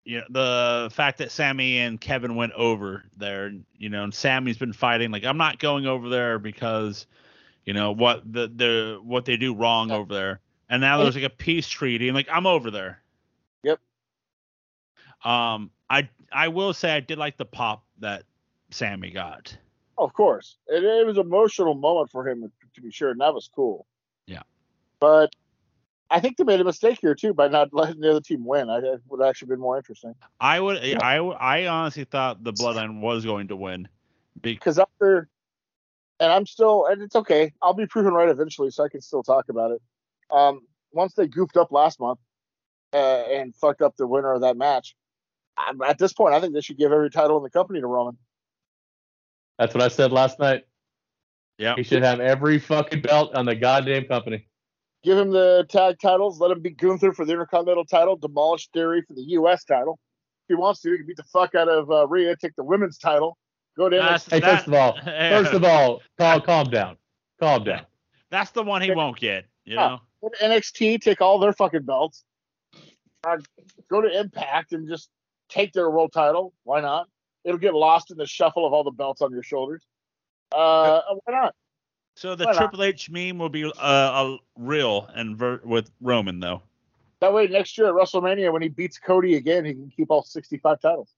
you 0.04 0.20
know 0.20 0.26
the 0.30 0.90
fact 0.92 1.20
that 1.20 1.32
Sami 1.32 1.80
and 1.80 2.00
Kevin 2.00 2.36
went 2.36 2.54
over 2.54 3.04
there 3.18 3.54
you 3.78 3.90
know 3.90 4.04
and 4.04 4.14
Sami's 4.14 4.58
been 4.58 4.74
fighting 4.74 5.12
like 5.12 5.24
I'm 5.24 5.38
not 5.38 5.60
going 5.60 5.86
over 5.86 6.10
there 6.10 6.40
because 6.40 7.06
you 7.70 7.74
know 7.74 7.92
what 7.92 8.24
the 8.26 8.48
the 8.48 9.00
what 9.04 9.26
they 9.26 9.38
do 9.38 9.54
wrong 9.54 9.92
over 9.92 10.12
there 10.12 10.40
and 10.72 10.82
now 10.82 10.98
there's 10.98 11.14
like 11.14 11.24
a 11.24 11.30
peace 11.30 11.70
treaty 11.70 12.08
and 12.08 12.16
like 12.16 12.28
I'm 12.28 12.48
over 12.48 12.72
there. 12.72 13.04
Yep. 13.62 13.80
Um 15.24 15.70
I 15.88 16.10
I 16.32 16.48
will 16.48 16.74
say 16.74 16.96
I 16.96 17.00
did 17.00 17.20
like 17.20 17.38
the 17.38 17.46
pop 17.46 17.86
that 18.00 18.24
Sami 18.72 19.12
got. 19.12 19.56
Of 20.00 20.14
course, 20.14 20.58
it, 20.66 20.84
it 20.84 21.06
was 21.06 21.18
an 21.18 21.28
emotional 21.28 21.76
moment 21.76 22.10
for 22.10 22.28
him 22.28 22.52
to 22.74 22.82
be 22.82 22.90
sure, 22.90 23.12
and 23.12 23.22
that 23.22 23.36
was 23.36 23.48
cool. 23.56 23.86
Yeah. 24.26 24.42
But 25.00 25.36
I 26.10 26.20
think 26.22 26.38
they 26.38 26.46
made 26.46 26.62
a 26.62 26.64
mistake 26.64 26.98
here 27.00 27.14
too 27.14 27.36
by 27.36 27.50
not 27.50 27.72
letting 27.72 28.02
the 28.02 28.10
other 28.10 28.22
team 28.22 28.46
win. 28.46 28.72
I 28.72 28.80
it 28.80 29.02
would 29.10 29.22
have 29.22 29.30
actually 29.30 29.50
been 29.50 29.60
more 29.60 29.78
interesting 29.78 30.16
I 30.42 30.60
would 30.60 30.78
I 31.04 31.18
I 31.18 31.68
honestly 31.68 32.06
thought 32.06 32.44
the 32.44 32.52
bloodline 32.52 33.00
was 33.00 33.26
going 33.26 33.50
to 33.50 33.56
win 33.56 33.88
because 34.42 34.80
after, 34.80 35.30
and 36.20 36.32
I'm 36.32 36.46
still, 36.46 36.86
and 36.86 37.02
it's 37.02 37.16
okay. 37.16 37.54
I'll 37.62 37.74
be 37.74 37.86
proven 37.86 38.14
right 38.14 38.30
eventually, 38.30 38.72
so 38.72 38.84
I 38.84 38.90
can 38.90 39.02
still 39.02 39.24
talk 39.24 39.50
about 39.50 39.72
it. 39.72 39.82
Um, 40.32 40.62
once 40.92 41.14
they 41.14 41.28
goofed 41.28 41.58
up 41.58 41.72
last 41.72 42.00
month 42.00 42.20
uh, 42.94 43.24
and 43.32 43.56
fucked 43.56 43.82
up 43.82 43.96
the 43.98 44.08
winner 44.08 44.34
of 44.34 44.42
that 44.42 44.58
match, 44.58 44.96
I'm, 45.58 45.82
at 45.82 45.98
this 45.98 46.14
point, 46.14 46.34
I 46.34 46.42
think 46.42 46.54
they 46.54 46.62
should 46.62 46.78
give 46.78 46.92
every 46.92 47.10
title 47.10 47.38
in 47.38 47.44
the 47.44 47.50
company 47.50 47.80
to 47.82 47.88
Roman. 47.88 48.18
That's 49.58 49.74
what 49.74 49.84
I 49.84 49.90
said 49.90 50.12
last 50.12 50.40
night. 50.40 50.64
yeah 51.58 51.76
He 51.76 51.84
should 51.84 52.04
have 52.04 52.20
every 52.20 52.60
fucking 52.60 53.02
belt 53.02 53.36
on 53.36 53.46
the 53.46 53.56
goddamn 53.56 54.06
company. 54.06 54.48
Give 55.04 55.18
him 55.18 55.32
the 55.32 55.66
tag 55.70 55.98
titles. 56.02 56.40
Let 56.40 56.52
him 56.52 56.62
beat 56.62 56.78
Gunther 56.78 57.14
for 57.14 57.26
the 57.26 57.32
Intercontinental 57.32 57.86
title. 57.86 58.18
Demolish 58.18 58.70
Theory 58.74 59.02
for 59.08 59.14
the 59.14 59.22
U.S. 59.22 59.64
title. 59.64 60.00
If 60.48 60.56
he 60.56 60.56
wants 60.56 60.82
to, 60.82 60.92
he 60.92 60.98
can 60.98 61.08
beat 61.08 61.18
the 61.18 61.24
fuck 61.24 61.56
out 61.56 61.70
of 61.70 61.90
uh, 61.90 62.08
Rhea, 62.08 62.36
take 62.36 62.56
the 62.56 62.64
women's 62.64 62.98
title, 62.98 63.38
go 63.80 63.90
to 63.90 63.96
That's- 63.98 64.26
Hey, 64.30 64.40
That- 64.42 64.58
first 64.58 64.68
of 64.68 64.74
all, 64.74 65.00
first 65.04 65.54
of 65.54 65.64
all, 65.64 66.02
calm, 66.20 66.42
calm 66.42 66.70
down, 66.70 66.98
calm 67.40 67.64
down. 67.64 67.86
That's 68.30 68.52
the 68.52 68.62
one 68.62 68.82
he 68.82 68.92
won't 68.92 69.18
get. 69.18 69.46
You 69.66 69.76
Yeah. 69.76 69.88
know. 69.88 70.00
go 70.22 70.30
to 70.30 70.38
NXT, 70.44 71.02
take 71.02 71.22
all 71.22 71.40
their 71.40 71.54
fucking 71.54 71.84
belts. 71.84 72.24
Uh, 73.24 73.38
go 73.90 74.02
to 74.02 74.20
Impact 74.20 74.74
and 74.74 74.88
just 74.88 75.10
take 75.50 75.72
their 75.74 75.90
world 75.90 76.12
title. 76.14 76.54
Why 76.64 76.82
not? 76.82 77.08
It'll 77.46 77.58
get 77.58 77.74
lost 77.74 78.12
in 78.12 78.18
the 78.18 78.26
shuffle 78.28 78.66
of 78.68 78.74
all 78.74 78.84
the 78.84 78.92
belts 78.92 79.22
on 79.22 79.32
your 79.32 79.44
shoulders. 79.44 79.82
Uh, 80.52 81.02
why 81.24 81.34
not? 81.34 81.56
So 82.16 82.36
the 82.36 82.46
Why 82.46 82.52
not? 82.52 82.58
Triple 82.60 82.84
H 82.84 83.10
meme 83.10 83.38
will 83.38 83.50
be 83.50 83.64
uh, 83.64 83.72
a 83.80 84.38
real 84.58 85.10
and 85.16 85.38
ver- 85.38 85.62
with 85.64 85.90
Roman 86.02 86.40
though. 86.42 86.62
That 87.22 87.34
way, 87.34 87.48
next 87.48 87.78
year 87.78 87.88
at 87.88 87.94
WrestleMania, 87.94 88.52
when 88.52 88.62
he 88.62 88.68
beats 88.70 88.98
Cody 88.98 89.36
again, 89.36 89.64
he 89.66 89.74
can 89.74 89.90
keep 89.96 90.10
all 90.12 90.24
65 90.24 90.80
titles. 90.82 91.14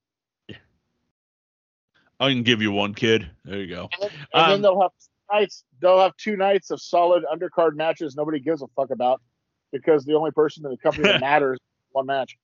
I 2.22 2.30
can 2.30 2.44
give 2.44 2.62
you 2.62 2.70
one, 2.70 2.94
kid. 2.94 3.28
There 3.44 3.58
you 3.58 3.66
go. 3.66 3.88
And, 3.92 4.02
then, 4.02 4.10
and 4.34 4.44
then 4.44 4.52
Um, 4.52 4.62
they'll 4.62 4.80
have 4.80 4.92
nights. 5.32 5.64
They'll 5.80 5.98
have 5.98 6.16
two 6.16 6.36
nights 6.36 6.70
of 6.70 6.80
solid 6.80 7.24
undercard 7.32 7.74
matches 7.74 8.14
nobody 8.14 8.38
gives 8.38 8.62
a 8.62 8.68
fuck 8.76 8.90
about 8.90 9.20
because 9.72 10.04
the 10.04 10.14
only 10.14 10.30
person 10.30 10.64
in 10.64 10.70
the 10.70 10.76
company 10.78 11.08
that 11.08 11.20
matters 11.20 11.58
one 11.90 12.06
match. 12.06 12.36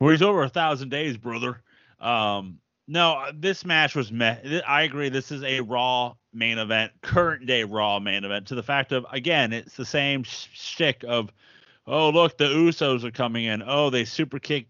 Well, 0.00 0.10
he's 0.10 0.22
over 0.22 0.42
a 0.44 0.48
thousand 0.48 0.90
days, 0.90 1.16
brother. 1.16 1.62
Um, 2.00 2.58
no, 2.86 3.24
this 3.34 3.64
match 3.64 3.94
was 3.94 4.12
meh. 4.12 4.60
I 4.66 4.82
agree. 4.82 5.08
This 5.08 5.32
is 5.32 5.42
a 5.42 5.60
Raw 5.60 6.14
main 6.32 6.58
event, 6.58 6.92
current 7.02 7.46
day 7.46 7.64
Raw 7.64 7.98
main 7.98 8.24
event. 8.24 8.46
To 8.48 8.54
the 8.54 8.62
fact 8.62 8.92
of 8.92 9.04
again, 9.10 9.52
it's 9.52 9.76
the 9.76 9.84
same 9.84 10.22
sh- 10.24 10.48
shtick 10.52 11.04
of, 11.06 11.32
oh 11.86 12.10
look, 12.10 12.38
the 12.38 12.46
Usos 12.46 13.04
are 13.04 13.10
coming 13.10 13.44
in. 13.44 13.62
Oh, 13.66 13.90
they 13.90 14.04
super 14.04 14.38
kick 14.38 14.66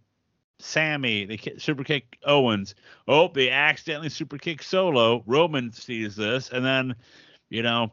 Sami. 0.63 1.25
They 1.25 1.37
ki- 1.37 1.59
super 1.59 1.85
kick 1.85 2.19
Owens. 2.25 2.75
Oh, 3.09 3.29
they 3.29 3.51
accidentally 3.51 4.09
super 4.09 4.39
kick 4.39 4.63
Solo. 4.63 5.23
Roman 5.27 5.73
sees 5.73 6.17
this, 6.17 6.51
and 6.51 6.65
then, 6.65 6.95
you 7.51 7.63
know, 7.63 7.93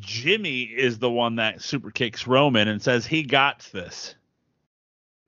Jimmy 0.00 0.62
is 0.62 0.98
the 0.98 1.10
one 1.10 1.36
that 1.36 1.62
super 1.62 1.90
kicks 1.90 2.26
Roman 2.26 2.68
and 2.68 2.82
says 2.82 3.06
he 3.06 3.22
got 3.22 3.68
this. 3.72 4.14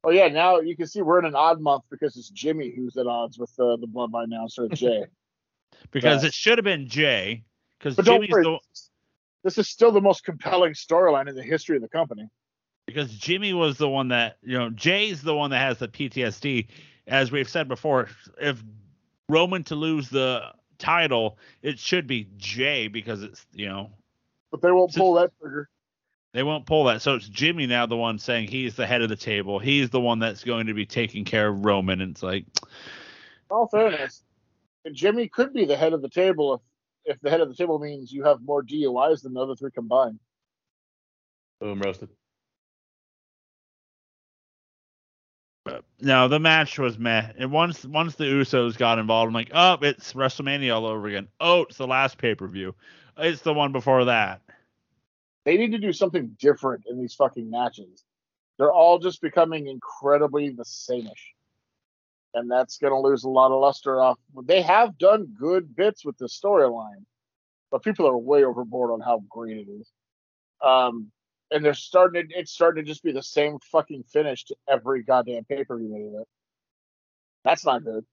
Oh 0.05 0.10
yeah, 0.10 0.28
now 0.28 0.60
you 0.60 0.76
can 0.76 0.86
see 0.86 1.02
we're 1.02 1.18
in 1.18 1.24
an 1.24 1.35
odd 1.35 1.60
month 1.60 1.85
because 1.90 2.16
it's 2.16 2.30
Jimmy 2.30 2.72
who's 2.74 2.97
at 2.97 3.06
odds 3.06 3.39
with 3.39 3.51
uh, 3.59 3.76
the 3.76 3.86
Bloodline 3.86 4.28
now 4.28 4.44
instead 4.44 4.66
of 4.66 4.72
Jey. 4.72 5.05
because 5.90 6.22
Yeah. 6.22 6.28
it 6.28 6.35
should 6.35 6.59
have 6.59 6.64
been 6.64 6.89
Jey. 6.89 7.44
Because 7.78 7.97
Jimmy's 8.05 8.30
worry, 8.30 8.44
the 8.44 8.59
this 9.44 9.59
is 9.59 9.68
still 9.68 9.93
the 9.93 10.01
most 10.01 10.24
compelling 10.24 10.74
storyline 10.74 11.28
in 11.28 11.35
the 11.35 11.43
history 11.43 11.76
of 11.76 11.82
the 11.82 11.89
company. 11.89 12.28
Because 12.89 13.12
Jimmy 13.12 13.52
was 13.52 13.77
the 13.77 13.86
one 13.86 14.09
that 14.09 14.39
you 14.43 14.59
know 14.59 14.70
Jey's 14.70 15.20
the 15.20 15.35
one 15.35 15.51
that 15.51 15.59
has 15.59 15.77
the 15.77 15.89
PTSD. 15.89 16.69
As 17.06 17.31
we've 17.31 17.48
said 17.48 17.69
before, 17.69 18.09
if 18.40 18.65
Roman 19.28 19.62
to 19.65 19.74
lose 19.74 20.09
the 20.09 20.55
title, 20.78 21.36
it 21.60 21.78
should 21.78 22.06
be 22.06 22.28
Jay 22.39 22.89
because 22.89 23.23
it's 23.23 23.44
you 23.52 23.69
know 23.69 23.90
But 24.51 24.62
they 24.62 24.73
won't 24.73 24.94
pull 24.94 25.12
that 25.15 25.32
trigger. 25.39 25.69
they 26.32 26.43
won't 26.43 26.65
pull 26.65 26.85
that. 26.85 27.02
So 27.02 27.16
it's 27.16 27.28
Jimmy 27.28 27.66
now 27.66 27.85
the 27.85 27.94
one 27.94 28.19
saying 28.19 28.48
he's 28.48 28.74
the 28.74 28.86
head 28.86 29.02
of 29.02 29.10
the 29.10 29.16
table. 29.16 29.59
He's 29.59 29.90
the 29.90 30.01
one 30.01 30.19
that's 30.19 30.43
going 30.43 30.66
to 30.69 30.74
be 30.74 30.86
taking 30.86 31.27
care 31.27 31.48
of 31.48 31.66
Roman. 31.66 32.01
And 32.01 32.12
it's 32.12 32.23
like 32.23 32.47
all 33.51 33.69
fairness, 33.69 34.24
and 34.86 34.94
Jimmy 34.94 35.28
could 35.28 35.52
be 35.52 35.66
the 35.66 35.77
head 35.77 35.93
of 35.93 36.01
the 36.01 36.09
table 36.09 36.55
if 36.55 36.60
if 37.16 37.20
the 37.20 37.28
head 37.28 37.43
of 37.43 37.51
the 37.51 37.55
table 37.55 37.78
means 37.78 38.10
you 38.10 38.24
have 38.24 38.40
more 38.40 38.62
DUIs 38.62 39.23
than 39.23 39.35
the 39.35 39.43
other 39.43 39.56
three 39.56 39.73
combined. 39.73 40.20
Boom, 41.60 41.81
roasted. 41.81 42.09
No, 46.00 46.28
the 46.28 46.38
match 46.38 46.78
was 46.78 46.98
meh. 46.98 47.32
And 47.36 47.52
once 47.52 47.84
once 47.84 48.14
the 48.14 48.24
Usos 48.24 48.76
got 48.76 48.98
involved, 48.98 49.28
I'm 49.28 49.34
like, 49.34 49.50
oh, 49.52 49.78
it's 49.82 50.12
WrestleMania 50.12 50.74
all 50.74 50.86
over 50.86 51.06
again. 51.08 51.28
Oh, 51.40 51.62
it's 51.62 51.76
the 51.76 51.86
last 51.86 52.18
pay 52.18 52.34
per 52.34 52.46
view. 52.46 52.74
It's 53.16 53.42
the 53.42 53.54
one 53.54 53.72
before 53.72 54.04
that. 54.06 54.40
They 55.44 55.56
need 55.56 55.72
to 55.72 55.78
do 55.78 55.92
something 55.92 56.36
different 56.38 56.84
in 56.88 57.00
these 57.00 57.14
fucking 57.14 57.50
matches. 57.50 58.04
They're 58.58 58.72
all 58.72 58.98
just 58.98 59.22
becoming 59.22 59.66
incredibly 59.66 60.50
the 60.50 60.64
sameish. 60.64 61.12
And 62.34 62.50
that's 62.50 62.76
going 62.76 62.92
to 62.92 62.98
lose 62.98 63.24
a 63.24 63.28
lot 63.28 63.52
of 63.52 63.60
luster 63.60 64.00
off. 64.00 64.18
They 64.44 64.60
have 64.62 64.98
done 64.98 65.34
good 65.38 65.74
bits 65.74 66.04
with 66.04 66.18
the 66.18 66.26
storyline, 66.26 67.04
but 67.70 67.82
people 67.82 68.06
are 68.06 68.16
way 68.16 68.44
overboard 68.44 68.90
on 68.90 69.00
how 69.00 69.22
great 69.28 69.56
it 69.56 69.70
is. 69.70 69.90
Um, 70.62 71.10
and 71.50 71.64
they're 71.64 71.74
starting 71.74 72.28
to, 72.28 72.34
it's 72.34 72.52
starting 72.52 72.84
to 72.84 72.90
just 72.90 73.02
be 73.02 73.12
the 73.12 73.22
same 73.22 73.58
fucking 73.72 74.04
finish 74.04 74.44
to 74.46 74.56
every 74.68 75.02
goddamn 75.02 75.44
pay 75.44 75.64
per 75.64 75.78
view 75.78 75.88
main 75.88 76.08
event. 76.08 76.28
That's 77.44 77.64
not 77.64 77.84
good. 77.84 78.04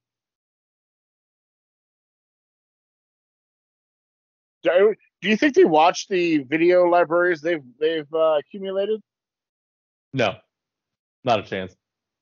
Do, 4.64 4.96
do 5.22 5.30
you 5.30 5.38
think 5.38 5.56
they 5.56 5.66
watch 5.66 6.08
the 6.08 6.40
video 6.40 6.86
libraries 6.86 7.42
they've 7.42 7.64
they've 7.80 8.12
uh, 8.14 8.38
accumulated? 8.40 9.02
No, 10.14 10.36
not 11.24 11.40
a 11.40 11.44
chance. 11.44 11.76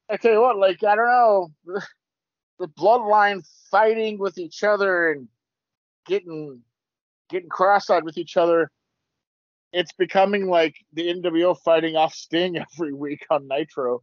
I 0.09 0.17
tell 0.17 0.33
you 0.33 0.41
what, 0.41 0.57
like 0.57 0.83
I 0.83 0.95
don't 0.95 1.05
know, 1.05 1.51
the, 1.65 1.81
the 2.59 2.67
bloodline 2.67 3.47
fighting 3.71 4.19
with 4.19 4.37
each 4.37 4.63
other 4.63 5.11
and 5.11 5.27
getting 6.05 6.61
getting 7.29 7.49
cross-eyed 7.49 8.03
with 8.03 8.17
each 8.17 8.35
other. 8.35 8.69
It's 9.73 9.91
becoming 9.93 10.47
like 10.47 10.75
the 10.93 11.07
NWO 11.07 11.57
fighting 11.59 11.95
off 11.95 12.13
Sting 12.13 12.57
every 12.79 12.93
week 12.93 13.25
on 13.29 13.47
Nitro. 13.47 14.01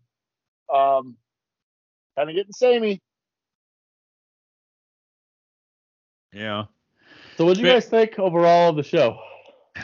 Um, 0.72 1.16
kind 2.16 2.28
of 2.28 2.36
getting 2.36 2.52
samey. 2.52 3.00
Yeah. 6.32 6.64
So, 7.36 7.44
what 7.46 7.54
do 7.56 7.62
you 7.62 7.66
But- 7.68 7.74
guys 7.74 7.86
think 7.86 8.18
overall 8.18 8.70
of 8.70 8.76
the 8.76 8.82
show? 8.82 9.18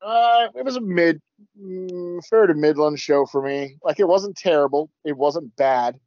Uh, 0.00 0.48
it 0.54 0.64
was 0.64 0.76
a 0.76 0.80
mid, 0.80 1.20
mm, 1.60 2.24
fair 2.30 2.46
to 2.46 2.54
Midland 2.54 2.98
show 2.98 3.26
for 3.26 3.42
me. 3.42 3.76
Like 3.82 4.00
it 4.00 4.08
wasn't 4.08 4.36
terrible. 4.36 4.88
It 5.04 5.14
wasn't 5.14 5.54
bad. 5.56 5.98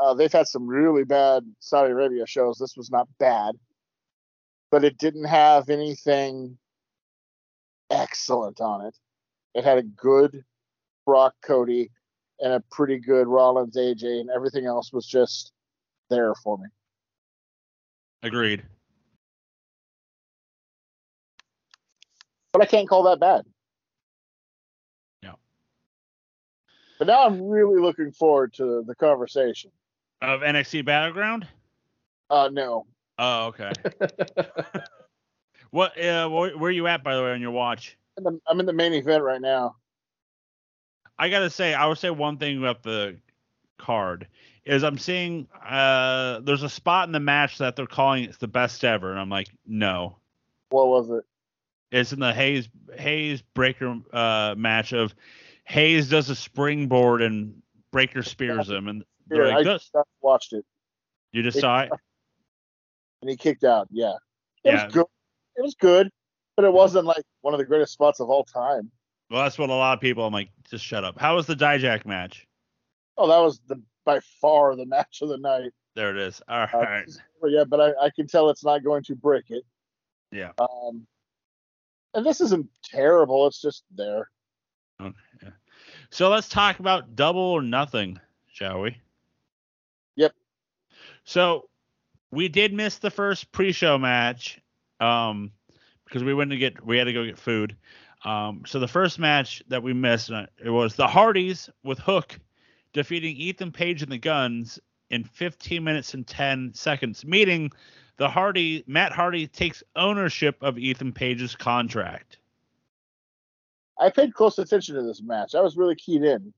Uh, 0.00 0.14
they've 0.14 0.32
had 0.32 0.48
some 0.48 0.66
really 0.66 1.04
bad 1.04 1.44
Saudi 1.60 1.92
Arabia 1.92 2.26
shows. 2.26 2.56
This 2.58 2.76
was 2.76 2.90
not 2.90 3.06
bad, 3.20 3.54
but 4.70 4.84
it 4.84 4.98
didn't 4.98 5.26
have 5.26 5.68
anything 5.68 6.58
excellent 7.90 8.60
on 8.60 8.86
it. 8.86 8.96
It 9.54 9.64
had 9.64 9.78
a 9.78 9.82
good 9.82 10.44
Brock 11.06 11.34
Cody 11.42 11.90
and 12.40 12.52
a 12.52 12.62
pretty 12.70 12.98
good 12.98 13.26
Rollins 13.26 13.76
AJ, 13.76 14.20
and 14.20 14.30
everything 14.30 14.66
else 14.66 14.92
was 14.92 15.06
just 15.06 15.52
there 16.08 16.34
for 16.36 16.58
me. 16.58 16.66
Agreed. 18.22 18.62
But 22.52 22.62
I 22.62 22.66
can't 22.66 22.88
call 22.88 23.04
that 23.04 23.20
bad. 23.20 23.44
No. 25.22 25.36
But 26.98 27.08
now 27.08 27.26
I'm 27.26 27.42
really 27.42 27.80
looking 27.80 28.12
forward 28.12 28.54
to 28.54 28.82
the 28.86 28.94
conversation. 28.94 29.70
Of 30.22 30.40
NXT 30.40 30.84
Battleground? 30.84 31.46
Uh, 32.28 32.48
no, 32.52 32.86
Oh, 33.22 33.48
okay. 33.48 33.70
what? 35.70 35.98
Uh, 36.00 36.28
where, 36.28 36.56
where 36.56 36.68
are 36.68 36.72
you 36.72 36.86
at, 36.86 37.02
by 37.04 37.14
the 37.16 37.22
way, 37.22 37.32
on 37.32 37.40
your 37.40 37.50
watch? 37.52 37.96
I'm 38.48 38.60
in 38.60 38.66
the 38.66 38.72
main 38.72 38.92
event 38.92 39.22
right 39.22 39.40
now. 39.40 39.76
I 41.18 41.28
gotta 41.28 41.50
say, 41.50 41.74
I 41.74 41.86
would 41.86 41.98
say 41.98 42.10
one 42.10 42.38
thing 42.38 42.58
about 42.58 42.82
the 42.82 43.16
card 43.78 44.26
is 44.64 44.84
I'm 44.84 44.98
seeing 44.98 45.48
uh 45.64 46.40
there's 46.40 46.62
a 46.62 46.68
spot 46.68 47.08
in 47.08 47.12
the 47.12 47.20
match 47.20 47.58
that 47.58 47.76
they're 47.76 47.86
calling 47.86 48.24
it's 48.24 48.38
the 48.38 48.48
best 48.48 48.84
ever, 48.84 49.10
and 49.10 49.18
I'm 49.20 49.30
like, 49.30 49.48
no. 49.66 50.16
What 50.70 50.88
was 50.88 51.10
it? 51.10 51.24
It's 51.90 52.12
in 52.12 52.20
the 52.20 52.32
Hayes 52.32 52.68
Hayes 52.96 53.42
Breakker 53.54 53.98
uh 54.12 54.54
match 54.56 54.92
of 54.92 55.14
Hayes 55.64 56.08
does 56.10 56.28
a 56.30 56.34
springboard 56.36 57.22
and 57.22 57.62
Breakker 57.90 58.22
spears 58.22 58.68
him, 58.68 58.88
and 58.88 59.04
they're 59.28 59.44
Here, 59.44 59.54
like, 59.54 59.66
I 59.66 59.72
"This- 59.72 59.90
just 59.92 60.06
watched 60.20 60.52
it, 60.52 60.64
you 61.32 61.42
just 61.42 61.58
saw 61.60 61.80
it. 61.80 61.90
and 63.22 63.30
he 63.30 63.36
kicked 63.36 63.64
out. 63.64 63.88
Yeah, 63.90 64.14
it 64.64 64.72
Yeah. 64.72 64.84
was 64.84 64.92
good. 64.94 65.06
It 65.56 65.62
was 65.62 65.74
good, 65.74 66.10
but 66.56 66.64
it 66.64 66.72
wasn't 66.72 67.06
like 67.06 67.22
one 67.42 67.54
of 67.54 67.58
the 67.58 67.64
greatest 67.64 67.92
spots 67.92 68.20
of 68.20 68.28
all 68.30 68.44
time. 68.44 68.90
Well, 69.30 69.42
that's 69.42 69.58
what 69.58 69.70
a 69.70 69.74
lot 69.74 69.94
of 69.94 70.00
people. 70.00 70.24
I'm 70.26 70.32
like, 70.32 70.50
just 70.68 70.84
shut 70.84 71.04
up. 71.04 71.18
How 71.20 71.36
was 71.36 71.46
the 71.46 71.54
Dijak 71.54 72.04
match? 72.06 72.46
Oh, 73.16 73.28
that 73.28 73.38
was 73.38 73.60
the 73.68 73.80
by 74.04 74.20
far 74.40 74.74
the 74.76 74.86
match 74.86 75.20
of 75.22 75.28
the 75.28 75.38
night. 75.38 75.70
There 75.94 76.10
it 76.10 76.16
is. 76.16 76.40
All 76.48 76.58
Uh, 76.62 76.68
right. 76.72 77.08
yeah, 77.46 77.64
but 77.64 77.80
I, 77.80 78.06
I 78.06 78.10
can 78.10 78.26
tell 78.26 78.48
it's 78.50 78.64
not 78.64 78.82
going 78.84 79.02
to 79.04 79.14
break 79.14 79.50
it. 79.50 79.64
Yeah. 80.32 80.52
Um, 80.58 81.06
and 82.14 82.24
this 82.24 82.40
isn't 82.40 82.68
terrible. 82.84 83.46
It's 83.46 83.60
just 83.60 83.84
there. 83.94 84.30
Okay. 85.00 85.14
So 86.10 86.28
let's 86.28 86.48
talk 86.48 86.78
about 86.80 87.14
double 87.16 87.40
or 87.40 87.62
nothing, 87.62 88.18
shall 88.52 88.80
we? 88.80 88.96
Yep. 90.16 90.32
So 91.24 91.68
we 92.30 92.48
did 92.48 92.72
miss 92.72 92.98
the 92.98 93.10
first 93.10 93.50
pre-show 93.52 93.96
match, 93.98 94.60
um, 95.00 95.50
because 96.04 96.24
we 96.24 96.34
went 96.34 96.50
to 96.50 96.56
get 96.56 96.84
we 96.84 96.98
had 96.98 97.04
to 97.04 97.12
go 97.12 97.24
get 97.24 97.38
food. 97.38 97.76
Um, 98.24 98.62
so 98.66 98.78
the 98.78 98.88
first 98.88 99.18
match 99.18 99.62
that 99.68 99.82
we 99.82 99.94
missed, 99.94 100.30
uh, 100.30 100.46
it 100.62 100.70
was 100.70 100.94
the 100.94 101.06
Hardys 101.06 101.70
with 101.82 101.98
Hook 101.98 102.38
defeating 102.92 103.36
Ethan 103.36 103.72
Page 103.72 104.02
and 104.02 104.12
the 104.12 104.18
Gunns 104.18 104.78
in 105.10 105.24
15 105.24 105.82
minutes 105.82 106.14
and 106.14 106.26
10 106.26 106.72
seconds, 106.74 107.24
meaning 107.24 107.70
the 108.16 108.28
Hardy 108.28 108.84
Matt 108.86 109.12
Hardy 109.12 109.46
takes 109.46 109.82
ownership 109.96 110.56
of 110.60 110.78
Ethan 110.78 111.12
Page's 111.12 111.56
contract. 111.56 112.38
I 113.98 114.10
paid 114.10 114.34
close 114.34 114.58
attention 114.58 114.94
to 114.96 115.02
this 115.02 115.22
match. 115.22 115.54
I 115.54 115.60
was 115.60 115.76
really 115.76 115.94
keyed 115.94 116.22
in, 116.22 116.52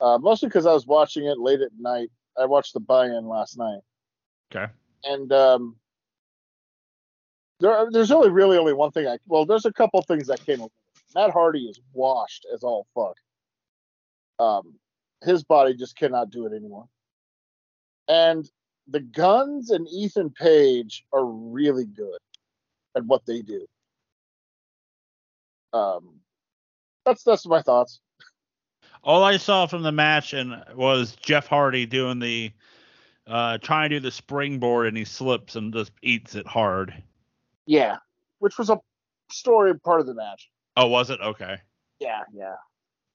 uh, 0.00 0.18
mostly 0.18 0.48
because 0.48 0.66
I 0.66 0.72
was 0.72 0.86
watching 0.86 1.26
it 1.26 1.38
late 1.38 1.60
at 1.60 1.70
night. 1.78 2.10
I 2.38 2.46
watched 2.46 2.74
the 2.74 2.80
buy-in 2.80 3.26
last 3.26 3.58
night. 3.58 3.80
Okay. 4.54 4.70
And 5.04 5.32
um, 5.32 5.76
there, 7.60 7.88
there's 7.90 8.10
only 8.10 8.30
really 8.30 8.58
only 8.58 8.72
one 8.72 8.90
thing 8.90 9.06
I. 9.06 9.18
Well, 9.26 9.44
there's 9.44 9.66
a 9.66 9.72
couple 9.72 10.02
things 10.02 10.26
that 10.26 10.44
came. 10.44 10.62
Up. 10.62 10.72
Matt 11.14 11.30
Hardy 11.30 11.66
is 11.66 11.80
washed 11.92 12.46
as 12.52 12.62
all 12.62 12.86
fuck. 12.94 13.16
Um, 14.38 14.74
his 15.22 15.44
body 15.44 15.74
just 15.74 15.96
cannot 15.96 16.30
do 16.30 16.46
it 16.46 16.52
anymore. 16.52 16.86
And 18.08 18.50
the 18.88 19.00
Gunns 19.00 19.70
and 19.70 19.86
Ethan 19.88 20.30
Page 20.30 21.04
are 21.12 21.24
really 21.24 21.84
good 21.84 22.18
at 22.96 23.04
what 23.04 23.24
they 23.26 23.42
do. 23.42 23.66
Um, 25.72 26.20
that's 27.04 27.22
that's 27.22 27.46
my 27.46 27.62
thoughts. 27.62 28.00
All 29.02 29.22
I 29.22 29.36
saw 29.36 29.66
from 29.66 29.82
the 29.82 29.92
match 29.92 30.32
and 30.32 30.62
was 30.74 31.16
Jeff 31.16 31.46
Hardy 31.46 31.86
doing 31.86 32.18
the 32.18 32.52
uh 33.26 33.58
trying 33.58 33.90
to 33.90 33.96
do 33.96 34.00
the 34.00 34.10
springboard 34.10 34.86
and 34.88 34.96
he 34.96 35.04
slips 35.04 35.54
and 35.56 35.72
just 35.72 35.92
eats 36.02 36.34
it 36.34 36.46
hard. 36.46 37.02
Yeah, 37.66 37.98
which 38.38 38.58
was 38.58 38.70
a 38.70 38.80
story 39.30 39.78
part 39.78 40.00
of 40.00 40.06
the 40.06 40.14
match. 40.14 40.50
Oh, 40.76 40.86
was 40.86 41.10
it? 41.10 41.20
Okay. 41.20 41.58
Yeah, 42.00 42.22
yeah. 42.32 42.54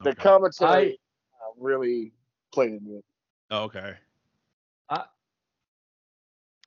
The 0.02 0.12
Okay. 0.12 0.22
commentary 0.22 1.00
uh, 1.34 1.54
really 1.58 2.14
played 2.54 2.74
into 2.74 2.98
it. 2.98 3.06
Oh, 3.52 3.64
okay. 3.64 3.96
I, 4.90 5.06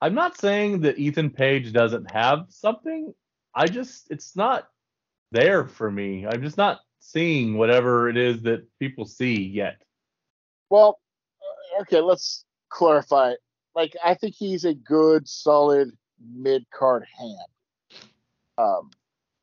I'm 0.00 0.14
not 0.14 0.38
saying 0.38 0.80
that 0.80 0.98
Ethan 0.98 1.30
Page 1.30 1.72
doesn't 1.72 2.10
have 2.10 2.46
something. 2.48 3.14
I 3.54 3.66
just 3.66 4.10
it's 4.10 4.36
not 4.36 4.68
there 5.32 5.66
for 5.66 5.90
me. 5.90 6.26
I'm 6.26 6.42
just 6.42 6.56
not 6.56 6.80
seeing 7.00 7.56
whatever 7.56 8.08
it 8.08 8.16
is 8.16 8.42
that 8.42 8.66
people 8.78 9.04
see 9.04 9.42
yet. 9.42 9.82
Well, 10.70 11.00
uh, 11.78 11.82
okay, 11.82 12.00
let's 12.00 12.44
clarify. 12.68 13.34
Like, 13.74 13.96
I 14.04 14.14
think 14.14 14.34
he's 14.34 14.64
a 14.64 14.74
good, 14.74 15.28
solid 15.28 15.90
mid 16.34 16.64
card 16.70 17.04
hand. 17.16 17.38
Um, 18.58 18.90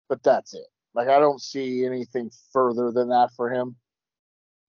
but 0.08 0.22
that's 0.22 0.54
it. 0.54 0.68
Like, 0.94 1.08
I 1.08 1.20
don't 1.20 1.42
see 1.42 1.86
anything 1.86 2.30
further 2.54 2.92
than 2.92 3.10
that 3.10 3.32
for 3.36 3.50
him. 3.50 3.76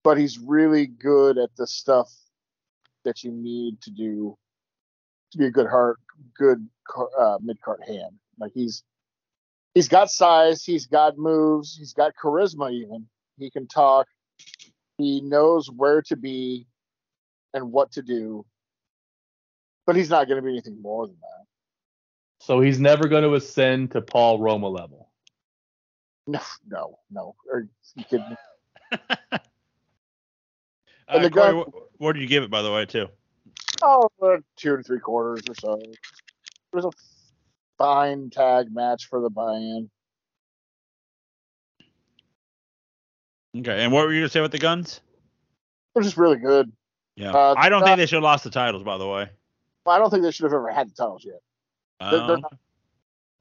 But 0.03 0.17
he's 0.17 0.39
really 0.39 0.87
good 0.87 1.37
at 1.37 1.55
the 1.57 1.67
stuff 1.67 2.09
that 3.03 3.23
you 3.23 3.31
need 3.31 3.81
to 3.81 3.91
do 3.91 4.37
to 5.31 5.37
be 5.37 5.45
a 5.45 5.51
good 5.51 5.67
heart, 5.67 5.99
good 6.37 6.67
uh, 7.17 7.37
mid 7.41 7.61
card 7.61 7.81
hand. 7.85 8.13
Like 8.39 8.51
he's 8.53 8.83
he's 9.73 9.87
got 9.87 10.09
size, 10.09 10.63
he's 10.63 10.85
got 10.85 11.17
moves, 11.17 11.75
he's 11.77 11.93
got 11.93 12.13
charisma. 12.21 12.71
Even 12.71 13.07
he 13.37 13.49
can 13.49 13.67
talk. 13.67 14.07
He 14.97 15.21
knows 15.21 15.69
where 15.69 16.01
to 16.03 16.15
be 16.15 16.67
and 17.53 17.71
what 17.71 17.91
to 17.93 18.01
do. 18.01 18.45
But 19.85 19.95
he's 19.95 20.09
not 20.09 20.27
going 20.27 20.37
to 20.37 20.45
be 20.45 20.51
anything 20.51 20.81
more 20.81 21.07
than 21.07 21.17
that. 21.21 21.36
So 22.47 22.61
he's 22.61 22.79
never 22.79 23.09
going 23.09 23.23
to 23.23 23.33
ascend 23.33 23.91
to 23.91 23.99
Paul 24.01 24.39
Roma 24.39 24.69
level. 24.69 25.09
No, 26.27 26.39
no, 26.65 26.97
no. 27.11 27.35
Are 27.51 27.67
you 27.97 28.03
kidding 28.05 28.29
me? 28.29 28.35
Uh, 29.11 29.37
And 31.09 31.25
the 31.25 31.29
Corey, 31.29 31.51
guy- 31.51 31.59
wh- 31.59 32.01
where 32.01 32.13
did 32.13 32.21
you 32.21 32.27
give 32.27 32.43
it, 32.43 32.49
by 32.49 32.61
the 32.61 32.71
way, 32.71 32.85
too? 32.85 33.07
Oh, 33.81 34.07
uh, 34.21 34.37
two 34.55 34.75
and 34.75 34.85
three 34.85 34.99
quarters 35.01 35.41
or 35.49 35.55
so. 35.55 35.73
It 35.73 35.97
was 36.71 36.85
a 36.85 36.91
fine 37.77 38.29
tag 38.29 38.73
match 38.73 39.07
for 39.09 39.19
the 39.19 39.29
buy-in. 39.29 39.89
Okay. 43.57 43.83
And 43.83 43.91
what 43.91 44.05
were 44.05 44.13
you 44.13 44.21
gonna 44.21 44.29
say 44.29 44.39
with 44.39 44.53
the 44.53 44.57
Gunns? 44.57 45.01
It 45.95 45.99
was 45.99 46.07
just 46.07 46.17
really 46.17 46.37
good. 46.37 46.71
Yeah. 47.17 47.31
Uh, 47.33 47.55
I 47.57 47.67
don't 47.67 47.83
uh, 47.83 47.87
think 47.87 47.97
they 47.97 48.05
should 48.05 48.15
have 48.17 48.23
lost 48.23 48.45
the 48.45 48.51
titles, 48.51 48.83
by 48.83 48.97
the 48.97 49.07
way. 49.07 49.29
I 49.85 49.97
don't 49.99 50.09
think 50.09 50.23
they 50.23 50.31
should 50.31 50.43
have 50.45 50.53
ever 50.53 50.71
had 50.71 50.89
the 50.89 50.93
titles 50.93 51.25
yet. 51.25 51.41
They're- 51.99 52.11
they're 52.11 52.21
Um, 52.35 52.41
not- 52.41 52.57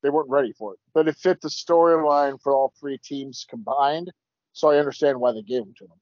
They 0.03 0.11
weren't 0.11 0.29
ready 0.31 0.53
for 0.53 0.75
it. 0.75 0.81
But 0.95 1.09
it 1.09 1.17
fit 1.17 1.41
the 1.41 1.49
storyline 1.49 2.41
for 2.41 2.55
all 2.55 2.73
three 2.79 2.97
teams 2.99 3.45
combined, 3.49 4.13
so 4.53 4.71
I 4.71 4.79
understand 4.79 5.19
why 5.19 5.33
they 5.33 5.43
gave 5.43 5.65
them 5.65 5.75
to 5.79 5.87
them. 5.87 5.99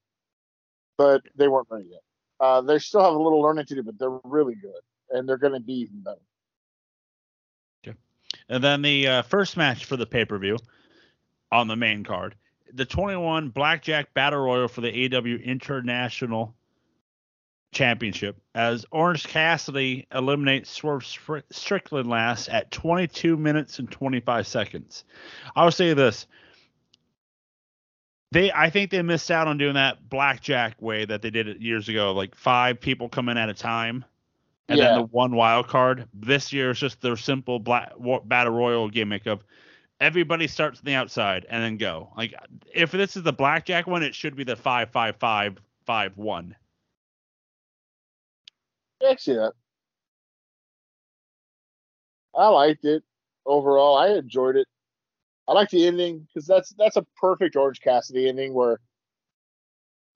But 0.98 1.22
they 1.36 1.48
weren't 1.48 1.68
ready 1.70 1.88
yet. 1.88 2.02
Uh, 2.38 2.60
they 2.60 2.78
still 2.80 3.00
have 3.02 3.14
a 3.14 3.22
little 3.22 3.40
learning 3.40 3.64
to 3.66 3.74
do, 3.76 3.82
but 3.82 3.98
they're 3.98 4.18
really 4.24 4.56
good, 4.56 4.80
and 5.10 5.26
they're 5.28 5.38
going 5.38 5.54
to 5.54 5.60
be 5.60 5.74
even 5.74 6.00
better. 6.00 6.20
Okay. 7.86 7.96
And 8.48 8.62
then 8.62 8.82
the 8.82 9.06
uh, 9.08 9.22
first 9.22 9.56
match 9.56 9.86
for 9.86 9.96
the 9.96 10.06
pay 10.06 10.24
per 10.24 10.38
view 10.38 10.58
on 11.50 11.66
the 11.68 11.76
main 11.76 12.04
card, 12.04 12.34
the 12.72 12.84
21 12.84 13.50
Blackjack 13.50 14.12
Battle 14.12 14.40
Royal 14.44 14.68
for 14.68 14.80
the 14.82 14.90
AW 15.06 15.38
International 15.42 16.54
Championship, 17.74 18.36
as 18.54 18.86
Orange 18.90 19.24
Cassidy 19.26 20.06
eliminates 20.14 20.70
Swerve 20.70 21.04
Strickland 21.50 22.08
last 22.08 22.48
at 22.48 22.70
22 22.70 23.36
minutes 23.36 23.78
and 23.78 23.90
25 23.90 24.46
seconds. 24.46 25.04
I 25.54 25.64
will 25.64 25.70
say 25.72 25.92
this. 25.94 26.26
They, 28.32 28.50
I 28.52 28.70
think 28.70 28.90
they 28.90 29.02
missed 29.02 29.30
out 29.30 29.46
on 29.46 29.58
doing 29.58 29.74
that 29.74 30.08
blackjack 30.08 30.80
way 30.82 31.04
that 31.04 31.22
they 31.22 31.30
did 31.30 31.46
it 31.46 31.60
years 31.60 31.88
ago, 31.88 32.12
like 32.12 32.34
five 32.34 32.80
people 32.80 33.08
come 33.08 33.28
in 33.28 33.36
at 33.36 33.48
a 33.48 33.54
time. 33.54 34.04
and 34.68 34.78
Yeah. 34.78 34.86
then 34.86 34.94
the 34.96 35.02
one 35.04 35.36
wild 35.36 35.68
card. 35.68 36.08
This 36.14 36.52
year 36.52 36.70
is 36.70 36.78
just 36.80 37.00
their 37.02 37.16
simple 37.16 37.58
black 37.58 37.92
battle 38.24 38.52
royal 38.54 38.88
gimmick 38.88 39.26
of 39.26 39.44
everybody 40.00 40.46
starts 40.48 40.78
on 40.78 40.84
the 40.86 40.94
outside 40.94 41.46
and 41.48 41.62
then 41.62 41.76
go. 41.76 42.10
Like 42.16 42.34
if 42.72 42.90
this 42.90 43.16
is 43.16 43.22
the 43.22 43.32
blackjack 43.32 43.86
one, 43.86 44.02
it 44.02 44.14
should 44.14 44.34
be 44.36 44.42
the 44.44 44.56
five 44.56 44.90
five 44.90 45.16
five 45.16 45.58
five 45.84 46.16
one. 46.16 46.56
Yeah, 49.04 49.10
I 49.10 49.16
see. 49.16 49.38
I 52.36 52.48
liked 52.48 52.84
it 52.84 53.02
overall. 53.46 53.96
I 53.96 54.08
enjoyed 54.08 54.56
it. 54.56 54.66
I 55.46 55.52
like 55.52 55.68
the 55.70 55.86
ending 55.86 56.20
because 56.26 56.46
that's 56.46 56.72
that's 56.78 56.96
a 56.96 57.06
perfect 57.20 57.54
Orange 57.54 57.80
Cassidy 57.80 58.28
ending 58.28 58.54
where, 58.54 58.80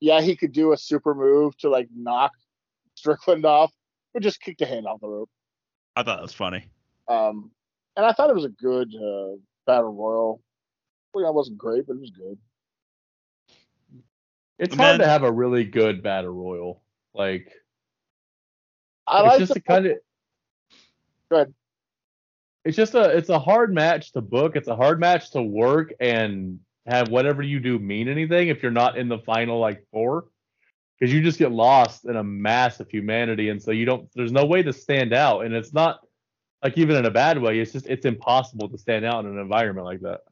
yeah, 0.01 0.21
he 0.23 0.35
could 0.35 0.53
do 0.53 0.73
a 0.73 0.77
super 0.77 1.15
move 1.15 1.57
to 1.59 1.69
like 1.69 1.89
knock 1.95 2.33
Strickland 2.95 3.45
off, 3.45 3.73
but 4.15 4.23
just 4.23 4.41
kick 4.41 4.57
the 4.59 4.67
hand 4.67 4.87
off 4.87 5.01
the 5.01 5.09
rope. 5.09 5.31
I 5.97 6.03
thought 6.03 6.17
that 6.17 6.23
was 6.23 6.33
funny. 6.33 6.65
Um, 7.09 7.51
and 7.97 8.07
I 8.07 8.13
thought 8.13 8.31
it 8.31 8.37
was 8.37 8.45
a 8.47 8.51
good 8.51 8.89
uh, 8.95 9.37
battle 9.67 9.93
royal. 9.95 10.41
Well, 11.13 11.25
that 11.25 11.33
wasn't 11.33 11.59
great, 11.59 11.87
but 11.87 11.97
it 11.97 12.01
was 12.01 12.11
good. 12.11 12.39
It's 14.59 14.73
And 14.73 14.81
hard 14.81 14.93
then- 14.95 15.01
to 15.01 15.07
have 15.09 15.23
a 15.25 15.33
really 15.33 15.65
good 15.65 16.03
battle 16.03 16.31
royal. 16.33 16.83
Like 17.15 17.53
I 19.09 19.23
it's 19.23 19.27
like 19.27 19.39
just 19.39 19.55
the 19.55 19.57
a 19.57 19.61
kind 19.61 19.87
of 19.87 19.99
Go 21.31 21.37
ahead. 21.37 21.55
it's 22.65 22.77
just 22.77 22.95
a 22.95 23.17
it's 23.17 23.29
a 23.29 23.39
hard 23.39 23.73
match 23.75 24.13
to 24.13 24.21
book. 24.21 24.57
It's 24.57 24.69
a 24.69 24.77
hard 24.77 25.01
match 25.01 25.31
to 25.33 25.43
work 25.43 25.93
and 26.01 26.61
have 26.87 27.09
whatever 27.09 27.43
you 27.43 27.61
do 27.61 27.79
mean 27.79 28.09
anything 28.09 28.49
if 28.49 28.63
you're 28.63 28.73
not 28.73 28.99
in 28.99 29.09
the 29.09 29.19
final 29.19 29.59
like 29.59 29.85
four. 29.93 30.27
Because 30.99 31.15
you 31.15 31.23
just 31.23 31.39
get 31.39 31.53
lost 31.53 32.07
in 32.07 32.17
a 32.17 32.25
mass 32.25 32.81
of 32.81 32.91
humanity, 32.91 33.51
and 33.51 33.63
so 33.63 33.71
you 33.71 33.85
don't. 33.85 34.09
There's 34.15 34.33
no 34.33 34.47
way 34.47 34.63
to 34.65 34.73
stand 34.73 35.13
out, 35.15 35.45
and 35.45 35.55
it's 35.55 35.73
not 35.73 36.01
like 36.63 36.77
even 36.77 36.97
in 36.97 37.07
a 37.07 37.11
bad 37.11 37.41
way. 37.41 37.61
It's 37.61 37.73
just 37.73 37.87
it's 37.87 38.05
impossible 38.05 38.69
to 38.71 38.79
stand 38.79 39.05
out 39.05 39.25
in 39.25 39.31
an 39.31 39.39
environment 39.39 39.87
like 39.87 40.01
that. 40.01 40.23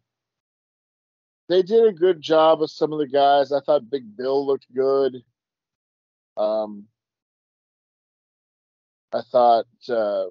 they 1.49 1.63
did 1.63 1.87
a 1.87 1.93
good 1.93 2.21
job 2.21 2.59
with 2.61 2.73
some 2.73 2.93
of 2.93 2.99
the 2.99 3.07
guys. 3.07 3.53
I 3.53 3.61
thought 3.61 3.89
Big 3.91 4.17
Bill 4.17 4.45
looked 4.45 4.67
good. 4.75 5.23
Um, 6.37 6.87
I 9.17 9.23
thought 9.31 9.67
uh, 9.89 10.27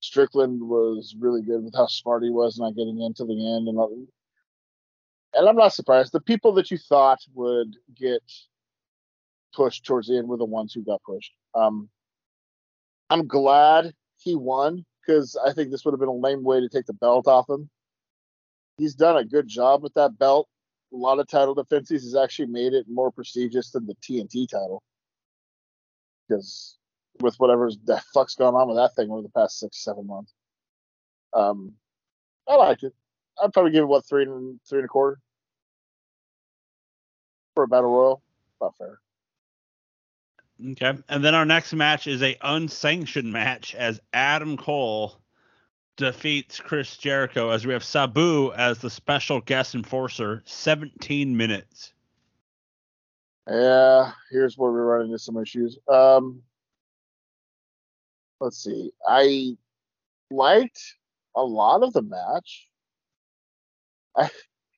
Strickland 0.00 0.62
was 0.62 1.14
really 1.18 1.42
good 1.42 1.64
with 1.64 1.74
how 1.74 1.86
smart 1.86 2.22
he 2.22 2.30
was 2.30 2.58
not 2.58 2.76
getting 2.76 3.00
into 3.00 3.24
the 3.24 3.54
end, 3.56 3.68
and 3.68 3.78
all- 3.78 4.06
and 5.34 5.48
I'm 5.48 5.56
not 5.56 5.74
surprised. 5.74 6.12
The 6.12 6.20
people 6.20 6.52
that 6.54 6.70
you 6.70 6.78
thought 6.78 7.20
would 7.34 7.76
get 7.94 8.22
pushed 9.54 9.84
towards 9.84 10.08
the 10.08 10.18
end 10.18 10.28
were 10.28 10.36
the 10.36 10.44
ones 10.44 10.72
who 10.72 10.82
got 10.82 11.02
pushed. 11.02 11.32
Um, 11.54 11.88
I'm 13.10 13.26
glad 13.26 13.92
he 14.18 14.34
won 14.34 14.84
because 15.00 15.36
I 15.36 15.52
think 15.52 15.70
this 15.70 15.84
would 15.84 15.92
have 15.92 16.00
been 16.00 16.08
a 16.08 16.12
lame 16.12 16.42
way 16.44 16.60
to 16.60 16.68
take 16.68 16.86
the 16.86 16.92
belt 16.94 17.26
off 17.28 17.48
him 17.48 17.70
he's 18.78 18.94
done 18.94 19.16
a 19.16 19.24
good 19.24 19.46
job 19.46 19.82
with 19.82 19.92
that 19.94 20.18
belt. 20.18 20.48
A 20.92 20.96
lot 20.96 21.18
of 21.18 21.26
title 21.28 21.54
defenses. 21.54 22.02
He's 22.02 22.14
actually 22.14 22.46
made 22.46 22.72
it 22.72 22.86
more 22.88 23.10
prestigious 23.12 23.70
than 23.70 23.86
the 23.86 23.94
TNT 23.96 24.48
title. 24.48 24.82
Because 26.26 26.77
with 27.20 27.36
whatever 27.36 27.70
the 27.84 28.02
fuck's 28.14 28.34
gone 28.34 28.54
on 28.54 28.68
with 28.68 28.76
that 28.76 28.94
thing 28.94 29.10
over 29.10 29.22
the 29.22 29.28
past 29.28 29.58
six, 29.58 29.82
seven 29.82 30.06
months. 30.06 30.32
Um, 31.32 31.74
I 32.48 32.54
liked 32.56 32.82
it. 32.82 32.94
I'd 33.42 33.52
probably 33.52 33.72
give 33.72 33.82
it 33.82 33.86
what 33.86 34.06
three 34.06 34.24
and 34.24 34.58
three 34.68 34.78
and 34.78 34.86
a 34.86 34.88
quarter 34.88 35.18
for 37.54 37.64
a 37.64 37.68
battle 37.68 37.90
royal. 37.90 38.22
Not 38.60 38.76
fair. 38.76 39.00
Okay. 40.72 40.98
And 41.08 41.24
then 41.24 41.34
our 41.34 41.44
next 41.44 41.72
match 41.72 42.06
is 42.06 42.22
a 42.22 42.36
unsanctioned 42.42 43.32
match 43.32 43.74
as 43.74 44.00
Adam 44.12 44.56
Cole 44.56 45.20
defeats 45.96 46.60
Chris 46.60 46.96
Jericho 46.96 47.50
as 47.50 47.66
we 47.66 47.72
have 47.72 47.84
Sabu 47.84 48.52
as 48.52 48.78
the 48.78 48.90
special 48.90 49.40
guest 49.40 49.74
enforcer, 49.74 50.42
17 50.46 51.36
minutes. 51.36 51.92
Yeah, 53.48 54.12
here's 54.30 54.58
where 54.58 54.70
we 54.70 54.80
run 54.80 55.06
into 55.06 55.18
some 55.18 55.36
issues. 55.38 55.78
Um, 55.88 56.42
let's 58.40 58.62
see. 58.62 58.92
I 59.06 59.56
liked 60.30 60.80
a 61.36 61.42
lot 61.42 61.82
of 61.82 61.92
the 61.92 62.02
match. 62.02 62.68
I 64.16 64.30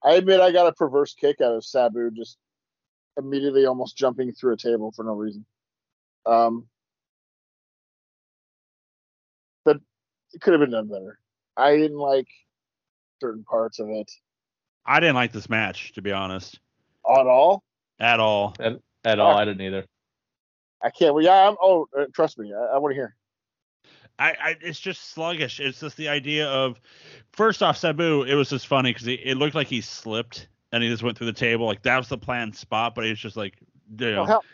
I 0.03 0.15
admit 0.15 0.41
I 0.41 0.53
got 0.53 0.67
a 0.67 0.73
perverse 0.73 1.15
kick 1.15 1.41
out 1.41 1.55
of 1.55 1.65
Sabu 1.65 2.11
just 2.11 2.39
immediately 3.19 3.67
almost 3.67 3.97
jumping 3.97 4.33
through 4.33 4.55
a 4.55 4.57
table 4.57 4.93
for 4.93 5.05
no 5.05 5.13
reason. 5.13 5.45
Um, 6.27 6.67
but 9.65 9.79
it 10.33 10.41
could 10.41 10.55
have 10.55 10.61
been 10.61 10.71
done 10.71 10.89
better. 10.89 11.19
I 11.57 11.77
didn't 11.77 11.99
like 11.99 12.29
certain 13.21 13.45
parts 13.45 13.79
of 13.79 13.89
it 13.91 14.11
I 14.85 15.01
didn't 15.01 15.15
like 15.15 15.33
this 15.33 15.49
match, 15.49 15.93
to 15.93 16.03
be 16.03 16.13
honest, 16.13 16.59
at 17.09 17.27
all. 17.27 17.63
at 17.99 18.21
all. 18.21 18.55
At 18.59 18.79
at 19.05 19.21
all, 19.21 19.37
I 19.37 19.45
didn't 19.45 19.61
either. 19.63 19.87
I 20.83 20.91
can't. 20.91 21.15
Well, 21.15 21.23
yeah. 21.23 21.49
I'm, 21.49 21.57
oh, 21.63 21.87
uh, 21.97 22.07
trust 22.15 22.39
me. 22.39 22.53
I, 22.53 22.75
I 22.75 22.79
want 22.79 22.93
to 22.93 22.97
hear. 22.97 23.15
I, 24.21 24.37
I 24.41 24.57
it's 24.61 24.79
just 24.79 25.13
sluggish. 25.13 25.61
It's 25.61 25.81
just 25.81 25.97
the 25.97 26.09
idea 26.09 26.47
of 26.47 26.79
first 27.33 27.63
off, 27.63 27.79
Sabu. 27.79 28.23
It 28.23 28.35
was 28.35 28.51
just 28.51 28.67
funny 28.67 28.93
because 28.93 29.09
it 29.09 29.37
looked 29.37 29.55
like 29.55 29.67
he 29.67 29.81
slipped 29.81 30.47
and 30.73 30.83
he 30.83 30.91
just 30.91 31.03
went 31.03 31.17
through 31.17 31.29
the 31.29 31.33
table. 31.33 31.67
Like 31.67 31.83
that 31.83 31.97
was 31.97 32.09
the 32.09 32.19
planned 32.19 32.55
spot, 32.55 32.95
but 32.95 33.05
he 33.05 33.11
was 33.11 33.19
just 33.19 33.37
like, 33.37 33.55
you 33.99 34.13
know, 34.13 34.19
Well, 34.19 34.27
hell, 34.27 34.45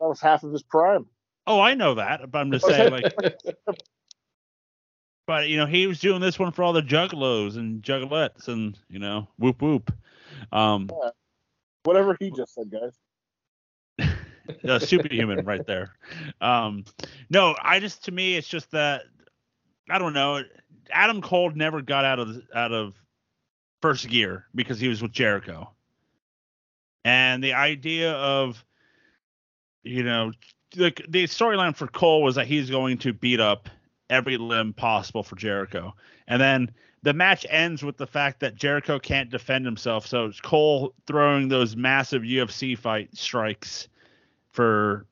that 0.00 0.06
was 0.08 0.20
half 0.20 0.42
of 0.42 0.52
his 0.52 0.62
prime. 0.62 1.06
oh, 1.46 1.60
I 1.60 1.74
know 1.74 1.94
that, 1.94 2.30
but 2.30 2.38
I'm 2.38 2.50
just 2.50 2.64
saying, 2.64 2.90
like, 2.92 3.12
but 5.26 5.48
you 5.48 5.58
know, 5.58 5.66
he 5.66 5.86
was 5.86 6.00
doing 6.00 6.22
this 6.22 6.38
one 6.38 6.52
for 6.52 6.62
all 6.62 6.72
the 6.72 6.82
juggalos 6.82 7.56
and 7.56 7.82
juggalettes 7.82 8.48
and 8.48 8.78
you 8.88 8.98
know, 8.98 9.28
whoop 9.38 9.60
whoop. 9.60 9.92
Um, 10.50 10.88
Whatever 11.82 12.16
he 12.18 12.30
just 12.30 12.54
said, 12.54 12.70
guys. 12.70 14.08
uh, 14.68 14.78
superhuman 14.78 15.44
right 15.44 15.66
there. 15.66 15.94
Um, 16.40 16.84
no, 17.28 17.54
I 17.62 17.80
just 17.80 18.04
to 18.04 18.12
me 18.12 18.36
it's 18.36 18.48
just 18.48 18.70
that 18.72 19.02
I 19.88 19.98
don't 19.98 20.12
know. 20.12 20.42
Adam 20.90 21.20
Cole 21.20 21.50
never 21.50 21.82
got 21.82 22.04
out 22.04 22.18
of 22.18 22.42
out 22.54 22.72
of 22.72 22.94
first 23.82 24.08
gear 24.08 24.46
because 24.54 24.80
he 24.80 24.88
was 24.88 25.02
with 25.02 25.12
Jericho, 25.12 25.70
and 27.04 27.42
the 27.42 27.54
idea 27.54 28.12
of 28.12 28.64
you 29.82 30.02
know 30.02 30.32
the 30.72 30.92
the 31.08 31.24
storyline 31.24 31.76
for 31.76 31.86
Cole 31.86 32.22
was 32.22 32.36
that 32.36 32.46
he's 32.46 32.70
going 32.70 32.98
to 32.98 33.12
beat 33.12 33.40
up 33.40 33.68
every 34.08 34.36
limb 34.36 34.72
possible 34.72 35.22
for 35.22 35.36
Jericho, 35.36 35.94
and 36.26 36.40
then 36.40 36.70
the 37.02 37.14
match 37.14 37.46
ends 37.48 37.82
with 37.82 37.96
the 37.96 38.06
fact 38.06 38.40
that 38.40 38.56
Jericho 38.56 38.98
can't 38.98 39.30
defend 39.30 39.64
himself, 39.64 40.06
so 40.06 40.26
it's 40.26 40.40
Cole 40.40 40.94
throwing 41.06 41.48
those 41.48 41.74
massive 41.74 42.22
UFC 42.22 42.76
fight 42.76 43.16
strikes 43.16 43.88
for 44.60 45.06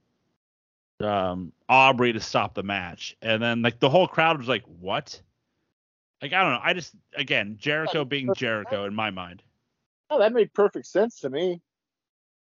um 1.01 1.53
Aubrey 1.71 2.13
to 2.13 2.21
stop 2.21 2.55
the 2.55 2.63
match. 2.63 3.17
And 3.23 3.43
then 3.43 3.63
like 3.63 3.81
the 3.81 3.89
whole 3.89 4.07
crowd 4.07 4.39
was 4.39 4.49
like, 4.49 4.65
"What?" 4.81 5.21
Like 6.21 6.35
I 6.35 6.43
don't 6.43 6.53
know. 6.53 6.61
I 6.63 6.75
just 6.75 6.95
again, 7.15 7.57
Jericho 7.59 8.05
being 8.05 8.35
Jericho 8.35 8.85
in 8.85 8.95
my 8.95 9.11
mind. 9.11 9.43
Oh, 10.11 10.19
that 10.19 10.35
made 10.35 10.53
perfect 10.53 10.87
sense 10.87 11.21
to 11.21 11.31
me. 11.31 11.63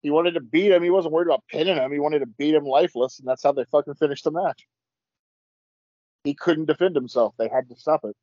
He 0.02 0.10
wanted 0.10 0.34
to 0.34 0.42
beat 0.42 0.72
him. 0.72 0.84
He 0.84 0.90
wasn't 0.90 1.14
worried 1.14 1.28
about 1.28 1.44
pinning 1.50 1.76
him. 1.76 1.92
He 1.92 2.00
wanted 2.00 2.20
to 2.20 2.26
beat 2.26 2.56
him 2.56 2.66
lifeless, 2.66 3.20
and 3.20 3.28
that's 3.28 3.44
how 3.44 3.52
they 3.52 3.66
fucking 3.72 3.96
finished 3.96 4.24
the 4.24 4.32
match. 4.32 4.66
He 6.24 6.34
couldn't 6.34 6.66
defend 6.66 6.96
himself. 6.96 7.34
They 7.38 7.48
had 7.48 7.70
to 7.70 7.76
stop 7.76 8.04
it. 8.04 8.16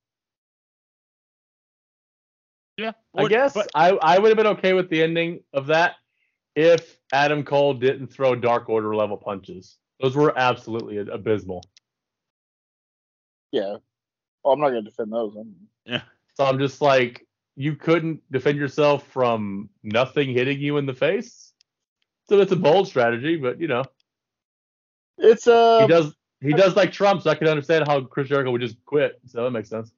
Yeah. 2.77 2.93
I 3.15 3.27
guess 3.29 3.55
but 3.55 3.71
I, 3.75 3.91
I 3.93 4.19
would 4.19 4.29
have 4.29 4.37
been 4.37 4.59
okay 4.59 4.75
with 4.75 4.91
the 4.91 5.03
ending 5.03 5.41
of 5.55 5.67
that 5.69 5.97
if 6.57 6.99
Adam 7.13 7.45
Cole 7.45 7.75
didn't 7.75 8.09
throw 8.09 8.35
Dark 8.35 8.69
Order 8.69 8.97
level 8.97 9.17
punches. 9.17 9.77
Those 10.01 10.17
were 10.17 10.37
absolutely 10.37 10.99
abysmal. 10.99 11.63
Yeah. 13.53 13.77
Oh, 14.45 14.53
I'm 14.53 14.61
not 14.61 14.71
going 14.71 14.85
to 14.85 14.91
defend 14.91 15.13
those. 15.13 15.37
I'm, 15.37 15.55
yeah. 15.85 16.03
So 16.35 16.45
I'm 16.45 16.59
just 16.59 16.81
like, 16.83 17.27
you 17.57 17.77
couldn't 17.77 18.21
defend 18.31 18.59
yourself 18.59 19.07
from 19.07 19.71
nothing 19.83 20.31
hitting 20.31 20.61
you 20.61 20.77
in 20.77 20.87
the 20.87 20.93
face. 20.93 21.53
So 22.29 22.41
it's 22.41 22.53
a 22.53 22.57
bold 22.57 22.89
strategy, 22.89 23.37
but 23.37 23.61
you 23.61 23.69
know, 23.69 23.85
it's 25.17 25.47
uh, 25.47 25.81
he 25.81 25.87
does 25.87 26.15
he 26.41 26.53
does 26.53 26.77
like 26.77 26.93
Trump, 26.93 27.23
so 27.23 27.31
I 27.31 27.35
can 27.35 27.49
understand 27.49 27.87
how 27.87 28.03
Chris 28.03 28.29
Jericho 28.29 28.51
would 28.51 28.61
just 28.61 28.77
quit. 28.85 29.19
So 29.27 29.45
that 29.45 29.53
makes 29.53 29.71
sense. 29.71 29.93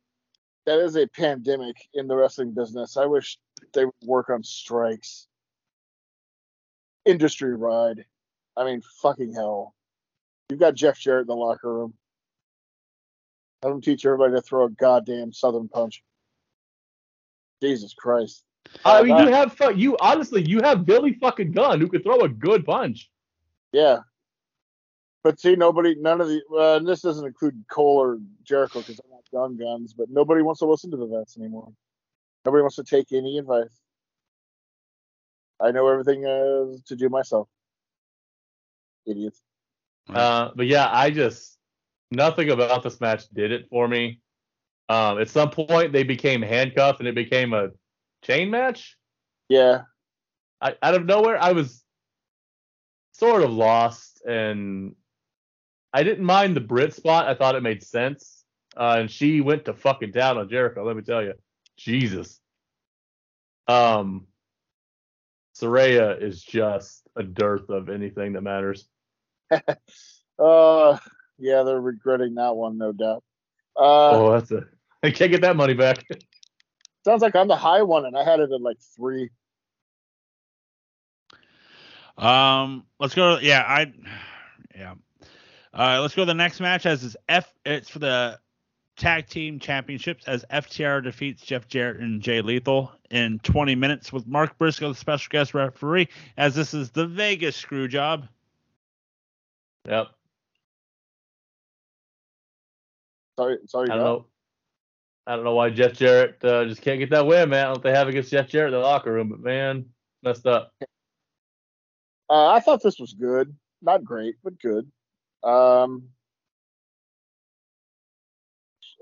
that 0.67 0.79
is 0.79 0.97
a 0.97 1.07
pandemic 1.07 1.77
in 1.95 2.07
the 2.07 2.15
wrestling 2.15 2.53
business. 2.53 2.97
I 2.99 3.07
wish 3.07 3.39
they 3.73 3.87
would 3.87 3.95
work 4.05 4.29
on 4.29 4.43
strikes. 4.45 5.27
Industry 7.09 7.55
ride. 7.55 8.05
I 8.55 8.65
mean, 8.65 8.83
fucking 9.03 9.33
hell. 9.33 9.75
You've 10.51 10.61
got 10.61 10.75
Jeff 10.75 10.99
Jarrett 10.99 11.23
in 11.23 11.29
the 11.29 11.35
locker 11.35 11.73
room. 11.73 11.95
Have 13.63 13.73
him 13.73 13.81
teach 13.81 14.05
everybody 14.05 14.35
to 14.35 14.43
throw 14.43 14.67
a 14.67 14.71
goddamn 14.71 15.33
southern 15.33 15.69
punch. 15.69 16.03
Jesus 17.63 17.95
Christ. 17.95 18.45
I 18.85 19.03
mean, 19.03 19.13
Uh, 19.13 19.23
you 19.25 19.29
have 19.33 19.53
fu- 19.55 19.75
you 19.75 19.97
honestly 20.01 20.47
you 20.47 20.61
have 20.61 20.85
Billy 20.85 21.15
fucking 21.15 21.53
Gunn 21.53 21.81
who 21.81 21.89
could 21.89 22.05
throw 22.05 22.21
a 22.21 22.29
good 22.29 22.67
punch. 22.67 23.11
Yeah. 23.73 24.01
But 25.25 25.41
see, 25.41 25.57
nobody, 25.57 25.95
none 25.95 26.21
of 26.21 26.29
the, 26.29 26.43
uh, 26.53 26.77
and 26.77 26.87
this 26.87 27.01
doesn't 27.01 27.27
include 27.27 27.65
Cole 27.71 27.97
or 27.97 28.19
Jericho 28.45 28.81
because 28.81 28.97
they're 28.97 29.11
not 29.11 29.25
gun 29.33 29.57
guns, 29.57 29.95
but 29.95 30.11
nobody 30.11 30.43
wants 30.43 30.61
to 30.61 30.67
listen 30.67 30.91
to 30.91 30.97
the 30.99 31.07
vets 31.07 31.39
anymore. 31.39 31.73
Nobody 32.45 32.61
wants 32.61 32.77
to 32.77 32.85
take 32.85 33.13
any 33.13 33.39
advice. 33.39 33.81
I 35.61 35.71
know 35.71 35.89
everything 35.89 36.25
uh, 36.25 36.77
to 36.87 36.97
do 36.97 37.09
myself. 37.09 37.49
Idiots. 39.07 39.43
Uh, 40.09 40.51
but 40.55 40.67
yeah, 40.67 40.89
I 40.91 41.11
just 41.11 41.59
nothing 42.11 42.51
about 42.51 42.83
this 42.83 43.01
match 43.01 43.29
did 43.29 43.53
it 43.53 43.69
for 43.69 43.89
me. 43.89 44.21
Um, 44.89 45.21
at 45.21 45.29
some 45.29 45.51
point, 45.51 45.93
they 45.93 46.03
became 46.03 46.41
handcuffed 46.41 47.01
and 47.01 47.09
it 47.09 47.15
became 47.15 47.53
a 47.53 47.71
chain 48.23 48.51
match. 48.51 48.97
Yeah. 49.49 49.83
I, 50.61 50.77
out 50.83 50.95
of 50.95 51.05
nowhere, 51.05 51.41
I 51.41 51.53
was 51.53 51.85
sort 53.13 53.43
of 53.43 53.51
lost, 53.51 54.23
and 54.27 54.95
I 55.93 56.03
didn't 56.03 56.25
mind 56.25 56.57
the 56.57 56.61
Britt 56.61 56.95
spot. 56.95 57.29
I 57.29 57.35
thought 57.35 57.55
it 57.55 57.63
made 57.63 57.83
sense. 57.83 58.45
Uh, 58.77 58.97
and 59.01 59.11
she 59.11 59.41
went 59.41 59.65
to 59.65 59.75
fucking 59.75 60.13
town 60.13 60.39
on 60.39 60.49
Jericho. 60.49 60.85
Let 60.85 60.97
me 60.97 61.03
tell 61.03 61.23
you, 61.23 61.35
Jesus. 61.77 62.41
Um, 63.67 64.27
Saraya 65.59 66.21
is 66.23 66.43
just 66.43 67.09
a 67.17 67.23
dearth 67.23 67.69
of 67.69 67.89
anything 67.89 68.35
that 68.35 68.43
matters. 68.43 68.89
Uh, 70.39 70.97
yeah, 71.37 71.65
they're 71.65 71.81
regretting 71.81 72.37
that 72.37 72.55
one, 72.55 72.79
no 72.79 72.93
doubt. 72.93 73.25
Uh, 73.77 74.11
oh, 74.11 74.33
that's 74.33 74.53
a. 74.53 74.67
I 75.03 75.11
can't 75.11 75.33
get 75.33 75.41
that 75.41 75.57
money 75.57 75.75
back. 75.75 76.05
sounds 77.05 77.23
like 77.23 77.35
I'm 77.35 77.49
the 77.49 77.57
high 77.57 77.83
one, 77.83 78.07
and 78.07 78.17
I 78.17 78.23
had 78.23 78.39
it 78.39 78.53
at 78.53 78.61
like 78.61 78.77
three. 78.97 79.31
Um, 82.17 82.85
let's 83.01 83.17
go. 83.17 83.39
Yeah, 83.39 83.65
I. 83.67 83.93
Yeah. 84.77 84.95
Uh, 85.75 86.01
let's 86.01 86.15
go 86.15 86.23
to 86.23 86.27
the 86.27 86.35
next 86.35 86.61
match 86.61 86.87
as 86.87 87.03
is 87.03 87.17
F. 87.29 87.53
It's 87.65 87.89
for 87.89 87.99
the 87.99 88.39
tag 88.99 89.29
team 89.29 89.59
championships 89.59 90.25
as 90.27 90.45
FTR 90.51 91.03
defeats 91.03 91.43
Jeff 91.43 91.69
Jarrett 91.69 92.01
and 92.01 92.21
Jay 92.21 92.43
Lethal 92.43 92.93
in 93.11 93.39
20 93.41 93.75
minutes 93.75 94.13
with 94.13 94.27
Mark 94.27 94.59
Briscoe, 94.59 94.89
the 94.89 94.95
special 94.95 95.31
guest 95.31 95.55
referee, 95.55 96.09
as 96.37 96.55
this 96.55 96.75
is 96.75 96.91
the 96.91 97.07
Vegas 97.07 97.57
screw 97.57 97.89
job. 97.89 98.29
Yep. 99.89 100.09
Sorry, 103.39 103.59
sorry. 103.67 103.89
I 103.91 103.95
don't 103.95 104.05
know. 104.05 104.27
I 105.27 105.37
don't 105.37 105.45
know 105.45 105.55
why 105.55 105.71
Jeff 105.71 105.93
Jarrett 105.93 106.43
uh, 106.43 106.65
just 106.65 106.83
can't 106.83 106.99
get 106.99 107.11
that 107.11 107.27
win, 107.27 107.51
man. 107.51 107.61
I 107.61 107.65
don't 107.65 107.75
know 107.75 107.77
if 107.79 107.83
they 107.83 107.99
have 107.99 108.09
against 108.09 108.31
Jeff 108.31 108.49
Jarrett 108.49 108.73
in 108.73 108.81
the 108.81 108.85
locker 108.85 109.13
room, 109.13 109.29
but 109.29 109.41
man, 109.41 109.85
messed 110.23 110.47
up. 110.47 110.73
Uh, 112.31 112.49
I 112.49 112.61
thought 112.61 112.83
this 112.83 112.99
was 112.99 113.13
good. 113.13 113.55
Not 113.81 114.05
great, 114.05 114.37
but 114.43 114.59
good. 114.59 114.91
Um, 115.45 116.09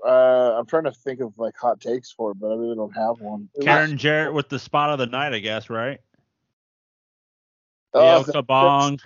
uh, 0.05 0.55
I'm 0.57 0.65
trying 0.65 0.83
to 0.85 0.91
think 0.91 1.19
of 1.21 1.37
like 1.37 1.55
hot 1.57 1.79
takes 1.81 2.11
for 2.11 2.31
it, 2.31 2.39
but 2.39 2.47
I 2.47 2.55
really 2.55 2.75
don't 2.75 2.95
have 2.95 3.19
one. 3.19 3.49
It 3.55 3.59
was- 3.59 3.65
Karen 3.65 3.97
Jarrett 3.97 4.33
with 4.33 4.49
the 4.49 4.59
spot 4.59 4.89
of 4.91 4.99
the 4.99 5.07
night, 5.07 5.33
I 5.33 5.39
guess, 5.39 5.69
right? 5.69 5.99
Oh, 7.93 8.03
yeah, 8.03 8.23
Kabong. 8.33 8.99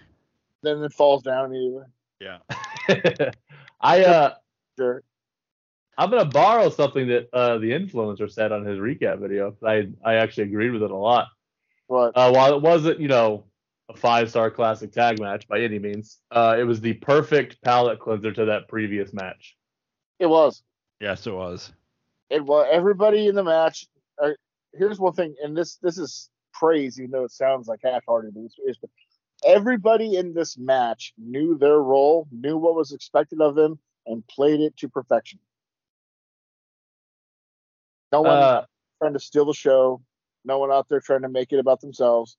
then 0.63 0.83
it 0.83 0.93
falls 0.93 1.23
down 1.23 1.45
immediately. 1.45 1.85
Yeah. 2.19 2.39
I 3.81 4.03
uh, 4.03 4.33
Sure. 4.77 5.03
I'm 5.97 6.09
gonna 6.09 6.25
borrow 6.25 6.69
something 6.69 7.07
that 7.09 7.29
uh, 7.33 7.57
the 7.59 7.71
influencer 7.71 8.31
said 8.31 8.51
on 8.51 8.65
his 8.65 8.79
recap 8.79 9.19
video. 9.19 9.55
I 9.65 9.89
I 10.03 10.15
actually 10.15 10.43
agreed 10.45 10.71
with 10.71 10.83
it 10.83 10.91
a 10.91 10.95
lot. 10.95 11.27
But 11.87 12.13
Uh, 12.15 12.31
while 12.31 12.55
it 12.55 12.61
wasn't, 12.61 12.99
you 12.99 13.07
know, 13.07 13.45
a 13.89 13.95
five 13.95 14.29
star 14.29 14.49
classic 14.49 14.91
tag 14.93 15.19
match 15.19 15.47
by 15.47 15.59
any 15.61 15.77
means, 15.79 16.19
uh, 16.31 16.55
it 16.57 16.63
was 16.63 16.79
the 16.81 16.93
perfect 16.93 17.61
palate 17.61 17.99
cleanser 17.99 18.31
to 18.31 18.45
that 18.45 18.67
previous 18.67 19.13
match. 19.13 19.55
it 20.19 20.27
was. 20.27 20.63
Yes, 21.01 21.25
it 21.25 21.33
was. 21.33 21.73
It 22.29 22.45
was. 22.45 22.67
Everybody 22.71 23.27
in 23.27 23.35
the 23.35 23.43
match. 23.43 23.87
Uh, 24.21 24.29
here's 24.73 24.99
one 24.99 25.13
thing, 25.13 25.35
and 25.43 25.57
this 25.57 25.77
this 25.77 25.97
is 25.97 26.29
praise, 26.53 26.99
even 26.99 27.11
though 27.11 27.23
it 27.23 27.31
sounds 27.31 27.67
like 27.67 27.79
half-hearted. 27.83 28.35
It's, 28.37 28.79
everybody 29.43 30.15
in 30.15 30.33
this 30.33 30.59
match 30.59 31.13
knew 31.17 31.57
their 31.57 31.79
role, 31.79 32.27
knew 32.31 32.55
what 32.57 32.75
was 32.75 32.91
expected 32.91 33.41
of 33.41 33.55
them, 33.55 33.79
and 34.05 34.25
played 34.27 34.61
it 34.61 34.77
to 34.77 34.87
perfection. 34.87 35.39
No 38.11 38.21
one 38.21 38.37
Uh, 38.37 38.65
trying 39.01 39.13
to 39.13 39.19
steal 39.19 39.45
the 39.45 39.53
show. 39.53 40.01
No 40.45 40.59
one 40.59 40.71
out 40.71 40.87
there 40.87 40.99
trying 40.99 41.23
to 41.23 41.29
make 41.29 41.51
it 41.51 41.59
about 41.59 41.81
themselves. 41.81 42.37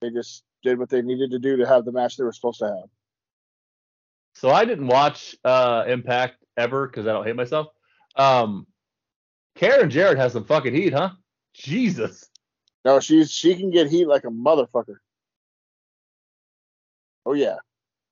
They 0.00 0.10
just 0.10 0.42
did 0.64 0.78
what 0.78 0.88
they 0.88 1.02
needed 1.02 1.30
to 1.30 1.38
do 1.38 1.56
to 1.58 1.66
have 1.66 1.84
the 1.84 1.92
match 1.92 2.16
they 2.16 2.24
were 2.24 2.32
supposed 2.32 2.58
to 2.58 2.66
have. 2.66 2.90
so 4.34 4.50
I 4.50 4.64
didn't 4.64 4.88
watch 4.88 5.36
uh, 5.44 5.84
Impact 5.86 6.44
ever 6.58 6.86
because 6.86 7.06
I 7.06 7.12
don't 7.12 7.26
hate 7.26 7.36
myself. 7.36 7.68
Um, 8.16 8.66
Karen 9.54 9.90
Jarrett 9.90 10.18
has 10.18 10.32
some 10.32 10.44
fucking 10.44 10.74
heat, 10.74 10.92
huh? 10.92 11.10
Jesus. 11.54 12.28
No, 12.84 13.00
she's 13.00 13.30
she 13.30 13.54
can 13.56 13.70
get 13.70 13.88
heat 13.88 14.06
like 14.06 14.24
a 14.24 14.28
motherfucker. 14.28 14.96
Oh 17.26 17.34
yeah. 17.34 17.56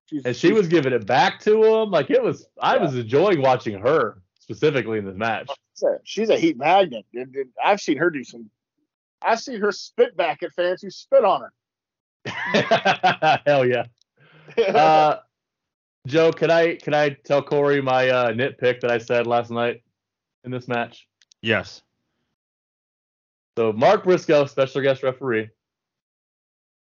She's, 0.06 0.24
And 0.24 0.36
she 0.36 0.52
was 0.52 0.68
giving 0.68 0.92
it 0.92 1.06
back 1.06 1.40
to 1.40 1.64
him. 1.64 1.90
Like 1.90 2.10
it 2.10 2.22
was, 2.22 2.46
I 2.60 2.76
was 2.76 2.94
enjoying 2.94 3.42
watching 3.42 3.78
her 3.80 4.22
specifically 4.38 4.98
in 4.98 5.04
this 5.04 5.16
match. 5.16 5.50
she's 5.74 5.82
a, 5.82 5.98
she's 6.04 6.28
a 6.30 6.36
heat 6.38 6.56
magnet. 6.56 7.04
dude, 7.12 7.32
dude. 7.32 7.48
I've 7.62 7.80
seen 7.80 7.96
her 7.98 8.10
do 8.10 8.22
some. 8.22 8.50
I've 9.22 9.40
seen 9.40 9.60
her 9.60 9.72
spit 9.72 10.16
back 10.16 10.42
at 10.42 10.52
fans 10.52 10.82
who 10.82 10.90
spit 10.90 11.24
on 11.24 11.42
her. 11.42 11.52
Hell 13.46 13.66
yeah. 13.66 13.86
Uh, 14.56 15.18
Joe, 16.06 16.32
can 16.32 16.50
I 16.50 16.76
can 16.76 16.94
I 16.94 17.10
tell 17.10 17.42
Corey 17.42 17.82
my 17.82 18.08
uh, 18.08 18.32
nitpick 18.32 18.80
that 18.80 18.90
I 18.90 18.98
said 18.98 19.26
last 19.26 19.50
night 19.50 19.82
in 20.44 20.50
this 20.50 20.68
match? 20.68 21.06
Yes. 21.42 21.82
So 23.58 23.72
Mark 23.72 24.04
Briscoe, 24.04 24.46
special 24.46 24.82
guest 24.82 25.02
referee. 25.02 25.48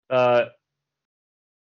Uh, 0.09 0.45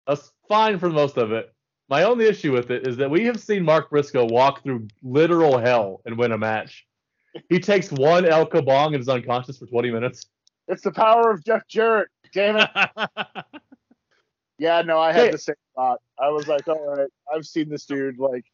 that's 0.08 0.32
fine 0.48 0.80
for 0.80 0.90
most 0.90 1.18
of 1.18 1.32
it. 1.32 1.54
My 1.90 2.04
only 2.04 2.26
issue 2.26 2.52
with 2.52 2.72
it 2.72 2.88
is 2.88 2.98
that 2.98 3.10
we 3.10 3.26
have 3.26 3.40
seen 3.40 3.64
Mark 3.64 3.90
Briscoe 3.90 4.26
walk 4.26 4.64
through 4.64 4.88
literal 5.04 5.58
hell 5.58 6.02
and 6.06 6.18
win 6.18 6.32
a 6.32 6.38
match. 6.38 6.86
He 7.50 7.60
takes 7.60 7.92
one 7.92 8.26
El 8.26 8.48
Kabong 8.48 8.88
and 8.88 8.98
is 9.02 9.08
unconscious 9.08 9.58
for 9.58 9.68
20 9.68 9.92
minutes. 9.92 10.26
it's 10.68 10.82
the 10.82 10.92
power 10.92 11.32
of 11.32 11.44
Jeff 11.46 11.68
Jarrett. 11.68 12.10
Damn 12.34 12.58
it. 12.58 12.70
Yeah, 14.60 14.82
no, 14.82 15.00
I 15.00 15.14
had 15.14 15.34
the 15.34 15.38
same 15.38 15.56
thought. 15.76 16.00
I 16.20 16.30
was 16.30 16.48
like, 16.48 16.68
all 16.68 16.96
right, 16.96 17.10
I've 17.34 17.46
seen 17.46 17.70
this 17.70 17.86
dude 17.86 18.18
like 18.18 18.46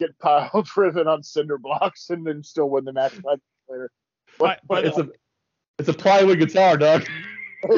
get 0.00 0.18
pile 0.18 0.62
driven 0.62 1.06
on 1.08 1.22
cinder 1.22 1.58
blocks 1.58 2.10
and 2.10 2.26
then 2.26 2.42
still 2.42 2.70
win 2.70 2.84
the 2.84 2.92
match 2.92 3.12
five 3.12 3.38
later. 3.68 3.90
What, 4.38 4.60
But- 4.66 4.86
It's 4.86 4.98
a 4.98 5.08
it's 5.78 5.88
a 5.88 5.94
plywood 5.94 6.38
guitar, 6.38 6.76
dog. 6.76 7.06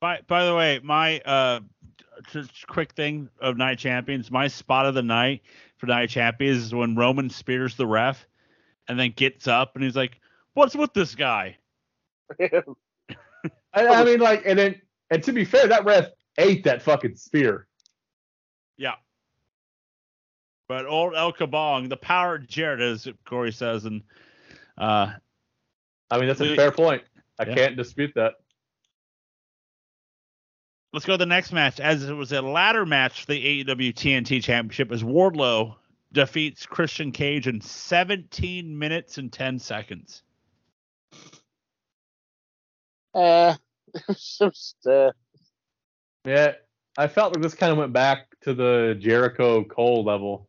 By 0.00 0.20
by 0.26 0.44
the 0.44 0.54
way, 0.54 0.80
my 0.82 1.20
uh 1.20 1.60
just 2.32 2.66
quick 2.66 2.92
thing 2.92 3.28
of 3.40 3.56
night 3.56 3.78
champions, 3.78 4.30
my 4.30 4.48
spot 4.48 4.86
of 4.86 4.94
the 4.94 5.02
night 5.02 5.42
for 5.76 5.86
night 5.86 6.10
champions 6.10 6.58
is 6.58 6.74
when 6.74 6.96
Roman 6.96 7.30
spears 7.30 7.76
the 7.76 7.86
ref 7.86 8.26
and 8.88 8.98
then 8.98 9.12
gets 9.14 9.46
up 9.46 9.76
and 9.76 9.84
he's 9.84 9.94
like, 9.94 10.20
"What's 10.54 10.74
with 10.74 10.92
this 10.92 11.14
guy?" 11.14 11.56
I, 12.40 12.64
I 13.74 14.04
mean, 14.04 14.18
like, 14.18 14.42
and 14.44 14.58
then 14.58 14.80
and 15.12 15.22
to 15.24 15.32
be 15.32 15.44
fair, 15.44 15.68
that 15.68 15.84
ref 15.84 16.06
ate 16.38 16.64
that 16.64 16.82
fucking 16.82 17.14
spear. 17.16 17.66
Yeah. 18.78 18.94
But 20.68 20.86
old 20.86 21.14
El 21.14 21.32
Kabong, 21.34 21.88
the 21.90 21.96
power 21.98 22.36
of 22.36 22.46
Jarrett, 22.48 22.80
as 22.80 23.06
Corey 23.26 23.52
says, 23.52 23.84
and 23.84 24.02
uh, 24.78 25.12
I 26.10 26.18
mean, 26.18 26.26
that's 26.28 26.40
a 26.40 26.44
We- 26.44 26.56
fair 26.56 26.72
point. 26.72 27.02
I 27.38 27.44
Yeah. 27.46 27.54
can't 27.54 27.76
dispute 27.76 28.12
that. 28.16 28.34
let's 30.94 31.06
go 31.06 31.14
to 31.14 31.18
the 31.18 31.24
next 31.26 31.52
match. 31.52 31.80
As 31.80 32.04
it 32.04 32.12
was 32.12 32.32
a 32.32 32.42
ladder 32.42 32.84
match 32.84 33.20
for 33.22 33.32
the 33.32 33.64
AEW 33.64 33.92
TNT 33.94 34.42
Championship, 34.42 34.92
as 34.92 35.02
Wardlow 35.02 35.76
defeats 36.12 36.66
Christian 36.66 37.12
Cage 37.12 37.46
in 37.48 37.60
17 37.62 38.78
minutes 38.78 39.16
and 39.18 39.32
10 39.32 39.58
seconds. 39.58 40.22
uh, 43.14 43.54
it 43.94 44.08
was 44.08 44.36
just, 44.38 44.86
uh, 44.86 45.12
Yeah, 46.24 46.52
I 46.96 47.06
felt 47.08 47.34
like 47.34 47.42
this 47.42 47.54
kind 47.54 47.72
of 47.72 47.78
went 47.78 47.92
back 47.92 48.26
to 48.42 48.54
the 48.54 48.96
Jericho 48.98 49.64
Cole 49.64 50.04
level. 50.04 50.48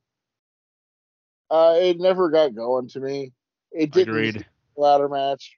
uh, 1.49 1.75
it 1.79 1.99
never 1.99 2.29
got 2.29 2.55
going 2.55 2.87
to 2.89 2.99
me. 2.99 3.31
It 3.71 3.91
didn't 3.91 4.13
Agreed. 4.15 4.45
ladder 4.77 5.09
match. 5.09 5.57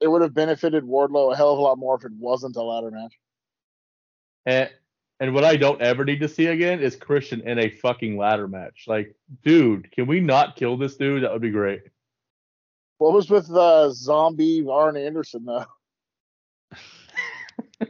It 0.00 0.08
would 0.08 0.22
have 0.22 0.34
benefited 0.34 0.84
Wardlow 0.84 1.32
a 1.32 1.36
hell 1.36 1.52
of 1.52 1.58
a 1.58 1.62
lot 1.62 1.78
more 1.78 1.96
if 1.96 2.04
it 2.04 2.12
wasn't 2.12 2.56
a 2.56 2.62
ladder 2.62 2.90
match. 2.90 3.14
And 4.46 4.70
and 5.20 5.34
what 5.34 5.44
I 5.44 5.56
don't 5.56 5.82
ever 5.82 6.04
need 6.04 6.20
to 6.20 6.28
see 6.28 6.46
again 6.46 6.80
is 6.80 6.94
Christian 6.94 7.40
in 7.40 7.58
a 7.58 7.68
fucking 7.70 8.16
ladder 8.16 8.46
match. 8.46 8.84
Like, 8.86 9.16
dude, 9.42 9.90
can 9.90 10.06
we 10.06 10.20
not 10.20 10.54
kill 10.54 10.76
this 10.76 10.96
dude? 10.96 11.24
That 11.24 11.32
would 11.32 11.42
be 11.42 11.50
great. 11.50 11.82
What 12.98 13.12
was 13.12 13.28
with 13.28 13.50
uh, 13.50 13.90
zombie 13.90 14.64
Arn 14.70 14.96
Anderson 14.96 15.44
though? 15.44 15.66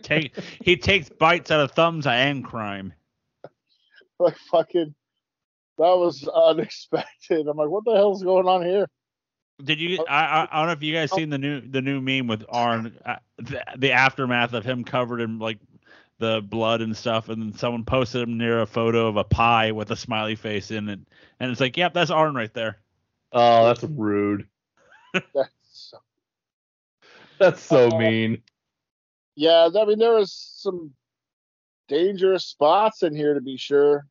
Take 0.02 0.36
he 0.62 0.76
takes 0.76 1.08
bites 1.08 1.50
out 1.50 1.60
of 1.60 1.72
thumbs 1.72 2.06
and 2.06 2.44
crime. 2.44 2.92
like 4.18 4.36
fucking. 4.50 4.94
That 5.78 5.96
was 5.96 6.26
unexpected. 6.28 7.46
I'm 7.46 7.56
like, 7.56 7.68
what 7.68 7.84
the 7.84 7.94
hell's 7.94 8.22
going 8.22 8.46
on 8.46 8.64
here? 8.64 8.86
Did 9.62 9.80
you? 9.80 10.04
I, 10.08 10.24
I 10.24 10.48
I 10.50 10.58
don't 10.58 10.66
know 10.66 10.72
if 10.72 10.82
you 10.82 10.92
guys 10.92 11.10
seen 11.12 11.30
the 11.30 11.38
new 11.38 11.60
the 11.60 11.80
new 11.80 12.00
meme 12.00 12.26
with 12.26 12.44
Arn, 12.48 12.96
uh, 13.04 13.16
the, 13.38 13.62
the 13.76 13.92
aftermath 13.92 14.52
of 14.52 14.64
him 14.64 14.84
covered 14.84 15.20
in 15.20 15.38
like 15.38 15.58
the 16.18 16.40
blood 16.42 16.80
and 16.80 16.96
stuff, 16.96 17.28
and 17.28 17.40
then 17.40 17.56
someone 17.56 17.84
posted 17.84 18.22
him 18.22 18.36
near 18.38 18.60
a 18.60 18.66
photo 18.66 19.06
of 19.06 19.16
a 19.16 19.24
pie 19.24 19.70
with 19.72 19.90
a 19.92 19.96
smiley 19.96 20.34
face 20.34 20.70
in 20.70 20.88
it, 20.88 21.00
and 21.40 21.50
it's 21.50 21.60
like, 21.60 21.76
yep, 21.76 21.94
that's 21.94 22.10
Arn 22.10 22.34
right 22.34 22.52
there. 22.54 22.78
Oh, 23.32 23.66
that's 23.66 23.84
rude. 23.84 24.46
That's 25.34 25.50
so- 25.70 25.98
That's 27.38 27.62
so 27.62 27.88
Uh, 27.90 27.98
mean. 27.98 28.42
Yeah, 29.38 29.68
I 29.72 29.84
mean 29.84 29.98
there 30.00 30.14
was 30.14 30.32
some 30.32 30.92
dangerous 31.86 32.44
spots 32.44 33.04
in 33.04 33.14
here 33.14 33.34
to 33.34 33.40
be 33.40 33.56
sure, 33.56 34.04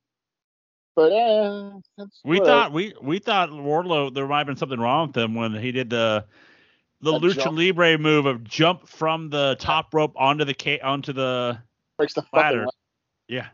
but 0.96 1.12
eh, 1.12 1.72
that's 1.98 2.22
We 2.24 2.38
whatever. 2.38 2.46
thought 2.46 2.72
we 2.72 2.94
we 3.02 3.20
thought 3.20 3.50
Wardlow 3.50 4.14
there 4.14 4.26
might 4.26 4.38
have 4.40 4.48
been 4.48 4.56
something 4.56 4.80
wrong 4.80 5.08
with 5.08 5.18
him 5.18 5.36
when 5.36 5.54
he 5.54 5.74
did 5.74 5.90
the 5.90 6.26
the 7.02 7.12
That 7.12 7.22
lucha 7.22 7.44
jump. 7.44 7.58
libre 7.58 7.98
move 7.98 8.26
of 8.26 8.44
jump 8.46 8.88
from 8.88 9.30
the 9.30 9.58
top 9.60 9.94
rope 9.94 10.14
onto 10.16 10.46
the 10.46 10.54
ca- 10.54 10.80
onto 10.82 11.12
the 11.12 11.60
breaks 11.98 12.14
the 12.14 12.26
ladder. 12.32 12.60
ladder. 12.60 12.72
yeah 13.28 13.48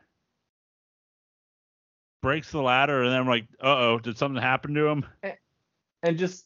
breaks 2.22 2.52
the 2.52 2.62
ladder 2.62 3.02
and 3.04 3.12
then 3.12 3.26
we're 3.26 3.34
like 3.34 3.48
uh 3.62 3.78
oh 3.80 4.00
did 4.00 4.18
something 4.18 4.42
happen 4.42 4.74
to 4.76 4.86
him 4.88 5.06
And 6.04 6.18
just 6.18 6.46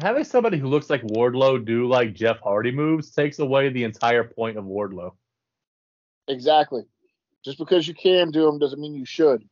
having 0.00 0.24
somebody 0.24 0.58
who 0.58 0.68
looks 0.68 0.90
like 0.90 1.02
Wardlow 1.02 1.64
do 1.64 1.86
like 1.86 2.14
Jeff 2.14 2.40
Hardy 2.40 2.72
moves 2.72 3.10
takes 3.10 3.38
away 3.38 3.68
the 3.68 3.84
entire 3.84 4.24
point 4.24 4.56
of 4.56 4.64
Wardlow. 4.64 5.12
Exactly. 6.28 6.82
Just 7.44 7.58
because 7.58 7.86
you 7.86 7.94
can 7.94 8.30
do 8.30 8.46
them 8.46 8.58
doesn't 8.58 8.80
mean 8.80 8.94
you 8.94 9.04
should. 9.04 9.48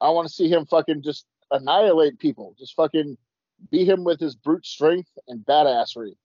I 0.00 0.10
want 0.10 0.28
to 0.28 0.34
see 0.34 0.48
him 0.48 0.66
fucking 0.66 1.02
just 1.02 1.26
annihilate 1.50 2.18
people. 2.18 2.54
Just 2.58 2.74
fucking 2.74 3.16
beat 3.70 3.88
him 3.88 4.04
with 4.04 4.20
his 4.20 4.34
brute 4.34 4.66
strength 4.66 5.10
and 5.28 5.44
badassery. 5.46 6.16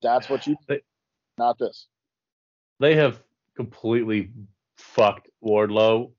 That's 0.00 0.28
what 0.28 0.46
you 0.46 0.56
They- 0.66 0.82
not 1.38 1.58
this. 1.58 1.88
They 2.78 2.94
have 2.96 3.22
completely 3.56 4.30
fucked 4.76 5.28
Wardlow 5.44 6.12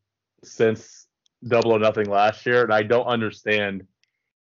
since 0.43 1.07
Double 1.47 1.71
or 1.71 1.79
Nothing 1.79 2.09
last 2.09 2.45
year, 2.45 2.63
and 2.63 2.73
I 2.73 2.83
don't 2.83 3.05
understand 3.05 3.87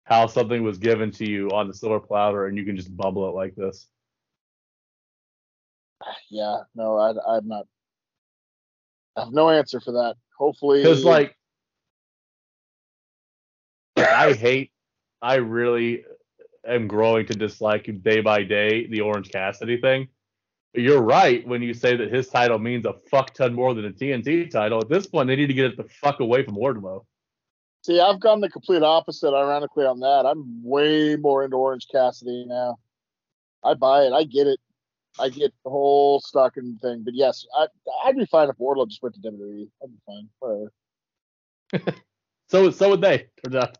how 0.07 0.27
something 0.28 0.62
was 0.62 0.78
given 0.78 1.11
to 1.11 1.28
you 1.28 1.51
on 1.51 1.66
the 1.66 1.74
silver 1.74 1.99
platter 2.01 2.47
and 2.47 2.57
you 2.57 2.65
can 2.65 2.77
just 2.77 2.97
bubble 2.97 3.28
it 3.28 3.33
like 3.33 3.55
this. 3.57 3.89
Yeah, 6.31 6.59
no, 6.77 6.97
I, 6.97 7.37
I'm 7.37 7.49
not. 7.49 7.66
I 9.16 9.24
have 9.24 9.33
no 9.33 9.51
answer 9.51 9.81
for 9.81 9.93
that. 9.93 10.15
Hopefully, 10.39 10.81
Because 10.81 11.05
like, 11.05 11.37
I 13.97 14.33
hate, 14.35 14.70
I 15.20 15.37
really 15.37 16.05
am 16.66 16.87
growing 16.87 17.27
to 17.27 17.35
dislike 17.35 17.91
day 18.03 18.20
by 18.20 18.45
day 18.45 18.87
the 18.87 19.01
Orange 19.01 19.31
Cassidy 19.31 19.81
thing. 19.81 20.09
You're 20.74 21.03
right 21.03 21.47
when 21.49 21.62
you 21.62 21.74
say 21.74 21.97
that 21.97 22.12
his 22.12 22.28
title 22.28 22.59
means 22.59 22.85
a 22.87 22.95
fuck 23.11 23.35
ton 23.35 23.55
more 23.55 23.74
than 23.74 23.87
a 23.87 23.91
TNT 23.91 24.51
title. 24.51 24.81
At 24.81 24.89
this 24.89 25.07
point, 25.07 25.27
they 25.27 25.37
need 25.37 25.47
to 25.47 25.55
get 25.55 25.65
it 25.65 25.77
the 25.77 25.85
fuck 25.85 26.20
away 26.20 26.45
from 26.45 26.55
Wardlow. 26.55 27.05
See, 27.87 28.01
I've 28.01 28.21
gone 28.21 28.41
the 28.41 28.49
complete 28.51 28.83
opposite. 28.83 29.33
Ironically, 29.35 29.85
on 29.87 30.01
that, 30.01 30.27
I'm 30.27 30.61
way 30.65 31.17
more 31.17 31.45
into 31.45 31.57
Orange 31.57 31.87
Cassidy 31.91 32.45
now. 32.49 32.79
I 33.65 33.75
buy 33.75 34.03
it. 34.05 34.13
I 34.13 34.25
get 34.25 34.47
it. 34.47 34.61
I 35.19 35.29
get 35.31 35.53
the 35.65 35.71
whole 35.71 36.21
stocking 36.21 36.79
thing. 36.83 37.03
But 37.05 37.15
yes, 37.15 37.47
I, 37.59 37.67
I'd 38.05 38.17
be 38.17 38.27
fine 38.27 38.51
if 38.51 38.57
Wardlow 38.59 38.89
just 38.89 39.03
went 39.03 39.15
to 39.15 39.21
WWE. 39.23 39.69
I'd 39.83 39.91
be 39.91 39.99
fine. 40.07 40.29
Whatever. 40.41 40.73
So 42.49 42.71
so 42.71 42.91
would 42.91 43.01
they. 43.01 43.27
Turns 43.43 43.57
out. 43.57 43.77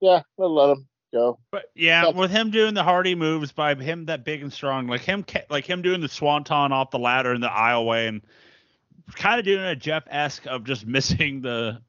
Yeah, 0.00 0.22
let 0.36 0.46
let 0.46 0.70
him 0.70 0.86
go. 1.12 1.40
but 1.50 1.72
yeah 1.74 2.04
Yeah. 2.04 2.10
with 2.10 2.30
him 2.30 2.52
doing 2.52 2.72
the 2.74 2.84
hardy 2.84 3.16
moves 3.16 3.50
by 3.50 3.74
him 3.74 4.04
that 4.04 4.24
big 4.24 4.42
and 4.42 4.52
strong 4.52 4.86
like 4.86 5.00
him 5.00 5.24
like 5.50 5.68
him 5.68 5.82
doing 5.82 6.00
the 6.00 6.08
swanton 6.08 6.70
off 6.70 6.92
the 6.92 7.00
ladder 7.00 7.34
in 7.34 7.40
the 7.40 7.48
aisleway 7.48 8.06
and 8.06 8.22
kind 9.16 9.40
of 9.40 9.44
doing 9.44 9.64
a 9.64 9.74
jeff-esque 9.74 10.46
of 10.46 10.62
just 10.62 10.86
missing 10.96 11.40
the 11.40 11.82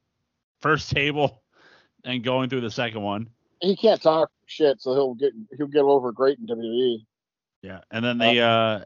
first 0.61 0.91
table 0.91 1.41
and 2.03 2.23
going 2.23 2.49
through 2.49 2.61
the 2.61 2.71
second 2.71 3.01
one 3.01 3.27
He 3.61 3.75
can't 3.75 4.01
talk 4.01 4.31
shit, 4.45 4.81
so 4.81 4.93
he'll 4.93 5.13
get 5.15 5.33
he'll 5.57 5.67
get 5.67 5.81
over 5.81 6.11
great 6.11 6.39
in. 6.39 6.47
WWE. 6.47 7.05
Yeah, 7.61 7.81
and 7.91 8.03
then 8.03 8.17
the 8.17 8.39
uh, 8.39 8.83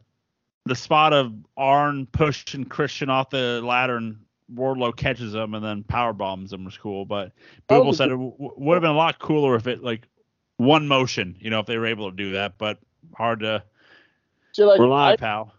the 0.66 0.76
spot 0.76 1.14
of 1.14 1.34
Arn 1.58 2.08
pushing 2.12 2.66
Christian 2.66 3.10
off 3.10 3.30
the 3.30 3.62
ladder 3.64 3.98
and 3.98 4.18
Wardlow 4.54 4.95
catches 4.95 5.34
him 5.34 5.54
and 5.54 5.64
then 5.64 5.84
power 5.84 6.14
bombs 6.14 6.54
him 6.54 6.66
was 6.66 6.78
cool. 6.78 7.06
But 7.06 7.32
Booble 7.70 7.88
was 7.88 7.98
said 7.98 8.10
it 8.10 8.12
w- 8.12 8.36
would 8.38 8.76
have 8.76 8.82
been 8.82 8.91
a 8.91 8.95
lot 8.95 9.20
cooler 9.20 9.56
if 9.56 9.68
it 9.68 9.84
like 9.84 10.08
one 10.58 10.88
motion, 10.88 11.36
you 11.40 11.50
know, 11.50 11.60
if 11.60 11.66
they 11.66 11.78
were 11.78 11.86
able 11.86 12.10
to 12.10 12.16
do 12.16 12.32
that. 12.34 12.58
But 12.58 12.80
hard 13.16 13.41
to 13.41 13.64
See, 14.54 14.64
like 14.64 14.80
rely, 14.80 15.14
I, 15.14 15.16
pal. 15.18 15.54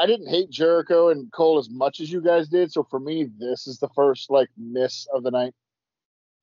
I 0.00 0.06
didn't 0.06 0.28
hate 0.28 0.48
Jericho 0.48 1.10
and 1.10 1.30
Cole 1.30 1.58
as 1.58 1.68
much 1.68 2.00
as 2.00 2.10
you 2.10 2.22
guys 2.22 2.48
did. 2.48 2.72
So 2.72 2.82
for 2.82 2.98
me, 2.98 3.28
this 3.38 3.66
is 3.66 3.78
the 3.78 3.90
first 3.94 4.30
like 4.30 4.48
miss 4.56 5.06
of 5.12 5.22
the 5.22 5.30
night. 5.30 5.52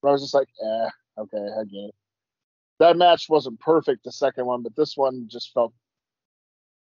Where 0.01 0.11
I 0.11 0.13
was 0.13 0.21
just 0.21 0.35
like, 0.35 0.49
eh, 0.63 0.89
okay, 1.17 1.37
I 1.59 1.63
get 1.63 1.85
it. 1.85 1.95
That 2.77 2.97
match 2.97 3.27
wasn't 3.27 3.59
perfect, 3.59 4.03
the 4.03 4.11
second 4.11 4.45
one, 4.45 4.61
but 4.61 4.75
this 4.75 4.95
one 4.95 5.27
just 5.27 5.51
felt 5.53 5.73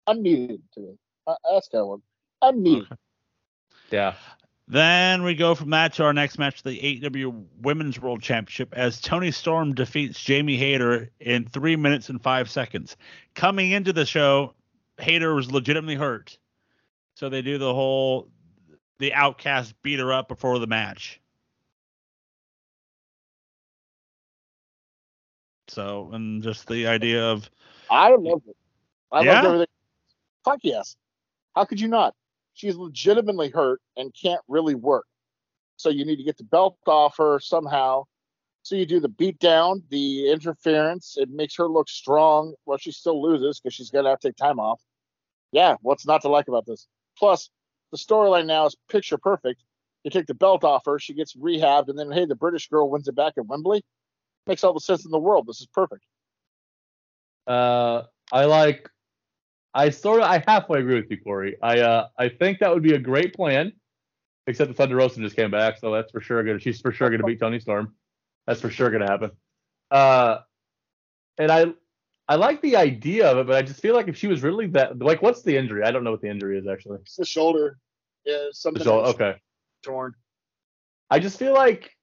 unneeded 0.05 0.61
to 0.75 0.79
me. 0.79 0.97
Uh, 1.25 1.33
that's 1.51 1.67
kind 1.67 1.81
of 1.81 1.87
one. 1.87 2.01
Unneeded. 2.43 2.83
Okay. 2.83 2.95
Yeah. 3.89 4.13
Then 4.67 5.23
we 5.23 5.33
go 5.33 5.55
from 5.55 5.71
that 5.71 5.93
to 5.93 6.03
our 6.03 6.13
next 6.13 6.37
match, 6.37 6.61
the 6.61 6.77
AEW 6.77 7.45
Women's 7.61 7.99
World 7.99 8.21
Championship, 8.21 8.73
as 8.77 9.01
Toni 9.01 9.31
Storm 9.31 9.73
defeats 9.73 10.21
Jamie 10.21 10.57
Hayter 10.57 11.09
in 11.19 11.45
three 11.45 11.75
minutes 11.75 12.09
and 12.09 12.21
five 12.21 12.51
seconds. 12.51 12.97
Coming 13.33 13.71
into 13.71 13.93
the 13.93 14.05
show, 14.05 14.53
Hayter 14.99 15.33
was 15.33 15.51
legitimately 15.51 15.95
hurt, 15.95 16.37
so 17.17 17.29
they 17.29 17.41
do 17.41 17.57
the 17.57 17.73
whole 17.73 18.29
the 18.99 19.11
Outcast 19.11 19.73
beat 19.81 19.97
her 19.97 20.13
up 20.13 20.27
before 20.27 20.59
the 20.59 20.67
match. 20.67 21.19
So, 25.67 26.11
and 26.13 26.43
just 26.43 26.67
the 26.67 26.85
idea 26.85 27.25
of 27.25 27.49
I 27.89 28.09
love 28.09 28.43
it. 28.47 28.55
I 29.11 29.23
Yeah? 29.23 29.33
loved 29.33 29.45
everything. 29.45 29.67
Fuck 30.45 30.59
yes. 30.61 30.95
How 31.55 31.65
could 31.65 31.81
you 31.81 31.87
not? 31.87 32.13
She's 32.53 32.75
legitimately 32.75 33.49
hurt 33.49 33.81
and 33.95 34.13
can't 34.13 34.41
really 34.47 34.75
work. 34.75 35.07
So 35.77 35.89
you 35.89 36.05
need 36.05 36.17
to 36.17 36.23
get 36.23 36.37
the 36.37 36.43
belt 36.43 36.77
off 36.85 37.17
her 37.17 37.39
somehow. 37.39 38.03
So 38.61 38.75
you 38.75 38.85
do 38.85 38.99
the 38.99 39.09
beat 39.09 39.39
down, 39.39 39.81
the 39.89 40.31
interference. 40.31 41.15
It 41.17 41.31
makes 41.31 41.55
her 41.55 41.67
look 41.67 41.89
strong. 41.89 42.53
Well, 42.67 42.77
she 42.77 42.91
still 42.91 43.19
loses 43.23 43.59
because 43.59 43.73
she's 43.73 43.89
gonna 43.89 44.09
have 44.09 44.19
to 44.19 44.27
take 44.27 44.35
time 44.35 44.59
off. 44.59 44.79
Yeah, 45.51 45.77
what's 45.81 46.05
not 46.05 46.21
to 46.21 46.29
like 46.29 46.47
about 46.47 46.67
this? 46.67 46.87
Plus, 47.17 47.49
the 47.91 47.97
storyline 47.97 48.45
now 48.45 48.65
is 48.65 48.75
picture 48.89 49.17
perfect. 49.17 49.63
You 50.03 50.11
take 50.11 50.27
the 50.27 50.33
belt 50.33 50.63
off 50.63 50.85
her, 50.85 50.99
she 50.99 51.13
gets 51.13 51.35
rehabbed, 51.35 51.89
and 51.89 51.97
then 51.97 52.11
hey, 52.11 52.25
the 52.25 52.35
British 52.35 52.69
girl 52.69 52.89
wins 52.89 53.07
it 53.07 53.15
back 53.15 53.33
at 53.37 53.45
Wembley. 53.45 53.83
Makes 54.45 54.63
all 54.63 54.73
the 54.73 54.79
sense 54.79 55.03
in 55.05 55.11
the 55.11 55.19
world. 55.19 55.47
This 55.47 55.59
is 55.59 55.67
perfect. 55.67 56.03
Uh, 57.45 58.03
I 58.31 58.45
like. 58.45 58.89
I 59.73 59.89
sort 59.89 60.21
of, 60.21 60.27
I 60.27 60.43
halfway 60.47 60.79
agree 60.79 60.95
with 60.95 61.11
you, 61.11 61.17
Corey. 61.17 61.57
I, 61.61 61.81
uh, 61.81 62.07
I 62.17 62.29
think 62.29 62.59
that 62.59 62.73
would 62.73 62.81
be 62.81 62.93
a 62.93 62.99
great 62.99 63.33
plan. 63.33 63.73
Except 64.47 64.69
the 64.69 64.73
Thunder 64.73 64.95
Rosa 64.95 65.19
just 65.19 65.35
came 65.35 65.51
back, 65.51 65.77
so 65.77 65.91
that's 65.91 66.09
for 66.09 66.21
sure 66.21 66.41
gonna. 66.41 66.59
She's 66.59 66.79
for 66.79 66.93
sure 66.93 67.09
gonna 67.09 67.23
beat 67.23 67.39
Toni 67.39 67.59
Storm. 67.59 67.93
That's 68.45 68.61
for 68.61 68.69
sure 68.69 68.89
gonna 68.89 69.11
happen. 69.11 69.31
Uh, 69.91 70.37
and 71.37 71.51
I, 71.51 71.65
I 72.29 72.35
like 72.35 72.61
the 72.61 72.75
idea 72.75 73.29
of 73.31 73.37
it, 73.37 73.47
but 73.47 73.55
I 73.55 73.61
just 73.61 73.81
feel 73.81 73.95
like 73.95 74.07
if 74.09 74.17
she 74.17 74.27
was 74.27 74.43
really 74.43 74.67
that, 74.67 74.99
like, 74.99 75.21
what's 75.21 75.43
the 75.43 75.55
injury? 75.55 75.83
I 75.83 75.91
don't 75.91 76.03
know 76.03 76.11
what 76.11 76.21
the 76.21 76.29
injury 76.29 76.57
is 76.57 76.67
actually. 76.67 76.99
It's 77.01 77.15
the 77.15 77.25
shoulder. 77.25 77.77
Yeah, 78.25 78.47
something 78.51 78.83
So 78.83 79.01
that's 79.01 79.15
okay. 79.15 79.39
torn. 79.81 80.13
I 81.09 81.19
just 81.19 81.39
feel 81.39 81.53
like 81.53 81.95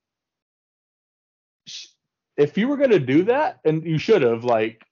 sh- 1.67 1.89
if 2.39 2.57
you 2.57 2.69
were 2.69 2.79
gonna 2.79 2.99
do 2.99 3.25
that, 3.25 3.61
and 3.67 3.85
you 3.85 3.99
should 3.99 4.23
have, 4.23 4.45
like, 4.45 4.83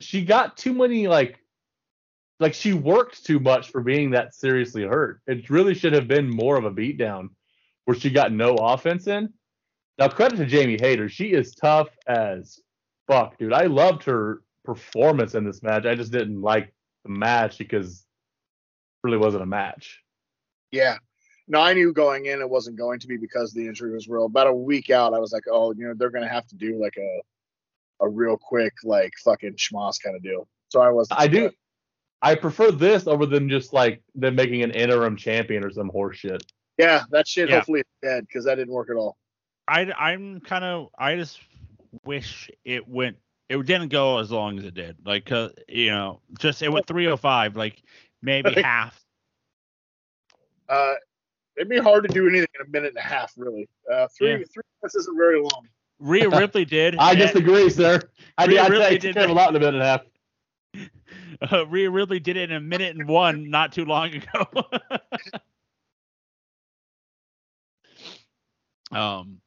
she 0.00 0.24
got 0.24 0.56
too 0.56 0.72
many 0.72 1.08
like, 1.08 1.40
like 2.38 2.54
she 2.54 2.72
worked 2.72 3.24
too 3.24 3.40
much 3.40 3.70
for 3.70 3.80
being 3.80 4.10
that 4.12 4.32
seriously 4.32 4.84
hurt. 4.84 5.20
It 5.26 5.50
really 5.50 5.74
should 5.74 5.92
have 5.92 6.06
been 6.06 6.30
more 6.30 6.56
of 6.56 6.64
a 6.64 6.70
beatdown 6.70 7.30
where 7.84 7.96
she 7.96 8.10
got 8.10 8.30
no 8.30 8.54
offense 8.54 9.08
in. 9.08 9.32
Now 9.98 10.06
credit 10.08 10.36
to 10.36 10.46
Jamie 10.46 10.78
Hayter, 10.80 11.08
she 11.08 11.32
is 11.32 11.56
tough 11.56 11.88
as 12.06 12.60
fuck, 13.08 13.36
dude. 13.38 13.52
I 13.52 13.64
loved 13.64 14.04
her 14.04 14.42
performance 14.64 15.34
in 15.34 15.44
this 15.44 15.62
match. 15.62 15.86
I 15.86 15.96
just 15.96 16.12
didn't 16.12 16.40
like 16.40 16.72
the 17.04 17.10
match 17.10 17.58
because 17.58 17.94
it 18.00 19.06
really 19.08 19.18
wasn't 19.18 19.42
a 19.42 19.46
match. 19.46 20.00
Yeah. 20.70 20.98
No, 21.48 21.60
I 21.60 21.72
knew 21.72 21.92
going 21.94 22.26
in 22.26 22.40
it 22.40 22.48
wasn't 22.48 22.76
going 22.76 23.00
to 23.00 23.06
be 23.08 23.16
because 23.16 23.52
the 23.52 23.66
injury 23.66 23.90
was 23.92 24.06
real. 24.06 24.26
About 24.26 24.46
a 24.46 24.52
week 24.52 24.90
out, 24.90 25.14
I 25.14 25.18
was 25.18 25.32
like, 25.32 25.44
oh, 25.50 25.72
you 25.72 25.86
know, 25.86 25.94
they're 25.96 26.10
gonna 26.10 26.28
have 26.28 26.46
to 26.48 26.54
do 26.54 26.78
like 26.80 26.96
a 26.98 27.20
a 28.04 28.08
real 28.08 28.36
quick, 28.36 28.74
like 28.84 29.12
fucking 29.24 29.54
schmoss 29.54 30.00
kind 30.00 30.14
of 30.14 30.22
deal. 30.22 30.46
So 30.68 30.80
I 30.80 30.90
was 30.90 31.08
I 31.10 31.26
do. 31.26 31.50
I 32.20 32.34
prefer 32.34 32.70
this 32.70 33.06
over 33.06 33.24
than 33.26 33.48
just 33.48 33.72
like 33.72 34.02
them 34.14 34.34
making 34.34 34.62
an 34.62 34.72
interim 34.72 35.16
champion 35.16 35.64
or 35.64 35.70
some 35.70 35.88
horse 35.88 36.18
shit. 36.18 36.44
Yeah, 36.76 37.04
that 37.10 37.26
shit 37.26 37.48
Yeah. 37.48 37.56
hopefully 37.56 37.80
is 37.80 37.86
dead 38.02 38.26
because 38.26 38.44
that 38.44 38.56
didn't 38.56 38.74
work 38.74 38.90
at 38.90 38.96
all. 38.96 39.16
I 39.66 39.90
I'm 39.92 40.40
kind 40.40 40.64
of 40.64 40.88
I 40.98 41.16
just 41.16 41.40
wish 42.04 42.50
it 42.64 42.86
went 42.88 43.16
it 43.48 43.64
didn't 43.64 43.88
go 43.88 44.18
as 44.18 44.30
long 44.30 44.58
as 44.58 44.64
it 44.64 44.74
did. 44.74 44.96
Like 45.04 45.30
uh, 45.32 45.48
you 45.68 45.90
know, 45.90 46.20
just 46.38 46.62
it 46.62 46.70
went 46.70 46.86
305, 46.86 47.56
like 47.56 47.82
maybe 48.22 48.50
Okay. 48.50 48.62
half. 48.62 49.00
Uh, 50.68 50.94
it'd 51.56 51.68
be 51.68 51.78
hard 51.78 52.06
to 52.06 52.12
do 52.12 52.28
anything 52.28 52.48
in 52.60 52.66
a 52.66 52.70
minute 52.70 52.88
and 52.88 52.98
a 52.98 53.00
half, 53.02 53.32
really. 53.36 53.68
Uh, 53.90 54.06
three 54.16 54.30
Yeah. 54.32 54.36
three 54.52 54.62
minutes 54.82 54.94
isn't 54.96 55.16
very 55.16 55.40
long. 55.40 55.66
Rhea 55.98 56.28
Ripley 56.38 56.64
did. 56.66 56.96
I 56.98 57.10
and- 57.12 57.18
disagree, 57.20 57.70
sir. 57.70 58.00
I 58.36 58.46
did. 58.46 58.52
Rhea 58.52 58.62
I 58.62 58.66
Ripley 58.68 58.88
take 58.90 59.00
did 59.00 59.14
care 59.14 59.28
a 59.28 59.32
lot 59.32 59.48
in 59.50 59.56
a 59.56 59.58
minute 59.60 59.74
and 59.74 59.82
a 59.82 59.86
half. 59.86 60.02
Uh, 61.52 61.64
Rhea 61.68 61.88
Ripley 61.88 62.18
did 62.18 62.36
it 62.36 62.50
in 62.50 62.56
a 62.56 62.60
minute 62.60 62.96
and 62.96 63.06
one 63.08 63.48
not 63.48 63.70
too 63.72 63.84
long 63.84 64.12
ago. 64.12 64.44
um, 68.90 69.40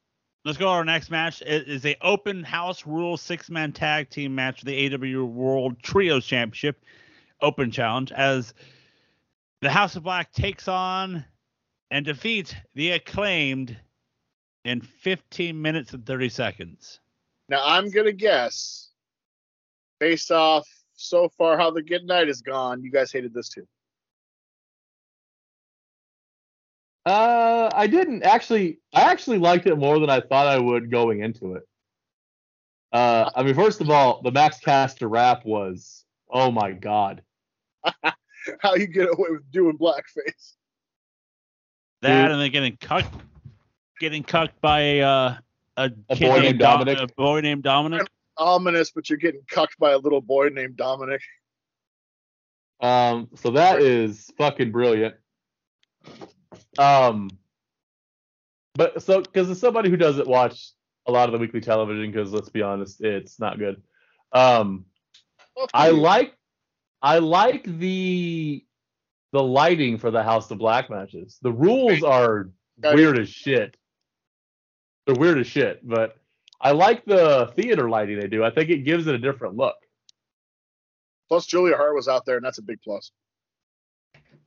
let's 0.45 0.57
go 0.57 0.65
to 0.65 0.71
our 0.71 0.85
next 0.85 1.09
match. 1.09 1.41
It 1.41 1.67
is 1.67 1.85
a 1.85 1.95
open 2.01 2.43
house 2.43 2.85
rule 2.85 3.17
six 3.17 3.49
man 3.49 3.71
tag 3.71 4.09
team 4.09 4.33
match 4.35 4.59
for 4.59 4.65
the 4.65 4.93
AW 4.93 5.25
World 5.25 5.81
Trios 5.81 6.25
Championship 6.25 6.83
Open 7.41 7.71
Challenge 7.71 8.11
as 8.11 8.53
the 9.61 9.69
House 9.69 9.95
of 9.95 10.03
Black 10.03 10.31
takes 10.31 10.67
on 10.67 11.25
and 11.91 12.05
defeats 12.05 12.55
the 12.75 12.91
acclaimed 12.91 13.77
in 14.63 14.81
15 14.81 15.59
minutes 15.59 15.93
and 15.93 16.05
30 16.05 16.29
seconds. 16.29 16.99
Now 17.49 17.61
I'm 17.63 17.89
gonna 17.89 18.11
guess, 18.11 18.89
based 19.99 20.31
off 20.31 20.67
so 20.93 21.29
far 21.29 21.57
how 21.57 21.71
the 21.71 21.81
good 21.81 22.05
night 22.05 22.29
is 22.29 22.41
gone, 22.41 22.83
you 22.83 22.91
guys 22.91 23.11
hated 23.11 23.33
this 23.33 23.49
too. 23.49 23.67
Uh, 27.05 27.69
I 27.73 27.87
didn't 27.87 28.23
actually. 28.23 28.79
I 28.93 29.01
actually 29.01 29.39
liked 29.39 29.65
it 29.65 29.75
more 29.75 29.99
than 29.99 30.09
I 30.09 30.19
thought 30.21 30.47
I 30.47 30.59
would 30.59 30.91
going 30.91 31.21
into 31.21 31.55
it. 31.55 31.63
Uh, 32.91 33.29
I 33.35 33.43
mean, 33.43 33.55
first 33.55 33.81
of 33.81 33.89
all, 33.89 34.21
the 34.21 34.31
Max 34.31 34.59
Caster 34.59 35.07
rap 35.07 35.45
was, 35.45 36.05
oh 36.29 36.51
my 36.51 36.71
god. 36.73 37.23
How 38.59 38.75
you 38.75 38.87
get 38.87 39.07
away 39.07 39.29
with 39.29 39.49
doing 39.51 39.77
blackface? 39.77 40.55
That 42.01 42.23
Dude. 42.23 42.31
and 42.31 42.41
then 42.41 42.51
getting 42.51 42.77
cucked, 42.77 43.13
getting 43.99 44.23
cucked 44.23 44.59
by 44.61 44.99
uh, 44.99 45.37
a, 45.77 45.91
A 46.09 46.15
kid 46.15 46.29
boy 46.29 46.39
named 46.41 46.59
Dom- 46.59 46.79
Dominic. 46.79 46.99
A 46.99 47.07
boy 47.15 47.41
named 47.41 47.63
Dominic. 47.63 48.07
Ominous, 48.37 48.91
but 48.91 49.09
you're 49.09 49.19
getting 49.19 49.41
cucked 49.49 49.77
by 49.77 49.91
a 49.91 49.97
little 49.97 50.21
boy 50.21 50.49
named 50.49 50.75
Dominic. 50.75 51.21
Um, 52.81 53.29
so 53.35 53.51
that 53.51 53.81
is 53.81 54.31
fucking 54.37 54.71
brilliant. 54.71 55.15
Um, 56.77 57.29
but 58.75 59.01
so 59.01 59.21
because 59.21 59.49
as 59.49 59.59
somebody 59.59 59.89
who 59.89 59.97
doesn't 59.97 60.27
watch 60.27 60.71
a 61.07 61.11
lot 61.11 61.27
of 61.27 61.33
the 61.33 61.39
weekly 61.39 61.61
television, 61.61 62.11
because 62.11 62.31
let's 62.31 62.49
be 62.49 62.61
honest, 62.61 63.01
it's 63.01 63.39
not 63.39 63.59
good. 63.59 63.81
Um, 64.31 64.85
I 65.73 65.89
like 65.89 66.35
I 67.01 67.19
like 67.19 67.63
the 67.63 68.63
the 69.33 69.43
lighting 69.43 69.97
for 69.97 70.11
the 70.11 70.23
House 70.23 70.51
of 70.51 70.57
Black 70.57 70.89
matches. 70.89 71.37
The 71.41 71.51
rules 71.51 72.03
are 72.03 72.49
Got 72.79 72.93
it. 72.93 72.95
weird 72.95 73.19
as 73.19 73.29
shit. 73.29 73.75
They're 75.05 75.15
weird 75.15 75.39
as 75.39 75.47
shit, 75.47 75.87
but 75.87 76.17
I 76.59 76.71
like 76.71 77.05
the 77.05 77.51
theater 77.55 77.89
lighting 77.89 78.19
they 78.19 78.27
do. 78.27 78.43
I 78.43 78.51
think 78.51 78.69
it 78.69 78.79
gives 78.79 79.07
it 79.07 79.15
a 79.15 79.17
different 79.17 79.55
look. 79.55 79.75
Plus, 81.27 81.45
Julia 81.45 81.75
Hart 81.75 81.95
was 81.95 82.07
out 82.07 82.25
there, 82.25 82.35
and 82.35 82.45
that's 82.45 82.59
a 82.59 82.61
big 82.61 82.81
plus. 82.83 83.11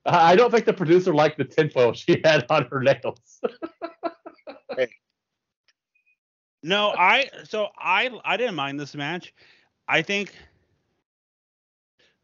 I 0.06 0.32
I 0.32 0.36
don't 0.36 0.50
think 0.50 0.64
the 0.64 0.72
producer 0.72 1.14
liked 1.14 1.38
the 1.38 1.44
tinfoil 1.44 1.92
she 1.94 2.20
had 2.24 2.46
on 2.50 2.66
her 2.66 2.80
nails. 2.80 3.40
No, 6.64 6.94
I 6.96 7.28
so 7.44 7.68
I 7.76 8.08
I 8.24 8.38
didn't 8.38 8.54
mind 8.54 8.80
this 8.80 8.94
match. 8.94 9.34
I 9.86 10.00
think 10.00 10.34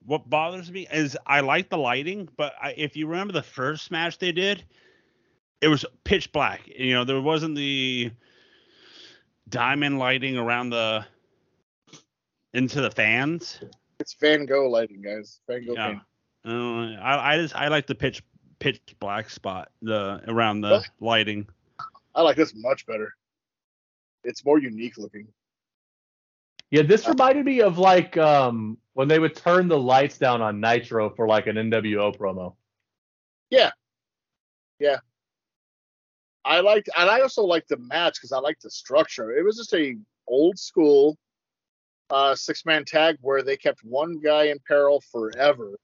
what 0.07 0.31
bothers 0.31 0.73
me 0.73 0.89
is 0.90 1.16
I 1.27 1.40
like 1.40 1.69
the 1.69 1.77
lighting, 1.77 2.27
but 2.39 2.55
I, 2.61 2.73
if 2.74 2.97
you 2.97 3.07
remember 3.07 3.35
the 3.35 3.43
first 3.43 3.90
match 3.90 4.16
they 4.16 4.32
did, 4.32 4.65
it 5.61 5.69
was 5.69 5.85
pitch 6.05 6.32
black. 6.32 6.62
You 6.66 6.94
know, 6.94 7.05
there 7.05 7.20
wasn't 7.20 7.55
the 7.55 8.12
diamond 9.51 9.98
lighting 9.98 10.39
around 10.39 10.70
the 10.70 11.05
into 12.55 12.81
the 12.81 12.90
fans. 12.90 13.61
It's 13.98 14.15
Van 14.15 14.47
Gogh 14.47 14.70
lighting, 14.70 15.02
guys. 15.02 15.40
Van 15.47 15.66
Gogh. 15.66 15.74
Yeah. 15.74 15.89
paint. 15.89 16.02
Uh, 16.45 16.95
I 16.95 17.35
I 17.35 17.37
just 17.39 17.55
I 17.55 17.69
like 17.69 17.87
the 17.87 17.95
pitch 17.95 18.23
pitch 18.59 18.81
black 18.99 19.31
spot 19.31 19.71
the 19.83 20.23
around 20.29 20.61
the 20.62 20.71
Well- 20.71 20.85
lighting. 21.01 21.49
I 22.15 22.23
like 22.23 22.37
this 22.37 22.55
much 22.55 22.87
better. 22.87 23.15
It's 24.25 24.45
more 24.45 24.59
unique 24.59 24.99
looking. 24.99 25.29
Yeah, 26.71 26.83
this 26.83 27.07
reminded 27.09 27.45
me 27.45 27.62
of 27.62 27.79
like 27.79 28.17
um 28.17 28.79
when 28.95 29.09
they 29.09 29.19
would 29.19 29.35
turn 29.37 29.69
the 29.69 29.79
lights 29.79 30.19
down 30.19 30.41
on 30.43 30.61
Nitro 30.61 31.11
for 31.11 31.27
like 31.27 31.47
an 31.47 31.57
NWO 31.57 32.17
promo. 32.17 32.55
Yeah, 33.51 33.71
yeah. 34.79 34.99
I 36.45 36.61
liked, 36.61 36.89
and 36.97 37.11
I 37.11 37.21
also 37.21 37.43
liked 37.45 37.69
the 37.69 37.77
match 37.77 38.15
because 38.15 38.33
I 38.33 38.39
liked 38.39 38.62
the 38.62 38.71
structure. 38.71 39.37
It 39.37 39.45
was 39.45 39.57
just 39.57 39.75
a 39.75 39.97
old 40.27 40.59
school 40.59 41.19
uh, 42.11 42.35
six 42.35 42.65
man 42.65 42.85
tag 42.85 43.19
where 43.21 43.43
they 43.43 43.57
kept 43.57 43.85
one 43.85 44.19
guy 44.21 44.45
in 44.45 44.59
peril 44.67 45.01
forever, 45.12 45.79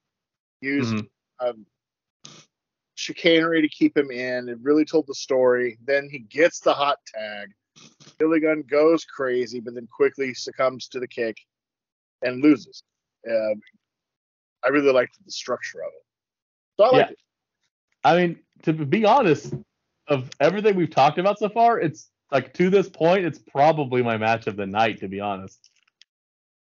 used 0.60 0.94
Mhm. 0.94 1.10
um, 1.40 1.66
chicanery 2.94 3.60
to 3.62 3.68
keep 3.68 3.96
him 3.96 4.10
in. 4.10 4.48
It 4.48 4.58
really 4.60 4.84
told 4.84 5.06
the 5.06 5.14
story. 5.14 5.78
Then 5.84 6.08
he 6.10 6.20
gets 6.20 6.60
the 6.60 6.72
hot 6.72 6.98
tag. 7.06 7.52
Billy 8.18 8.40
Gunn 8.40 8.62
goes 8.62 9.04
crazy, 9.04 9.60
but 9.60 9.74
then 9.74 9.86
quickly 9.86 10.32
succumbs 10.32 10.88
to 10.88 11.00
the 11.00 11.08
kick 11.08 11.36
and 12.22 12.42
loses. 12.42 12.82
Um, 13.28 13.60
I 14.62 14.68
really 14.68 14.92
liked 14.92 15.22
the 15.24 15.30
structure 15.30 15.82
of 15.82 15.92
it. 15.94 16.04
So 16.76 16.84
I 16.84 16.90
liked 16.90 17.10
Yeah. 17.10 17.12
it. 17.12 17.18
I 18.04 18.16
mean, 18.16 18.44
to 18.62 18.72
be 18.72 19.04
honest, 19.04 19.52
of 20.06 20.30
everything 20.40 20.76
we've 20.76 20.90
talked 20.90 21.18
about 21.18 21.38
so 21.38 21.48
far, 21.48 21.78
it's 21.80 22.10
like 22.30 22.54
to 22.54 22.70
this 22.70 22.88
point, 22.88 23.24
it's 23.24 23.38
probably 23.38 24.02
my 24.02 24.16
match 24.16 24.46
of 24.46 24.56
the 24.56 24.66
night, 24.66 25.00
to 25.00 25.08
be 25.08 25.20
honest. 25.20 25.70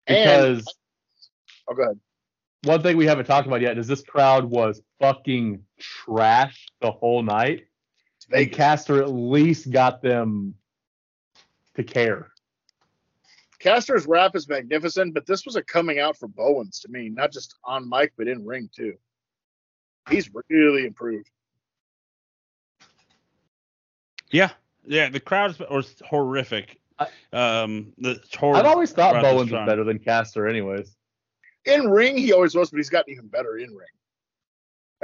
And- 0.08 0.18
Because 0.18 0.66
Oh, 1.68 1.74
go 1.74 1.84
ahead. 1.84 2.00
One 2.66 2.82
thing 2.82 2.98
we 2.98 3.06
haven't 3.06 3.26
talked 3.26 3.48
about 3.48 3.62
yet 3.62 3.78
is 3.78 3.88
this 3.88 4.02
crowd 4.02 4.44
was 4.46 4.82
fucking 5.00 5.64
trash 5.80 6.68
the 6.82 6.92
whole 6.92 7.22
night. 7.24 7.66
It's 8.18 8.26
And 8.26 8.34
Vegas. 8.46 8.58
Caster 8.58 9.02
at 9.02 9.10
least 9.12 9.70
got 9.72 10.02
them 10.02 10.56
to 11.76 11.84
care. 11.84 12.32
Caster's 13.60 14.06
rap 14.06 14.36
is 14.36 14.48
magnificent, 14.50 15.14
but 15.14 15.26
this 15.26 15.46
was 15.46 15.56
a 15.56 15.64
coming 15.64 16.00
out 16.00 16.18
for 16.18 16.28
Bowens 16.28 16.80
to 16.82 16.90
me, 16.90 17.10
not 17.10 17.32
just 17.32 17.56
on 17.64 17.88
mic, 17.90 18.14
but 18.18 18.28
in 18.28 18.46
ring 18.46 18.70
too. 18.76 18.94
He's 20.10 20.30
really 20.50 20.86
improved. 20.86 21.30
Yeah, 24.32 24.52
yeah. 24.86 25.10
The 25.10 25.20
crowd 25.20 25.58
was 25.70 25.96
horrific. 26.06 26.80
I- 27.00 27.08
Um, 27.34 27.94
the 27.98 28.22
hor- 28.38 28.56
I've 28.56 28.66
always 28.66 28.92
thought 28.92 29.22
Bowens 29.22 29.52
was 29.52 29.66
better 29.66 29.84
than 29.84 30.00
Caster, 30.00 30.48
anyways. 30.48 30.96
In 31.66 31.90
ring, 31.90 32.18
he 32.18 32.32
always 32.34 32.56
was, 32.56 32.70
but 32.70 32.78
he's 32.78 32.90
gotten 32.90 33.14
even 33.14 33.28
better 33.28 33.58
in 33.58 33.70
ring. 33.74 33.88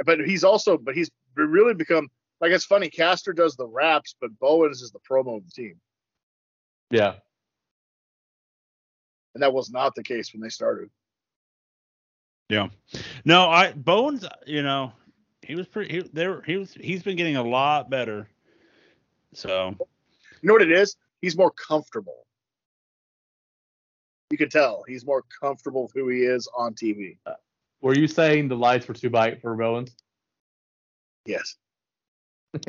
But 0.04 0.20
he's 0.20 0.44
also, 0.44 0.78
but 0.78 0.94
he's 0.94 1.10
really 1.36 1.74
become 1.74 2.08
like 2.40 2.52
it's 2.52 2.64
funny. 2.64 2.88
Caster 2.88 3.32
does 3.32 3.56
the 3.56 3.66
raps, 3.66 4.14
but 4.20 4.36
Bowens 4.38 4.82
is 4.82 4.90
the 4.90 4.98
promo 5.00 5.36
of 5.38 5.44
the 5.44 5.50
team, 5.50 5.80
Yeah. 6.90 7.14
and 9.34 9.42
that 9.42 9.52
was 9.52 9.70
not 9.70 9.94
the 9.94 10.02
case 10.02 10.32
when 10.32 10.40
they 10.40 10.48
started. 10.48 10.90
Yeah. 12.48 12.68
No, 13.24 13.48
I 13.48 13.72
Bones. 13.72 14.26
You 14.46 14.62
know, 14.62 14.92
he 15.42 15.54
was 15.54 15.66
pretty. 15.68 15.92
He, 15.94 16.00
there, 16.12 16.42
he 16.42 16.56
was. 16.56 16.74
He's 16.74 17.02
been 17.02 17.16
getting 17.16 17.36
a 17.36 17.42
lot 17.44 17.88
better. 17.90 18.28
So 19.34 19.76
You 20.42 20.46
know 20.48 20.52
what 20.54 20.62
it 20.62 20.72
is? 20.72 20.96
He's 21.20 21.36
more 21.36 21.50
comfortable. 21.52 22.26
You 24.32 24.38
can 24.38 24.48
tell 24.48 24.82
he's 24.88 25.04
more 25.04 25.24
comfortable 25.42 25.82
with 25.82 25.92
who 25.92 26.08
he 26.08 26.20
is 26.20 26.48
on 26.56 26.72
TV. 26.72 27.18
Were 27.82 27.94
you 27.94 28.08
saying 28.08 28.48
the 28.48 28.56
lights 28.56 28.88
were 28.88 28.94
too 28.94 29.10
bright 29.10 29.42
for 29.42 29.54
Bowens? 29.54 29.94
Yes, 31.26 31.56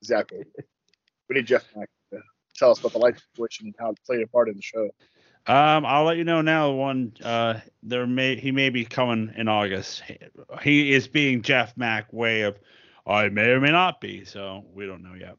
exactly. 0.00 0.44
We 1.28 1.34
need 1.34 1.46
Jeff 1.46 1.66
Mack 1.76 1.90
to 2.14 2.20
tell 2.56 2.70
us 2.70 2.80
about 2.80 2.92
the 2.92 2.98
light 2.98 3.20
situation 3.30 3.66
and 3.66 3.74
how 3.78 3.90
it 3.90 3.98
played 4.06 4.22
a 4.22 4.26
part 4.28 4.48
in 4.48 4.56
the 4.56 4.62
show. 4.62 4.84
Um, 5.46 5.84
I'll 5.84 6.04
let 6.04 6.16
you 6.16 6.24
know 6.24 6.40
now. 6.40 6.70
One, 6.70 7.12
uh, 7.22 7.60
there 7.82 8.06
may 8.06 8.36
he 8.36 8.50
may 8.50 8.70
be 8.70 8.86
coming 8.86 9.34
in 9.36 9.48
August. 9.48 10.02
He 10.62 10.94
is 10.94 11.08
being 11.08 11.42
Jeff 11.42 11.76
Mack 11.76 12.10
way 12.10 12.40
of, 12.40 12.58
I 13.06 13.28
may 13.28 13.50
or 13.50 13.60
may 13.60 13.70
not 13.70 14.00
be. 14.00 14.24
So 14.24 14.64
we 14.72 14.86
don't 14.86 15.02
know 15.02 15.12
yet. 15.12 15.36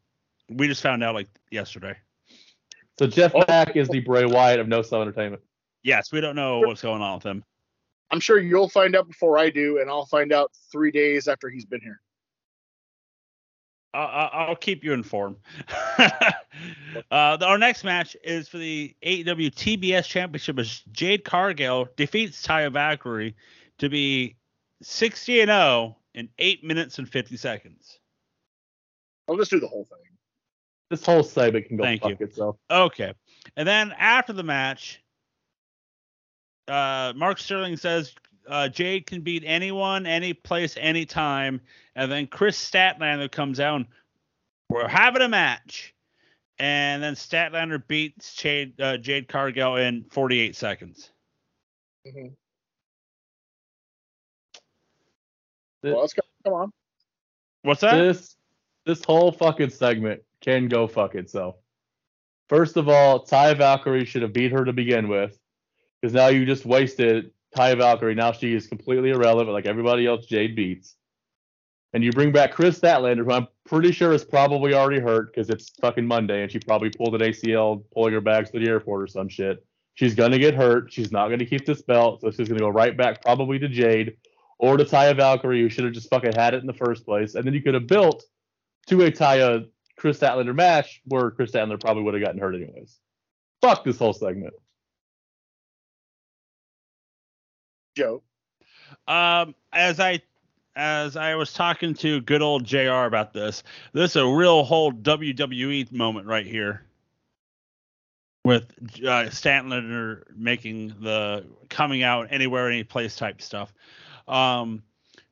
We 0.49 0.67
just 0.67 0.83
found 0.83 1.03
out 1.03 1.15
like 1.15 1.29
yesterday. 1.49 1.97
So 3.01 3.07
Jeff 3.07 3.33
Oh. 3.33 3.43
Mack 3.47 3.75
is 3.75 3.89
the 3.89 3.99
Bray 3.99 4.25
Wyatt 4.25 4.59
of 4.59 4.67
No 4.67 4.83
Sell 4.83 5.01
Entertainment. 5.01 5.41
Yes, 5.81 6.11
we 6.11 6.21
don't 6.21 6.35
know 6.35 6.59
what's 6.59 6.83
going 6.83 7.01
on 7.01 7.15
with 7.15 7.23
him. 7.23 7.43
I'm 8.11 8.19
sure 8.19 8.37
you'll 8.39 8.69
find 8.69 8.95
out 8.95 9.07
before 9.07 9.39
I 9.39 9.49
do, 9.49 9.79
and 9.79 9.89
I'll 9.89 10.05
find 10.05 10.31
out 10.31 10.51
three 10.71 10.91
days 10.91 11.27
after 11.27 11.49
he's 11.49 11.65
been 11.65 11.81
here. 11.81 11.99
I'll, 13.95 14.29
I'll 14.31 14.55
keep 14.55 14.83
you 14.83 14.93
informed. 14.93 15.37
uh, 15.97 16.11
our 17.11 17.57
next 17.57 17.83
match 17.83 18.15
is 18.23 18.47
for 18.47 18.59
the 18.59 18.95
AEW 19.03 19.49
TBS 19.49 20.05
Championship 20.05 20.59
as 20.59 20.83
Jade 20.91 21.23
Cargill 21.23 21.89
defeats 21.95 22.45
Taya 22.45 22.71
Valkyrie 22.71 23.35
to 23.79 23.89
be 23.89 24.35
60 24.83 25.41
and 25.41 25.49
0 25.49 25.97
in 26.13 26.29
8 26.37 26.63
minutes 26.63 26.99
and 26.99 27.09
50 27.09 27.35
seconds. 27.35 27.97
I'll 29.27 29.37
just 29.37 29.49
do 29.49 29.59
the 29.59 29.67
whole 29.67 29.85
thing. 29.85 30.10
This 30.91 31.05
whole 31.05 31.23
segment 31.23 31.67
can 31.69 31.77
go 31.77 31.83
Thank 31.83 32.01
fuck 32.01 32.19
you. 32.19 32.25
itself. 32.25 32.57
Okay. 32.69 33.13
And 33.55 33.65
then 33.65 33.93
after 33.97 34.33
the 34.33 34.43
match, 34.43 35.01
uh, 36.67 37.13
Mark 37.15 37.37
Sterling 37.37 37.77
says 37.77 38.13
uh, 38.45 38.67
Jade 38.67 39.05
can 39.07 39.21
beat 39.21 39.43
anyone, 39.45 40.05
any 40.05 40.33
place, 40.33 40.75
anytime. 40.77 41.61
And 41.95 42.11
then 42.11 42.27
Kris 42.27 42.57
Statlander 42.59 43.31
comes 43.31 43.61
out 43.61 43.77
and 43.77 43.85
we're 44.69 44.85
having 44.89 45.21
a 45.21 45.29
match. 45.29 45.93
And 46.59 47.01
then 47.01 47.13
Statlander 47.13 47.81
beats 47.87 48.35
Jade, 48.35 48.79
uh, 48.81 48.97
Jade 48.97 49.29
Cargill 49.29 49.77
in 49.77 50.03
48 50.11 50.57
seconds. 50.57 51.09
Mhm. 52.05 52.35
Th- 55.83 55.93
Well, 55.93 56.01
let's 56.01 56.13
go. 56.13 56.21
Come 56.43 56.53
on. 56.53 56.73
What's 57.61 57.79
that? 57.79 57.95
This 57.95 58.35
this 58.85 59.05
whole 59.05 59.31
fucking 59.31 59.69
segment 59.69 60.21
can 60.41 60.67
go 60.67 60.87
fuck 60.87 61.15
itself. 61.15 61.55
First 62.49 62.75
of 62.75 62.89
all, 62.89 63.19
Ty 63.23 63.53
Valkyrie 63.53 64.05
should 64.05 64.23
have 64.23 64.33
beat 64.33 64.51
her 64.51 64.65
to 64.65 64.73
begin 64.73 65.07
with, 65.07 65.39
because 66.01 66.13
now 66.13 66.27
you 66.27 66.45
just 66.45 66.65
wasted 66.65 67.31
Ty 67.55 67.75
Valkyrie. 67.75 68.15
Now 68.15 68.31
she 68.31 68.53
is 68.53 68.67
completely 68.67 69.11
irrelevant, 69.11 69.53
like 69.53 69.65
everybody 69.65 70.05
else 70.05 70.25
Jade 70.25 70.55
beats. 70.55 70.95
And 71.93 72.03
you 72.03 72.11
bring 72.11 72.31
back 72.31 72.53
Kris 72.53 72.79
Statlander, 72.79 73.25
who 73.25 73.31
I'm 73.31 73.47
pretty 73.65 73.91
sure 73.91 74.13
is 74.13 74.23
probably 74.23 74.73
already 74.73 74.99
hurt 75.01 75.33
because 75.33 75.49
it's 75.49 75.71
fucking 75.81 76.07
Monday 76.07 76.41
and 76.41 76.51
she 76.51 76.59
probably 76.59 76.89
pulled 76.89 77.15
an 77.15 77.21
ACL 77.21 77.83
pulling 77.93 78.13
her 78.13 78.21
bags 78.21 78.49
to 78.51 78.59
the 78.59 78.69
airport 78.69 79.03
or 79.03 79.07
some 79.07 79.27
shit. 79.27 79.65
She's 79.95 80.15
gonna 80.15 80.39
get 80.39 80.55
hurt. 80.55 80.91
She's 80.91 81.11
not 81.11 81.27
gonna 81.27 81.45
keep 81.45 81.65
this 81.65 81.81
belt, 81.81 82.21
so 82.21 82.31
she's 82.31 82.47
gonna 82.47 82.61
go 82.61 82.69
right 82.69 82.95
back 82.95 83.21
probably 83.21 83.59
to 83.59 83.67
Jade 83.67 84.15
or 84.57 84.77
to 84.77 84.85
Taya 84.85 85.15
Valkyrie, 85.15 85.61
who 85.61 85.69
should 85.69 85.83
have 85.83 85.93
just 85.93 86.09
fucking 86.09 86.33
had 86.33 86.53
it 86.53 86.61
in 86.61 86.67
the 86.67 86.73
first 86.73 87.05
place. 87.05 87.35
And 87.35 87.45
then 87.45 87.53
you 87.53 87.61
could 87.61 87.73
have 87.73 87.87
built 87.87 88.23
to 88.87 89.01
a 89.01 89.11
Taya 89.11 89.67
Kris 90.01 90.17
Statlander 90.17 90.55
match 90.55 90.99
where 91.05 91.29
Kris 91.29 91.51
Statlander 91.51 91.79
probably 91.79 92.01
would 92.01 92.15
have 92.15 92.23
gotten 92.23 92.39
hurt 92.39 92.55
anyways. 92.55 92.97
Fuck 93.61 93.83
this 93.83 93.99
whole 93.99 94.13
segment. 94.13 94.55
Joe. 97.95 98.23
Um, 99.07 99.53
as 99.71 99.99
I 99.99 100.23
as 100.75 101.15
I 101.15 101.35
was 101.35 101.53
talking 101.53 101.93
to 101.95 102.19
good 102.21 102.41
old 102.41 102.63
JR 102.63 103.05
about 103.05 103.31
this, 103.31 103.61
this 103.93 104.11
is 104.11 104.15
a 104.15 104.25
real 104.25 104.63
whole 104.63 104.91
WWE 104.91 105.91
moment 105.91 106.25
right 106.25 106.47
here. 106.47 106.83
With 108.43 108.63
uh, 109.03 109.29
Statlander 109.29 110.23
making 110.35 110.95
the 110.99 111.45
coming 111.69 112.01
out 112.01 112.29
anywhere, 112.31 112.67
any 112.67 112.83
place 112.83 113.15
type 113.15 113.39
stuff. 113.39 113.71
Um, 114.27 114.81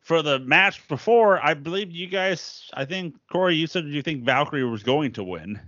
for 0.09 0.23
the 0.23 0.39
match 0.39 0.85
before, 0.87 1.39
I 1.45 1.53
believe 1.53 1.91
you 1.91 2.07
guys, 2.07 2.67
I 2.73 2.83
think 2.83 3.13
Corey, 3.31 3.53
you 3.53 3.67
said 3.67 3.85
you 3.85 4.01
think 4.01 4.23
Valkyrie 4.23 4.63
was 4.63 4.81
going 4.81 5.11
to 5.11 5.23
win 5.23 5.61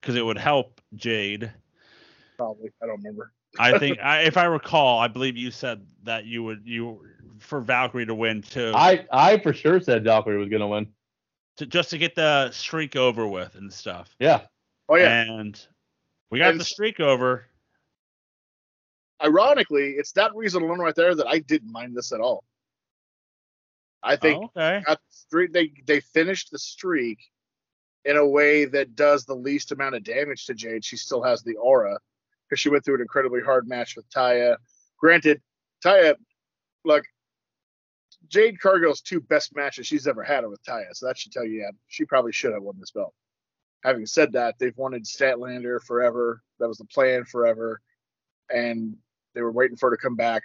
because 0.00 0.16
it 0.16 0.26
would 0.26 0.36
help 0.36 0.80
Jade. 0.96 1.52
Probably. 2.36 2.72
I 2.82 2.86
don't 2.86 2.96
remember. 2.96 3.30
I 3.60 3.78
think, 3.78 4.00
I, 4.00 4.22
if 4.22 4.36
I 4.36 4.46
recall, 4.46 4.98
I 4.98 5.06
believe 5.06 5.36
you 5.36 5.52
said 5.52 5.86
that 6.02 6.24
you 6.24 6.42
would 6.42 6.62
you 6.64 7.00
for 7.38 7.60
Valkyrie 7.60 8.06
to 8.06 8.14
win 8.16 8.42
too, 8.42 8.72
I 8.74 9.06
I 9.12 9.38
for 9.38 9.52
sure 9.52 9.80
said 9.80 10.02
Valkyrie 10.02 10.36
was 10.36 10.48
gonna 10.48 10.66
win. 10.66 10.88
to, 11.58 11.66
just 11.66 11.90
to 11.90 11.98
get 11.98 12.16
the 12.16 12.50
streak 12.50 12.96
over 12.96 13.24
with 13.24 13.54
and 13.54 13.72
stuff. 13.72 14.16
Yeah. 14.18 14.40
Oh 14.88 14.96
yeah. 14.96 15.22
And 15.22 15.64
we 16.32 16.40
got 16.40 16.50
And 16.50 16.60
the 16.60 16.64
streak 16.64 16.98
over. 16.98 17.46
Ironically, 19.22 19.92
it's 19.92 20.12
that 20.12 20.34
reason 20.34 20.62
alone 20.62 20.78
right 20.78 20.94
there 20.94 21.14
that 21.14 21.26
I 21.26 21.38
didn't 21.40 21.70
mind 21.72 21.96
this 21.96 22.12
at 22.12 22.20
all. 22.20 22.44
I 24.02 24.16
think 24.16 24.42
Oh, 24.42 24.44
okay. 24.56 24.82
got 24.86 24.98
the 24.98 25.12
streak 25.14 25.52
they 25.52 25.72
they 25.86 26.00
finished 26.00 26.50
the 26.50 26.58
streak 26.58 27.18
in 28.06 28.16
a 28.16 28.26
way 28.26 28.64
that 28.64 28.96
does 28.96 29.26
the 29.26 29.34
least 29.34 29.72
amount 29.72 29.94
of 29.94 30.02
damage 30.04 30.46
to 30.46 30.54
Jade. 30.54 30.84
She 30.84 30.96
still 30.96 31.22
has 31.22 31.42
the 31.42 31.56
aura 31.56 31.98
because 32.48 32.60
she 32.60 32.70
went 32.70 32.84
through 32.84 32.94
an 32.94 33.00
incredibly 33.02 33.42
hard 33.42 33.68
match 33.68 33.96
with 33.96 34.08
Taya. 34.08 34.56
Granted, 34.98 35.42
Taya, 35.84 36.14
look, 36.86 37.04
Jade 38.28 38.58
Cargill's 38.58 39.02
two 39.02 39.20
best 39.20 39.54
matches 39.54 39.86
she's 39.86 40.06
ever 40.06 40.22
had 40.22 40.44
are 40.44 40.48
with 40.48 40.64
Taya, 40.64 40.86
so 40.94 41.06
that 41.06 41.18
should 41.18 41.32
tell 41.32 41.44
you, 41.44 41.60
yeah, 41.60 41.70
she 41.88 42.06
probably 42.06 42.32
should 42.32 42.52
have 42.54 42.62
won 42.62 42.76
this 42.80 42.90
belt. 42.90 43.12
Having 43.84 44.06
said 44.06 44.32
that, 44.32 44.58
they've 44.58 44.76
wanted 44.78 45.04
Statlander 45.04 45.82
forever. 45.82 46.42
That 46.58 46.68
was 46.68 46.78
the 46.78 46.84
plan 46.86 47.24
forever, 47.24 47.80
and 48.48 48.96
they 49.34 49.42
were 49.42 49.52
waiting 49.52 49.76
for 49.76 49.90
her 49.90 49.96
to 49.96 50.00
come 50.02 50.16
back. 50.16 50.42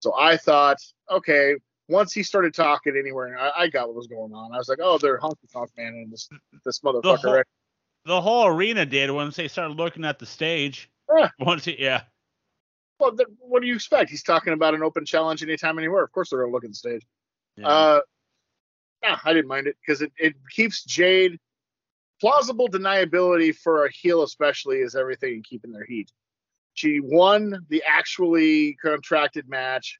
So 0.00 0.14
I 0.18 0.36
thought, 0.36 0.78
okay, 1.10 1.54
once 1.88 2.12
he 2.12 2.22
started 2.22 2.54
talking 2.54 2.96
anywhere, 2.96 3.38
I, 3.38 3.62
I 3.62 3.68
got 3.68 3.86
what 3.88 3.96
was 3.96 4.06
going 4.08 4.32
on. 4.32 4.52
I 4.52 4.58
was 4.58 4.68
like, 4.68 4.78
oh, 4.82 4.98
they're 4.98 5.18
honky 5.18 5.50
tonk 5.52 5.70
man 5.76 5.88
and 5.94 6.12
this 6.12 6.28
this 6.64 6.80
motherfucker. 6.80 7.18
whole- 7.18 7.34
right? 7.34 7.46
The 8.04 8.20
whole 8.20 8.46
arena 8.46 8.84
did 8.84 9.10
once 9.12 9.36
they 9.36 9.46
started 9.46 9.76
looking 9.76 10.04
at 10.04 10.18
the 10.18 10.26
stage. 10.26 10.90
Yeah. 11.16 11.28
Once 11.38 11.64
he, 11.66 11.76
yeah. 11.80 12.02
Well, 12.98 13.14
th- 13.14 13.28
what 13.38 13.60
do 13.62 13.68
you 13.68 13.74
expect? 13.76 14.10
He's 14.10 14.22
talking 14.24 14.54
about 14.54 14.74
an 14.74 14.82
open 14.82 15.04
challenge 15.04 15.42
anytime, 15.42 15.78
anywhere. 15.78 16.02
Of 16.02 16.10
course, 16.10 16.30
they're 16.30 16.40
gonna 16.40 16.52
look 16.52 16.64
at 16.64 16.70
the 16.70 16.74
stage. 16.76 17.06
yeah. 17.56 17.68
Uh, 17.68 18.00
nah, 19.04 19.18
I 19.24 19.32
didn't 19.32 19.46
mind 19.48 19.66
it 19.68 19.76
because 19.86 20.02
it, 20.02 20.10
it 20.16 20.34
keeps 20.50 20.82
Jade 20.84 21.38
plausible 22.20 22.68
deniability 22.68 23.54
for 23.54 23.84
a 23.86 23.90
heel, 23.92 24.22
especially, 24.22 24.78
is 24.78 24.94
everything 24.96 25.34
in 25.34 25.42
keeping 25.42 25.70
their 25.70 25.84
heat. 25.84 26.10
She 26.74 27.00
won 27.00 27.66
the 27.68 27.82
actually 27.86 28.74
contracted 28.74 29.48
match 29.48 29.98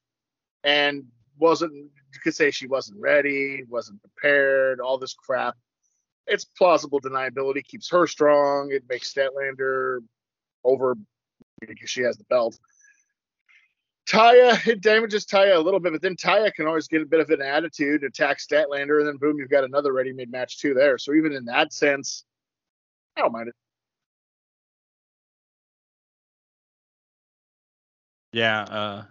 and 0.65 1.05
wasn't. 1.39 1.73
You 1.75 2.21
could 2.23 2.35
say 2.35 2.51
she 2.51 2.67
wasn't 2.67 3.01
ready, 3.01 3.63
wasn't 3.69 4.01
prepared, 4.03 4.81
all 4.81 4.99
this 4.99 5.15
crap. 5.15 5.57
It's 6.27 6.45
plausible 6.45 7.01
deniability 7.01 7.65
keeps 7.65 7.91
her 7.91 8.07
strong. 8.07 8.71
It 8.71 8.85
makes 8.89 9.13
Statlander 9.13 10.01
over 10.65 10.97
because 11.61 11.91
she 11.91 12.03
has 12.03 12.17
the 12.17 12.25
belt. 12.25 12.59
Taya, 14.07 14.67
it 14.67 14.81
damages 14.83 15.25
Taya 15.25 15.57
a 15.57 15.61
little 15.61 15.81
bit, 15.81 15.93
but 15.93 16.03
then 16.03 16.17
Taya 16.17 16.53
can 16.53 16.67
always 16.67 16.89
get 16.89 17.03
a 17.03 17.07
bit 17.07 17.21
of 17.21 17.31
an 17.31 17.41
attitude, 17.41 18.03
attack 18.05 18.39
Statlander, 18.39 18.99
and 18.99 19.07
then 19.07 19.17
boom, 19.17 19.39
you've 19.39 19.49
got 19.49 19.65
another 19.65 19.93
ready-made 19.93 20.31
match 20.31 20.59
too 20.59 20.75
there. 20.75 20.99
So 20.99 21.15
even 21.15 21.33
in 21.33 21.45
that 21.47 21.73
sense, 21.73 22.25
I 23.17 23.21
don't 23.21 23.33
mind 23.33 23.49
it. 23.49 23.55
Yeah, 28.33 28.63
uh, 28.63 29.05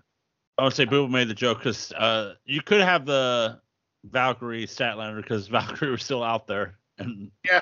I 0.57 0.64
would 0.64 0.73
say 0.73 0.85
Booba 0.85 1.10
made 1.10 1.27
the 1.27 1.34
joke 1.34 1.60
because 1.60 1.91
uh, 1.93 2.35
you 2.45 2.61
could 2.61 2.81
have 2.81 3.06
the 3.06 3.60
Valkyrie 4.03 4.68
Statlander 4.68 5.22
because 5.22 5.48
Valkyrie 5.49 5.91
was 5.91 6.03
still 6.03 6.23
out 6.23 6.48
there, 6.48 6.77
and 6.98 7.31
Yeah. 7.45 7.61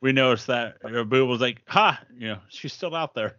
we 0.00 0.12
noticed 0.12 0.46
that 0.46 0.80
Booba 0.82 1.26
was 1.26 1.40
like, 1.40 1.62
"Ha, 1.68 2.00
you 2.14 2.28
know, 2.28 2.38
she's 2.48 2.72
still 2.72 2.94
out 2.94 3.14
there." 3.14 3.38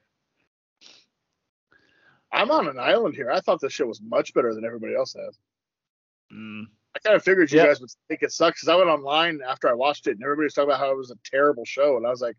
I'm 2.32 2.50
on 2.50 2.68
an 2.68 2.80
island 2.80 3.16
here. 3.16 3.30
I 3.30 3.40
thought 3.42 3.62
this 3.62 3.74
show 3.74 3.86
was 3.86 4.02
much 4.02 4.34
better 4.34 4.56
than 4.56 4.66
everybody 4.66 4.96
else 4.96 5.14
has. 5.14 5.38
Mm, 6.34 6.66
I 6.96 7.00
kind 7.00 7.16
of 7.16 7.24
figured 7.24 7.52
you 7.52 7.60
Yeah. 7.60 7.68
guys 7.68 7.80
would 7.80 7.92
think 8.08 8.24
it 8.24 8.32
sucks 8.32 8.62
because 8.62 8.70
I 8.70 8.76
went 8.76 8.90
online 8.90 9.42
after 9.48 9.70
I 9.70 9.74
watched 9.74 10.08
it 10.08 10.12
and 10.12 10.24
everybody 10.24 10.46
was 10.46 10.54
talking 10.56 10.70
about 10.72 10.80
how 10.80 10.92
it 10.92 10.98
was 10.98 11.12
a 11.12 11.18
terrible 11.24 11.64
show, 11.64 11.96
and 11.96 12.08
I 12.08 12.10
was 12.10 12.22
like, 12.22 12.36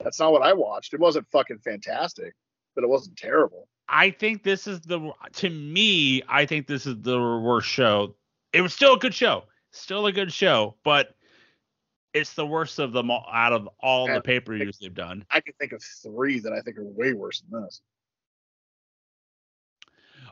that's 0.00 0.18
not 0.18 0.32
what 0.32 0.42
I 0.42 0.52
watched. 0.54 0.94
It 0.94 1.00
wasn't 1.00 1.28
fucking 1.30 1.58
fantastic, 1.58 2.34
but 2.74 2.84
it 2.84 2.88
wasn't 2.88 3.18
terrible. 3.18 3.68
I 3.88 4.10
think 4.10 4.42
this 4.42 4.66
is 4.66 4.80
the 4.80 5.12
to 5.34 5.50
me. 5.50 6.22
I 6.28 6.44
think 6.46 6.66
this 6.66 6.86
is 6.86 6.96
the 7.00 7.18
worst 7.18 7.68
show. 7.68 8.14
It 8.52 8.60
was 8.60 8.74
still 8.74 8.94
a 8.94 8.98
good 8.98 9.14
show, 9.14 9.44
still 9.70 10.06
a 10.06 10.12
good 10.12 10.32
show, 10.32 10.74
but 10.84 11.14
it's 12.14 12.34
the 12.34 12.46
worst 12.46 12.78
of 12.78 12.92
them 12.92 13.10
all, 13.10 13.26
out 13.32 13.52
of 13.52 13.68
all 13.80 14.06
Yeah. 14.08 14.14
the 14.14 14.20
pay 14.22 14.40
per 14.40 14.56
views 14.56 14.78
they've 14.78 14.94
done. 14.94 15.24
I 15.30 15.40
can 15.40 15.54
think 15.54 15.72
of 15.72 15.82
three 15.82 16.40
that 16.40 16.52
I 16.52 16.60
think 16.60 16.78
are 16.78 16.84
way 16.84 17.12
worse 17.12 17.40
than 17.40 17.62
this. 17.62 17.80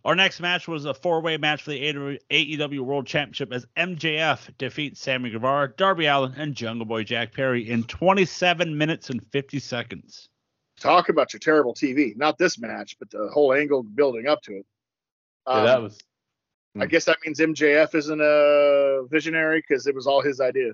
Our 0.04 0.14
next 0.14 0.40
match 0.40 0.68
was 0.68 0.84
a 0.84 0.94
four-way 0.94 1.36
match 1.36 1.62
for 1.62 1.70
the 1.70 2.18
AEW 2.30 2.80
World 2.80 3.06
Championship 3.06 3.52
as 3.52 3.66
MJF 3.76 4.56
defeats 4.56 5.00
Sammy 5.00 5.30
Guevara, 5.30 5.72
Darby 5.76 6.06
Allin, 6.06 6.32
and 6.36 6.54
Jungle 6.54 6.86
Boy 6.86 7.02
Jack 7.02 7.32
Perry 7.32 7.68
in 7.68 7.82
27 7.84 8.76
minutes 8.78 9.10
and 9.10 9.24
50 9.32 9.58
seconds. 9.58 10.28
Talk 10.78 11.08
about 11.08 11.32
your 11.32 11.40
terrible 11.40 11.74
TV. 11.74 12.16
Not 12.16 12.36
this 12.38 12.58
match, 12.58 12.96
but 12.98 13.10
the 13.10 13.28
whole 13.32 13.52
angle 13.54 13.82
building 13.82 14.26
up 14.26 14.42
to 14.42 14.56
it. 14.58 14.66
Yeah, 15.48 15.54
Um, 15.54 15.64
that 15.64 15.82
was 15.82 15.98
I 16.78 16.84
guess 16.84 17.06
that 17.06 17.16
means 17.24 17.40
MJF 17.40 17.94
isn't 17.94 18.20
a 18.20 19.06
visionary 19.08 19.62
because 19.66 19.86
it 19.86 19.94
was 19.94 20.06
all 20.06 20.20
his 20.20 20.40
idea. 20.40 20.72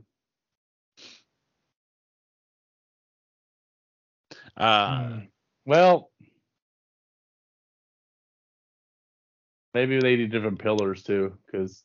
Uh, 4.57 4.99
Hmm. 5.09 5.19
well. 5.65 6.11
Maybe 9.75 9.99
they 10.01 10.17
need 10.17 10.31
different 10.31 10.59
pillars 10.59 11.03
too, 11.03 11.39
because 11.47 11.83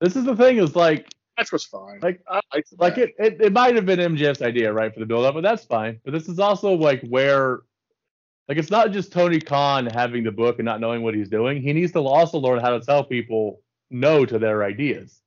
this 0.00 0.14
is 0.14 0.24
the 0.24 0.36
thing. 0.36 0.58
Is 0.58 0.76
like 0.76 1.08
Match 1.38 1.52
was 1.52 1.64
fine. 1.64 2.00
Like- 2.02 2.20
I 2.28 2.40
the 2.52 2.62
like 2.78 2.96
match. 2.98 3.10
it, 3.10 3.14
it, 3.18 3.40
it 3.40 3.52
might 3.52 3.74
have 3.76 3.86
been 3.86 4.00
MJF's 4.00 4.42
idea, 4.42 4.72
right, 4.72 4.92
for 4.92 5.00
the 5.00 5.06
build 5.06 5.24
up, 5.24 5.34
but 5.34 5.42
that's 5.42 5.64
fine. 5.64 6.00
But 6.04 6.12
this 6.12 6.28
is 6.28 6.38
also 6.38 6.74
like 6.74 7.02
where 7.08 7.60
like 8.48 8.58
it's 8.58 8.70
not 8.70 8.92
just 8.92 9.12
Tony 9.12 9.40
Khan 9.40 9.86
having 9.86 10.24
the 10.24 10.32
book 10.32 10.58
and 10.58 10.64
not 10.66 10.80
knowing 10.80 11.02
what 11.02 11.14
he's 11.14 11.28
doing. 11.28 11.62
He 11.62 11.72
needs 11.72 11.92
to 11.92 12.00
also 12.00 12.38
learn 12.38 12.60
how 12.60 12.70
to 12.70 12.80
tell 12.80 13.04
people 13.04 13.60
no 13.90 14.24
to 14.26 14.38
their 14.38 14.64
ideas. 14.64 15.20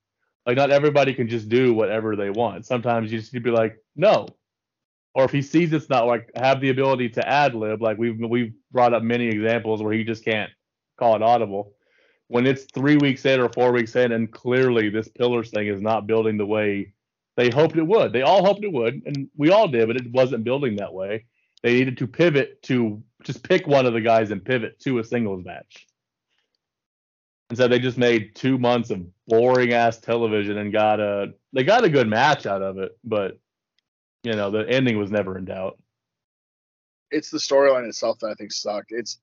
Like 0.44 0.56
not 0.56 0.70
everybody 0.70 1.14
can 1.14 1.28
just 1.28 1.48
do 1.48 1.72
whatever 1.72 2.16
they 2.16 2.30
want. 2.30 2.66
Sometimes 2.66 3.12
you 3.12 3.20
just 3.20 3.32
need 3.32 3.40
to 3.40 3.44
be 3.44 3.50
like, 3.56 3.76
no. 3.96 4.26
Or 5.14 5.24
if 5.24 5.30
he 5.30 5.42
sees 5.42 5.72
it's 5.72 5.88
not 5.90 6.06
like 6.06 6.30
have 6.34 6.60
the 6.60 6.70
ability 6.70 7.10
to 7.10 7.28
ad 7.28 7.54
lib, 7.54 7.80
like 7.82 7.98
we've 7.98 8.18
we've 8.18 8.52
brought 8.72 8.94
up 8.94 9.02
many 9.02 9.28
examples 9.28 9.82
where 9.82 9.92
he 9.92 10.04
just 10.04 10.24
can't 10.24 10.50
call 10.98 11.16
it 11.16 11.22
audible. 11.22 11.74
When 12.32 12.46
it's 12.46 12.64
three 12.74 12.96
weeks 12.96 13.26
in 13.26 13.40
or 13.40 13.50
four 13.50 13.72
weeks 13.72 13.94
in, 13.94 14.12
and 14.12 14.32
clearly 14.32 14.88
this 14.88 15.08
pillars 15.08 15.50
thing 15.50 15.66
is 15.68 15.82
not 15.82 16.06
building 16.06 16.38
the 16.38 16.46
way 16.46 16.94
they 17.36 17.50
hoped 17.50 17.76
it 17.76 17.86
would. 17.86 18.12
They 18.14 18.22
all 18.22 18.42
hoped 18.44 18.64
it 18.64 18.72
would, 18.72 19.02
and 19.04 19.28
we 19.36 19.50
all 19.50 19.68
did, 19.68 19.86
but 19.86 19.96
it 19.96 20.10
wasn't 20.10 20.44
building 20.44 20.76
that 20.76 20.94
way. 20.94 21.26
They 21.62 21.74
needed 21.74 21.98
to 21.98 22.06
pivot 22.06 22.62
to 22.64 23.02
just 23.22 23.42
pick 23.42 23.66
one 23.66 23.84
of 23.86 23.92
the 23.92 24.00
guys 24.00 24.30
and 24.30 24.44
pivot 24.44 24.80
to 24.80 24.98
a 24.98 25.04
singles 25.04 25.44
match. 25.44 25.86
And 27.50 27.58
so 27.58 27.68
they 27.68 27.78
just 27.78 27.98
made 27.98 28.34
two 28.34 28.56
months 28.58 28.88
of 28.90 29.04
boring 29.28 29.74
ass 29.74 29.98
television 30.00 30.56
and 30.58 30.72
got 30.72 31.00
a 31.00 31.34
they 31.52 31.64
got 31.64 31.84
a 31.84 31.90
good 31.90 32.08
match 32.08 32.46
out 32.46 32.62
of 32.62 32.78
it, 32.78 32.96
but 33.04 33.38
you 34.24 34.32
know 34.34 34.50
the 34.50 34.66
ending 34.70 34.98
was 34.98 35.10
never 35.10 35.36
in 35.36 35.44
doubt. 35.44 35.78
it's 37.10 37.30
the 37.30 37.38
storyline 37.38 37.86
itself 37.86 38.18
that 38.20 38.28
I 38.30 38.34
think 38.34 38.52
sucked. 38.52 38.92
It's 38.92 39.18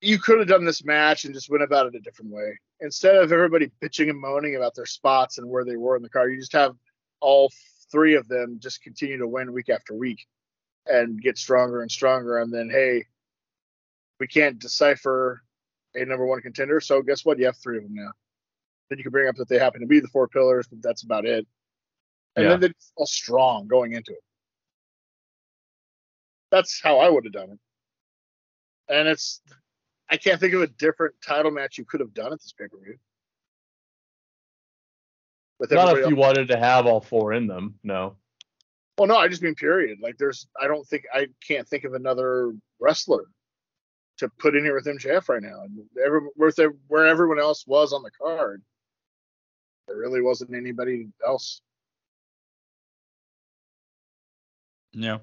you 0.00 0.18
could 0.18 0.38
have 0.38 0.48
done 0.48 0.64
this 0.64 0.84
match 0.84 1.24
and 1.24 1.34
just 1.34 1.50
went 1.50 1.62
about 1.62 1.86
it 1.86 1.94
a 1.94 2.00
different 2.00 2.30
way. 2.30 2.58
Instead 2.80 3.16
of 3.16 3.32
everybody 3.32 3.70
bitching 3.82 4.10
and 4.10 4.20
moaning 4.20 4.56
about 4.56 4.74
their 4.74 4.86
spots 4.86 5.38
and 5.38 5.48
where 5.48 5.64
they 5.64 5.76
were 5.76 5.96
in 5.96 6.02
the 6.02 6.08
car, 6.08 6.28
you 6.28 6.38
just 6.38 6.52
have 6.52 6.76
all 7.20 7.50
three 7.90 8.14
of 8.14 8.28
them 8.28 8.58
just 8.60 8.82
continue 8.82 9.16
to 9.18 9.26
win 9.26 9.52
week 9.52 9.70
after 9.70 9.94
week 9.94 10.26
and 10.86 11.20
get 11.20 11.38
stronger 11.38 11.82
and 11.82 11.90
stronger. 11.90 12.38
And 12.38 12.52
then, 12.52 12.68
hey, 12.68 13.04
we 14.20 14.26
can't 14.26 14.58
decipher 14.58 15.42
a 15.94 16.04
number 16.04 16.26
one 16.26 16.42
contender, 16.42 16.80
so 16.80 17.00
guess 17.02 17.24
what? 17.24 17.38
You 17.38 17.46
have 17.46 17.56
three 17.56 17.78
of 17.78 17.84
them 17.84 17.94
now. 17.94 18.12
Then 18.88 18.98
you 18.98 19.04
can 19.04 19.12
bring 19.12 19.28
up 19.28 19.36
that 19.36 19.48
they 19.48 19.58
happen 19.58 19.80
to 19.80 19.86
be 19.86 20.00
the 20.00 20.08
four 20.08 20.28
pillars, 20.28 20.66
but 20.68 20.82
that's 20.82 21.02
about 21.02 21.24
it. 21.24 21.46
And 22.36 22.44
Yeah. 22.44 22.50
then 22.50 22.60
they're 22.60 22.74
all 22.96 23.06
strong 23.06 23.66
going 23.66 23.92
into 23.94 24.12
it. 24.12 24.22
That's 26.50 26.80
how 26.82 26.98
I 26.98 27.08
would 27.08 27.24
have 27.24 27.32
done 27.32 27.50
it. 27.50 27.58
And 28.88 29.08
it's 29.08 29.40
I 30.08 30.16
can't 30.16 30.38
think 30.40 30.54
of 30.54 30.62
a 30.62 30.66
different 30.68 31.14
title 31.26 31.50
match 31.50 31.78
you 31.78 31.84
could 31.84 32.00
have 32.00 32.14
done 32.14 32.32
at 32.32 32.40
this 32.40 32.52
pay 32.58 32.66
per 32.68 32.78
view. 32.78 32.96
Not 35.60 35.72
everybody 35.72 36.00
if 36.02 36.10
you 36.10 36.16
else. 36.16 36.26
wanted 36.26 36.48
to 36.48 36.58
have 36.58 36.86
all 36.86 37.00
four 37.00 37.32
in 37.32 37.46
them. 37.46 37.74
No. 37.82 38.16
Well, 38.98 39.08
no, 39.08 39.16
I 39.16 39.28
just 39.28 39.42
mean 39.42 39.54
period. 39.54 39.98
Like 40.02 40.16
there's 40.18 40.46
I 40.60 40.68
don't 40.68 40.86
think 40.86 41.04
I 41.12 41.26
can't 41.46 41.66
think 41.66 41.84
of 41.84 41.94
another 41.94 42.52
wrestler 42.78 43.24
to 44.18 44.28
put 44.38 44.54
in 44.56 44.64
here 44.64 44.74
with 44.74 44.86
MJF 44.86 45.28
right 45.28 45.42
now. 45.42 45.62
And 45.62 45.78
every, 46.04 46.20
where, 46.36 46.50
there- 46.52 46.74
where 46.88 47.06
everyone 47.06 47.38
else 47.38 47.66
was 47.66 47.92
on 47.92 48.02
the 48.02 48.10
card, 48.10 48.62
there 49.86 49.96
really 49.98 50.22
wasn't 50.22 50.54
anybody 50.54 51.08
else. 51.26 51.60
Yeah. 54.92 55.18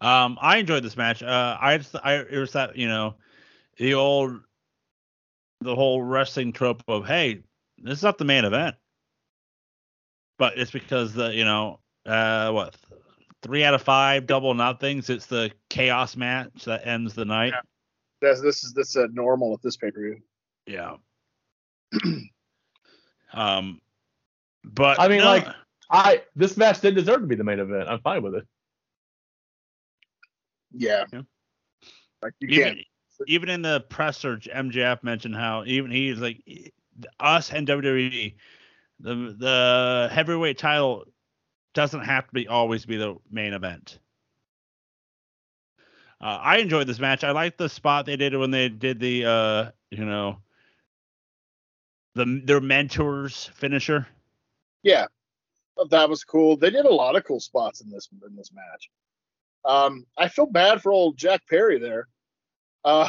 Um, 0.00 0.36
I 0.40 0.56
enjoyed 0.58 0.82
this 0.82 0.96
match. 0.96 1.22
Uh, 1.22 1.56
I 1.60 1.78
just, 1.78 1.94
I, 2.02 2.14
it 2.16 2.38
was 2.38 2.52
that, 2.52 2.76
you 2.76 2.88
know, 2.88 3.14
the 3.78 3.94
old, 3.94 4.40
the 5.60 5.74
whole 5.74 6.02
wrestling 6.02 6.52
trope 6.52 6.82
of, 6.88 7.06
hey, 7.06 7.42
this 7.78 7.98
is 7.98 8.04
not 8.04 8.18
the 8.18 8.24
main 8.24 8.44
event. 8.44 8.76
But 10.38 10.58
it's 10.58 10.70
because 10.70 11.14
the, 11.14 11.34
you 11.34 11.44
know, 11.44 11.80
uh, 12.06 12.50
what, 12.52 12.76
three 13.42 13.64
out 13.64 13.74
of 13.74 13.82
five 13.82 14.26
double 14.26 14.54
nothings. 14.54 15.10
It's 15.10 15.26
the 15.26 15.50
chaos 15.68 16.16
match 16.16 16.64
that 16.64 16.86
ends 16.86 17.14
the 17.14 17.24
night. 17.24 17.52
Yeah. 17.54 17.60
This, 18.20 18.40
this 18.40 18.64
is 18.64 18.72
this 18.72 18.96
uh, 18.96 19.06
normal 19.12 19.54
at 19.54 19.62
this 19.62 19.76
pay 19.76 19.90
per 19.90 20.00
view. 20.00 20.16
Yeah. 20.66 20.96
um, 23.32 23.80
but 24.64 25.00
I 25.00 25.08
mean, 25.08 25.20
no, 25.20 25.26
like, 25.26 25.46
I 25.90 26.22
this 26.34 26.56
match 26.56 26.80
didn't 26.80 26.96
deserve 26.96 27.20
to 27.20 27.26
be 27.26 27.36
the 27.36 27.44
main 27.44 27.60
event. 27.60 27.88
I'm 27.88 28.00
fine 28.00 28.22
with 28.22 28.34
it. 28.34 28.44
Yeah. 30.72 31.04
Yeah. 31.12 31.22
Like 32.22 32.32
you 32.40 32.48
even, 32.48 32.74
can't. 32.74 32.78
Even 33.26 33.48
in 33.48 33.62
the 33.62 33.80
presser, 33.88 34.36
MJF 34.36 35.02
mentioned 35.02 35.34
how 35.34 35.64
even 35.66 35.90
he's 35.90 36.18
like 36.18 36.42
us 37.20 37.52
and 37.52 37.66
WWE, 37.66 38.34
the 39.00 39.14
the 39.38 40.08
heavyweight 40.12 40.58
title 40.58 41.04
doesn't 41.74 42.04
have 42.04 42.26
to 42.26 42.34
be 42.34 42.48
always 42.48 42.86
be 42.86 42.96
the 42.96 43.16
main 43.30 43.52
event. 43.52 43.98
Uh, 46.20 46.38
I 46.42 46.58
enjoyed 46.58 46.88
this 46.88 46.98
match. 46.98 47.22
I 47.22 47.30
liked 47.30 47.58
the 47.58 47.68
spot 47.68 48.06
they 48.06 48.16
did 48.16 48.36
when 48.36 48.50
they 48.50 48.68
did 48.68 48.98
the 48.98 49.24
uh, 49.24 49.70
you 49.90 50.04
know 50.04 50.38
the 52.14 52.42
their 52.44 52.60
mentors 52.60 53.50
finisher. 53.54 54.06
Yeah, 54.82 55.06
that 55.90 56.08
was 56.08 56.24
cool. 56.24 56.56
They 56.56 56.70
did 56.70 56.86
a 56.86 56.94
lot 56.94 57.16
of 57.16 57.24
cool 57.24 57.40
spots 57.40 57.80
in 57.80 57.90
this 57.90 58.08
in 58.28 58.34
this 58.34 58.50
match. 58.52 58.90
Um, 59.64 60.06
I 60.16 60.28
feel 60.28 60.46
bad 60.46 60.82
for 60.82 60.92
old 60.92 61.16
Jack 61.16 61.42
Perry 61.48 61.78
there. 61.78 62.08
Uh, 62.84 63.08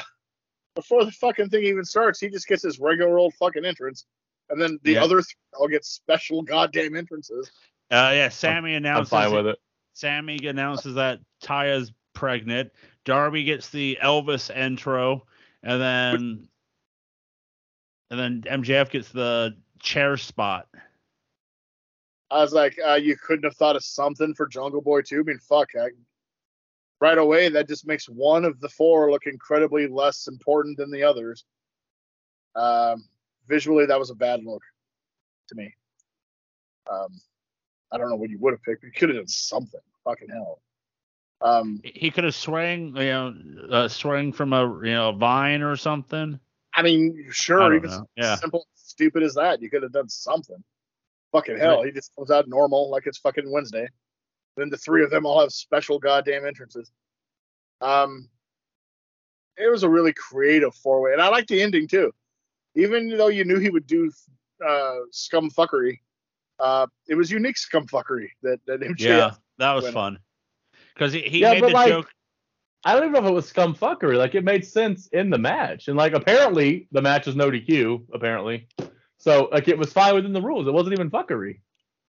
before 0.75 1.05
the 1.05 1.11
fucking 1.11 1.49
thing 1.49 1.63
even 1.63 1.83
starts, 1.83 2.19
he 2.19 2.29
just 2.29 2.47
gets 2.47 2.63
his 2.63 2.79
regular 2.79 3.17
old 3.17 3.33
fucking 3.35 3.65
entrance, 3.65 4.05
and 4.49 4.61
then 4.61 4.79
the 4.83 4.93
Yeah. 4.93 5.03
other 5.03 5.21
three 5.21 5.35
all 5.57 5.67
get 5.67 5.85
special 5.85 6.41
goddamn 6.41 6.95
entrances. 6.95 7.51
Uh, 7.91 8.11
yeah, 8.13 8.29
Sammy 8.29 8.75
I'm 8.75 8.85
announces 8.85 9.09
fine 9.09 9.33
with 9.33 9.47
it. 9.47 9.59
Sammy 9.93 10.37
announces 10.45 10.95
that 10.95 11.19
Taya's 11.41 11.91
pregnant. 12.13 12.71
Darby 13.03 13.43
gets 13.43 13.69
the 13.69 13.97
Elvis 14.01 14.55
intro, 14.55 15.25
and 15.63 15.81
then 15.81 16.49
and 18.11 18.19
then 18.19 18.41
MJF 18.43 18.89
gets 18.89 19.09
the 19.09 19.57
chair 19.79 20.17
spot. 20.17 20.67
I 22.31 22.41
was 22.41 22.53
like, 22.53 22.77
uh, 22.85 22.93
you 22.95 23.17
couldn't 23.17 23.43
have 23.43 23.55
thought 23.55 23.75
of 23.75 23.83
something 23.83 24.33
for 24.35 24.47
Jungle 24.47 24.81
Boy 24.81 25.01
too. 25.01 25.19
I 25.19 25.23
mean, 25.23 25.39
fuck, 25.39 25.69
I, 25.75 25.89
right 27.01 27.17
away 27.17 27.49
that 27.49 27.67
just 27.67 27.87
makes 27.87 28.07
one 28.07 28.45
of 28.45 28.59
the 28.59 28.69
four 28.69 29.11
look 29.11 29.25
incredibly 29.25 29.87
less 29.87 30.27
important 30.27 30.77
than 30.77 30.91
the 30.91 31.03
others. 31.03 31.45
Um, 32.55 33.05
visually, 33.47 33.85
that 33.85 33.99
was 33.99 34.09
a 34.09 34.15
bad 34.15 34.43
look 34.43 34.61
to 35.49 35.55
me. 35.55 35.73
Um, 36.91 37.19
I 37.91 37.97
don't 37.97 38.09
know 38.09 38.15
what 38.15 38.29
you 38.29 38.39
would 38.39 38.53
have 38.53 38.63
picked. 38.63 38.83
You 38.83 38.91
could 38.91 39.09
have 39.09 39.17
done 39.17 39.27
something. 39.27 39.79
Fucking 40.03 40.29
hell. 40.29 40.61
Um, 41.41 41.81
He 41.83 42.11
could 42.11 42.25
have 42.25 42.35
swung, 42.35 42.95
you 42.97 43.03
know, 43.05 43.33
uh, 43.71 43.87
swung 43.87 44.33
from 44.33 44.53
a 44.53 44.63
you 44.83 44.93
know 44.93 45.13
vine 45.13 45.61
or 45.61 45.75
something. 45.75 46.39
I 46.73 46.81
mean, 46.81 47.27
sure, 47.31 47.59
don't 47.59 47.75
even 47.75 48.05
Yeah. 48.15 48.35
simple, 48.35 48.67
stupid 48.75 49.23
as 49.23 49.35
that, 49.35 49.61
you 49.61 49.69
could 49.69 49.83
have 49.83 49.91
done 49.91 50.09
something. 50.09 50.61
Fucking 51.31 51.57
hell, 51.57 51.83
he 51.83 51.91
just 51.91 52.13
comes 52.15 52.31
out 52.31 52.47
normal 52.47 52.89
like 52.89 53.07
it's 53.07 53.17
fucking 53.19 53.49
Wednesday. 53.49 53.87
Then 54.57 54.69
the 54.69 54.77
three 54.77 55.03
of 55.03 55.09
them 55.11 55.25
all 55.25 55.39
have 55.41 55.51
special 55.51 55.99
goddamn 55.99 56.45
entrances. 56.45 56.91
Um, 57.81 58.29
it 59.57 59.69
was 59.71 59.83
a 59.83 59.89
really 59.89 60.13
creative 60.13 60.73
four 60.75 61.01
way, 61.01 61.13
and 61.13 61.21
I 61.21 61.29
like 61.29 61.47
the 61.47 61.61
ending 61.61 61.87
too. 61.87 62.11
Even 62.75 63.09
though 63.17 63.27
you 63.27 63.43
knew 63.45 63.59
he 63.59 63.69
would 63.69 63.87
do 63.87 64.11
uh, 64.65 64.95
scum 65.11 65.49
fuckery, 65.49 65.99
uh, 66.59 66.87
it 67.07 67.15
was 67.15 67.31
unique 67.31 67.57
scum 67.57 67.85
fuckery 67.87 68.29
that 68.43 68.59
that 68.67 68.81
MJF. 68.81 68.99
Yeah, 68.99 69.31
that 69.57 69.73
was 69.73 69.83
went 69.85 69.93
fun. 69.93 70.19
Because 70.93 71.13
he, 71.13 71.21
he 71.21 71.39
Yeah, 71.39 71.53
made 71.53 71.63
the 71.63 71.69
like- 71.69 71.89
joke. 71.89 72.09
I 72.85 72.93
don't 72.93 73.03
even 73.03 73.11
know 73.13 73.19
if 73.19 73.25
it 73.25 73.33
was 73.33 73.45
scum 73.45 73.75
fuckery. 73.75 74.15
Like 74.17 74.35
it 74.35 74.45
made 74.45 74.65
sense 74.65 75.07
in 75.07 75.29
the 75.29 75.37
match, 75.37 75.89
and 75.89 75.97
like 75.97 76.13
apparently 76.13 76.87
the 76.93 77.01
match 77.01 77.25
was 77.25 77.35
no 77.35 77.51
DQ. 77.51 78.05
Apparently, 78.13 78.67
so 79.17 79.49
like 79.51 79.67
it 79.67 79.77
was 79.77 79.91
fine 79.91 80.15
within 80.15 80.31
the 80.31 80.41
rules. 80.41 80.65
It 80.67 80.71
wasn't 80.71 80.93
even 80.93 81.09
fuckery. 81.11 81.59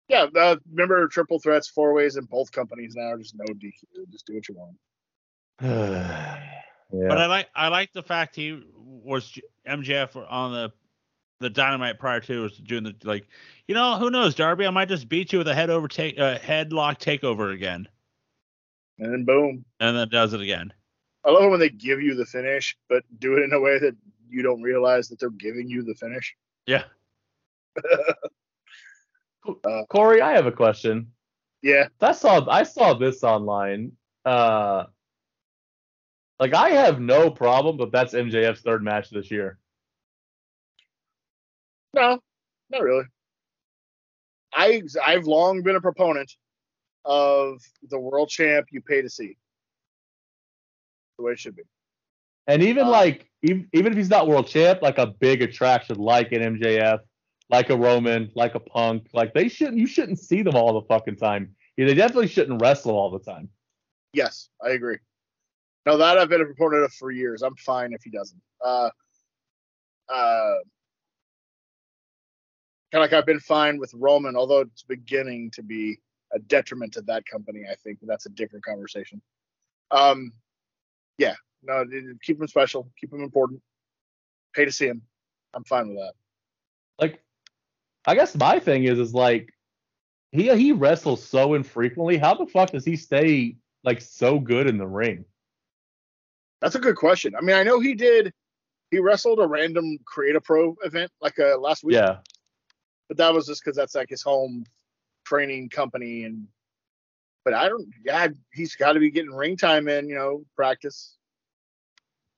Yeah, 0.10 0.26
uh, 0.36 0.56
remember 0.72 1.08
triple 1.08 1.40
threats, 1.40 1.70
four 1.70 1.94
ways 1.94 2.18
in 2.18 2.26
both 2.26 2.52
companies 2.52 2.96
now. 2.96 3.16
Just 3.16 3.36
no 3.38 3.46
DQ. 3.46 4.12
Just 4.12 4.26
do 4.26 4.34
what 4.34 4.50
you 4.50 4.56
want. 4.56 4.76
yeah. 5.62 7.08
But 7.08 7.18
I 7.20 7.26
like 7.28 7.48
I 7.56 7.68
like 7.68 7.94
the 7.94 8.02
fact 8.02 8.36
he 8.36 8.60
was 8.76 9.30
J- 9.30 9.44
MJF 9.68 10.16
on 10.30 10.52
the 10.52 10.72
the 11.40 11.50
dynamite 11.50 12.00
prior 12.00 12.20
to 12.22 12.42
was 12.42 12.58
doing 12.58 12.84
the 12.84 12.96
like 13.04 13.28
you 13.68 13.76
know 13.76 13.98
who 13.98 14.10
knows 14.10 14.36
Darby 14.36 14.66
I 14.66 14.72
might 14.72 14.90
just 14.90 15.08
beat 15.08 15.32
you 15.32 15.38
with 15.40 15.48
a 15.48 15.56
head 15.56 15.70
over 15.70 15.88
take 15.88 16.20
uh, 16.20 16.38
headlock 16.38 17.00
takeover 17.00 17.54
again 17.54 17.88
And 18.98 19.14
then 19.14 19.24
boom. 19.26 19.64
and 19.80 19.96
then 19.96 20.10
does 20.10 20.34
it 20.34 20.42
again. 20.42 20.74
I 21.24 21.32
love 21.32 21.44
it 21.44 21.50
when 21.50 21.60
they 21.60 21.70
give 21.70 22.02
you 22.02 22.16
the 22.16 22.26
finish, 22.26 22.76
but 22.90 23.04
do 23.20 23.38
it 23.38 23.44
in 23.44 23.54
a 23.54 23.60
way 23.60 23.78
that 23.80 23.96
you 24.30 24.42
don't 24.42 24.62
realize 24.62 25.08
that 25.10 25.20
they're 25.20 25.30
giving 25.30 25.70
you 25.70 25.84
the 25.84 25.96
finish. 25.96 26.36
Yeah. 26.66 26.84
Corey, 29.90 30.22
I 30.22 30.34
have 30.34 30.46
a 30.46 30.52
question. 30.52 31.12
Yeah, 31.62 31.88
I 32.02 32.12
saw 32.14 32.48
I 32.50 32.64
saw 32.64 32.94
this 32.94 33.24
online. 33.24 33.94
Uh, 34.26 34.86
Like 36.40 36.54
I 36.54 36.70
have 36.70 37.02
no 37.02 37.30
problem, 37.30 37.78
but 37.78 37.92
that's 37.92 38.14
MJF's 38.14 38.62
third 38.62 38.84
match 38.84 39.10
this 39.10 39.30
year. 39.30 39.58
No, 41.94 42.20
not 42.70 42.82
really. 42.82 43.06
I 44.54 44.82
I've 45.06 45.26
long 45.26 45.64
been 45.64 45.76
a 45.76 45.82
proponent 45.82 46.32
of 47.06 47.62
the 47.90 48.00
world 48.00 48.30
champ 48.30 48.68
you 48.72 48.82
pay 48.82 49.02
to 49.02 49.10
see. 49.10 49.38
The 51.18 51.24
way 51.24 51.34
it 51.34 51.40
should 51.40 51.56
be. 51.56 51.64
And 52.48 52.64
even 52.64 52.86
Uh, 52.86 52.92
like 52.92 53.30
even, 53.42 53.68
even 53.74 53.92
if 53.92 53.98
he's 53.98 54.10
not 54.10 54.28
world 54.28 54.48
champ, 54.48 54.82
like 54.82 54.98
a 54.98 55.08
big 55.08 55.42
attraction 55.42 55.98
like 55.98 56.32
an 56.32 56.42
MJF, 56.42 57.00
like 57.50 57.70
a 57.70 57.78
Roman, 57.78 58.32
like 58.36 58.56
a 58.56 58.60
Punk, 58.60 59.08
like 59.14 59.34
they 59.34 59.50
shouldn't 59.50 59.78
you 59.78 59.88
shouldn't 59.88 60.20
see 60.20 60.42
them 60.42 60.56
all 60.56 60.74
the 60.74 60.88
fucking 60.88 61.18
time. 61.18 61.56
Yeah, 61.78 61.86
they 61.86 61.94
definitely 61.94 62.28
shouldn't 62.28 62.62
wrestle 62.62 62.96
all 62.96 63.10
the 63.10 63.20
time. 63.20 63.50
Yes, 64.14 64.50
I 64.64 64.70
agree. 64.70 64.98
No, 65.86 65.98
that 65.98 66.18
I've 66.18 66.30
been 66.30 66.42
a 66.42 66.46
proponent 66.46 66.84
of 66.84 66.94
for 66.94 67.12
years. 67.12 67.42
I'm 67.42 67.56
fine 67.56 67.94
if 67.94 68.04
he 68.04 68.10
doesn't. 68.10 68.42
Uh, 68.64 68.90
uh, 70.10 70.56
kind 72.92 73.04
of 73.04 73.12
like 73.12 73.14
I've 73.14 73.26
been 73.26 73.40
fine 73.40 73.78
with 73.78 73.94
Roman, 73.94 74.36
although 74.36 74.62
it's 74.62 74.84
beginning 74.84 75.52
to 75.52 75.64
be 75.64 76.00
a 76.34 76.40
detriment 76.40 76.94
to 76.94 77.02
that 77.04 77.26
company. 77.26 77.64
I 77.70 77.76
think 77.76 78.00
that's 78.02 78.26
a 78.26 78.30
different 78.30 78.66
conversation. 78.66 79.22
Um, 79.92 80.34
yeah, 81.18 81.36
no, 81.64 81.86
keep 82.22 82.40
him 82.40 82.48
special, 82.48 82.92
keep 83.00 83.12
him 83.12 83.22
important. 83.22 83.62
Pay 84.54 84.66
to 84.66 84.72
see 84.72 84.88
him. 84.88 85.02
I'm 85.54 85.64
fine 85.64 85.90
with 85.90 85.98
that. 85.98 86.14
Like 87.00 87.24
I 88.10 88.16
guess 88.16 88.36
my 88.36 88.60
thing 88.60 88.86
is 88.86 88.98
is 88.98 89.14
like 89.14 89.54
he 90.32 90.54
he 90.58 90.72
wrestles 90.72 91.24
so 91.24 91.54
infrequently. 91.54 92.18
How 92.18 92.34
the 92.34 92.48
fuck 92.48 92.72
does 92.72 92.84
he 92.84 92.96
stay 92.96 93.58
like 93.84 94.02
so 94.02 94.40
good 94.40 94.68
in 94.68 94.80
the 94.80 94.88
ring? 94.88 95.26
That's 96.60 96.74
a 96.74 96.80
good 96.80 96.96
question. 96.96 97.36
I 97.36 97.42
mean, 97.42 97.56
I 97.56 97.62
know 97.62 97.80
he 97.80 97.94
did. 97.94 98.34
He 98.90 98.98
wrestled 99.00 99.40
a 99.40 99.48
random 99.48 100.00
Create 100.06 100.36
a 100.36 100.42
Pro 100.42 100.76
event 100.84 101.12
like 101.22 101.38
uh, 101.40 101.60
last 101.60 101.84
week. 101.84 101.98
Yeah. 101.98 102.18
but 103.08 103.18
that 103.18 103.32
was 103.32 103.46
just 103.46 103.64
because 103.64 103.78
that's 103.78 103.94
like 103.94 104.10
his 104.10 104.24
home 104.24 104.66
training 105.26 105.70
company 105.70 106.24
and 106.24 106.48
but 107.46 107.54
i 107.54 107.70
don't 107.70 107.88
yeah 108.04 108.28
he's 108.52 108.76
got 108.76 108.94
to 108.94 109.00
be 109.00 109.12
getting 109.12 109.32
ring 109.32 109.56
time 109.56 109.88
in 109.88 110.10
you 110.10 110.16
know 110.16 110.44
practice 110.56 111.18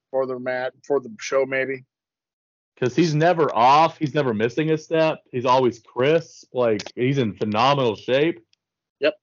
for 0.09 0.25
the 0.25 0.37
mat 0.37 0.73
for 0.85 0.99
the 0.99 1.09
show 1.19 1.45
maybe 1.45 1.85
Because 2.81 2.95
he's 2.95 3.13
never 3.13 3.55
off. 3.55 3.99
He's 3.99 4.15
never 4.15 4.33
missing 4.33 4.71
a 4.71 4.77
step. 4.77 5.19
He's 5.31 5.45
always 5.45 5.77
crisp. 5.79 6.47
Like 6.51 6.81
he's 6.95 7.19
in 7.19 7.35
phenomenal 7.35 7.95
shape. 7.95 8.43
Yep. 8.99 9.13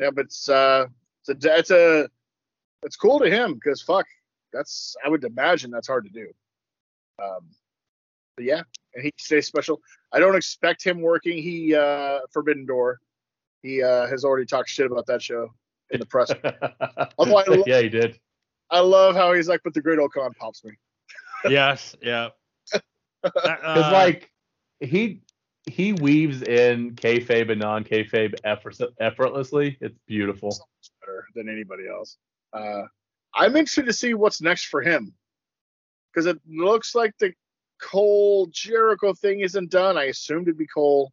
Yeah 0.00 0.10
but 0.12 0.24
it's 0.24 0.48
uh 0.48 0.86
it's 1.28 1.44
a 1.44 1.58
it's 1.58 1.70
a 1.70 2.08
it's 2.82 2.96
cool 2.96 3.20
to 3.20 3.30
him 3.30 3.54
because 3.54 3.80
fuck 3.80 4.06
that's 4.52 4.94
i 5.04 5.08
would 5.08 5.24
imagine 5.24 5.70
that's 5.70 5.86
hard 5.88 6.04
to 6.04 6.10
do 6.10 6.28
um 7.22 7.48
but 8.36 8.44
yeah 8.44 8.60
and 8.94 9.04
he 9.04 9.12
stays 9.16 9.46
special 9.46 9.80
i 10.12 10.18
don't 10.18 10.36
expect 10.36 10.84
him 10.84 11.00
working 11.00 11.42
he 11.42 11.74
uh 11.74 12.18
forbidden 12.30 12.66
door 12.66 13.00
he 13.62 13.82
uh 13.82 14.06
has 14.06 14.22
already 14.24 14.44
talked 14.44 14.68
shit 14.68 14.84
about 14.90 15.06
that 15.06 15.22
show 15.22 15.48
in 15.90 15.98
the 16.00 16.06
press 16.06 16.30
Although 17.18 17.38
I 17.38 17.44
lo- 17.46 17.64
yeah, 17.66 17.80
he 17.80 17.88
did. 17.88 18.20
i 18.70 18.80
love 18.80 19.14
how 19.14 19.32
he's 19.32 19.48
like 19.48 19.62
but 19.64 19.72
the 19.72 19.80
great 19.80 19.98
old 19.98 20.12
con 20.12 20.32
pops 20.34 20.62
me 20.64 20.72
yes, 21.48 21.96
yeah. 22.02 22.28
Because 23.34 23.84
uh, 23.86 23.90
like 23.92 24.30
he 24.80 25.22
he 25.66 25.92
weaves 25.94 26.42
in 26.42 26.94
kayfabe 26.94 27.50
and 27.50 27.60
non 27.60 27.84
kayfabe 27.84 28.34
effort, 28.44 28.76
effortlessly. 29.00 29.78
It's 29.80 29.98
beautiful. 30.06 30.54
better 31.00 31.26
than 31.34 31.48
anybody 31.48 31.84
else. 31.88 32.18
Uh, 32.52 32.82
I'm 33.34 33.56
interested 33.56 33.86
to 33.86 33.92
see 33.92 34.14
what's 34.14 34.42
next 34.42 34.66
for 34.66 34.82
him 34.82 35.14
because 36.12 36.26
it 36.26 36.38
looks 36.46 36.94
like 36.94 37.16
the 37.18 37.32
Cole 37.80 38.46
Jericho 38.50 39.14
thing 39.14 39.40
isn't 39.40 39.70
done. 39.70 39.96
I 39.96 40.04
assumed 40.04 40.48
it'd 40.48 40.58
be 40.58 40.66
Cole. 40.66 41.12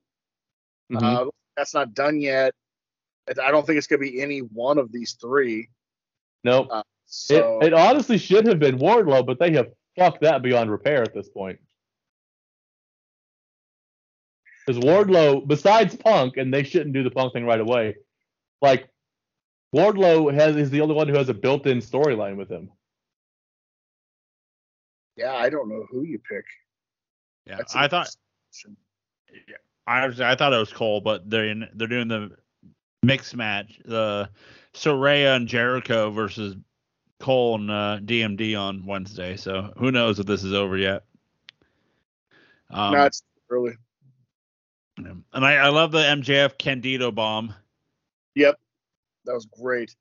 Mhm. 0.91 1.01
Uh, 1.01 1.31
that's 1.55 1.73
not 1.73 1.93
done 1.93 2.19
yet. 2.19 2.53
I 3.41 3.51
don't 3.51 3.65
think 3.65 3.77
it's 3.77 3.87
gonna 3.87 3.99
be 3.99 4.21
any 4.21 4.39
one 4.39 4.77
of 4.77 4.91
these 4.91 5.13
three. 5.13 5.69
nope. 6.43 6.67
Uh, 6.69 6.83
so 7.05 7.59
it, 7.59 7.67
it 7.67 7.73
honestly 7.73 8.17
should 8.17 8.47
have 8.47 8.59
been 8.59 8.77
Wardlow, 8.77 9.25
but 9.25 9.37
they 9.37 9.51
have 9.51 9.71
fucked 9.97 10.21
that 10.21 10.41
beyond 10.41 10.71
repair 10.71 11.01
at 11.01 11.13
this 11.13 11.29
point. 11.29 11.59
Because 14.65 14.83
Wardlow, 14.83 15.47
besides 15.47 15.95
Punk, 15.95 16.37
and 16.37 16.53
they 16.53 16.63
shouldn't 16.63 16.93
do 16.93 17.03
the 17.03 17.11
Punk 17.11 17.33
thing 17.33 17.45
right 17.45 17.59
away, 17.59 17.95
like 18.61 18.89
Wardlow 19.75 20.33
has 20.33 20.55
is 20.55 20.69
the 20.69 20.81
only 20.81 20.95
one 20.95 21.07
who 21.07 21.15
has 21.15 21.29
a 21.29 21.33
built-in 21.33 21.79
storyline 21.79 22.35
with 22.35 22.49
him. 22.49 22.69
yeah, 25.15 25.33
I 25.33 25.49
don't 25.49 25.69
know 25.69 25.85
who 25.89 26.03
you 26.03 26.19
pick. 26.19 26.45
yeah, 27.45 27.57
That's 27.57 27.75
I 27.75 27.87
thought 27.87 28.09
interesting. 28.49 28.75
I 29.87 30.07
was, 30.07 30.21
I 30.21 30.35
thought 30.35 30.53
it 30.53 30.57
was 30.57 30.71
Cole, 30.71 31.01
but 31.01 31.29
they're 31.29 31.45
in, 31.45 31.67
they're 31.73 31.87
doing 31.87 32.07
the 32.07 32.31
mixed 33.03 33.35
match, 33.35 33.79
the 33.83 34.29
Saraya 34.73 35.35
and 35.35 35.47
Jericho 35.47 36.11
versus 36.11 36.55
Cole 37.19 37.55
and 37.55 37.71
uh, 37.71 37.99
DMD 38.01 38.59
on 38.59 38.85
Wednesday. 38.85 39.37
So 39.37 39.73
who 39.77 39.91
knows 39.91 40.19
if 40.19 40.25
this 40.25 40.43
is 40.43 40.53
over 40.53 40.77
yet? 40.77 41.03
Um, 42.69 42.93
no, 42.93 43.05
it's 43.05 43.23
early. 43.49 43.73
And 45.05 45.45
I, 45.45 45.53
I 45.55 45.69
love 45.69 45.91
the 45.91 45.99
MJF 45.99 46.57
Candido 46.57 47.11
bomb, 47.11 47.53
Yep, 48.35 48.59
that 49.25 49.33
was 49.33 49.45
great. 49.45 49.95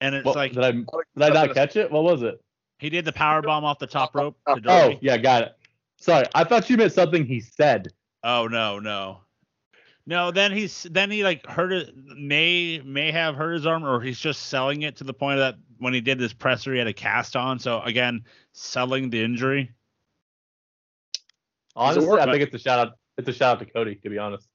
and 0.00 0.14
it's 0.14 0.24
What, 0.24 0.36
like 0.36 0.52
did 0.52 0.64
I 0.64 0.72
did 0.72 0.86
I 1.16 1.28
not 1.28 1.54
catch 1.54 1.76
it? 1.76 1.90
What 1.90 2.04
was 2.04 2.22
it? 2.22 2.40
he 2.78 2.88
did 2.90 3.04
the 3.04 3.12
power 3.12 3.42
bomb 3.42 3.64
off 3.64 3.78
the 3.78 3.86
top 3.86 4.14
rope. 4.14 4.36
To 4.46 4.60
Oh, 4.66 4.98
yeah, 5.00 5.16
got 5.16 5.42
it. 5.42 5.56
Sorry, 6.00 6.24
I 6.34 6.44
thought 6.44 6.70
you 6.70 6.76
meant 6.76 6.92
something 6.92 7.26
he 7.26 7.40
said. 7.40 7.88
Oh 8.22 8.46
no, 8.46 8.78
no. 8.78 9.20
No, 10.06 10.30
then 10.30 10.52
he's 10.52 10.84
then 10.84 11.10
he 11.10 11.22
like 11.22 11.44
hurt 11.46 11.72
it 11.72 11.94
may 12.16 12.80
may 12.84 13.10
have 13.12 13.34
hurt 13.34 13.52
his 13.52 13.66
arm 13.66 13.84
or 13.84 14.00
he's 14.00 14.18
just 14.18 14.46
selling 14.46 14.82
it 14.82 14.96
to 14.96 15.04
the 15.04 15.12
point 15.12 15.38
that 15.38 15.56
when 15.78 15.92
he 15.92 16.00
did 16.00 16.18
this 16.18 16.32
presser 16.32 16.72
he 16.72 16.78
had 16.78 16.86
a 16.86 16.92
cast 16.94 17.36
on. 17.36 17.58
So 17.58 17.82
again, 17.82 18.24
selling 18.52 19.10
the 19.10 19.22
injury. 19.22 19.70
Honestly, 21.76 22.18
I 22.18 22.24
think 22.24 22.42
it's 22.42 22.54
a 22.54 22.58
shout 22.58 22.78
out. 22.88 22.98
It's 23.18 23.28
a 23.28 23.32
shout 23.32 23.56
out 23.56 23.66
to 23.66 23.70
Cody, 23.70 23.96
to 23.96 24.08
be 24.08 24.16
honest. 24.18 24.48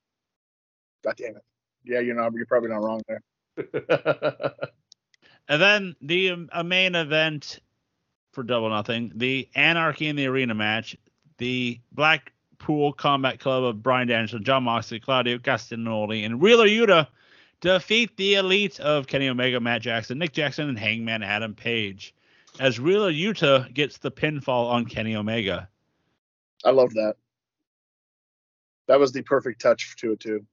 God 1.04 1.16
damn 1.18 1.36
it. 1.36 1.44
Yeah, 1.84 2.00
you're 2.00 2.16
not. 2.16 2.34
You're 2.34 2.46
probably 2.46 2.70
not 2.70 2.82
wrong 2.82 3.02
there. 3.08 4.54
And 5.48 5.62
then 5.62 5.96
the 6.02 6.32
um, 6.32 6.50
a 6.54 6.64
main 6.64 6.96
event 6.96 7.60
for 8.32 8.44
double 8.44 8.70
nothing, 8.70 9.12
the 9.16 9.48
Anarchy 9.56 10.08
in 10.08 10.16
the 10.16 10.28
Arena 10.28 10.54
match, 10.54 10.98
the 11.38 11.80
Blackpool 11.92 12.94
Combat 12.94 13.40
Club 13.40 13.64
of 13.64 13.84
Bryan 13.84 14.08
Danielson, 14.08 14.44
Jon 14.44 14.64
Moxley, 14.64 15.00
Claudio 15.00 15.38
Castagnoli, 15.38 16.26
and 16.26 16.42
Wheeler 16.42 16.68
Yuta 16.68 17.08
defeat 17.62 18.16
the 18.18 18.36
elite 18.36 18.80
of 18.80 19.08
Kenny 19.08 19.28
Omega, 19.28 19.60
Matt 19.60 19.82
Jackson, 19.82 20.18
Nick 20.18 20.34
Jackson, 20.34 20.70
and 20.70 20.80
Hangman 20.80 21.24
Adam 21.24 21.54
Page. 21.54 22.16
As 22.60 22.80
Wheeler 22.80 23.12
Yuta 23.12 23.72
gets 23.74 23.98
the 23.98 24.12
pinfall 24.12 24.72
on 24.72 24.86
Kenny 24.86 25.16
Omega. 25.16 25.68
I 26.64 26.72
love 26.72 26.94
that. 26.94 27.16
That 28.88 29.00
was 29.00 29.12
the 29.12 29.22
perfect 29.22 29.62
touch 29.62 29.96
to 29.98 30.14
it 30.14 30.20
too. 30.20 30.46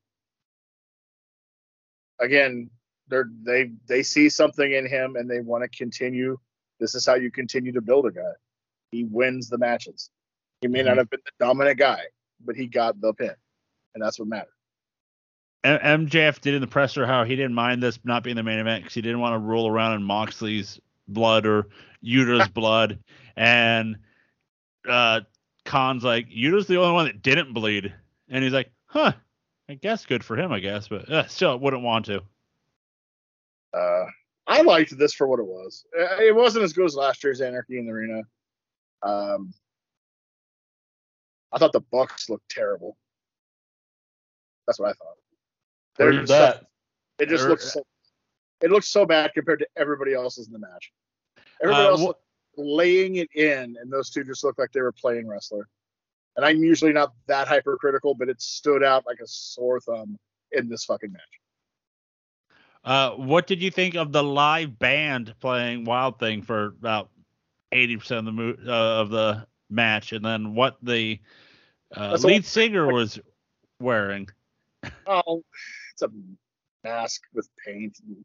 Again, 2.21 2.71
they're 3.09 3.29
they 3.43 3.73
they 3.87 4.03
see 4.03 4.29
something 4.29 4.71
in 4.71 4.87
him 4.87 5.17
and 5.17 5.29
they 5.29 5.41
want 5.41 5.65
to 5.65 5.69
continue. 5.77 6.39
This 6.79 6.95
is 6.95 7.05
how 7.07 7.15
you 7.17 7.31
continue 7.31 7.73
to 7.73 7.81
build 7.81 8.07
a 8.07 8.11
guy. 8.11 8.33
He 8.93 9.05
wins 9.05 9.49
the 9.49 9.59
matches. 9.59 10.11
He 10.61 10.69
may 10.69 10.83
not 10.83 10.95
Mhm. 10.95 10.99
have 10.99 11.11
been 11.11 11.21
the 11.25 11.45
dominant 11.45 11.79
guy, 11.79 12.03
but 12.45 12.57
he 12.57 12.67
got 12.67 13.01
the 13.01 13.13
pin, 13.15 13.35
and 13.95 14.03
that's 14.03 14.19
what 14.19 14.29
matters. 14.29 14.53
M- 15.65 16.07
MJF 16.07 16.41
did 16.41 16.55
in 16.55 16.61
the 16.61 16.67
presser 16.67 17.07
how 17.07 17.25
he 17.25 17.37
didn't 17.37 17.55
mind 17.55 17.83
this 17.83 17.99
not 18.05 18.23
being 18.23 18.37
the 18.37 18.43
main 18.43 18.59
event 18.59 18.83
because 18.85 18.95
he 18.95 19.03
didn't 19.03 19.21
want 19.21 19.35
to 19.35 19.39
roll 19.39 19.69
around 19.69 19.95
in 19.95 20.03
Moxley's 20.03 20.81
blood 21.09 21.47
or 21.47 21.69
Yuta's 22.03 22.49
blood. 22.55 22.99
And 23.37 23.99
uh, 24.89 25.21
Khan's 25.65 26.05
like, 26.05 26.29
Yuta's 26.31 26.67
the 26.67 26.77
only 26.79 26.95
one 26.95 27.07
that 27.07 27.23
didn't 27.23 27.53
bleed. 27.53 27.95
And 28.31 28.43
he's 28.45 28.53
like, 28.53 28.71
huh, 28.87 29.13
I 29.69 29.75
guess 29.75 30.07
good 30.07 30.25
for 30.25 30.37
him, 30.37 30.53
I 30.53 30.61
guess. 30.61 30.89
But 30.89 31.11
uh, 31.11 31.27
still, 31.27 31.59
wouldn't 31.59 31.83
want 31.83 32.07
to. 32.07 32.23
Uh, 33.75 34.07
I 34.47 34.63
liked 34.63 34.97
this 34.97 35.13
for 35.15 35.27
what 35.27 35.39
it 35.41 35.47
was. 35.47 35.85
Uh, 35.99 36.17
It 36.21 36.35
wasn't 36.35 36.65
as 36.65 36.73
good 36.73 36.87
as 36.87 36.95
last 36.95 37.23
year's 37.23 37.41
Anarchy 37.41 37.79
in 37.79 37.87
the 37.87 37.93
Arena. 37.93 38.23
Um, 39.03 39.53
I 41.53 41.59
thought 41.59 41.73
the 41.73 41.81
Bucks 41.81 42.29
looked 42.31 42.49
terrible. 42.49 42.97
That's 44.67 44.79
what 44.79 44.91
I 44.91 44.93
thought. 44.93 45.17
They're 45.97 46.07
Where's 46.13 46.29
just- 46.29 46.61
that? 46.61 46.67
It 47.19 47.29
just 47.29 47.45
Or- 47.45 47.49
looks 47.51 47.73
so, 47.73 47.85
it 48.63 48.71
looks 48.71 48.89
so 48.89 49.05
bad 49.05 49.33
compared 49.35 49.59
to 49.59 49.69
everybody 49.77 50.15
else's 50.15 50.47
in 50.47 50.53
the 50.55 50.59
match. 50.59 50.93
Everybody 51.63 51.85
Uh, 51.87 51.91
else 51.91 52.01
wh- 52.57 52.59
laying 52.59 53.17
it 53.17 53.29
in, 53.35 53.77
and 53.79 53.93
those 53.93 54.09
two 54.11 54.25
just 54.25 54.43
looked 54.43 54.59
like 54.59 54.73
they 54.73 54.81
were 54.81 54.93
playing 54.93 55.27
wrestler. 55.29 55.69
And 56.37 56.45
I'm 56.45 56.63
usually 56.63 56.93
not 56.93 57.13
that 57.27 57.49
hypercritical, 57.49 58.15
but 58.15 58.29
it 58.29 58.41
stood 58.41 58.83
out 58.83 59.05
like 59.07 59.19
a 59.21 59.27
sore 59.27 59.81
thumb 59.81 60.19
in 60.53 60.69
this 60.69 60.85
fucking 60.85 61.13
match. 61.13 61.41
Uh, 62.85 63.11
what 63.11 63.47
did 63.47 63.61
you 63.61 63.71
think 63.71 63.95
of 63.95 64.11
the 64.13 64.23
live 64.23 64.79
band 64.79 65.35
playing 65.41 65.85
Wild 65.85 66.19
Thing 66.19 66.41
for 66.41 66.67
about 66.67 67.11
eighty 67.73 67.97
percent 67.97 68.21
of 68.21 68.25
the 68.27 68.33
mo- 68.33 68.57
uh, 68.67 69.01
of 69.03 69.11
the 69.11 69.47
match, 69.69 70.13
and 70.13 70.25
then 70.25 70.55
what 70.55 70.79
the 70.83 71.21
uh, 71.95 72.17
lead 72.23 72.45
singer 72.45 72.87
was 72.87 73.21
wearing? 73.81 74.29
Oh, 75.07 75.45
it's 75.93 76.03
a 76.03 76.09
mask 76.85 77.23
with 77.35 77.49
paint. 77.67 77.99
and- 78.07 78.25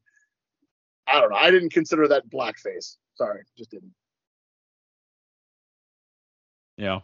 I 1.07 1.19
don't 1.19 1.29
know. 1.29 1.35
I 1.35 1.51
didn't 1.51 1.69
consider 1.71 2.07
that 2.07 2.29
blackface. 2.29 2.95
Sorry, 3.15 3.43
just 3.57 3.71
didn't. 3.71 3.93
Know, 6.77 7.03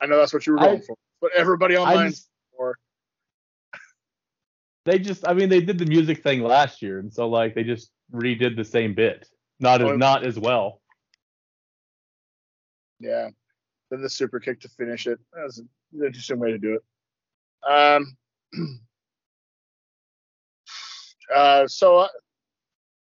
I 0.00 0.06
know 0.06 0.16
that's 0.18 0.32
what 0.32 0.46
you 0.46 0.54
were 0.54 0.60
I- 0.60 0.66
going 0.66 0.82
for, 0.82 0.96
but 1.20 1.30
everybody 1.36 1.76
online 1.76 2.12
for. 2.56 2.78
they 4.86 4.98
just, 4.98 5.26
I 5.28 5.34
mean, 5.34 5.48
they 5.48 5.60
did 5.60 5.78
the 5.78 5.86
music 5.86 6.22
thing 6.22 6.42
last 6.42 6.80
year, 6.82 6.98
and 6.98 7.12
so 7.12 7.28
like 7.28 7.54
they 7.54 7.64
just 7.64 7.90
redid 8.12 8.56
the 8.56 8.64
same 8.64 8.94
bit, 8.94 9.28
not 9.60 9.82
Oh. 9.82 9.92
as 9.92 9.98
not 9.98 10.24
as 10.24 10.38
well. 10.38 10.80
Yeah. 12.98 13.30
Then 13.90 14.02
the 14.02 14.10
super 14.10 14.40
kick 14.40 14.60
to 14.60 14.68
finish 14.68 15.06
it. 15.06 15.18
That 15.32 15.44
was 15.44 15.58
an 15.58 15.68
interesting 16.04 16.38
way 16.38 16.50
to 16.52 16.58
do 16.58 16.74
it. 16.74 16.82
Um. 17.68 18.16
uh, 21.34 21.66
so 21.66 21.98
uh, 21.98 22.08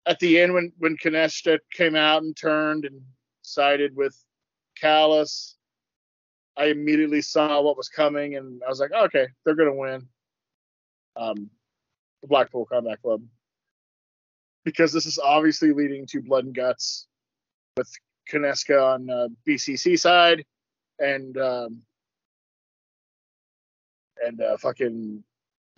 at 0.05 0.19
the 0.19 0.39
end, 0.39 0.53
when 0.53 0.71
when 0.79 0.97
Konosuke 0.97 1.59
came 1.73 1.95
out 1.95 2.23
and 2.23 2.35
turned 2.35 2.85
and 2.85 3.01
sided 3.41 3.95
with 3.95 4.15
Callis, 4.79 5.55
I 6.59 6.65
immediately 6.65 7.21
saw 7.21 7.61
what 7.61 7.77
was 7.77 7.87
coming, 7.87 8.35
and 8.35 8.61
I 8.65 8.69
was 8.69 8.81
like, 8.81 8.91
okay, 8.91 9.27
they're 9.43 9.55
gonna 9.55 9.73
win. 9.73 10.07
Um, 11.15 11.49
the 12.21 12.27
Blackpool 12.27 12.65
Combat 12.65 13.01
Club, 13.01 13.23
because 14.65 14.91
this 14.91 15.05
is 15.05 15.17
obviously 15.17 15.71
leading 15.71 16.05
to 16.07 16.21
blood 16.21 16.45
and 16.45 16.53
guts 16.53 17.07
with 17.77 17.89
Konosuke 18.29 18.93
on 18.93 19.09
uh, 19.09 19.29
BCC 19.47 19.97
side, 19.97 20.45
and 20.99 21.37
um, 21.37 21.81
and 24.25 24.41
uh, 24.41 24.57
fucking 24.57 25.23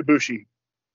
Ibushi 0.02 0.48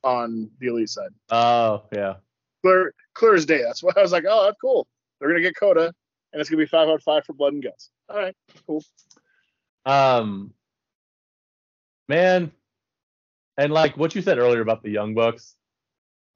on 0.03 0.51
the 0.59 0.67
elite 0.67 0.91
side. 0.91 1.11
Oh 1.31 1.85
yeah. 1.93 2.15
Clear, 2.63 2.93
clear 3.15 3.35
as 3.35 3.47
day. 3.47 3.63
That's 3.63 3.85
why 3.85 3.93
I 3.97 4.03
was 4.03 4.11
like, 4.11 4.25
oh, 4.29 4.45
that's 4.45 4.59
cool. 4.61 4.89
They're 5.21 5.29
gonna 5.29 5.43
get 5.43 5.57
Kota, 5.57 5.93
and 6.33 6.41
it's 6.41 6.51
gonna 6.51 6.63
be 6.63 6.67
five 6.67 6.89
out 6.89 6.97
of 6.97 7.03
five 7.05 7.25
for 7.25 7.35
blood 7.35 7.53
and 7.53 7.63
guts. 7.63 7.91
All 8.09 8.17
right, 8.17 8.37
cool. 8.67 8.83
Um, 9.87 10.53
man, 12.09 12.53
and 13.57 13.73
like 13.73 13.97
what 13.97 14.15
you 14.15 14.23
said 14.23 14.39
earlier 14.39 14.61
about 14.61 14.83
the 14.83 14.91
Young 14.91 15.15
Bucks, 15.15 15.55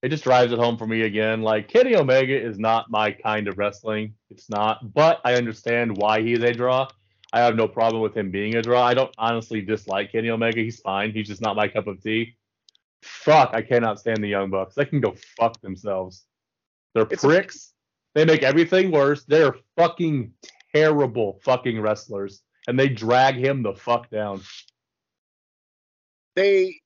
it 0.02 0.08
just 0.08 0.24
drives 0.24 0.52
it 0.52 0.58
home 0.58 0.78
for 0.78 0.86
me 0.86 1.02
again. 1.02 1.42
Like 1.42 1.68
Kenny 1.68 1.94
Omega 1.96 2.34
is 2.40 2.58
not 2.58 2.90
my 2.90 3.10
kind 3.10 3.48
of 3.48 3.58
wrestling. 3.58 4.14
It's 4.30 4.48
not, 4.48 4.94
but 4.94 5.20
I 5.24 5.34
understand 5.34 5.96
why 5.96 6.22
he's 6.22 6.42
a 6.42 6.52
draw. 6.52 6.88
I 7.32 7.40
have 7.40 7.54
no 7.54 7.68
problem 7.68 8.02
with 8.02 8.16
him 8.16 8.30
being 8.30 8.56
a 8.56 8.62
draw. 8.62 8.82
I 8.82 8.94
don't 8.94 9.14
honestly 9.18 9.60
dislike 9.60 10.10
Kenny 10.10 10.30
Omega. 10.30 10.60
He's 10.60 10.80
fine. 10.80 11.12
He's 11.12 11.28
just 11.28 11.42
not 11.42 11.54
my 11.54 11.68
cup 11.68 11.86
of 11.86 12.02
tea. 12.02 12.34
Fuck, 13.02 13.50
I 13.52 13.62
cannot 13.62 14.00
stand 14.00 14.22
the 14.22 14.28
Young 14.28 14.50
Bucks. 14.50 14.74
They 14.74 14.84
can 14.84 15.00
go 15.00 15.14
fuck 15.38 15.60
themselves. 15.60 16.24
They're 16.94 17.06
It's 17.10 17.22
a- 17.22 17.26
pricks. 17.28 17.72
they 18.14 18.24
make 18.24 18.42
everything 18.42 18.90
worse. 18.90 19.24
They're 19.24 19.54
fucking 19.76 20.32
terrible 20.74 21.40
fucking 21.44 21.80
wrestlers. 21.80 22.42
And 22.68 22.78
they 22.78 22.88
drag 22.88 23.36
him 23.36 23.62
the 23.62 23.74
fuck 23.74 24.10
down. 24.10 24.42
They 26.36 26.80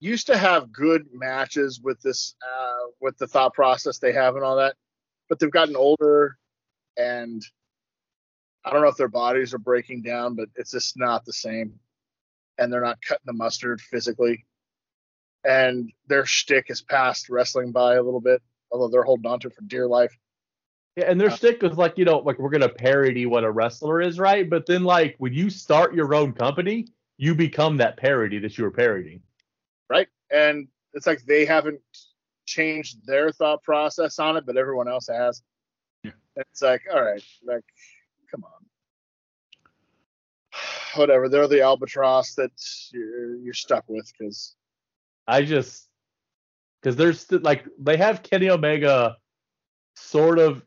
used 0.00 0.26
to 0.28 0.36
have 0.36 0.72
good 0.72 1.06
matches 1.12 1.80
with 1.82 2.00
this, 2.02 2.36
uh, 2.42 2.90
with 3.00 3.18
the 3.18 3.26
thought 3.26 3.54
process 3.54 3.98
they 3.98 4.12
have 4.12 4.36
and 4.36 4.44
all 4.44 4.56
that, 4.56 4.76
but 5.28 5.38
they've 5.38 5.50
gotten 5.50 5.74
older, 5.74 6.36
and 6.96 7.42
I 8.64 8.70
don't 8.70 8.82
know 8.82 8.88
if 8.88 8.96
their 8.96 9.08
bodies 9.08 9.54
are 9.54 9.58
breaking 9.58 10.02
down, 10.02 10.36
but 10.36 10.48
it's 10.54 10.70
just 10.70 10.96
not 10.96 11.24
the 11.24 11.32
same, 11.32 11.80
and 12.58 12.72
they're 12.72 12.80
not 12.80 13.02
cutting 13.02 13.24
the 13.26 13.32
mustard 13.32 13.80
physically, 13.80 14.46
and 15.44 15.90
their 16.06 16.24
shtick 16.24 16.66
is 16.68 16.82
passed 16.82 17.28
wrestling 17.28 17.72
by 17.72 17.94
a 17.94 18.02
little 18.02 18.20
bit, 18.20 18.40
although 18.70 18.88
they're 18.88 19.02
holding 19.02 19.30
on 19.30 19.40
to 19.40 19.48
it 19.48 19.54
for 19.54 19.62
dear 19.62 19.88
life. 19.88 20.16
Yeah, 20.98 21.04
and 21.04 21.20
their 21.20 21.30
stick 21.30 21.62
was 21.62 21.78
like, 21.78 21.96
you 21.96 22.04
know, 22.04 22.18
like 22.18 22.40
we're 22.40 22.50
gonna 22.50 22.68
parody 22.68 23.24
what 23.24 23.44
a 23.44 23.50
wrestler 23.52 24.00
is, 24.00 24.18
right? 24.18 24.50
But 24.50 24.66
then 24.66 24.82
like 24.82 25.14
when 25.18 25.32
you 25.32 25.48
start 25.48 25.94
your 25.94 26.12
own 26.12 26.32
company, 26.32 26.88
you 27.18 27.36
become 27.36 27.76
that 27.76 27.96
parody 27.96 28.40
that 28.40 28.58
you 28.58 28.64
were 28.64 28.72
parodying. 28.72 29.22
right? 29.88 30.08
And 30.32 30.66
it's 30.94 31.06
like 31.06 31.22
they 31.24 31.44
haven't 31.44 31.80
changed 32.46 33.06
their 33.06 33.30
thought 33.30 33.62
process 33.62 34.18
on 34.18 34.36
it, 34.36 34.44
but 34.44 34.56
everyone 34.56 34.88
else 34.88 35.06
has. 35.06 35.40
Yeah. 36.02 36.10
It's 36.34 36.62
like, 36.62 36.82
all 36.92 37.04
right, 37.04 37.22
like, 37.44 37.64
come 38.28 38.42
on. 38.42 38.66
Whatever. 40.98 41.28
They're 41.28 41.46
the 41.46 41.62
albatross 41.62 42.34
that 42.34 42.50
you're, 42.92 43.36
you're 43.36 43.54
stuck 43.54 43.84
with 43.86 44.12
because 44.18 44.56
I 45.28 45.42
just 45.42 45.86
because 46.82 46.96
there's 46.96 47.20
st- 47.20 47.44
like 47.44 47.66
they 47.78 47.96
have 47.96 48.24
Kenny 48.24 48.50
Omega 48.50 49.16
sort 49.94 50.40
of 50.40 50.64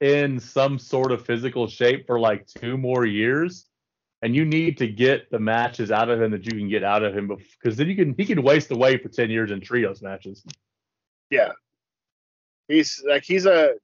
in 0.00 0.38
some 0.38 0.78
sort 0.78 1.12
of 1.12 1.24
physical 1.24 1.66
shape 1.66 2.06
for 2.06 2.18
like 2.20 2.46
two 2.46 2.76
more 2.76 3.06
years, 3.06 3.66
and 4.22 4.34
you 4.34 4.44
need 4.44 4.78
to 4.78 4.86
get 4.88 5.30
the 5.30 5.38
matches 5.38 5.90
out 5.90 6.10
of 6.10 6.20
him 6.20 6.30
that 6.32 6.44
you 6.44 6.52
can 6.58 6.68
get 6.68 6.84
out 6.84 7.02
of 7.02 7.16
him 7.16 7.28
because 7.60 7.76
then 7.76 7.88
you 7.88 7.96
can 7.96 8.14
he 8.16 8.24
can 8.26 8.42
waste 8.42 8.70
away 8.70 8.98
for 8.98 9.08
ten 9.08 9.30
years 9.30 9.50
in 9.50 9.60
trios 9.60 10.02
matches. 10.02 10.44
yeah, 11.30 11.52
he's 12.68 13.02
like 13.08 13.24
he's 13.24 13.46
a. 13.46 13.74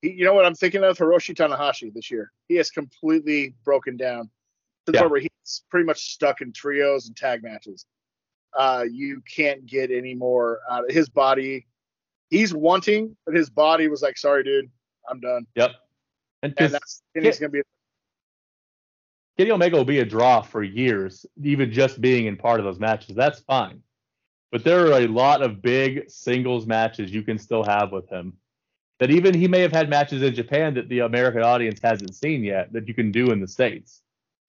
He, 0.00 0.10
you 0.12 0.24
know 0.24 0.34
what 0.34 0.44
I'm 0.44 0.54
thinking 0.54 0.82
of 0.82 0.98
Hiroshi 0.98 1.34
Tanahashi 1.34 1.92
this 1.94 2.10
year. 2.10 2.32
He 2.48 2.56
has 2.56 2.70
completely 2.70 3.54
broken 3.64 3.96
down 3.96 4.24
to 4.86 4.92
the 4.92 4.96
Yeah. 4.96 5.00
point 5.02 5.10
where 5.12 5.20
he's 5.20 5.62
pretty 5.70 5.86
much 5.86 6.12
stuck 6.12 6.40
in 6.40 6.52
trios 6.52 7.06
and 7.06 7.16
tag 7.16 7.42
matches. 7.44 7.86
Uh, 8.56 8.84
you 8.90 9.22
can't 9.32 9.64
get 9.64 9.90
any 9.92 10.14
more 10.14 10.58
out 10.68 10.84
of 10.88 10.90
his 10.94 11.08
body. 11.08 11.66
He's 12.30 12.52
wanting, 12.52 13.16
but 13.24 13.34
his 13.36 13.48
body 13.48 13.86
was 13.88 14.02
like, 14.02 14.18
"Sorry, 14.18 14.42
dude, 14.42 14.70
I'm 15.08 15.20
done." 15.20 15.46
Yep. 15.54 15.70
And 16.42 16.54
And 16.58 16.72
that's 16.72 17.02
he's 17.14 17.38
gonna 17.38 17.50
be 17.50 17.62
Kenny 19.38 19.50
Omega 19.50 19.76
will 19.76 19.84
be 19.84 20.00
a 20.00 20.04
draw 20.04 20.42
for 20.42 20.62
years, 20.62 21.24
even 21.42 21.72
just 21.72 22.00
being 22.00 22.26
in 22.26 22.36
part 22.36 22.60
of 22.60 22.64
those 22.64 22.78
matches. 22.78 23.16
That's 23.16 23.40
fine. 23.40 23.82
But 24.50 24.64
there 24.64 24.86
are 24.86 25.00
a 25.00 25.06
lot 25.06 25.42
of 25.42 25.62
big 25.62 26.10
singles 26.10 26.66
matches 26.66 27.12
you 27.12 27.22
can 27.22 27.38
still 27.38 27.64
have 27.64 27.90
with 27.90 28.08
him. 28.10 28.34
That 28.98 29.10
even 29.10 29.34
he 29.34 29.48
may 29.48 29.60
have 29.60 29.72
had 29.72 29.88
matches 29.88 30.22
in 30.22 30.34
Japan 30.34 30.74
that 30.74 30.88
the 30.88 31.00
American 31.00 31.42
audience 31.42 31.80
hasn't 31.82 32.14
seen 32.14 32.44
yet 32.44 32.72
that 32.72 32.86
you 32.86 32.94
can 32.94 33.10
do 33.10 33.30
in 33.30 33.40
the 33.40 33.48
States. 33.48 34.02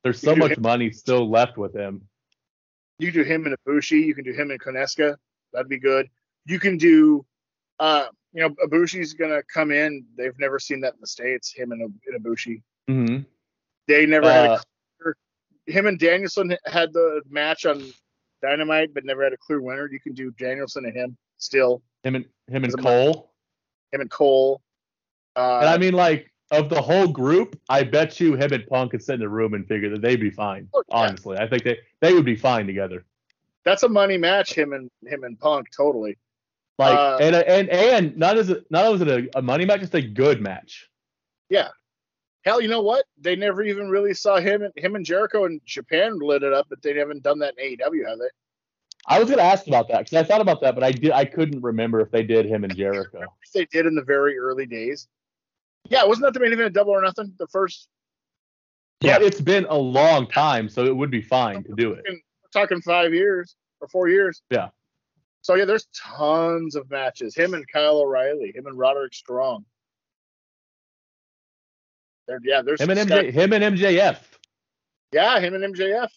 There's 0.04 0.20
so 0.20 0.36
much 0.36 0.50
hit- 0.50 0.62
money 0.62 0.92
still 0.92 1.30
left 1.30 1.58
with 1.58 1.74
him. 1.74 2.02
you 3.00 3.12
do 3.12 3.24
him 3.24 3.46
and 3.46 3.56
Ibushi, 3.66 4.06
you 4.06 4.14
can 4.14 4.26
do 4.26 4.34
him 4.34 4.52
in 4.52 4.58
Konosuke. 4.58 5.16
That'd 5.54 5.70
be 5.70 5.80
good. 5.80 6.10
You 6.46 6.60
can 6.60 6.78
do, 6.78 7.26
uh, 7.80 8.08
you 8.34 8.42
know, 8.42 8.50
Ibushi's 8.66 9.14
gonna 9.14 9.42
come 9.54 9.72
in. 9.72 10.06
They've 10.18 10.38
never 10.40 10.60
seen 10.60 10.82
that 10.82 10.94
in 10.94 11.00
the 11.02 11.08
states. 11.08 11.54
Him 11.54 11.72
and, 11.72 11.82
and 11.82 12.24
Ibushi. 12.24 12.62
hmm 12.88 13.18
They 13.88 14.06
never 14.06 14.32
had 14.32 14.50
Uh, 14.50 14.54
a 14.54 14.62
clear. 15.02 15.18
Him 15.68 15.86
and 15.88 16.00
Danielson 16.00 16.56
had 16.66 16.92
the 16.94 17.22
match 17.30 17.66
on 17.66 17.84
Dynamite, 18.42 18.94
but 18.94 19.06
never 19.06 19.24
had 19.24 19.34
a 19.34 19.38
clear 19.38 19.62
winner. 19.62 19.88
You 19.92 20.00
can 20.00 20.14
do 20.14 20.32
Danielson 20.32 20.86
and 20.86 20.96
him 20.96 21.18
still. 21.38 21.82
Him 22.04 22.16
and 22.16 22.26
him 22.48 22.64
and 22.64 22.78
Cole. 22.82 23.32
Him 23.92 24.02
and 24.02 24.10
Cole. 24.12 24.62
Uh, 25.36 25.60
And 25.62 25.70
I 25.70 25.78
mean, 25.78 25.94
like 25.94 26.30
of 26.52 26.70
the 26.70 26.82
whole 26.82 27.08
group, 27.08 27.60
I 27.70 27.84
bet 27.84 28.20
you 28.20 28.36
him 28.36 28.52
and 28.52 28.66
Punk 28.68 28.92
could 28.92 29.02
sit 29.04 29.16
in 29.16 29.22
a 29.22 29.30
room 29.30 29.54
and 29.54 29.66
figure 29.68 29.90
that 29.90 30.02
they'd 30.02 30.20
be 30.20 30.30
fine. 30.30 30.68
Oh, 30.74 30.84
yeah. 30.90 30.96
Honestly, 30.98 31.38
I 31.38 31.48
think 31.48 31.64
they 31.64 31.80
they 32.02 32.14
would 32.14 32.26
be 32.26 32.36
fine 32.36 32.66
together. 32.68 33.06
that's 33.66 33.84
a 33.84 33.90
money 33.90 34.18
match. 34.18 34.54
Him 34.54 34.74
and 34.74 34.90
him 35.08 35.24
and 35.24 35.40
Punk 35.40 35.68
totally. 35.76 36.18
Like 36.84 37.00
Uh, 37.00 37.18
and 37.22 37.36
and 37.36 37.70
and 37.70 38.18
not 38.18 38.38
as 38.38 38.50
a, 38.50 38.62
not 38.70 38.94
as 38.94 39.02
a, 39.02 39.28
a 39.36 39.42
money 39.42 39.66
match, 39.66 39.82
just 39.82 39.96
a 39.96 40.02
good 40.02 40.42
match. 40.42 40.90
Yeah. 41.50 41.70
Hell, 42.46 42.60
you 42.60 42.68
know 42.68 42.82
what? 42.82 43.06
They 43.20 43.36
never 43.36 43.64
even 43.64 43.90
really 43.90 44.14
saw 44.14 44.38
him 44.40 44.64
and 44.64 44.74
him 44.76 44.96
and 44.96 45.06
Jericho 45.06 45.46
in 45.46 45.62
Japan 45.66 46.20
lit 46.20 46.44
it 46.44 46.52
up, 46.52 46.68
but 46.70 46.82
they 46.82 46.94
haven't 46.98 47.24
done 47.24 47.40
that 47.40 47.54
in 47.58 47.78
AEW, 47.78 48.08
have 48.08 48.20
they? 48.20 48.30
I 49.08 49.20
was 49.20 49.30
gonna 49.30 49.42
ask 49.42 49.68
about 49.68 49.88
that 49.90 50.00
because 50.00 50.14
I 50.14 50.24
thought 50.24 50.42
about 50.42 50.62
that, 50.62 50.76
but 50.76 50.84
I 50.84 50.92
did 50.92 51.12
I 51.12 51.26
couldn't 51.26 51.62
remember 51.62 52.00
if 52.02 52.12
they 52.12 52.24
did 52.24 52.46
him 52.46 52.64
and 52.64 52.76
Jericho. 52.76 53.22
they 53.54 53.66
did 53.66 53.86
in 53.86 53.96
the 53.96 54.04
very 54.04 54.38
early 54.38 54.66
days. 54.66 55.08
Yeah, 55.90 56.06
wasn't 56.06 56.26
that 56.26 56.34
the 56.34 56.40
main 56.40 56.54
event 56.54 56.68
of 56.68 56.74
Double 56.74 56.92
or 56.92 57.02
Nothing? 57.02 57.34
The 57.38 57.48
first. 57.48 57.90
But 59.02 59.22
it's 59.22 59.42
been 59.42 59.66
a 59.70 59.78
long 59.78 60.28
time, 60.28 60.70
so 60.70 60.86
it 60.86 60.96
would 60.96 61.12
be 61.12 61.22
fine 61.22 61.64
to 61.66 61.74
do 61.76 61.92
it. 61.92 62.06
We're 62.08 62.20
talking 62.54 62.82
five 62.82 63.14
years 63.14 63.56
or 63.82 63.90
four 63.90 64.08
years. 64.08 64.42
Yeah. 64.50 64.70
So 65.44 65.56
yeah, 65.56 65.65
there's 65.65 65.88
tons 65.94 66.76
of 66.76 66.90
matches. 66.90 67.36
Him 67.36 67.53
and 67.53 67.68
Kyle 67.68 67.99
O'Reilly. 67.99 68.53
Him 68.56 68.65
and 68.65 68.78
Roderick 68.78 69.14
Strong. 69.14 69.65
There, 72.28 72.40
yeah, 72.44 72.61
there's 72.61 72.80
Him 72.80 72.90
and 72.90 72.99
Scott- 73.02 73.26
MJ, 73.26 73.34
him 73.34 73.52
and 73.52 73.78
MJF. 73.78 74.20
Yeah, 75.11 75.40
him 75.41 75.53
and 75.53 75.76
MJF. 75.76 76.07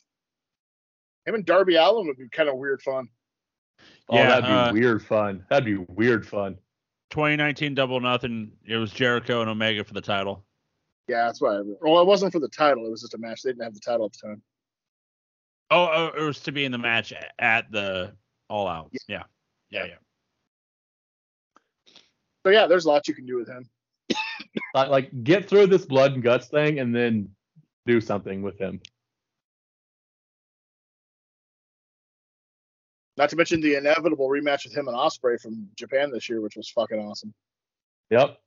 Him 1.27 1.35
and 1.35 1.45
Darby 1.45 1.75
Allin 1.75 2.07
would 2.07 2.17
be 2.17 2.29
kind 2.29 2.49
of 2.49 2.57
weird 2.57 2.81
fun. 2.81 3.09
Oh, 4.09 4.17
Yeah, 4.17 4.29
that'd 4.29 4.45
be 4.45 4.51
uh, 4.51 4.73
weird 4.73 5.05
fun. 5.05 5.45
That'd 5.51 5.65
be 5.65 5.85
weird 5.93 6.25
fun. 6.25 6.57
2019 7.11 7.75
Double 7.75 7.99
Nothing. 8.01 8.53
It 8.65 8.77
was 8.77 8.93
Jericho 8.93 9.41
and 9.41 9.51
Omega 9.51 9.83
for 9.83 9.93
the 9.95 10.01
title. 10.01 10.45
Yeah, 11.09 11.25
that's 11.27 11.41
why. 11.41 11.61
Well, 11.81 12.01
it 12.01 12.07
wasn't 12.07 12.33
for 12.33 12.39
the 12.39 12.49
title. 12.49 12.87
It 12.87 12.91
was 12.91 13.01
just 13.01 13.15
a 13.15 13.19
match. 13.19 13.43
They 13.43 13.51
didn't 13.51 13.65
have 13.65 13.75
the 13.75 13.81
title 13.81 14.07
at 14.07 14.13
the 14.13 14.29
time. 14.29 14.43
Oh, 15.73 15.89
oh, 15.93 16.11
it 16.17 16.25
was 16.25 16.39
to 16.43 16.53
be 16.53 16.65
in 16.65 16.71
the 16.71 16.79
match 16.79 17.13
at 17.41 17.73
the 17.73 18.13
All 18.49 18.69
Out. 18.69 18.91
Yeah, 19.09 19.23
yeah, 19.71 19.87
yeah. 19.87 19.95
So 22.45 22.51
yeah, 22.51 22.67
there's 22.67 22.87
lots 22.87 23.09
you 23.09 23.15
can 23.15 23.27
do 23.27 23.37
with 23.37 23.49
him. 23.49 23.69
Like, 24.75 24.89
like 24.89 25.25
get 25.25 25.49
through 25.49 25.69
this 25.69 25.87
blood 25.87 26.13
and 26.13 26.23
guts 26.23 26.49
thing 26.49 26.79
and 26.81 26.95
then 26.95 27.31
do 27.87 28.01
something 28.01 28.43
with 28.43 28.59
him. 28.59 28.81
Not 33.17 33.31
to 33.31 33.37
mention 33.37 33.61
the 33.61 33.77
inevitable 33.77 34.29
rematch 34.29 34.65
with 34.65 34.77
him 34.77 34.89
and 34.89 34.97
Ospreay 34.97 35.41
from 35.41 35.69
Japan 35.77 36.11
this 36.13 36.29
year, 36.29 36.43
which 36.43 36.57
was 36.57 36.69
fucking 36.69 36.99
awesome. 36.99 37.33
Yep. 38.11 38.39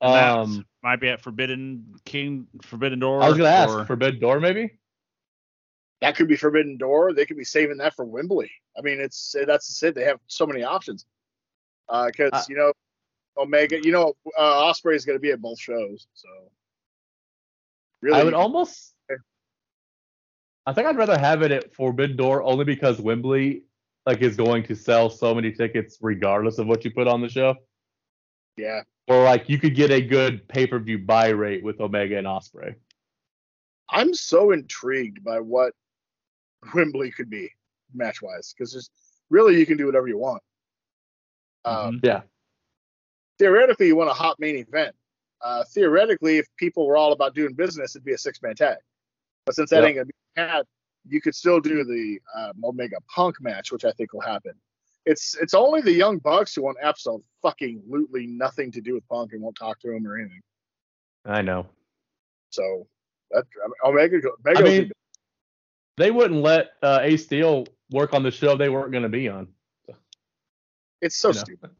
Um, 0.00 0.64
might 0.82 1.00
be 1.00 1.08
at 1.08 1.20
Forbidden 1.20 1.94
King, 2.04 2.46
Forbidden 2.62 3.00
Door. 3.00 3.22
I 3.22 3.28
was 3.28 3.36
gonna 3.36 3.50
ask 3.50 3.70
or- 3.70 3.84
Forbidden 3.84 4.20
Door 4.20 4.40
maybe. 4.40 4.78
That 6.00 6.16
could 6.16 6.28
be 6.28 6.36
Forbidden 6.36 6.76
Door. 6.76 7.14
They 7.14 7.24
could 7.24 7.38
be 7.38 7.44
saving 7.44 7.78
that 7.78 7.94
for 7.94 8.04
Wembley. 8.04 8.50
I 8.76 8.82
mean, 8.82 9.00
it's 9.00 9.34
that's 9.46 9.82
it. 9.82 9.94
They 9.94 10.04
have 10.04 10.20
so 10.26 10.46
many 10.46 10.62
options. 10.62 11.06
Because 11.88 12.30
Uh, 12.32 12.42
you 12.48 12.56
know, 12.56 12.72
Omega, 13.38 13.82
you 13.82 13.92
know, 13.92 14.14
uh, 14.36 14.72
Ospreay 14.72 14.94
is 14.94 15.04
going 15.04 15.16
to 15.16 15.20
be 15.20 15.30
at 15.30 15.40
both 15.40 15.58
shows. 15.58 16.06
So 16.14 16.28
really, 18.02 18.20
I 18.20 18.24
would 18.24 18.34
almost. 18.34 18.94
I 20.68 20.72
think 20.72 20.88
I'd 20.88 20.96
rather 20.96 21.16
have 21.16 21.42
it 21.42 21.52
at 21.52 21.72
Forbidden 21.74 22.16
Door 22.16 22.42
only 22.42 22.64
because 22.64 23.00
Wembley 23.00 23.62
like 24.04 24.20
is 24.20 24.36
going 24.36 24.64
to 24.64 24.74
sell 24.74 25.08
so 25.08 25.34
many 25.34 25.52
tickets 25.52 25.98
regardless 26.00 26.58
of 26.58 26.66
what 26.66 26.84
you 26.84 26.90
put 26.90 27.08
on 27.08 27.20
the 27.20 27.28
show. 27.28 27.54
yeah. 28.56 28.82
Or 29.08 29.22
like 29.22 29.48
you 29.48 29.58
could 29.58 29.76
get 29.76 29.92
a 29.92 30.00
good 30.00 30.48
pay 30.48 30.66
per 30.66 30.80
view 30.80 30.98
buy 30.98 31.28
rate 31.28 31.62
with 31.62 31.80
Omega 31.80 32.18
and 32.18 32.26
Ospreay. 32.26 32.74
I'm 33.88 34.12
so 34.14 34.50
intrigued 34.50 35.22
by 35.22 35.38
what 35.38 35.72
Wembley 36.74 37.10
could 37.10 37.30
be 37.30 37.50
match 37.94 38.20
wise 38.22 38.52
because 38.56 38.72
there's 38.72 38.90
really 39.30 39.58
you 39.58 39.66
can 39.66 39.76
do 39.76 39.86
whatever 39.86 40.08
you 40.08 40.18
want. 40.18 40.42
Um, 41.64 41.96
Mhm. 41.96 42.04
Yeah. 42.04 42.22
theoretically, 43.38 43.86
you 43.88 43.96
want 43.96 44.10
a 44.10 44.14
hot 44.14 44.38
main 44.38 44.56
event. 44.56 44.94
Uh, 45.42 45.64
theoretically, 45.64 46.38
if 46.38 46.46
people 46.56 46.86
were 46.86 46.96
all 46.96 47.12
about 47.12 47.34
doing 47.34 47.54
business, 47.54 47.94
it'd 47.94 48.04
be 48.04 48.14
a 48.14 48.18
six 48.18 48.40
man 48.42 48.54
tag. 48.54 48.78
But 49.44 49.54
since 49.54 49.70
that 49.70 49.80
Yep. 49.80 49.84
ain't 49.86 49.94
gonna 49.96 50.06
be 50.06 50.14
had, 50.36 50.66
you 51.08 51.20
could 51.20 51.34
still 51.34 51.60
do 51.60 51.84
the 51.84 52.20
um, 52.34 52.64
Omega 52.64 52.96
Punk 53.14 53.40
match, 53.40 53.70
which 53.70 53.84
I 53.84 53.92
think 53.92 54.12
will 54.12 54.20
happen. 54.22 54.52
It's 55.04 55.36
it's 55.36 55.54
only 55.54 55.80
the 55.82 55.92
young 55.92 56.18
bucks 56.18 56.54
who 56.54 56.62
want 56.62 56.78
absolutely 56.80 57.26
fucking 57.42 57.82
lootly 57.82 58.28
nothing 58.28 58.72
to 58.72 58.80
do 58.80 58.94
with 58.94 59.06
Punk 59.08 59.32
and 59.34 59.42
won't 59.42 59.56
talk 59.56 59.78
to 59.80 59.90
him 59.92 60.06
or 60.06 60.16
anything. 60.18 60.42
I 61.24 61.42
know. 61.42 61.68
So 62.50 62.88
that 63.30 63.44
I 63.62 63.66
mean, 63.66 63.74
Omega, 63.84 64.16
Omega 64.16 64.58
I 64.58 64.62
will 64.62 64.68
mean, 64.70 64.88
be- 64.88 64.92
they 65.96 66.10
wouldn't 66.10 66.42
let 66.42 66.72
uh, 66.82 67.00
Ace 67.02 67.24
Steel 67.24 67.66
work 67.90 68.14
on 68.14 68.22
the 68.22 68.30
show 68.30 68.56
they 68.56 68.68
weren't 68.68 68.90
going 68.90 69.02
to 69.02 69.08
be 69.08 69.28
on. 69.28 69.48
it's 71.00 71.16
so 71.16 71.28
you 71.28 71.34
know. 71.34 71.40
stupid. 71.40 71.70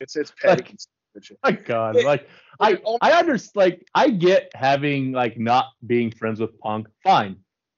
It's 0.00 0.16
it's 0.16 0.32
petty. 0.40 0.62
Like- 0.62 0.70
and 0.70 0.80
stupid 0.80 1.24
shit. 1.24 1.38
My 1.42 1.52
God, 1.52 2.02
like 2.04 2.28
I 2.60 2.78
I 3.00 3.12
understand. 3.12 3.56
Like 3.56 3.86
I 3.94 4.10
get 4.10 4.50
having 4.54 5.12
like 5.12 5.38
not 5.38 5.66
being 5.86 6.10
friends 6.10 6.40
with 6.40 6.58
Punk, 6.60 6.88
fine. 7.02 7.36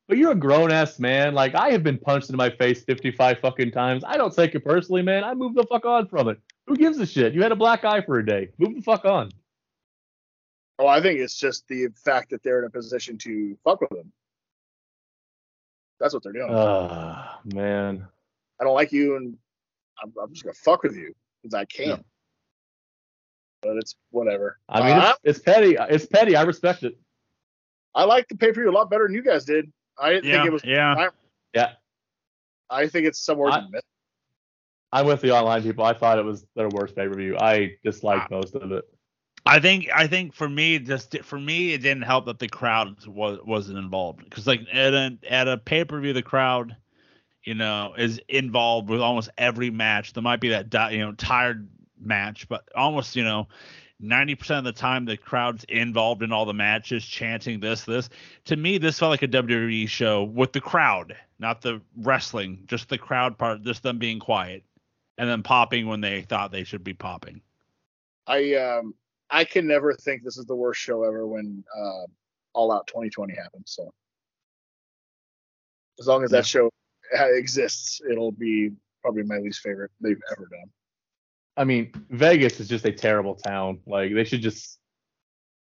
But 0.08 0.16
you're 0.16 0.32
a 0.32 0.36
grown 0.36 0.72
ass 0.72 0.98
man. 0.98 1.34
Like 1.34 1.54
I 1.54 1.70
have 1.70 1.82
been 1.82 1.98
punched 1.98 2.30
in 2.30 2.36
my 2.36 2.48
face 2.48 2.82
55 2.82 3.40
fucking 3.40 3.72
times. 3.72 4.04
I 4.06 4.16
don't 4.16 4.34
take 4.34 4.54
it 4.54 4.64
personally, 4.64 5.02
man. 5.02 5.22
I 5.22 5.34
move 5.34 5.54
the 5.54 5.64
fuck 5.64 5.84
on 5.84 6.08
from 6.08 6.28
it. 6.30 6.38
Who 6.66 6.76
gives 6.76 6.98
a 6.98 7.06
shit? 7.06 7.34
You 7.34 7.42
had 7.42 7.52
a 7.52 7.56
black 7.56 7.84
eye 7.84 8.00
for 8.00 8.18
a 8.18 8.24
day. 8.24 8.48
Move 8.58 8.74
the 8.74 8.82
fuck 8.82 9.04
on. 9.04 9.30
Oh, 10.78 10.86
I 10.86 11.02
think 11.02 11.18
it's 11.20 11.36
just 11.36 11.66
the 11.68 11.88
fact 12.04 12.30
that 12.30 12.42
they're 12.42 12.60
in 12.60 12.64
a 12.64 12.70
position 12.70 13.18
to 13.18 13.56
fuck 13.64 13.80
with 13.80 13.92
him. 13.92 14.12
That's 16.00 16.14
what 16.14 16.22
they're 16.22 16.32
doing. 16.32 16.48
Ah, 16.52 17.40
man. 17.44 18.06
I 18.60 18.64
don't 18.64 18.74
like 18.74 18.92
you, 18.92 19.16
and 19.16 19.36
I'm, 20.02 20.12
I'm 20.22 20.32
just 20.32 20.44
gonna 20.44 20.54
fuck 20.54 20.82
with 20.82 20.96
you 20.96 21.14
because 21.42 21.54
I 21.54 21.64
can't 21.64 22.04
But 23.62 23.76
it's 23.78 23.96
whatever. 24.10 24.58
I 24.68 24.80
mean, 24.80 24.96
Uh, 24.98 25.14
it's, 25.24 25.38
it's 25.38 25.44
petty. 25.44 25.76
It's 25.90 26.06
petty. 26.06 26.36
I 26.36 26.42
respect 26.42 26.84
it. 26.84 26.96
I 27.94 28.04
like 28.04 28.28
the 28.28 28.36
pay 28.36 28.48
per 28.52 28.60
view 28.60 28.70
a 28.70 28.72
lot 28.72 28.90
better 28.90 29.06
than 29.06 29.14
you 29.14 29.22
guys 29.22 29.44
did. 29.44 29.72
I 29.98 30.10
didn't 30.12 30.26
Yeah, 30.26 30.32
think 30.36 30.46
it 30.46 30.52
was. 30.52 30.64
yeah. 30.64 31.08
Yeah, 31.54 31.72
I 32.70 32.86
think 32.86 33.06
it's 33.06 33.18
somewhere 33.18 33.50
I- 33.50 33.58
in 33.58 33.64
the 33.64 33.70
middle. 33.70 33.84
I'm 34.92 35.06
with 35.06 35.20
the 35.20 35.32
online 35.32 35.62
people. 35.62 35.84
I 35.84 35.92
thought 35.92 36.18
it 36.18 36.24
was 36.24 36.46
their 36.56 36.68
worst 36.70 36.94
pay 36.96 37.08
per 37.08 37.14
view. 37.14 37.36
I 37.38 37.76
disliked 37.84 38.30
most 38.30 38.54
of 38.54 38.72
it. 38.72 38.84
I 39.48 39.60
think 39.60 39.88
I 39.94 40.06
think 40.06 40.34
for 40.34 40.46
me 40.46 40.78
just 40.78 41.18
for 41.22 41.40
me 41.40 41.72
it 41.72 41.78
didn't 41.78 42.02
help 42.02 42.26
that 42.26 42.38
the 42.38 42.48
crowd 42.48 43.06
was 43.06 43.38
wasn't 43.46 43.78
involved. 43.78 44.22
Because 44.22 44.46
like 44.46 44.60
at 44.70 44.92
a 44.92 45.16
at 45.26 45.48
a 45.48 45.56
pay 45.56 45.86
per 45.86 45.98
view 46.00 46.12
the 46.12 46.22
crowd 46.22 46.76
you 47.44 47.54
know 47.54 47.94
is 47.96 48.20
involved 48.28 48.90
with 48.90 49.00
almost 49.00 49.30
every 49.38 49.70
match. 49.70 50.12
There 50.12 50.22
might 50.22 50.40
be 50.40 50.50
that 50.50 50.92
you 50.92 50.98
know 50.98 51.12
tired 51.12 51.66
match 51.98 52.46
but 52.46 52.68
almost 52.76 53.16
you 53.16 53.24
know 53.24 53.48
90% 54.02 54.58
of 54.58 54.64
the 54.64 54.72
time 54.72 55.06
the 55.06 55.16
crowd's 55.16 55.64
involved 55.64 56.22
in 56.22 56.30
all 56.30 56.44
the 56.44 56.52
matches 56.52 57.02
chanting 57.06 57.58
this 57.58 57.84
this. 57.84 58.10
To 58.44 58.56
me 58.56 58.76
this 58.76 58.98
felt 58.98 59.10
like 59.10 59.22
a 59.22 59.28
WWE 59.28 59.88
show 59.88 60.24
with 60.24 60.52
the 60.52 60.60
crowd 60.60 61.16
not 61.38 61.62
the 61.62 61.80
wrestling 61.96 62.64
just 62.66 62.90
the 62.90 62.98
crowd 62.98 63.38
part 63.38 63.62
just 63.62 63.82
them 63.82 63.98
being 63.98 64.18
quiet 64.18 64.62
and 65.16 65.26
then 65.26 65.42
popping 65.42 65.86
when 65.86 66.02
they 66.02 66.20
thought 66.20 66.52
they 66.52 66.64
should 66.64 66.84
be 66.84 66.92
popping. 66.92 67.40
I 68.26 68.52
um 68.56 68.92
I 69.30 69.44
can 69.44 69.66
never 69.66 69.92
think 69.94 70.22
this 70.22 70.38
is 70.38 70.46
the 70.46 70.56
worst 70.56 70.80
show 70.80 71.04
ever 71.04 71.26
when 71.26 71.64
uh, 71.76 72.06
All 72.54 72.72
Out 72.72 72.86
2020 72.86 73.34
happens. 73.34 73.72
So 73.76 73.90
as 75.98 76.06
long 76.06 76.24
as 76.24 76.32
Yeah. 76.32 76.38
that 76.38 76.46
show 76.46 76.70
exists, 77.12 78.00
it'll 78.10 78.32
be 78.32 78.70
probably 79.02 79.22
my 79.22 79.38
least 79.38 79.60
favorite 79.60 79.90
they've 80.00 80.20
ever 80.32 80.46
done. 80.50 80.70
I 81.56 81.64
mean, 81.64 81.92
Vegas 82.10 82.60
is 82.60 82.68
just 82.68 82.84
a 82.84 82.92
terrible 82.92 83.34
town. 83.34 83.80
Like 83.86 84.14
they 84.14 84.24
should 84.24 84.42
just. 84.42 84.78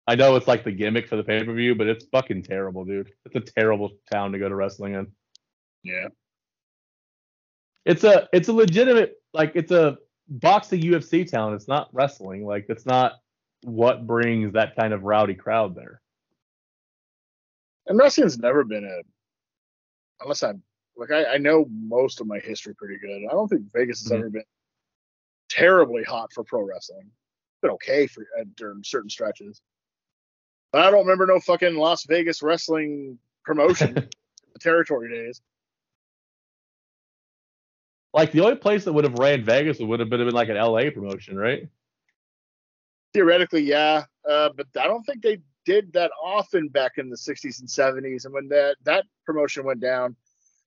I 0.06 0.16
know 0.16 0.36
it's 0.36 0.46
like 0.48 0.64
the 0.64 0.72
gimmick 0.72 1.08
for 1.08 1.16
the 1.16 1.24
pay 1.24 1.42
per 1.42 1.54
view, 1.54 1.74
but 1.74 1.86
it's 1.86 2.04
fucking 2.06 2.42
terrible, 2.42 2.84
dude. 2.84 3.10
It's 3.24 3.36
a 3.36 3.40
terrible 3.40 3.92
town 4.12 4.32
to 4.32 4.38
go 4.38 4.48
to 4.50 4.54
wrestling 4.54 4.94
in. 4.94 5.06
Yeah. 5.82 6.08
It's 7.86 8.04
a 8.04 8.28
it's 8.32 8.48
a 8.48 8.52
legitimate 8.52 9.14
like 9.32 9.52
it's 9.54 9.70
a 9.72 9.98
boxing 10.28 10.82
UFC 10.82 11.30
town. 11.30 11.54
It's 11.54 11.68
not 11.68 11.88
wrestling. 11.92 12.44
Like 12.44 12.66
it's 12.68 12.84
not 12.86 13.12
what 13.64 14.06
brings 14.06 14.52
that 14.52 14.76
kind 14.76 14.92
of 14.92 15.04
rowdy 15.04 15.34
crowd 15.34 15.74
there. 15.74 16.00
And 17.86 17.98
wrestling's 17.98 18.38
never 18.38 18.64
been 18.64 18.84
a 18.84 19.02
unless 20.22 20.42
I'm 20.42 20.62
like 20.96 21.10
I, 21.10 21.34
I 21.34 21.38
know 21.38 21.66
most 21.70 22.20
of 22.20 22.26
my 22.26 22.38
history 22.38 22.74
pretty 22.74 22.98
good. 22.98 23.22
I 23.28 23.32
don't 23.32 23.48
think 23.48 23.72
Vegas 23.72 24.02
has 24.02 24.12
Mhm. 24.12 24.16
ever 24.18 24.30
been 24.30 24.44
terribly 25.48 26.02
hot 26.02 26.32
for 26.32 26.44
pro 26.44 26.62
wrestling. 26.62 27.06
It's 27.06 27.60
been 27.62 27.70
okay 27.72 28.06
for 28.06 28.26
uh, 28.38 28.44
during 28.56 28.82
certain 28.84 29.10
stretches. 29.10 29.60
But 30.72 30.82
I 30.82 30.90
don't 30.90 31.00
remember 31.00 31.26
no 31.26 31.40
fucking 31.40 31.74
Las 31.76 32.04
Vegas 32.04 32.42
wrestling 32.42 33.18
promotion 33.44 33.94
the 34.52 34.58
territory 34.60 35.10
days. 35.10 35.40
Like 38.12 38.30
the 38.32 38.40
only 38.40 38.56
place 38.56 38.84
that 38.84 38.92
would 38.92 39.04
have 39.04 39.18
ran 39.18 39.44
Vegas 39.44 39.78
would 39.80 40.00
have 40.00 40.08
been, 40.08 40.24
been 40.24 40.34
like 40.34 40.48
an 40.48 40.56
LA 40.56 40.90
promotion, 40.90 41.36
right? 41.36 41.68
Theoretically, 43.14 43.62
yeah. 43.62 44.04
Uh, 44.28 44.50
but 44.56 44.66
I 44.78 44.86
don't 44.86 45.04
think 45.04 45.22
they 45.22 45.38
did 45.64 45.92
that 45.92 46.10
often 46.22 46.68
back 46.68 46.98
in 46.98 47.08
the 47.08 47.16
60s 47.16 47.60
and 47.60 47.68
70s. 47.68 48.24
And 48.24 48.34
when 48.34 48.48
that, 48.48 48.76
that 48.84 49.04
promotion 49.24 49.64
went 49.64 49.80
down, 49.80 50.16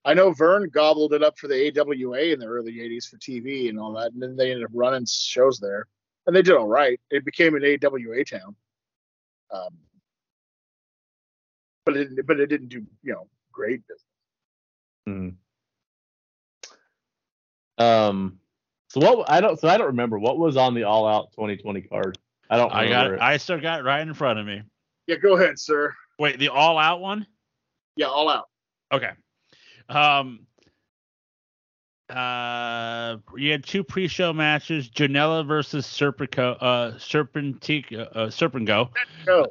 I 0.06 0.14
know 0.14 0.32
Verne 0.32 0.70
gobbled 0.70 1.14
it 1.14 1.22
up 1.22 1.38
for 1.38 1.48
the 1.48 1.78
AWA 1.78 2.32
in 2.32 2.40
the 2.40 2.46
early 2.46 2.74
80s 2.76 3.10
for 3.10 3.18
TV 3.18 3.68
and 3.68 3.78
all 3.78 3.94
that. 3.94 4.14
And 4.14 4.22
then 4.22 4.38
they 4.38 4.52
ended 4.52 4.64
up 4.64 4.72
running 4.74 5.06
shows 5.06 5.60
there. 5.60 5.88
And 6.26 6.36
they 6.36 6.42
did 6.42 6.56
all 6.56 6.68
right. 6.68 7.00
It 7.12 7.26
became 7.26 7.56
an 7.56 7.64
AWA 7.64 8.24
town. 8.24 8.56
Um, 9.52 9.78
but 11.86 11.98
it, 11.98 12.26
but 12.26 12.40
it 12.40 12.48
didn't 12.48 12.70
do, 12.70 12.86
you 13.04 13.14
know, 13.14 13.28
great 13.52 13.82
business. 13.88 14.04
Hmm. 17.78 17.84
Um. 17.84 18.40
So 18.90 19.00
what 19.00 19.30
I 19.30 19.40
don't 19.40 19.60
so 19.60 19.68
I 19.70 19.78
don't 19.78 19.88
remember 19.88 20.20
what 20.20 20.38
was 20.38 20.58
on 20.58 20.74
the 20.74 20.84
All 20.84 21.08
Out 21.08 21.32
2020 21.32 21.82
card. 21.84 22.18
I 22.50 22.58
don't 22.58 22.74
I 22.74 22.88
got 22.88 23.12
it. 23.12 23.20
I 23.20 23.38
still 23.38 23.60
got 23.60 23.82
it 23.82 23.84
right 23.84 24.02
in 24.02 24.14
front 24.14 24.40
of 24.40 24.46
me. 24.46 24.62
Yeah, 25.08 25.18
go 25.18 25.38
ahead, 25.38 25.60
sir. 25.60 25.94
Wait, 26.20 26.40
the 26.40 26.50
all 26.50 26.78
out 26.78 27.02
one? 27.02 27.26
Yeah, 27.96 28.08
all 28.08 28.30
out. 28.30 28.50
Okay. 28.92 29.12
Um 29.90 30.46
uh 32.10 33.18
you 33.36 33.52
had 33.52 33.66
two 33.66 33.84
pre-show 33.84 34.32
matches, 34.32 34.90
Janela 34.90 35.46
versus 35.46 35.86
Serpico 35.86 36.58
uh 36.60 36.92
Serpentic 36.94 37.92
uh, 37.94 38.28
Serpengo. 38.28 38.90
Go. 39.26 39.48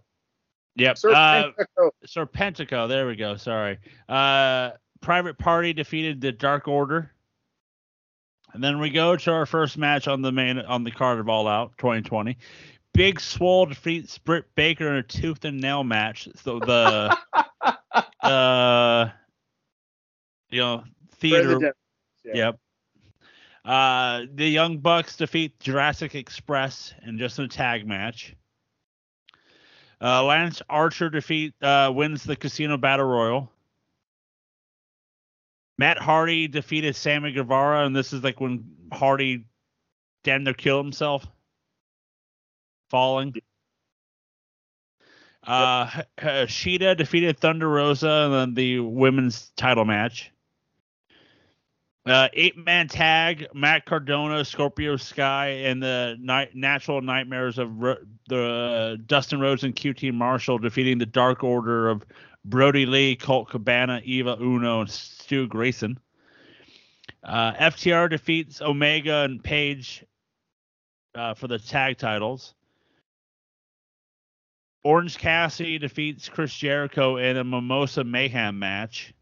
Yep. 0.77 0.98
Sir, 0.98 1.12
uh 1.12 1.51
go. 1.77 1.90
Serpentico, 2.06 2.89
there 2.89 3.06
we 3.06 3.16
go, 3.16 3.36
sorry. 3.36 3.78
Uh 4.09 4.70
Private 5.01 5.39
Party 5.39 5.73
defeated 5.73 6.20
the 6.20 6.32
Dark 6.32 6.66
Order. 6.66 7.12
And 8.52 8.64
then 8.64 8.81
we 8.81 8.89
go 8.89 9.16
to 9.16 9.32
our 9.32 9.44
first 9.44 9.77
match 9.77 10.09
on 10.09 10.23
the 10.23 10.32
main 10.32 10.59
on 10.59 10.82
the 10.82 10.90
card 10.90 11.18
of 11.18 11.28
All 11.28 11.47
Out 11.47 11.77
2020. 11.77 12.39
Big 12.97 13.20
Swole 13.20 13.66
defeats 13.66 14.16
Britt 14.18 14.47
Baker 14.55 14.89
in 14.89 14.97
a 14.97 15.02
tooth 15.02 15.44
and 15.44 15.60
nail 15.60 15.85
match. 15.85 16.28
So 16.36 16.59
the 16.59 17.16
uh 18.23 19.09
you 20.51 20.60
know 20.60 20.85
theater 21.16 21.74
Yeah. 22.24 22.35
Yep. 22.35 22.59
Uh, 23.64 24.23
the 24.32 24.48
Young 24.48 24.78
Bucks 24.78 25.16
defeat 25.16 25.59
Jurassic 25.59 26.14
Express 26.14 26.94
in 27.05 27.18
just 27.18 27.39
a 27.40 27.48
tag 27.48 27.86
match. 27.86 28.36
Uh, 30.01 30.23
Lance 30.23 30.62
Archer 30.68 31.10
defeat 31.10 31.52
uh, 31.62 31.90
wins 31.93 32.23
the 32.23 32.36
Casino 32.36 32.77
Battle 32.77 33.06
Royal. 33.06 33.51
Matt 35.78 35.98
Hardy 35.98 36.47
defeated 36.47 36.94
Sammy 36.94 37.32
Guevara, 37.32 37.85
and 37.85 37.94
this 37.94 38.12
is 38.12 38.23
like 38.23 38.40
when 38.40 38.64
Hardy 38.93 39.44
damn 40.23 40.44
near 40.44 40.55
killed 40.55 40.85
himself, 40.85 41.27
falling. 42.90 43.34
Uh, 45.46 45.86
Shida 46.18 46.96
defeated 46.96 47.38
Thunder 47.38 47.68
Rosa 47.68 48.42
in 48.42 48.54
the 48.54 48.80
women's 48.80 49.52
title 49.56 49.84
match. 49.84 50.32
Uh, 52.04 52.28
eight 52.34 52.56
man 52.56 52.86
tag: 52.86 53.48
Matt 53.52 53.84
Cardona, 53.84 54.44
Scorpio 54.44 54.96
Sky, 54.96 55.48
and 55.48 55.82
the 55.82 56.16
night, 56.20 56.54
natural 56.54 57.00
nightmares 57.00 57.58
of 57.58 57.82
Ro- 57.82 57.96
the 58.28 59.00
Dustin 59.06 59.40
Rhodes 59.40 59.64
and 59.64 59.74
QT 59.74 60.12
Marshall 60.14 60.58
defeating 60.58 60.98
the 60.98 61.06
Dark 61.06 61.42
Order 61.42 61.88
of 61.88 62.04
Brodie 62.44 62.86
Lee, 62.86 63.16
Colt 63.16 63.48
Cabana, 63.48 64.00
Evil 64.04 64.40
Uno, 64.40 64.82
and 64.82 64.90
Stu 64.90 65.48
Grayson. 65.48 65.98
Uh, 67.24 67.52
FTR 67.54 68.08
defeats 68.08 68.62
Omega 68.62 69.22
and 69.22 69.42
Page 69.42 70.04
uh, 71.16 71.34
for 71.34 71.48
the 71.48 71.58
tag 71.58 71.98
titles. 71.98 72.54
Orange 74.86 75.18
Cassidy 75.18 75.78
defeats 75.78 76.28
Chris 76.28 76.54
Jericho 76.54 77.16
in 77.16 77.36
a 77.36 77.42
Mimosa 77.42 78.04
Mayhem 78.04 78.60
match. 78.60 79.12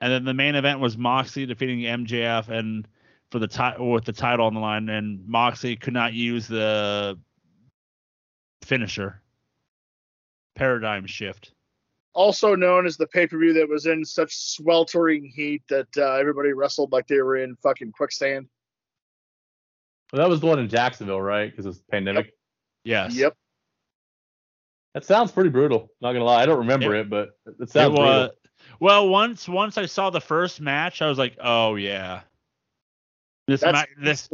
And 0.00 0.10
then 0.10 0.24
the 0.24 0.32
main 0.32 0.54
event 0.54 0.80
was 0.80 0.96
Moxley 0.96 1.44
defeating 1.44 1.80
MJF 1.80 2.48
and 2.48 2.88
for 3.30 3.38
the 3.38 3.46
title 3.46 3.92
with 3.92 4.06
the 4.06 4.14
title 4.14 4.46
on 4.46 4.54
the 4.54 4.60
line, 4.60 4.88
and 4.88 5.28
Moxley 5.28 5.76
could 5.76 5.92
not 5.92 6.14
use 6.14 6.48
the 6.48 7.18
finisher. 8.62 9.20
Paradigm 10.54 11.06
shift. 11.06 11.52
Also 12.14 12.54
known 12.54 12.86
as 12.86 12.96
the 12.96 13.06
pay 13.06 13.26
per 13.26 13.38
view 13.38 13.52
that 13.52 13.68
was 13.68 13.84
in 13.84 14.02
such 14.02 14.34
sweltering 14.34 15.30
heat 15.36 15.62
that 15.68 15.88
uh, 15.98 16.14
everybody 16.14 16.54
wrestled 16.54 16.90
like 16.90 17.06
they 17.06 17.20
were 17.20 17.36
in 17.36 17.54
fucking 17.56 17.92
quicksand. 17.92 18.48
Well, 20.10 20.22
that 20.22 20.30
was 20.30 20.40
the 20.40 20.46
one 20.46 20.58
in 20.58 20.70
Jacksonville, 20.70 21.20
right? 21.20 21.50
Because 21.50 21.66
it's 21.66 21.82
pandemic. 21.90 22.32
Yes. 22.86 23.14
Yep. 23.16 23.34
That 24.94 25.04
sounds 25.04 25.32
pretty 25.32 25.50
brutal. 25.50 25.90
Not 26.00 26.12
gonna 26.12 26.24
lie, 26.24 26.42
I 26.42 26.46
don't 26.46 26.58
remember 26.58 26.94
It- 26.94 27.00
it, 27.00 27.10
but 27.10 27.30
it 27.46 27.54
It 27.60 27.70
sounds 27.70 27.98
was, 27.98 28.28
brutal. 28.30 28.36
well, 28.80 29.08
once 29.08 29.48
once 29.48 29.76
I 29.76 29.86
saw 29.86 30.10
the 30.10 30.20
first 30.20 30.60
match, 30.60 31.02
I 31.02 31.08
was 31.08 31.18
like, 31.18 31.36
oh 31.42 31.74
yeah. 31.74 32.22
This 33.48 33.60
That's 33.60 33.72
might 33.72 33.88
this 34.00 34.28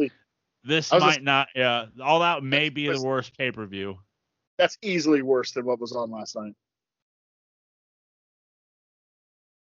this 0.65 0.93
might 0.93 1.01
just- 1.01 1.23
not 1.23 1.49
yeah. 1.57 1.87
All 2.01 2.23
out 2.23 2.45
may 2.45 2.69
be 2.69 2.89
the 2.89 3.01
worst 3.03 3.37
pay 3.37 3.51
per 3.51 3.67
view. 3.67 3.99
that's 4.59 4.77
easily 4.83 5.23
worse 5.23 5.53
than 5.53 5.65
what 5.65 5.81
was 5.81 5.93
on 5.93 6.11
last 6.11 6.37
night. 6.37 6.55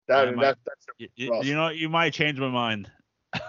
That, 0.08 0.26
Yeah, 0.26 0.30
my- 0.32 0.42
that 0.44 0.58
that's 0.64 0.86
You, 0.98 1.08
you, 1.16 1.42
you 1.42 1.54
know, 1.54 1.68
you 1.70 1.88
might 1.88 2.12
change 2.12 2.38
my 2.38 2.48
mind. 2.48 2.90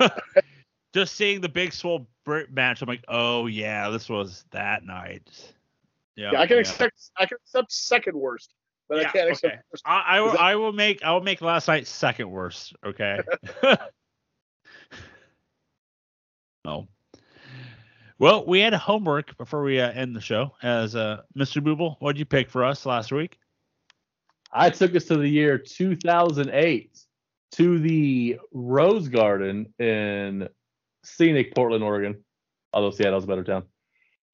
Just 0.97 1.15
seeing 1.15 1.41
the 1.41 1.49
big 1.49 1.73
swole 1.73 2.07
Britt 2.25 2.51
match, 2.51 2.81
I'm 2.81 2.87
like, 2.87 3.03
oh 3.07 3.45
yeah, 3.45 3.91
this 3.91 4.09
was 4.09 4.45
that 4.49 4.83
night. 4.83 5.29
Yeah, 6.15 6.31
yeah, 6.31 6.41
I 6.41 6.47
can 6.47 6.55
yeah. 6.55 6.61
accept 6.61 7.11
I 7.15 7.27
can 7.27 7.37
accept 7.39 7.71
second 7.71 8.17
worst, 8.17 8.55
but 8.89 9.03
Yeah, 9.03 9.09
I 9.09 9.11
can't 9.11 9.29
accept 9.29 9.53
okay. 9.53 9.61
worst. 9.71 9.83
I, 9.85 10.03
I, 10.07 10.21
will, 10.21 10.31
that- 10.31 10.39
I 10.39 10.55
will 10.55 10.71
make 10.73 11.03
I 11.03 11.11
will 11.11 11.21
make 11.21 11.41
last 11.41 11.67
night 11.67 11.85
second 11.85 12.31
worst. 12.31 12.73
Okay. 12.83 13.19
oh. 16.65 16.87
Well, 18.17 18.43
we 18.47 18.61
had 18.61 18.73
homework 18.73 19.37
before 19.37 19.61
we 19.61 19.79
uh, 19.79 19.91
end 19.91 20.15
the 20.15 20.21
show. 20.21 20.53
As 20.63 20.95
uh, 20.95 21.21
Mr. 21.37 21.61
Booble, 21.61 21.97
what 21.99 22.13
did 22.13 22.19
you 22.19 22.25
pick 22.25 22.49
for 22.49 22.63
us 22.63 22.87
last 22.87 23.11
week? 23.11 23.37
I 24.51 24.71
took 24.71 24.95
us 24.95 25.05
to 25.05 25.17
the 25.17 25.29
year 25.29 25.59
2008 25.59 26.99
to 27.51 27.77
the 27.77 28.39
Rose 28.51 29.09
Garden 29.09 29.71
in 29.77 30.49
scenic 31.15 31.55
Portland, 31.55 31.83
Oregon. 31.83 32.23
Although 32.73 32.91
Seattle's 32.91 33.23
a 33.23 33.27
better 33.27 33.43
town. 33.43 33.63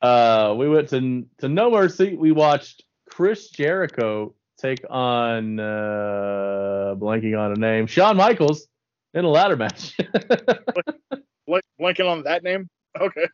Uh, 0.02 0.53
we 0.58 0.68
went 0.68 0.90
to 0.90 1.26
to 1.40 1.50
No 1.50 1.72
Mercy. 1.72 2.16
We 2.16 2.32
watched 2.32 2.84
Chris 3.10 3.50
Jericho 3.50 4.35
take 4.58 4.84
on 4.90 5.60
uh, 5.60 6.95
blanking 6.98 7.38
on 7.40 7.52
a 7.52 7.56
name, 7.56 7.88
Shawn 7.88 8.18
Michaels 8.18 8.68
in 9.14 9.26
a 9.26 9.30
ladder 9.30 9.56
match. 9.56 9.95
Blank, 11.45 11.66
blanking 11.80 12.10
on 12.10 12.24
that 12.24 12.42
name. 12.42 12.69
Okay. 13.00 13.27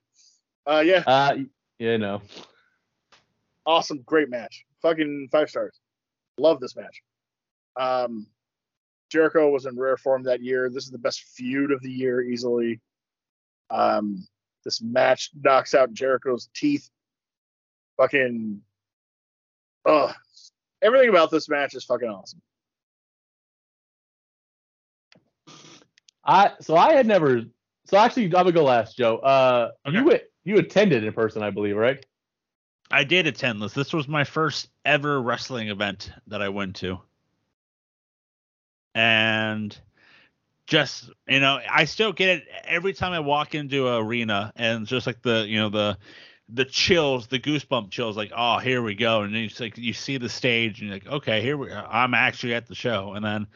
Uh, 0.66 0.80
yeah, 0.80 1.04
uh, 1.06 1.36
you 1.78 1.98
know, 1.98 2.22
awesome, 3.66 4.02
great 4.06 4.30
match. 4.30 4.66
Fucking 4.82 5.30
five 5.32 5.50
stars. 5.50 5.80
Love 6.40 6.60
this 6.60 6.76
match. 6.76 7.02
Um, 7.80 8.28
Jericho 9.10 9.50
was 9.50 9.66
in 9.66 9.78
rare 9.78 9.98
form 9.98 10.24
that 10.24 10.42
year. 10.42 10.70
This 10.70 10.86
is 10.86 10.92
the 10.92 10.98
best 10.98 11.22
feud 11.22 11.72
of 11.72 11.82
the 11.82 11.92
year 11.92 12.22
easily. 12.22 12.80
Um, 13.70 14.28
this 14.66 14.82
match 14.82 15.32
knocks 15.42 15.74
out 15.74 15.94
Jericho's 15.94 16.50
teeth. 16.56 16.90
Fucking, 17.98 18.62
oh, 19.86 20.12
everything 20.82 21.10
about 21.10 21.32
this 21.32 21.50
match 21.50 21.76
is 21.76 21.84
fucking 21.86 22.10
awesome. 22.10 22.42
I 26.24 26.52
so 26.62 26.76
I 26.76 26.94
had 26.94 27.08
never. 27.08 27.42
So 27.86 27.98
actually, 27.98 28.26
I'm 28.26 28.32
gonna 28.32 28.52
go 28.52 28.64
last, 28.64 28.98
Joe. 28.98 29.18
Uh, 29.18 29.72
Okay. 29.88 29.98
you 29.98 30.04
went, 30.06 30.22
you 30.44 30.58
attended 30.58 31.04
in 31.04 31.14
person, 31.14 31.42
I 31.42 31.50
believe, 31.50 31.76
right? 31.76 32.06
I 32.92 33.04
did 33.04 33.28
attend 33.28 33.62
this. 33.62 33.74
This 33.74 33.94
was 33.94 34.08
my 34.08 34.24
first 34.24 34.70
ever 34.86 35.22
wrestling 35.22 35.70
event 35.70 36.12
that 36.28 36.42
I 36.42 36.50
went 36.50 36.78
to. 36.78 37.00
And 38.96 39.78
just, 40.70 41.10
you 41.28 41.40
know, 41.40 41.60
I 41.70 41.86
still 41.86 42.14
get 42.14 42.30
it 42.30 42.44
every 42.64 42.94
time 42.94 43.12
I 43.12 43.20
walk 43.20 43.56
into 43.56 43.88
an 43.88 43.96
arena 43.96 44.54
and 44.56 44.86
just 44.86 45.08
like 45.08 45.22
the, 45.24 45.46
you 45.48 45.58
know, 45.58 45.70
the 45.70 45.98
the 46.48 46.66
chills, 46.66 47.28
the 47.28 47.40
goosebump 47.40 47.92
chills, 47.92 48.16
like, 48.16 48.32
oh, 48.36 48.58
here 48.60 48.82
we 48.82 48.96
go. 48.96 49.22
And 49.22 49.34
then 49.34 49.44
it's 49.44 49.60
like 49.60 49.78
you 49.78 49.94
see 49.94 50.18
the 50.18 50.30
stage 50.30 50.80
and 50.80 50.90
you're 50.90 50.98
like, 50.98 51.08
okay, 51.08 51.42
here 51.42 51.58
we 51.58 51.72
I'm 51.74 52.14
actually 52.14 52.54
at 52.54 52.68
the 52.68 52.76
show. 52.76 53.14
And 53.14 53.26
then 53.26 53.48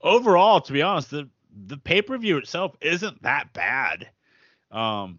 overall, 0.00 0.60
to 0.60 0.72
be 0.72 0.80
honest, 0.82 1.10
the 1.10 1.28
the 1.66 1.76
pay-per-view 1.76 2.36
itself 2.38 2.76
isn't 2.80 3.22
that 3.22 3.52
bad. 3.52 4.08
Um 4.70 5.18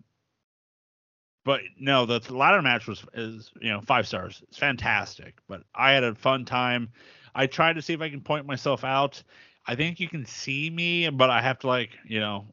but 1.44 1.62
no, 1.78 2.06
the 2.06 2.22
ladder 2.34 2.62
match 2.62 2.88
was 2.88 3.04
is 3.14 3.52
you 3.60 3.72
know 3.72 3.82
five 3.82 4.08
stars. 4.08 4.42
It's 4.48 4.58
fantastic. 4.58 5.36
But 5.50 5.64
I 5.76 5.92
had 5.92 6.06
a 6.06 6.16
fun 6.16 6.46
time. 6.46 6.92
I 7.36 7.48
tried 7.48 7.74
to 7.74 7.82
see 7.82 7.94
if 7.94 8.02
I 8.02 8.10
can 8.10 8.22
point 8.22 8.46
myself 8.46 8.86
out. 8.86 9.22
I 9.66 9.76
think 9.76 10.00
you 10.00 10.08
can 10.08 10.26
see 10.26 10.70
me, 10.70 11.10
but 11.10 11.30
I 11.30 11.42
have 11.42 11.60
to 11.60 11.68
like 11.68 11.92
you 12.06 12.20
know, 12.20 12.46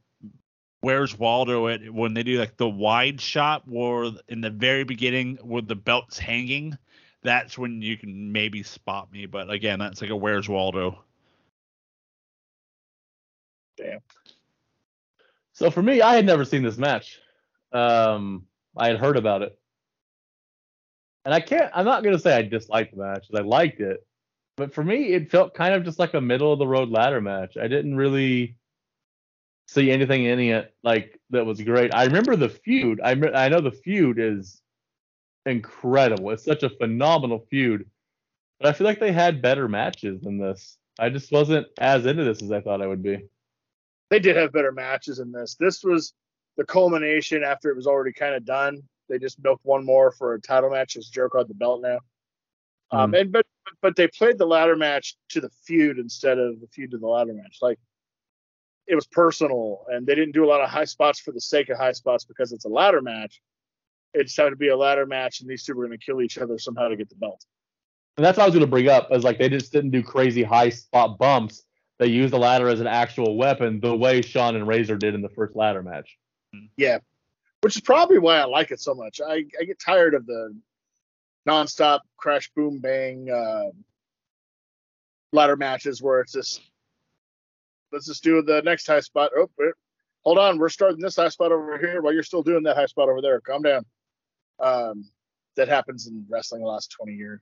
where's 0.81 1.19
Waldo 1.19 1.69
at 1.69 1.91
when 1.91 2.15
they 2.15 2.23
do 2.23 2.39
like 2.39 2.57
the 2.57 2.69
wide 2.69 3.21
shot 3.21 3.65
or 3.71 4.13
in 4.29 4.41
the 4.41 4.51
very 4.51 4.85
beginning 4.85 5.39
with 5.43 5.69
the 5.69 5.77
belts 5.77 6.19
hanging. 6.19 6.77
That's 7.23 7.59
when 7.59 7.83
you 7.83 7.97
can 7.97 8.31
maybe 8.33 8.63
spot 8.63 9.11
me. 9.13 9.27
But 9.27 9.51
again, 9.51 9.79
that's 9.81 10.01
like 10.01 10.11
a 10.11 10.17
where's 10.17 10.49
Waldo. 10.49 11.05
Damn. 13.77 14.01
So 15.53 15.71
for 15.71 15.83
me, 15.83 16.01
I 16.01 16.15
had 16.15 16.27
never 16.27 16.45
seen 16.45 16.63
this 16.63 16.79
match. 16.79 17.19
Um, 17.73 18.47
I 18.77 18.89
had 18.89 18.99
heard 18.99 19.17
about 19.17 19.43
it, 19.43 19.59
and 21.25 21.35
I 21.35 21.41
can't. 21.41 21.71
I'm 21.75 21.85
not 21.85 22.05
gonna 22.05 22.19
say 22.19 22.35
I 22.35 22.43
disliked 22.43 22.97
the 22.97 23.03
match, 23.03 23.27
I 23.35 23.41
liked 23.41 23.81
it, 23.81 24.07
but 24.59 24.75
for 24.75 24.83
me, 24.83 25.15
it 25.15 25.31
felt 25.31 25.55
kind 25.55 25.73
of 25.73 25.85
just 25.85 25.99
like 26.01 26.15
a 26.15 26.21
middle 26.21 26.53
of 26.53 26.59
the 26.59 26.67
road 26.67 26.91
ladder 26.91 27.21
match. 27.21 27.57
I 27.57 27.69
didn't 27.69 27.97
really 27.97 28.57
see 29.69 29.91
anything 29.91 30.25
in 30.25 30.41
it 30.41 30.75
like 30.83 31.19
that 31.31 31.47
was 31.47 31.63
great. 31.63 31.95
I 31.95 32.05
remember 32.05 32.35
the 32.35 32.49
feud. 32.49 33.01
I 33.03 33.15
me- 33.15 33.33
I 33.33 33.49
know 33.49 33.61
the 33.61 33.71
feud 33.71 34.19
is 34.19 34.61
incredible. 35.47 36.31
It's 36.31 36.45
such 36.45 36.65
a 36.65 36.71
phenomenal 36.71 37.47
feud, 37.49 37.89
but 38.59 38.69
I 38.69 38.73
feel 38.73 38.87
like 38.87 38.99
they 38.99 39.13
had 39.13 39.41
better 39.41 39.69
matches 39.69 40.21
than 40.23 40.39
this. 40.39 40.77
I 40.99 41.09
just 41.09 41.31
wasn't 41.31 41.69
as 41.79 42.05
into 42.05 42.25
this 42.25 42.43
as 42.43 42.51
I 42.51 42.61
thought 42.61 42.83
I 42.83 42.89
would 42.89 43.03
be. 43.03 43.25
They 44.11 44.19
did 44.19 44.37
have 44.37 44.53
better 44.53 44.73
matches 44.73 45.21
in 45.21 45.31
this. 45.31 45.55
This 45.55 45.85
was 45.85 46.15
the 46.57 46.65
culmination 46.65 47.45
after 47.45 47.71
it 47.71 47.77
was 47.77 47.87
already 47.87 48.13
kind 48.13 48.35
of 48.35 48.45
done. 48.45 48.83
They 49.09 49.19
just 49.19 49.43
milked 49.43 49.65
one 49.65 49.85
more 49.85 50.11
for 50.11 50.35
a 50.35 50.41
title 50.41 50.71
match 50.71 50.97
as 50.97 51.09
Jericho 51.09 51.39
had 51.39 51.49
the 51.49 51.55
belt 51.55 51.83
now. 51.83 52.01
Um, 52.91 53.15
and 53.15 53.31
but 53.31 53.47
but 53.81 53.97
they 53.97 54.09
played 54.09 54.39
the 54.39 54.47
ladder 54.47 54.77
match 54.77 55.17
to 55.31 55.41
the 55.41 55.51
feud 55.65 55.99
instead 55.99 56.39
of 56.39 56.61
the 56.61 56.67
feud 56.67 56.91
to 56.93 56.99
the 56.99 57.07
ladder 57.07 57.33
match. 57.35 57.59
Like 57.61 57.79
it 58.87 58.95
was 58.95 59.07
personal, 59.07 59.85
and 59.89 60.07
they 60.07 60.15
didn't 60.15 60.33
do 60.33 60.45
a 60.45 60.49
lot 60.49 60.61
of 60.61 60.71
high 60.71 60.85
spots 60.85 61.21
for 61.21 61.33
the 61.33 61.41
sake 61.41 61.69
of 61.69 61.77
high 61.77 61.93
spots 61.93 62.25
because 62.25 62.53
it's 62.53 62.65
a 62.65 62.69
ladder 62.69 63.03
match. 63.03 63.41
It 64.15 64.25
just 64.25 64.37
happened 64.37 64.55
to 64.55 64.59
be 64.59 64.69
a 64.69 64.77
ladder 64.77 65.07
match, 65.07 65.41
and 65.41 65.49
these 65.49 65.63
two 65.63 65.75
were 65.75 65.87
going 65.87 65.99
to 65.99 66.05
kill 66.05 66.23
each 66.23 66.39
other 66.39 66.59
somehow 66.59 66.89
to 66.89 66.97
get 66.97 67.09
the 67.09 67.17
belt. 67.17 67.45
And 68.17 68.25
that's 68.25 68.39
what 68.39 68.45
I 68.45 68.47
was 68.47 68.55
going 68.55 68.67
to 68.67 68.71
bring 68.71 68.89
up. 68.89 69.09
Is 69.13 69.25
like 69.25 69.39
they 69.39 69.49
just 69.49 69.73
didn't 69.73 69.91
do 69.91 70.03
crazy 70.03 70.43
high 70.43 70.71
spot 70.71 71.19
bumps. 71.19 71.65
They 71.99 72.07
used 72.07 72.33
the 72.33 72.39
ladder 72.39 72.69
as 72.69 72.81
an 72.81 72.87
actual 72.87 73.37
weapon, 73.37 73.81
the 73.81 73.95
way 73.95 74.23
Shawn 74.23 74.57
and 74.57 74.67
Razor 74.67 74.97
did 74.97 75.15
in 75.15 75.21
the 75.21 75.29
first 75.29 75.55
ladder 75.55 75.83
match. 75.83 76.17
Yeah, 76.77 76.99
which 77.61 77.77
is 77.77 77.83
probably 77.83 78.19
why 78.19 78.39
I 78.39 78.45
like 78.45 78.71
it 78.71 78.81
so 78.81 78.95
much. 78.95 79.21
I, 79.21 79.45
I 79.61 79.65
get 79.65 79.79
tired 79.79 80.15
of 80.15 80.27
the 80.27 80.57
nonstop 81.49 82.01
crash, 82.17 82.51
boom, 82.55 82.79
bang 82.79 83.31
uh, 83.31 83.71
ladder 85.33 85.57
matches 85.57 86.03
where 86.03 86.21
it's 86.21 86.33
just 86.33 86.61
let's 87.93 88.07
just 88.07 88.23
do 88.23 88.43
the 88.43 88.63
next 88.63 88.87
high 88.87 89.01
spot. 89.01 89.31
Oh, 89.37 89.49
wait, 89.59 89.73
hold 90.25 90.39
on, 90.39 90.59
we're 90.59 90.69
starting 90.69 91.01
this 91.01 91.17
high 91.17 91.29
spot 91.29 91.53
over 91.53 91.79
here 91.79 92.03
while 92.03 92.13
you're 92.13 92.23
still 92.23 92.43
doing 92.43 92.63
that 92.65 92.77
high 92.77 92.87
spot 92.87 93.09
over 93.09 93.23
there. 93.23 93.41
Calm 93.41 93.63
down. 93.63 93.85
Um, 94.61 95.05
that 95.57 95.69
happens 95.69 96.07
in 96.07 96.25
wrestling 96.29 96.63
the 96.63 96.69
last 96.69 96.91
20 96.93 97.13
years. 97.15 97.41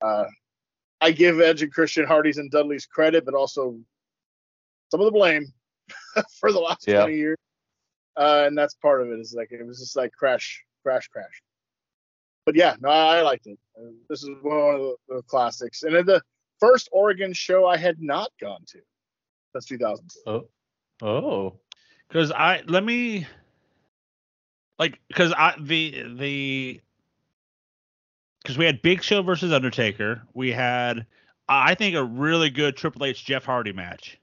Uh, 0.00 0.24
I 1.00 1.10
give 1.12 1.40
Edge 1.40 1.62
and 1.62 1.72
Christian 1.72 2.06
Hardy's 2.06 2.38
and 2.38 2.50
Dudley's 2.50 2.86
credit, 2.86 3.24
but 3.24 3.34
also 3.34 3.76
some 4.90 5.00
of 5.00 5.04
the 5.06 5.12
blame 5.12 5.46
for 6.40 6.52
the 6.52 6.60
last 6.60 6.86
Yeah. 6.86 7.00
20 7.02 7.16
years. 7.16 7.36
Uh, 8.16 8.44
and 8.46 8.58
that's 8.58 8.74
part 8.74 9.00
of 9.00 9.08
it. 9.10 9.20
Is 9.20 9.32
like 9.36 9.52
it 9.52 9.64
was 9.64 9.78
just 9.78 9.96
like 9.96 10.12
crash, 10.12 10.64
crash, 10.82 11.08
crash. 11.08 11.42
But 12.48 12.56
yeah, 12.56 12.76
no, 12.80 12.88
I, 12.88 13.20
liked 13.20 13.46
it. 13.46 13.58
Uh, 13.78 13.90
This 14.08 14.22
is 14.22 14.30
one 14.40 14.74
of 14.74 14.96
the, 15.06 15.20
classics, 15.26 15.82
and 15.82 15.94
then 15.94 16.06
the 16.06 16.22
first 16.58 16.88
Oregon 16.92 17.34
show 17.34 17.66
I 17.66 17.76
had 17.76 18.00
not 18.00 18.30
gone 18.40 18.62
to. 18.68 18.78
That's 19.52 19.66
2000. 19.66 20.08
Oh, 20.26 20.48
oh, 21.02 21.58
Because 22.08 22.32
I 22.32 22.62
let 22.66 22.84
me 22.84 23.26
like 24.78 24.98
because 25.08 25.34
I 25.36 25.56
the 25.60 26.04
the 26.16 26.80
because 28.42 28.56
we 28.56 28.64
had 28.64 28.80
Big 28.80 29.02
Show 29.02 29.20
versus 29.20 29.52
Undertaker. 29.52 30.22
We 30.32 30.50
had 30.50 31.04
I 31.50 31.74
think 31.74 31.96
a 31.96 32.04
really 32.04 32.48
good 32.48 32.78
Triple 32.78 33.04
H 33.04 33.26
Jeff 33.26 33.44
Hardy 33.44 33.74
match. 33.74 34.18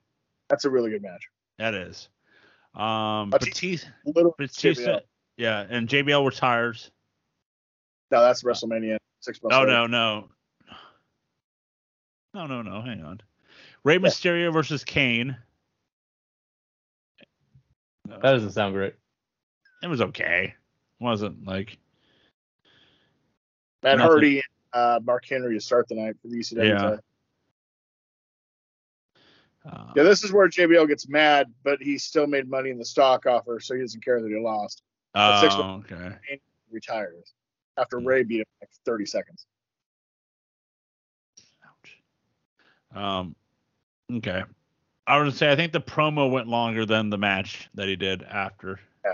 That's 0.50 0.66
a 0.66 0.70
really 0.72 0.90
good 0.90 1.04
match. 1.04 1.30
That 1.60 1.76
is. 1.76 2.10
Um, 2.74 3.30
Batista- 3.30 3.52
Batista, 3.52 3.90
Little 4.04 4.36
Batista, 4.36 5.00
yeah, 5.38 5.64
and 5.70 5.88
JBL 5.88 6.26
retires. 6.26 6.90
No, 8.16 8.22
that's 8.22 8.44
WrestleMania 8.44 8.96
six 9.20 9.44
months. 9.44 9.58
Oh 9.58 9.60
later. 9.60 9.74
no, 9.74 9.88
no, 9.88 10.30
no, 12.34 12.48
no, 12.48 12.62
no. 12.62 12.82
Hang 12.82 13.04
on. 13.04 13.20
Rey 13.84 13.98
Mysterio 13.98 14.54
versus 14.54 14.86
Kane. 14.86 15.36
that 18.08 18.22
doesn't 18.22 18.52
sound 18.52 18.74
great. 18.74 18.94
It 19.84 19.88
was 19.88 20.00
okay. 20.00 20.56
wasn't 21.02 21.46
like 21.46 21.78
Matt 23.84 23.98
nothing. 23.98 24.10
Hardy 24.10 24.36
and 24.38 24.44
uh, 24.72 25.00
Mark 25.04 25.26
Henry 25.30 25.56
to 25.56 25.60
start 25.62 25.90
the 25.90 25.96
night 25.96 26.16
for 26.22 26.30
the 26.30 26.38
ECW. 26.38 26.66
Yeah. 26.70 26.78
title. 26.78 27.00
uh, 29.70 29.92
Yeah, 29.98 30.04
this 30.04 30.24
is 30.24 30.32
where 30.32 30.48
JBL 30.48 30.88
gets 30.88 31.10
mad, 31.10 31.48
but 31.66 31.82
he 31.82 31.98
still 31.98 32.28
made 32.28 32.50
money 32.50 32.70
in 32.70 32.78
the 32.78 32.86
stock 32.86 33.26
offer, 33.26 33.60
so 33.60 33.76
he 33.76 33.82
doesn't 33.82 34.06
care 34.06 34.22
that 34.22 34.30
he 34.30 34.40
lost. 34.40 34.84
oh, 35.16 35.42
six- 35.42 35.54
okay. 35.56 36.16
Retires 36.72 37.34
after. 37.78 38.00
Rey 38.00 38.24
beat 38.24 38.40
him 38.40 38.46
like 38.62 38.70
30 38.86 39.06
seconds. 39.06 39.46
Ouch. 41.66 43.02
Um, 43.02 43.36
okay. 44.12 44.44
I 45.08 45.18
was 45.18 45.26
gonna 45.26 45.38
say 45.38 45.52
I 45.52 45.56
think 45.56 45.72
the 45.72 45.82
promo 45.82 46.32
went 46.32 46.48
longer 46.48 46.86
than 46.86 47.10
the 47.10 47.18
match 47.18 47.70
that 47.76 47.88
he 47.88 47.96
did 47.96 48.24
after. 48.24 48.80
Yeah. 49.06 49.14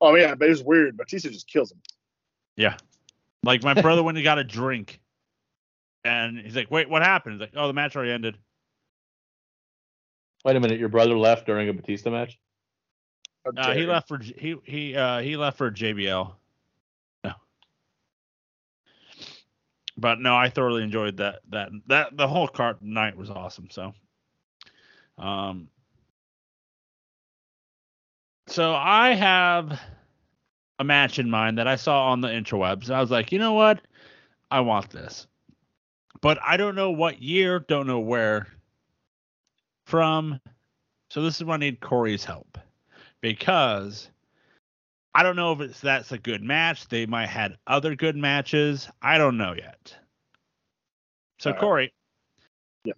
Oh 0.00 0.14
yeah, 0.16 0.34
but 0.34 0.46
it 0.46 0.50
was 0.50 0.64
weird. 0.64 0.96
Batista 0.96 1.30
just 1.30 1.48
kills 1.48 1.70
him. 1.70 1.80
Yeah. 2.56 2.76
Like 3.44 3.62
my 3.62 3.74
brother 3.74 4.02
went 4.04 4.18
and 4.18 4.24
got 4.24 4.38
a 4.38 4.44
drink, 4.44 5.00
and 6.04 6.38
he's 6.38 6.56
like, 6.56 6.70
"Wait, 6.70 6.88
what 6.88 7.02
happened?" 7.02 7.34
He's 7.34 7.40
like, 7.40 7.52
"Oh, 7.54 7.68
the 7.68 7.72
match 7.72 7.94
already 7.94 8.12
ended." 8.12 8.36
Wait 10.44 10.56
a 10.56 10.60
minute, 10.60 10.78
your 10.78 10.88
brother 10.90 11.16
left 11.16 11.46
during 11.46 11.68
a 11.68 11.72
Batista 11.72 12.10
match? 12.10 12.38
How 13.44 13.70
Uh, 13.70 13.74
he 13.74 13.86
left 13.86 14.08
for 14.08 14.18
he 14.18 14.56
he 14.64 14.96
uh 14.96 15.20
he 15.20 15.36
left 15.36 15.56
for 15.58 15.70
JBL. 15.70 16.32
But 19.96 20.20
no, 20.20 20.36
I 20.36 20.50
thoroughly 20.50 20.82
enjoyed 20.82 21.18
that 21.18 21.40
that 21.50 21.70
that 21.86 22.16
the 22.16 22.26
whole 22.26 22.48
cart 22.48 22.82
night 22.82 23.16
was 23.16 23.30
awesome. 23.30 23.68
So, 23.70 23.94
um, 25.18 25.68
so 28.48 28.74
I 28.74 29.14
have 29.14 29.80
a 30.80 30.84
match 30.84 31.18
in 31.18 31.30
mind 31.30 31.58
that 31.58 31.68
I 31.68 31.76
saw 31.76 32.10
on 32.10 32.20
the 32.20 32.28
interwebs. 32.28 32.90
I 32.90 33.00
was 33.00 33.10
like, 33.10 33.30
you 33.30 33.38
know 33.38 33.52
what, 33.52 33.80
I 34.50 34.60
want 34.60 34.90
this, 34.90 35.28
but 36.20 36.38
I 36.42 36.56
don't 36.56 36.74
know 36.74 36.90
what 36.90 37.22
year, 37.22 37.60
don't 37.60 37.86
know 37.86 38.00
where 38.00 38.48
from. 39.84 40.40
So 41.10 41.22
this 41.22 41.36
is 41.36 41.44
where 41.44 41.54
I 41.54 41.58
need 41.58 41.80
Corey's 41.80 42.24
help 42.24 42.58
because 43.20 44.10
I 45.14 45.22
don't 45.22 45.36
know 45.36 45.52
if 45.52 45.60
it's 45.60 45.80
that's 45.80 46.10
a 46.12 46.18
good 46.18 46.42
match. 46.42 46.88
They 46.88 47.06
might 47.06 47.28
had 47.28 47.56
other 47.66 47.94
good 47.94 48.16
matches. 48.16 48.88
I 49.00 49.16
don't 49.18 49.36
know 49.36 49.54
yet. 49.56 49.96
So 51.38 51.50
right. 51.50 51.60
Corey, 51.60 51.94
Yeah. 52.84 52.94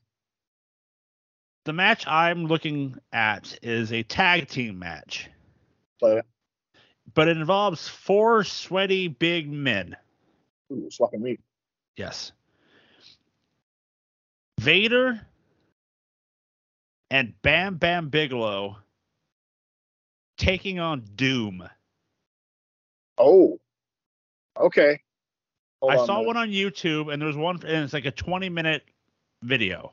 the 1.65 1.73
match 1.73 2.07
I'm 2.07 2.47
looking 2.47 2.97
at 3.13 3.59
is 3.63 3.93
a 3.93 4.03
tag 4.03 4.49
team 4.49 4.79
match, 4.79 5.29
it. 6.01 6.25
but 7.15 7.29
it 7.29 7.37
involves 7.37 7.87
four 7.89 8.45
sweaty 8.45 9.09
big 9.09 9.51
men. 9.51 9.97
Ooh, 10.73 10.91
swapping 10.91 11.23
meat. 11.23 11.41
Yes. 11.97 12.33
Vader 14.59 15.21
and 17.11 17.35
Bam 17.43 17.77
Bam 17.77 18.09
Bigelow 18.09 18.79
taking 20.39 20.79
on 20.79 21.05
Doom. 21.15 21.69
Oh. 23.19 23.59
Okay. 24.59 25.01
Hold 25.81 25.93
I 25.93 25.97
on 25.99 26.07
saw 26.07 26.23
one 26.23 26.37
on 26.37 26.49
YouTube, 26.49 27.13
and 27.13 27.21
there's 27.21 27.37
one, 27.37 27.57
and 27.57 27.85
it's 27.85 27.93
like 27.93 28.07
a 28.07 28.11
20 28.11 28.49
minute 28.49 28.83
video. 29.43 29.93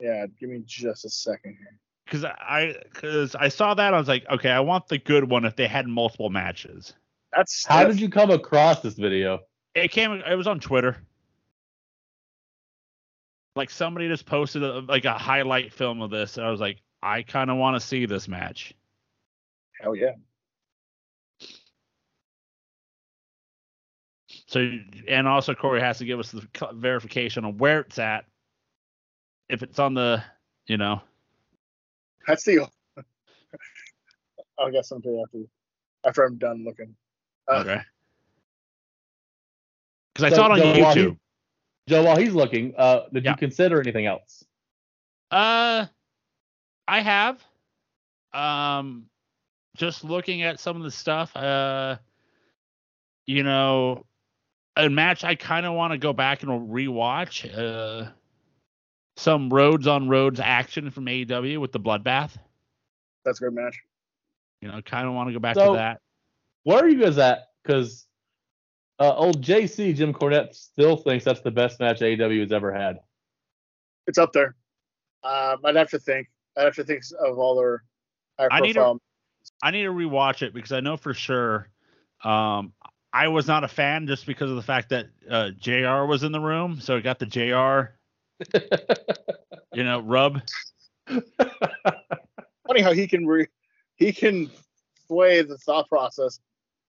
Yeah, 0.00 0.26
give 0.38 0.50
me 0.50 0.62
just 0.66 1.04
a 1.04 1.10
second 1.10 1.56
here. 1.58 1.78
Because 2.04 2.24
I, 2.24 2.74
because 2.92 3.34
I 3.34 3.48
saw 3.48 3.74
that, 3.74 3.94
I 3.94 3.98
was 3.98 4.08
like, 4.08 4.26
okay, 4.30 4.50
I 4.50 4.60
want 4.60 4.88
the 4.88 4.98
good 4.98 5.30
one 5.30 5.44
if 5.46 5.56
they 5.56 5.66
had 5.66 5.88
multiple 5.88 6.28
matches. 6.28 6.92
That's 7.34 7.66
How 7.66 7.84
did 7.84 7.98
you 7.98 8.10
come 8.10 8.30
across 8.30 8.80
this 8.80 8.94
video? 8.94 9.40
It 9.74 9.90
came, 9.90 10.12
it 10.12 10.36
was 10.36 10.46
on 10.46 10.60
Twitter. 10.60 10.98
Like 13.56 13.70
somebody 13.70 14.08
just 14.08 14.26
posted 14.26 14.62
a, 14.62 14.80
like 14.80 15.04
a 15.04 15.14
highlight 15.14 15.72
film 15.72 16.02
of 16.02 16.10
this, 16.10 16.36
and 16.36 16.46
I 16.46 16.50
was 16.50 16.60
like, 16.60 16.78
I 17.02 17.22
kind 17.22 17.50
of 17.50 17.56
want 17.56 17.80
to 17.80 17.86
see 17.86 18.04
this 18.06 18.28
match. 18.28 18.74
hell 19.80 19.94
yeah. 19.94 20.12
So, 24.54 24.70
and 25.08 25.26
also 25.26 25.52
Corey 25.52 25.80
has 25.80 25.98
to 25.98 26.04
give 26.04 26.20
us 26.20 26.30
the 26.30 26.46
verification 26.74 27.44
on 27.44 27.58
where 27.58 27.80
it's 27.80 27.98
at. 27.98 28.24
If 29.48 29.64
it's 29.64 29.80
on 29.80 29.94
the, 29.94 30.22
you 30.68 30.76
know, 30.76 31.02
That's 32.28 32.44
the. 32.44 32.60
I'll 34.56 34.70
get 34.70 34.86
something 34.86 35.20
after 35.26 35.38
after 36.06 36.22
I'm 36.22 36.36
done 36.38 36.64
looking. 36.64 36.94
Uh, 37.50 37.56
okay. 37.62 37.80
Because 40.14 40.32
I 40.32 40.36
So- 40.36 40.36
saw 40.36 40.46
it 40.46 40.52
on 40.52 40.58
so 40.58 40.64
while 40.80 40.94
he- 40.94 41.00
YouTube. 41.00 41.18
Joe, 41.88 42.04
while 42.04 42.16
he's 42.16 42.32
looking, 42.32 42.74
uh, 42.78 43.08
did 43.12 43.24
Yeah. 43.24 43.32
you 43.32 43.36
consider 43.36 43.80
anything 43.80 44.06
else? 44.06 44.44
Uh, 45.32 45.86
I 46.86 47.00
have. 47.00 47.42
Um, 48.32 49.10
just 49.76 50.04
looking 50.04 50.42
at 50.42 50.60
some 50.60 50.76
of 50.76 50.84
the 50.84 50.92
stuff. 50.92 51.36
Uh, 51.36 51.96
you 53.26 53.42
know, 53.42 54.06
a 54.76 54.88
match 54.88 55.24
I 55.24 55.34
kind 55.34 55.66
of 55.66 55.74
want 55.74 55.92
to 55.92 55.98
go 55.98 56.12
back 56.12 56.42
and 56.42 56.70
rewatch. 56.70 57.46
Uh, 57.56 58.10
some 59.16 59.48
Rhodes 59.48 59.86
on 59.86 60.08
Rhodes 60.08 60.40
action 60.40 60.90
from 60.90 61.06
AEW 61.06 61.58
with 61.60 61.72
the 61.72 61.80
bloodbath. 61.80 62.32
That's 63.24 63.40
a 63.40 63.44
great 63.48 63.54
match. 63.54 63.78
You 64.60 64.68
know, 64.68 64.82
kind 64.82 65.06
of 65.06 65.14
want 65.14 65.28
to 65.28 65.32
go 65.32 65.38
back 65.38 65.54
So- 65.56 65.72
to 65.72 65.76
that. 65.78 66.00
Where 66.64 66.78
are 66.78 66.88
you 66.88 66.98
guys 67.04 67.18
at? 67.18 67.48
Because 67.62 68.06
uh, 68.98 69.14
old 69.14 69.42
JC 69.44 69.94
Jim 69.94 70.14
Cornette 70.14 70.54
still 70.54 70.96
thinks 70.96 71.24
that's 71.24 71.40
the 71.42 71.50
best 71.50 71.78
match 71.78 72.00
AEW 72.00 72.40
has 72.40 72.52
ever 72.52 72.72
had. 72.72 73.00
It's 74.06 74.16
up 74.18 74.32
there. 74.32 74.56
Um, 75.22 75.58
I'd 75.64 75.76
have 75.76 75.90
to 75.90 75.98
think. 75.98 76.28
I'd 76.56 76.64
have 76.64 76.74
to 76.76 76.84
think 76.84 77.02
of 77.20 77.38
all 77.38 77.56
their 77.56 77.84
I 78.38 78.60
need 78.60 78.72
to- 78.74 78.98
I 79.62 79.70
need 79.72 79.82
to 79.82 79.92
rewatch 79.92 80.40
it 80.42 80.54
because 80.54 80.72
I 80.72 80.80
know 80.80 80.96
for 80.96 81.12
sure. 81.12 81.68
Um, 82.22 82.72
I 83.14 83.28
was 83.28 83.46
not 83.46 83.62
a 83.62 83.68
fan 83.68 84.08
just 84.08 84.26
because 84.26 84.50
of 84.50 84.56
the 84.56 84.62
fact 84.62 84.88
that 84.88 85.06
uh, 85.30 85.50
Jr. 85.50 86.04
was 86.04 86.24
in 86.24 86.32
the 86.32 86.40
room, 86.40 86.80
so 86.80 86.96
it 86.96 87.02
got 87.02 87.20
the 87.20 87.26
Jr. 87.26 87.92
you 89.72 89.84
know 89.84 90.00
rub. 90.00 90.42
Funny 92.66 92.80
how 92.80 92.92
he 92.92 93.06
can 93.06 93.24
re- 93.24 93.46
he 93.94 94.12
can 94.12 94.50
sway 95.06 95.42
the 95.42 95.56
thought 95.58 95.88
process. 95.88 96.40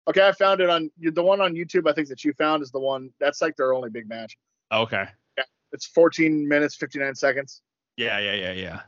Okay, 0.07 0.27
I 0.27 0.31
found 0.31 0.61
it 0.61 0.69
on 0.69 0.89
the 0.99 1.21
one 1.21 1.41
on 1.41 1.53
YouTube. 1.53 1.87
I 1.87 1.93
think 1.93 2.07
that 2.07 2.23
you 2.23 2.33
found 2.33 2.63
is 2.63 2.71
the 2.71 2.79
one 2.79 3.11
that's 3.19 3.39
like 3.41 3.55
their 3.55 3.73
only 3.73 3.91
big 3.91 4.09
match. 4.09 4.35
Okay. 4.71 5.05
Yeah, 5.37 5.43
It's 5.73 5.85
14 5.85 6.47
minutes 6.47 6.75
59 6.75 7.13
seconds. 7.13 7.61
Yeah, 7.97 8.17
yeah, 8.17 8.33
yeah, 8.33 8.51
yeah. 8.51 8.79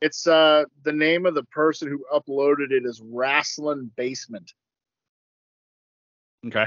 It's 0.00 0.26
uh 0.26 0.64
the 0.84 0.92
name 0.92 1.26
of 1.26 1.34
the 1.34 1.44
person 1.44 1.88
who 1.88 2.02
uploaded 2.10 2.70
it 2.70 2.86
is 2.86 3.02
Wrestling 3.04 3.90
Basement. 3.94 4.54
Okay. 6.46 6.66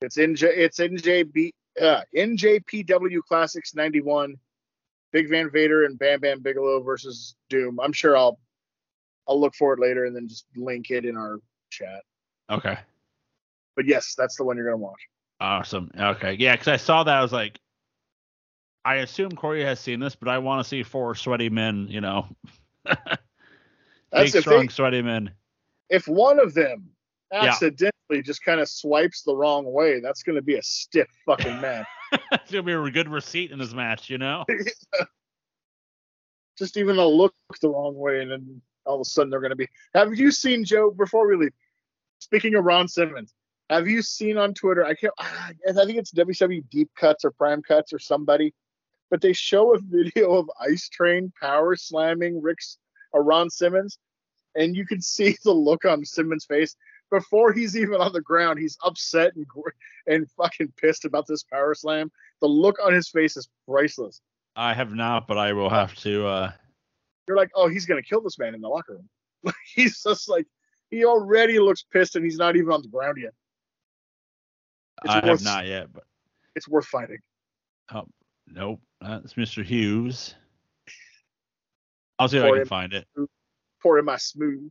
It's 0.00 0.16
NJ 0.16 0.44
it's 0.44 0.78
NJB 0.78 1.52
uh, 1.80 2.02
NJPW 2.14 3.20
Classics 3.26 3.74
91. 3.74 4.36
Big 5.12 5.28
Van 5.28 5.50
Vader 5.50 5.84
and 5.84 5.98
Bam 5.98 6.20
Bam 6.20 6.40
Bigelow 6.40 6.82
versus 6.82 7.36
Doom. 7.50 7.78
I'm 7.80 7.92
sure 7.92 8.16
I'll 8.16 8.38
I'll 9.28 9.40
look 9.40 9.54
for 9.54 9.74
it 9.74 9.78
later 9.78 10.06
and 10.06 10.16
then 10.16 10.26
just 10.26 10.46
link 10.56 10.90
it 10.90 11.04
in 11.04 11.16
our 11.16 11.38
chat. 11.70 12.02
Okay. 12.50 12.76
But 13.76 13.86
yes, 13.86 14.14
that's 14.16 14.36
the 14.36 14.44
one 14.44 14.56
you're 14.56 14.66
gonna 14.66 14.78
watch. 14.78 15.00
Awesome. 15.40 15.90
Okay. 15.98 16.36
Yeah, 16.38 16.54
because 16.54 16.68
I 16.68 16.76
saw 16.76 17.04
that. 17.04 17.14
I 17.14 17.22
was 17.22 17.32
like, 17.32 17.60
I 18.84 18.96
assume 18.96 19.32
Corey 19.32 19.64
has 19.64 19.80
seen 19.80 20.00
this, 20.00 20.14
but 20.14 20.28
I 20.28 20.38
want 20.38 20.62
to 20.62 20.68
see 20.68 20.82
four 20.82 21.14
sweaty 21.14 21.50
men, 21.50 21.86
you 21.88 22.00
know. 22.00 22.26
That's 22.84 24.32
Big, 24.32 24.42
strong, 24.42 24.62
they, 24.62 24.68
sweaty 24.68 25.02
men. 25.02 25.30
if 25.88 26.06
one 26.08 26.38
of 26.38 26.54
them 26.54 26.90
Yeah. 27.32 27.44
accidentally 27.44 28.22
just 28.22 28.44
kind 28.44 28.60
of 28.60 28.68
swipes 28.68 29.22
the 29.22 29.34
wrong 29.34 29.64
way, 29.64 30.00
that's 30.00 30.22
gonna 30.22 30.42
be 30.42 30.56
a 30.56 30.62
stiff 30.62 31.08
fucking 31.24 31.60
match. 31.60 31.86
it's 32.32 32.50
going 32.50 32.62
to 32.62 32.62
be 32.62 32.72
a 32.72 32.90
good 32.90 33.08
receipt 33.08 33.50
in 33.50 33.58
this 33.58 33.72
match, 33.72 34.10
you 34.10 34.18
know? 34.18 34.44
just 36.58 36.76
even 36.76 36.98
a 36.98 37.06
look 37.06 37.34
the 37.60 37.68
wrong 37.68 37.96
way, 37.96 38.20
and 38.20 38.30
then 38.30 38.60
all 38.84 38.96
of 38.96 39.00
a 39.00 39.04
sudden 39.04 39.30
they're 39.30 39.40
gonna 39.40 39.56
be. 39.56 39.68
Have 39.94 40.14
you 40.14 40.30
seen 40.30 40.64
Joe 40.64 40.90
before 40.90 41.26
we 41.26 41.36
leave? 41.36 41.52
Speaking 42.18 42.54
of 42.54 42.64
Ron 42.64 42.88
Simmons, 42.88 43.34
have 43.70 43.88
you 43.88 44.02
seen 44.02 44.36
on 44.36 44.54
Twitter? 44.54 44.84
I 44.84 44.94
can't. 44.94 45.12
I 45.18 45.84
think 45.84 45.98
it's 45.98 46.12
WWE 46.12 46.68
Deep 46.70 46.90
Cuts 46.96 47.24
or 47.24 47.30
Prime 47.30 47.62
Cuts 47.62 47.92
or 47.92 47.98
somebody, 47.98 48.54
but 49.10 49.20
they 49.20 49.32
show 49.32 49.74
a 49.74 49.78
video 49.78 50.34
of 50.34 50.50
Ice 50.60 50.88
Train 50.88 51.32
power 51.40 51.76
slamming 51.76 52.40
Rick's 52.40 52.78
or 53.12 53.22
Ron 53.22 53.50
Simmons, 53.50 53.98
and 54.54 54.76
you 54.76 54.86
can 54.86 55.00
see 55.00 55.36
the 55.44 55.52
look 55.52 55.84
on 55.84 56.04
Simmons' 56.04 56.44
face 56.44 56.76
before 57.12 57.52
he's 57.52 57.76
even 57.76 58.00
on 58.00 58.12
the 58.12 58.20
ground. 58.22 58.58
He's 58.58 58.76
upset 58.82 59.36
and 59.36 59.46
and 60.08 60.28
fucking 60.32 60.72
pissed 60.80 61.04
about 61.04 61.26
this 61.28 61.44
power 61.44 61.74
slam. 61.74 62.10
The 62.40 62.48
look 62.48 62.78
on 62.84 62.92
his 62.92 63.08
face 63.08 63.36
is 63.36 63.48
priceless. 63.68 64.20
I 64.56 64.74
have 64.74 64.92
not, 64.94 65.28
but 65.28 65.38
I 65.38 65.52
will 65.52 65.70
have 65.70 65.94
to. 65.96 66.26
uh 66.26 66.52
You're 67.28 67.36
like, 67.36 67.50
oh, 67.54 67.68
he's 67.68 67.86
gonna 67.86 68.02
kill 68.02 68.22
this 68.22 68.38
man 68.38 68.54
in 68.54 68.60
the 68.60 68.68
locker 68.68 68.94
room. 68.94 69.54
he's 69.74 70.02
just 70.02 70.28
like, 70.28 70.46
he 70.90 71.04
already 71.04 71.58
looks 71.60 71.84
pissed, 71.92 72.16
and 72.16 72.24
he's 72.24 72.38
not 72.38 72.56
even 72.56 72.72
on 72.72 72.82
the 72.82 72.88
ground 72.88 73.18
yet. 73.20 73.32
It's 75.04 75.12
I 75.14 75.16
worth- 75.16 75.24
have 75.24 75.44
not 75.44 75.66
yet, 75.66 75.92
but 75.92 76.04
It's 76.56 76.68
worth 76.68 76.86
fighting. 76.86 77.18
oh, 77.94 78.06
nope. 78.48 78.80
That's 79.00 79.34
Mr. 79.34 79.64
Hughes. 79.64 80.34
I'll 82.18 82.28
see 82.28 82.38
if 82.38 82.44
I 82.44 82.50
can 82.58 82.66
find 82.66 82.92
it. 82.92 83.06
Pour 83.82 83.98
in 83.98 84.04
my 84.04 84.16
smooth. 84.16 84.70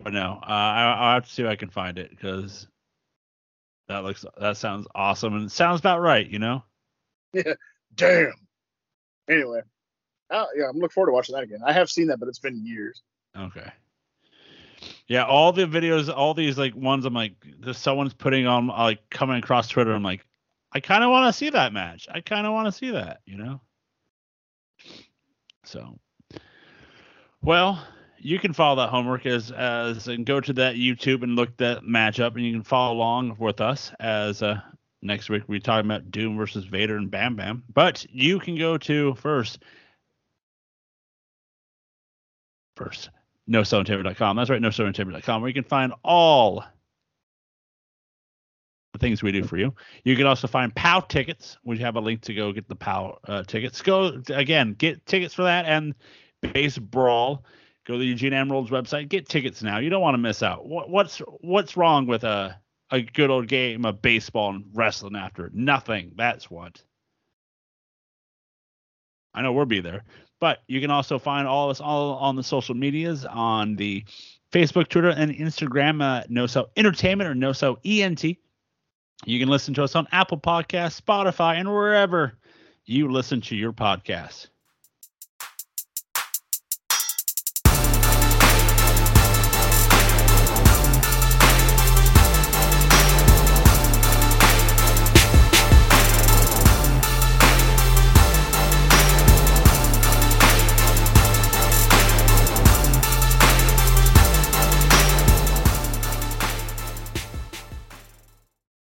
But 0.00 0.12
no, 0.12 0.38
uh, 0.42 0.46
I, 0.46 0.96
I'll 0.98 1.14
have 1.14 1.26
to 1.26 1.32
see 1.32 1.42
if 1.42 1.48
I 1.48 1.56
can 1.56 1.70
find 1.70 1.98
it 1.98 2.10
because 2.10 2.66
that 3.88 4.04
looks 4.04 4.24
that 4.38 4.56
sounds 4.56 4.86
awesome 4.94 5.34
and 5.34 5.46
it 5.46 5.50
sounds 5.50 5.80
about 5.80 6.00
right, 6.00 6.28
you 6.28 6.38
know. 6.38 6.62
Yeah. 7.32 7.54
Damn. 7.94 8.32
Anyway, 9.28 9.60
uh, 10.30 10.46
yeah, 10.56 10.68
I'm 10.68 10.76
looking 10.76 10.90
forward 10.90 11.08
to 11.08 11.12
watching 11.12 11.34
that 11.34 11.42
again. 11.42 11.60
I 11.66 11.72
have 11.72 11.90
seen 11.90 12.06
that, 12.08 12.20
but 12.20 12.28
it's 12.28 12.38
been 12.38 12.64
years. 12.64 13.02
Okay. 13.36 13.70
Yeah, 15.08 15.24
all 15.24 15.52
the 15.52 15.66
videos, 15.66 16.14
all 16.14 16.34
these 16.34 16.56
like 16.56 16.74
ones, 16.76 17.04
I'm 17.04 17.14
like, 17.14 17.34
just 17.60 17.82
someone's 17.82 18.14
putting 18.14 18.46
on, 18.46 18.70
uh, 18.70 18.74
like 18.74 19.10
coming 19.10 19.36
across 19.36 19.68
Twitter. 19.68 19.92
I'm 19.92 20.02
like, 20.02 20.24
I 20.72 20.80
kind 20.80 21.02
of 21.02 21.10
want 21.10 21.32
to 21.32 21.36
see 21.36 21.50
that 21.50 21.72
match. 21.72 22.06
I 22.12 22.20
kind 22.20 22.46
of 22.46 22.52
want 22.52 22.66
to 22.66 22.72
see 22.72 22.90
that, 22.90 23.20
you 23.26 23.36
know. 23.36 23.60
So, 25.64 25.98
well, 27.42 27.82
you 28.20 28.38
can 28.38 28.52
follow 28.52 28.76
that 28.76 28.90
homework 28.90 29.26
as 29.26 29.50
as 29.50 30.08
and 30.08 30.26
go 30.26 30.40
to 30.40 30.52
that 30.54 30.76
YouTube 30.76 31.22
and 31.22 31.36
look 31.36 31.56
that 31.58 31.84
match 31.84 32.20
up, 32.20 32.36
and 32.36 32.44
you 32.44 32.52
can 32.52 32.62
follow 32.62 32.94
along 32.94 33.36
with 33.38 33.60
us 33.60 33.92
as 34.00 34.42
uh 34.42 34.60
next 35.02 35.30
week 35.30 35.44
we're 35.46 35.60
talking 35.60 35.88
about 35.88 36.10
Doom 36.10 36.36
versus 36.36 36.64
Vader 36.64 36.96
and 36.96 37.10
Bam 37.10 37.36
Bam. 37.36 37.62
But 37.72 38.06
you 38.10 38.38
can 38.38 38.56
go 38.56 38.78
to 38.78 39.14
first 39.14 39.62
first 42.76 43.10
nosellintamer.com. 43.48 44.36
That's 44.36 44.50
right, 44.50 44.60
nosellintamer.com, 44.60 45.40
where 45.40 45.48
you 45.48 45.54
can 45.54 45.64
find 45.64 45.92
all 46.04 46.64
the 48.92 48.98
things 48.98 49.22
we 49.22 49.32
do 49.32 49.44
for 49.44 49.56
you. 49.56 49.74
You 50.04 50.16
can 50.16 50.26
also 50.26 50.46
find 50.46 50.74
POW 50.74 51.00
tickets. 51.00 51.58
We 51.64 51.78
have 51.78 51.96
a 51.96 52.00
link 52.00 52.22
to 52.22 52.34
go 52.34 52.52
get 52.52 52.68
the 52.68 52.76
POW 52.76 53.18
uh, 53.26 53.42
tickets. 53.44 53.82
Go 53.82 54.22
again, 54.28 54.74
get 54.74 55.04
tickets 55.06 55.34
for 55.34 55.42
that 55.42 55.66
and 55.66 55.94
Base 56.40 56.78
Brawl. 56.78 57.44
Go 57.88 57.94
to 57.94 58.00
the 58.00 58.06
Eugene 58.06 58.34
Emerald's 58.34 58.70
website. 58.70 59.08
Get 59.08 59.30
tickets 59.30 59.62
now. 59.62 59.78
You 59.78 59.88
don't 59.88 60.02
want 60.02 60.14
to 60.14 60.18
miss 60.18 60.42
out. 60.42 60.66
What, 60.66 60.90
what's 60.90 61.18
what's 61.40 61.74
wrong 61.74 62.06
with 62.06 62.22
a 62.22 62.54
a 62.90 63.00
good 63.00 63.30
old 63.30 63.48
game 63.48 63.86
of 63.86 64.02
baseball 64.02 64.50
and 64.50 64.66
wrestling 64.74 65.16
after? 65.16 65.50
Nothing. 65.54 66.12
That's 66.14 66.50
what. 66.50 66.82
I 69.32 69.40
know 69.40 69.52
we'll 69.54 69.64
be 69.64 69.80
there. 69.80 70.04
But 70.38 70.58
you 70.68 70.82
can 70.82 70.90
also 70.90 71.18
find 71.18 71.48
all 71.48 71.70
of 71.70 71.70
us 71.70 71.80
all 71.80 72.16
on 72.16 72.36
the 72.36 72.42
social 72.42 72.74
medias 72.74 73.24
on 73.24 73.74
the 73.76 74.04
Facebook, 74.52 74.88
Twitter, 74.88 75.08
and 75.08 75.32
Instagram, 75.32 76.02
uh, 76.02 76.24
No 76.28 76.46
Sell 76.46 76.70
Entertainment 76.76 77.28
or 77.28 77.34
No 77.34 77.52
Sell 77.52 77.78
ENT. 77.84 78.22
You 79.24 79.40
can 79.40 79.48
listen 79.48 79.72
to 79.74 79.82
us 79.82 79.96
on 79.96 80.06
Apple 80.12 80.38
Podcasts, 80.38 81.00
Spotify, 81.00 81.54
and 81.54 81.72
wherever 81.72 82.34
you 82.84 83.10
listen 83.10 83.40
to 83.42 83.56
your 83.56 83.72
podcasts. 83.72 84.48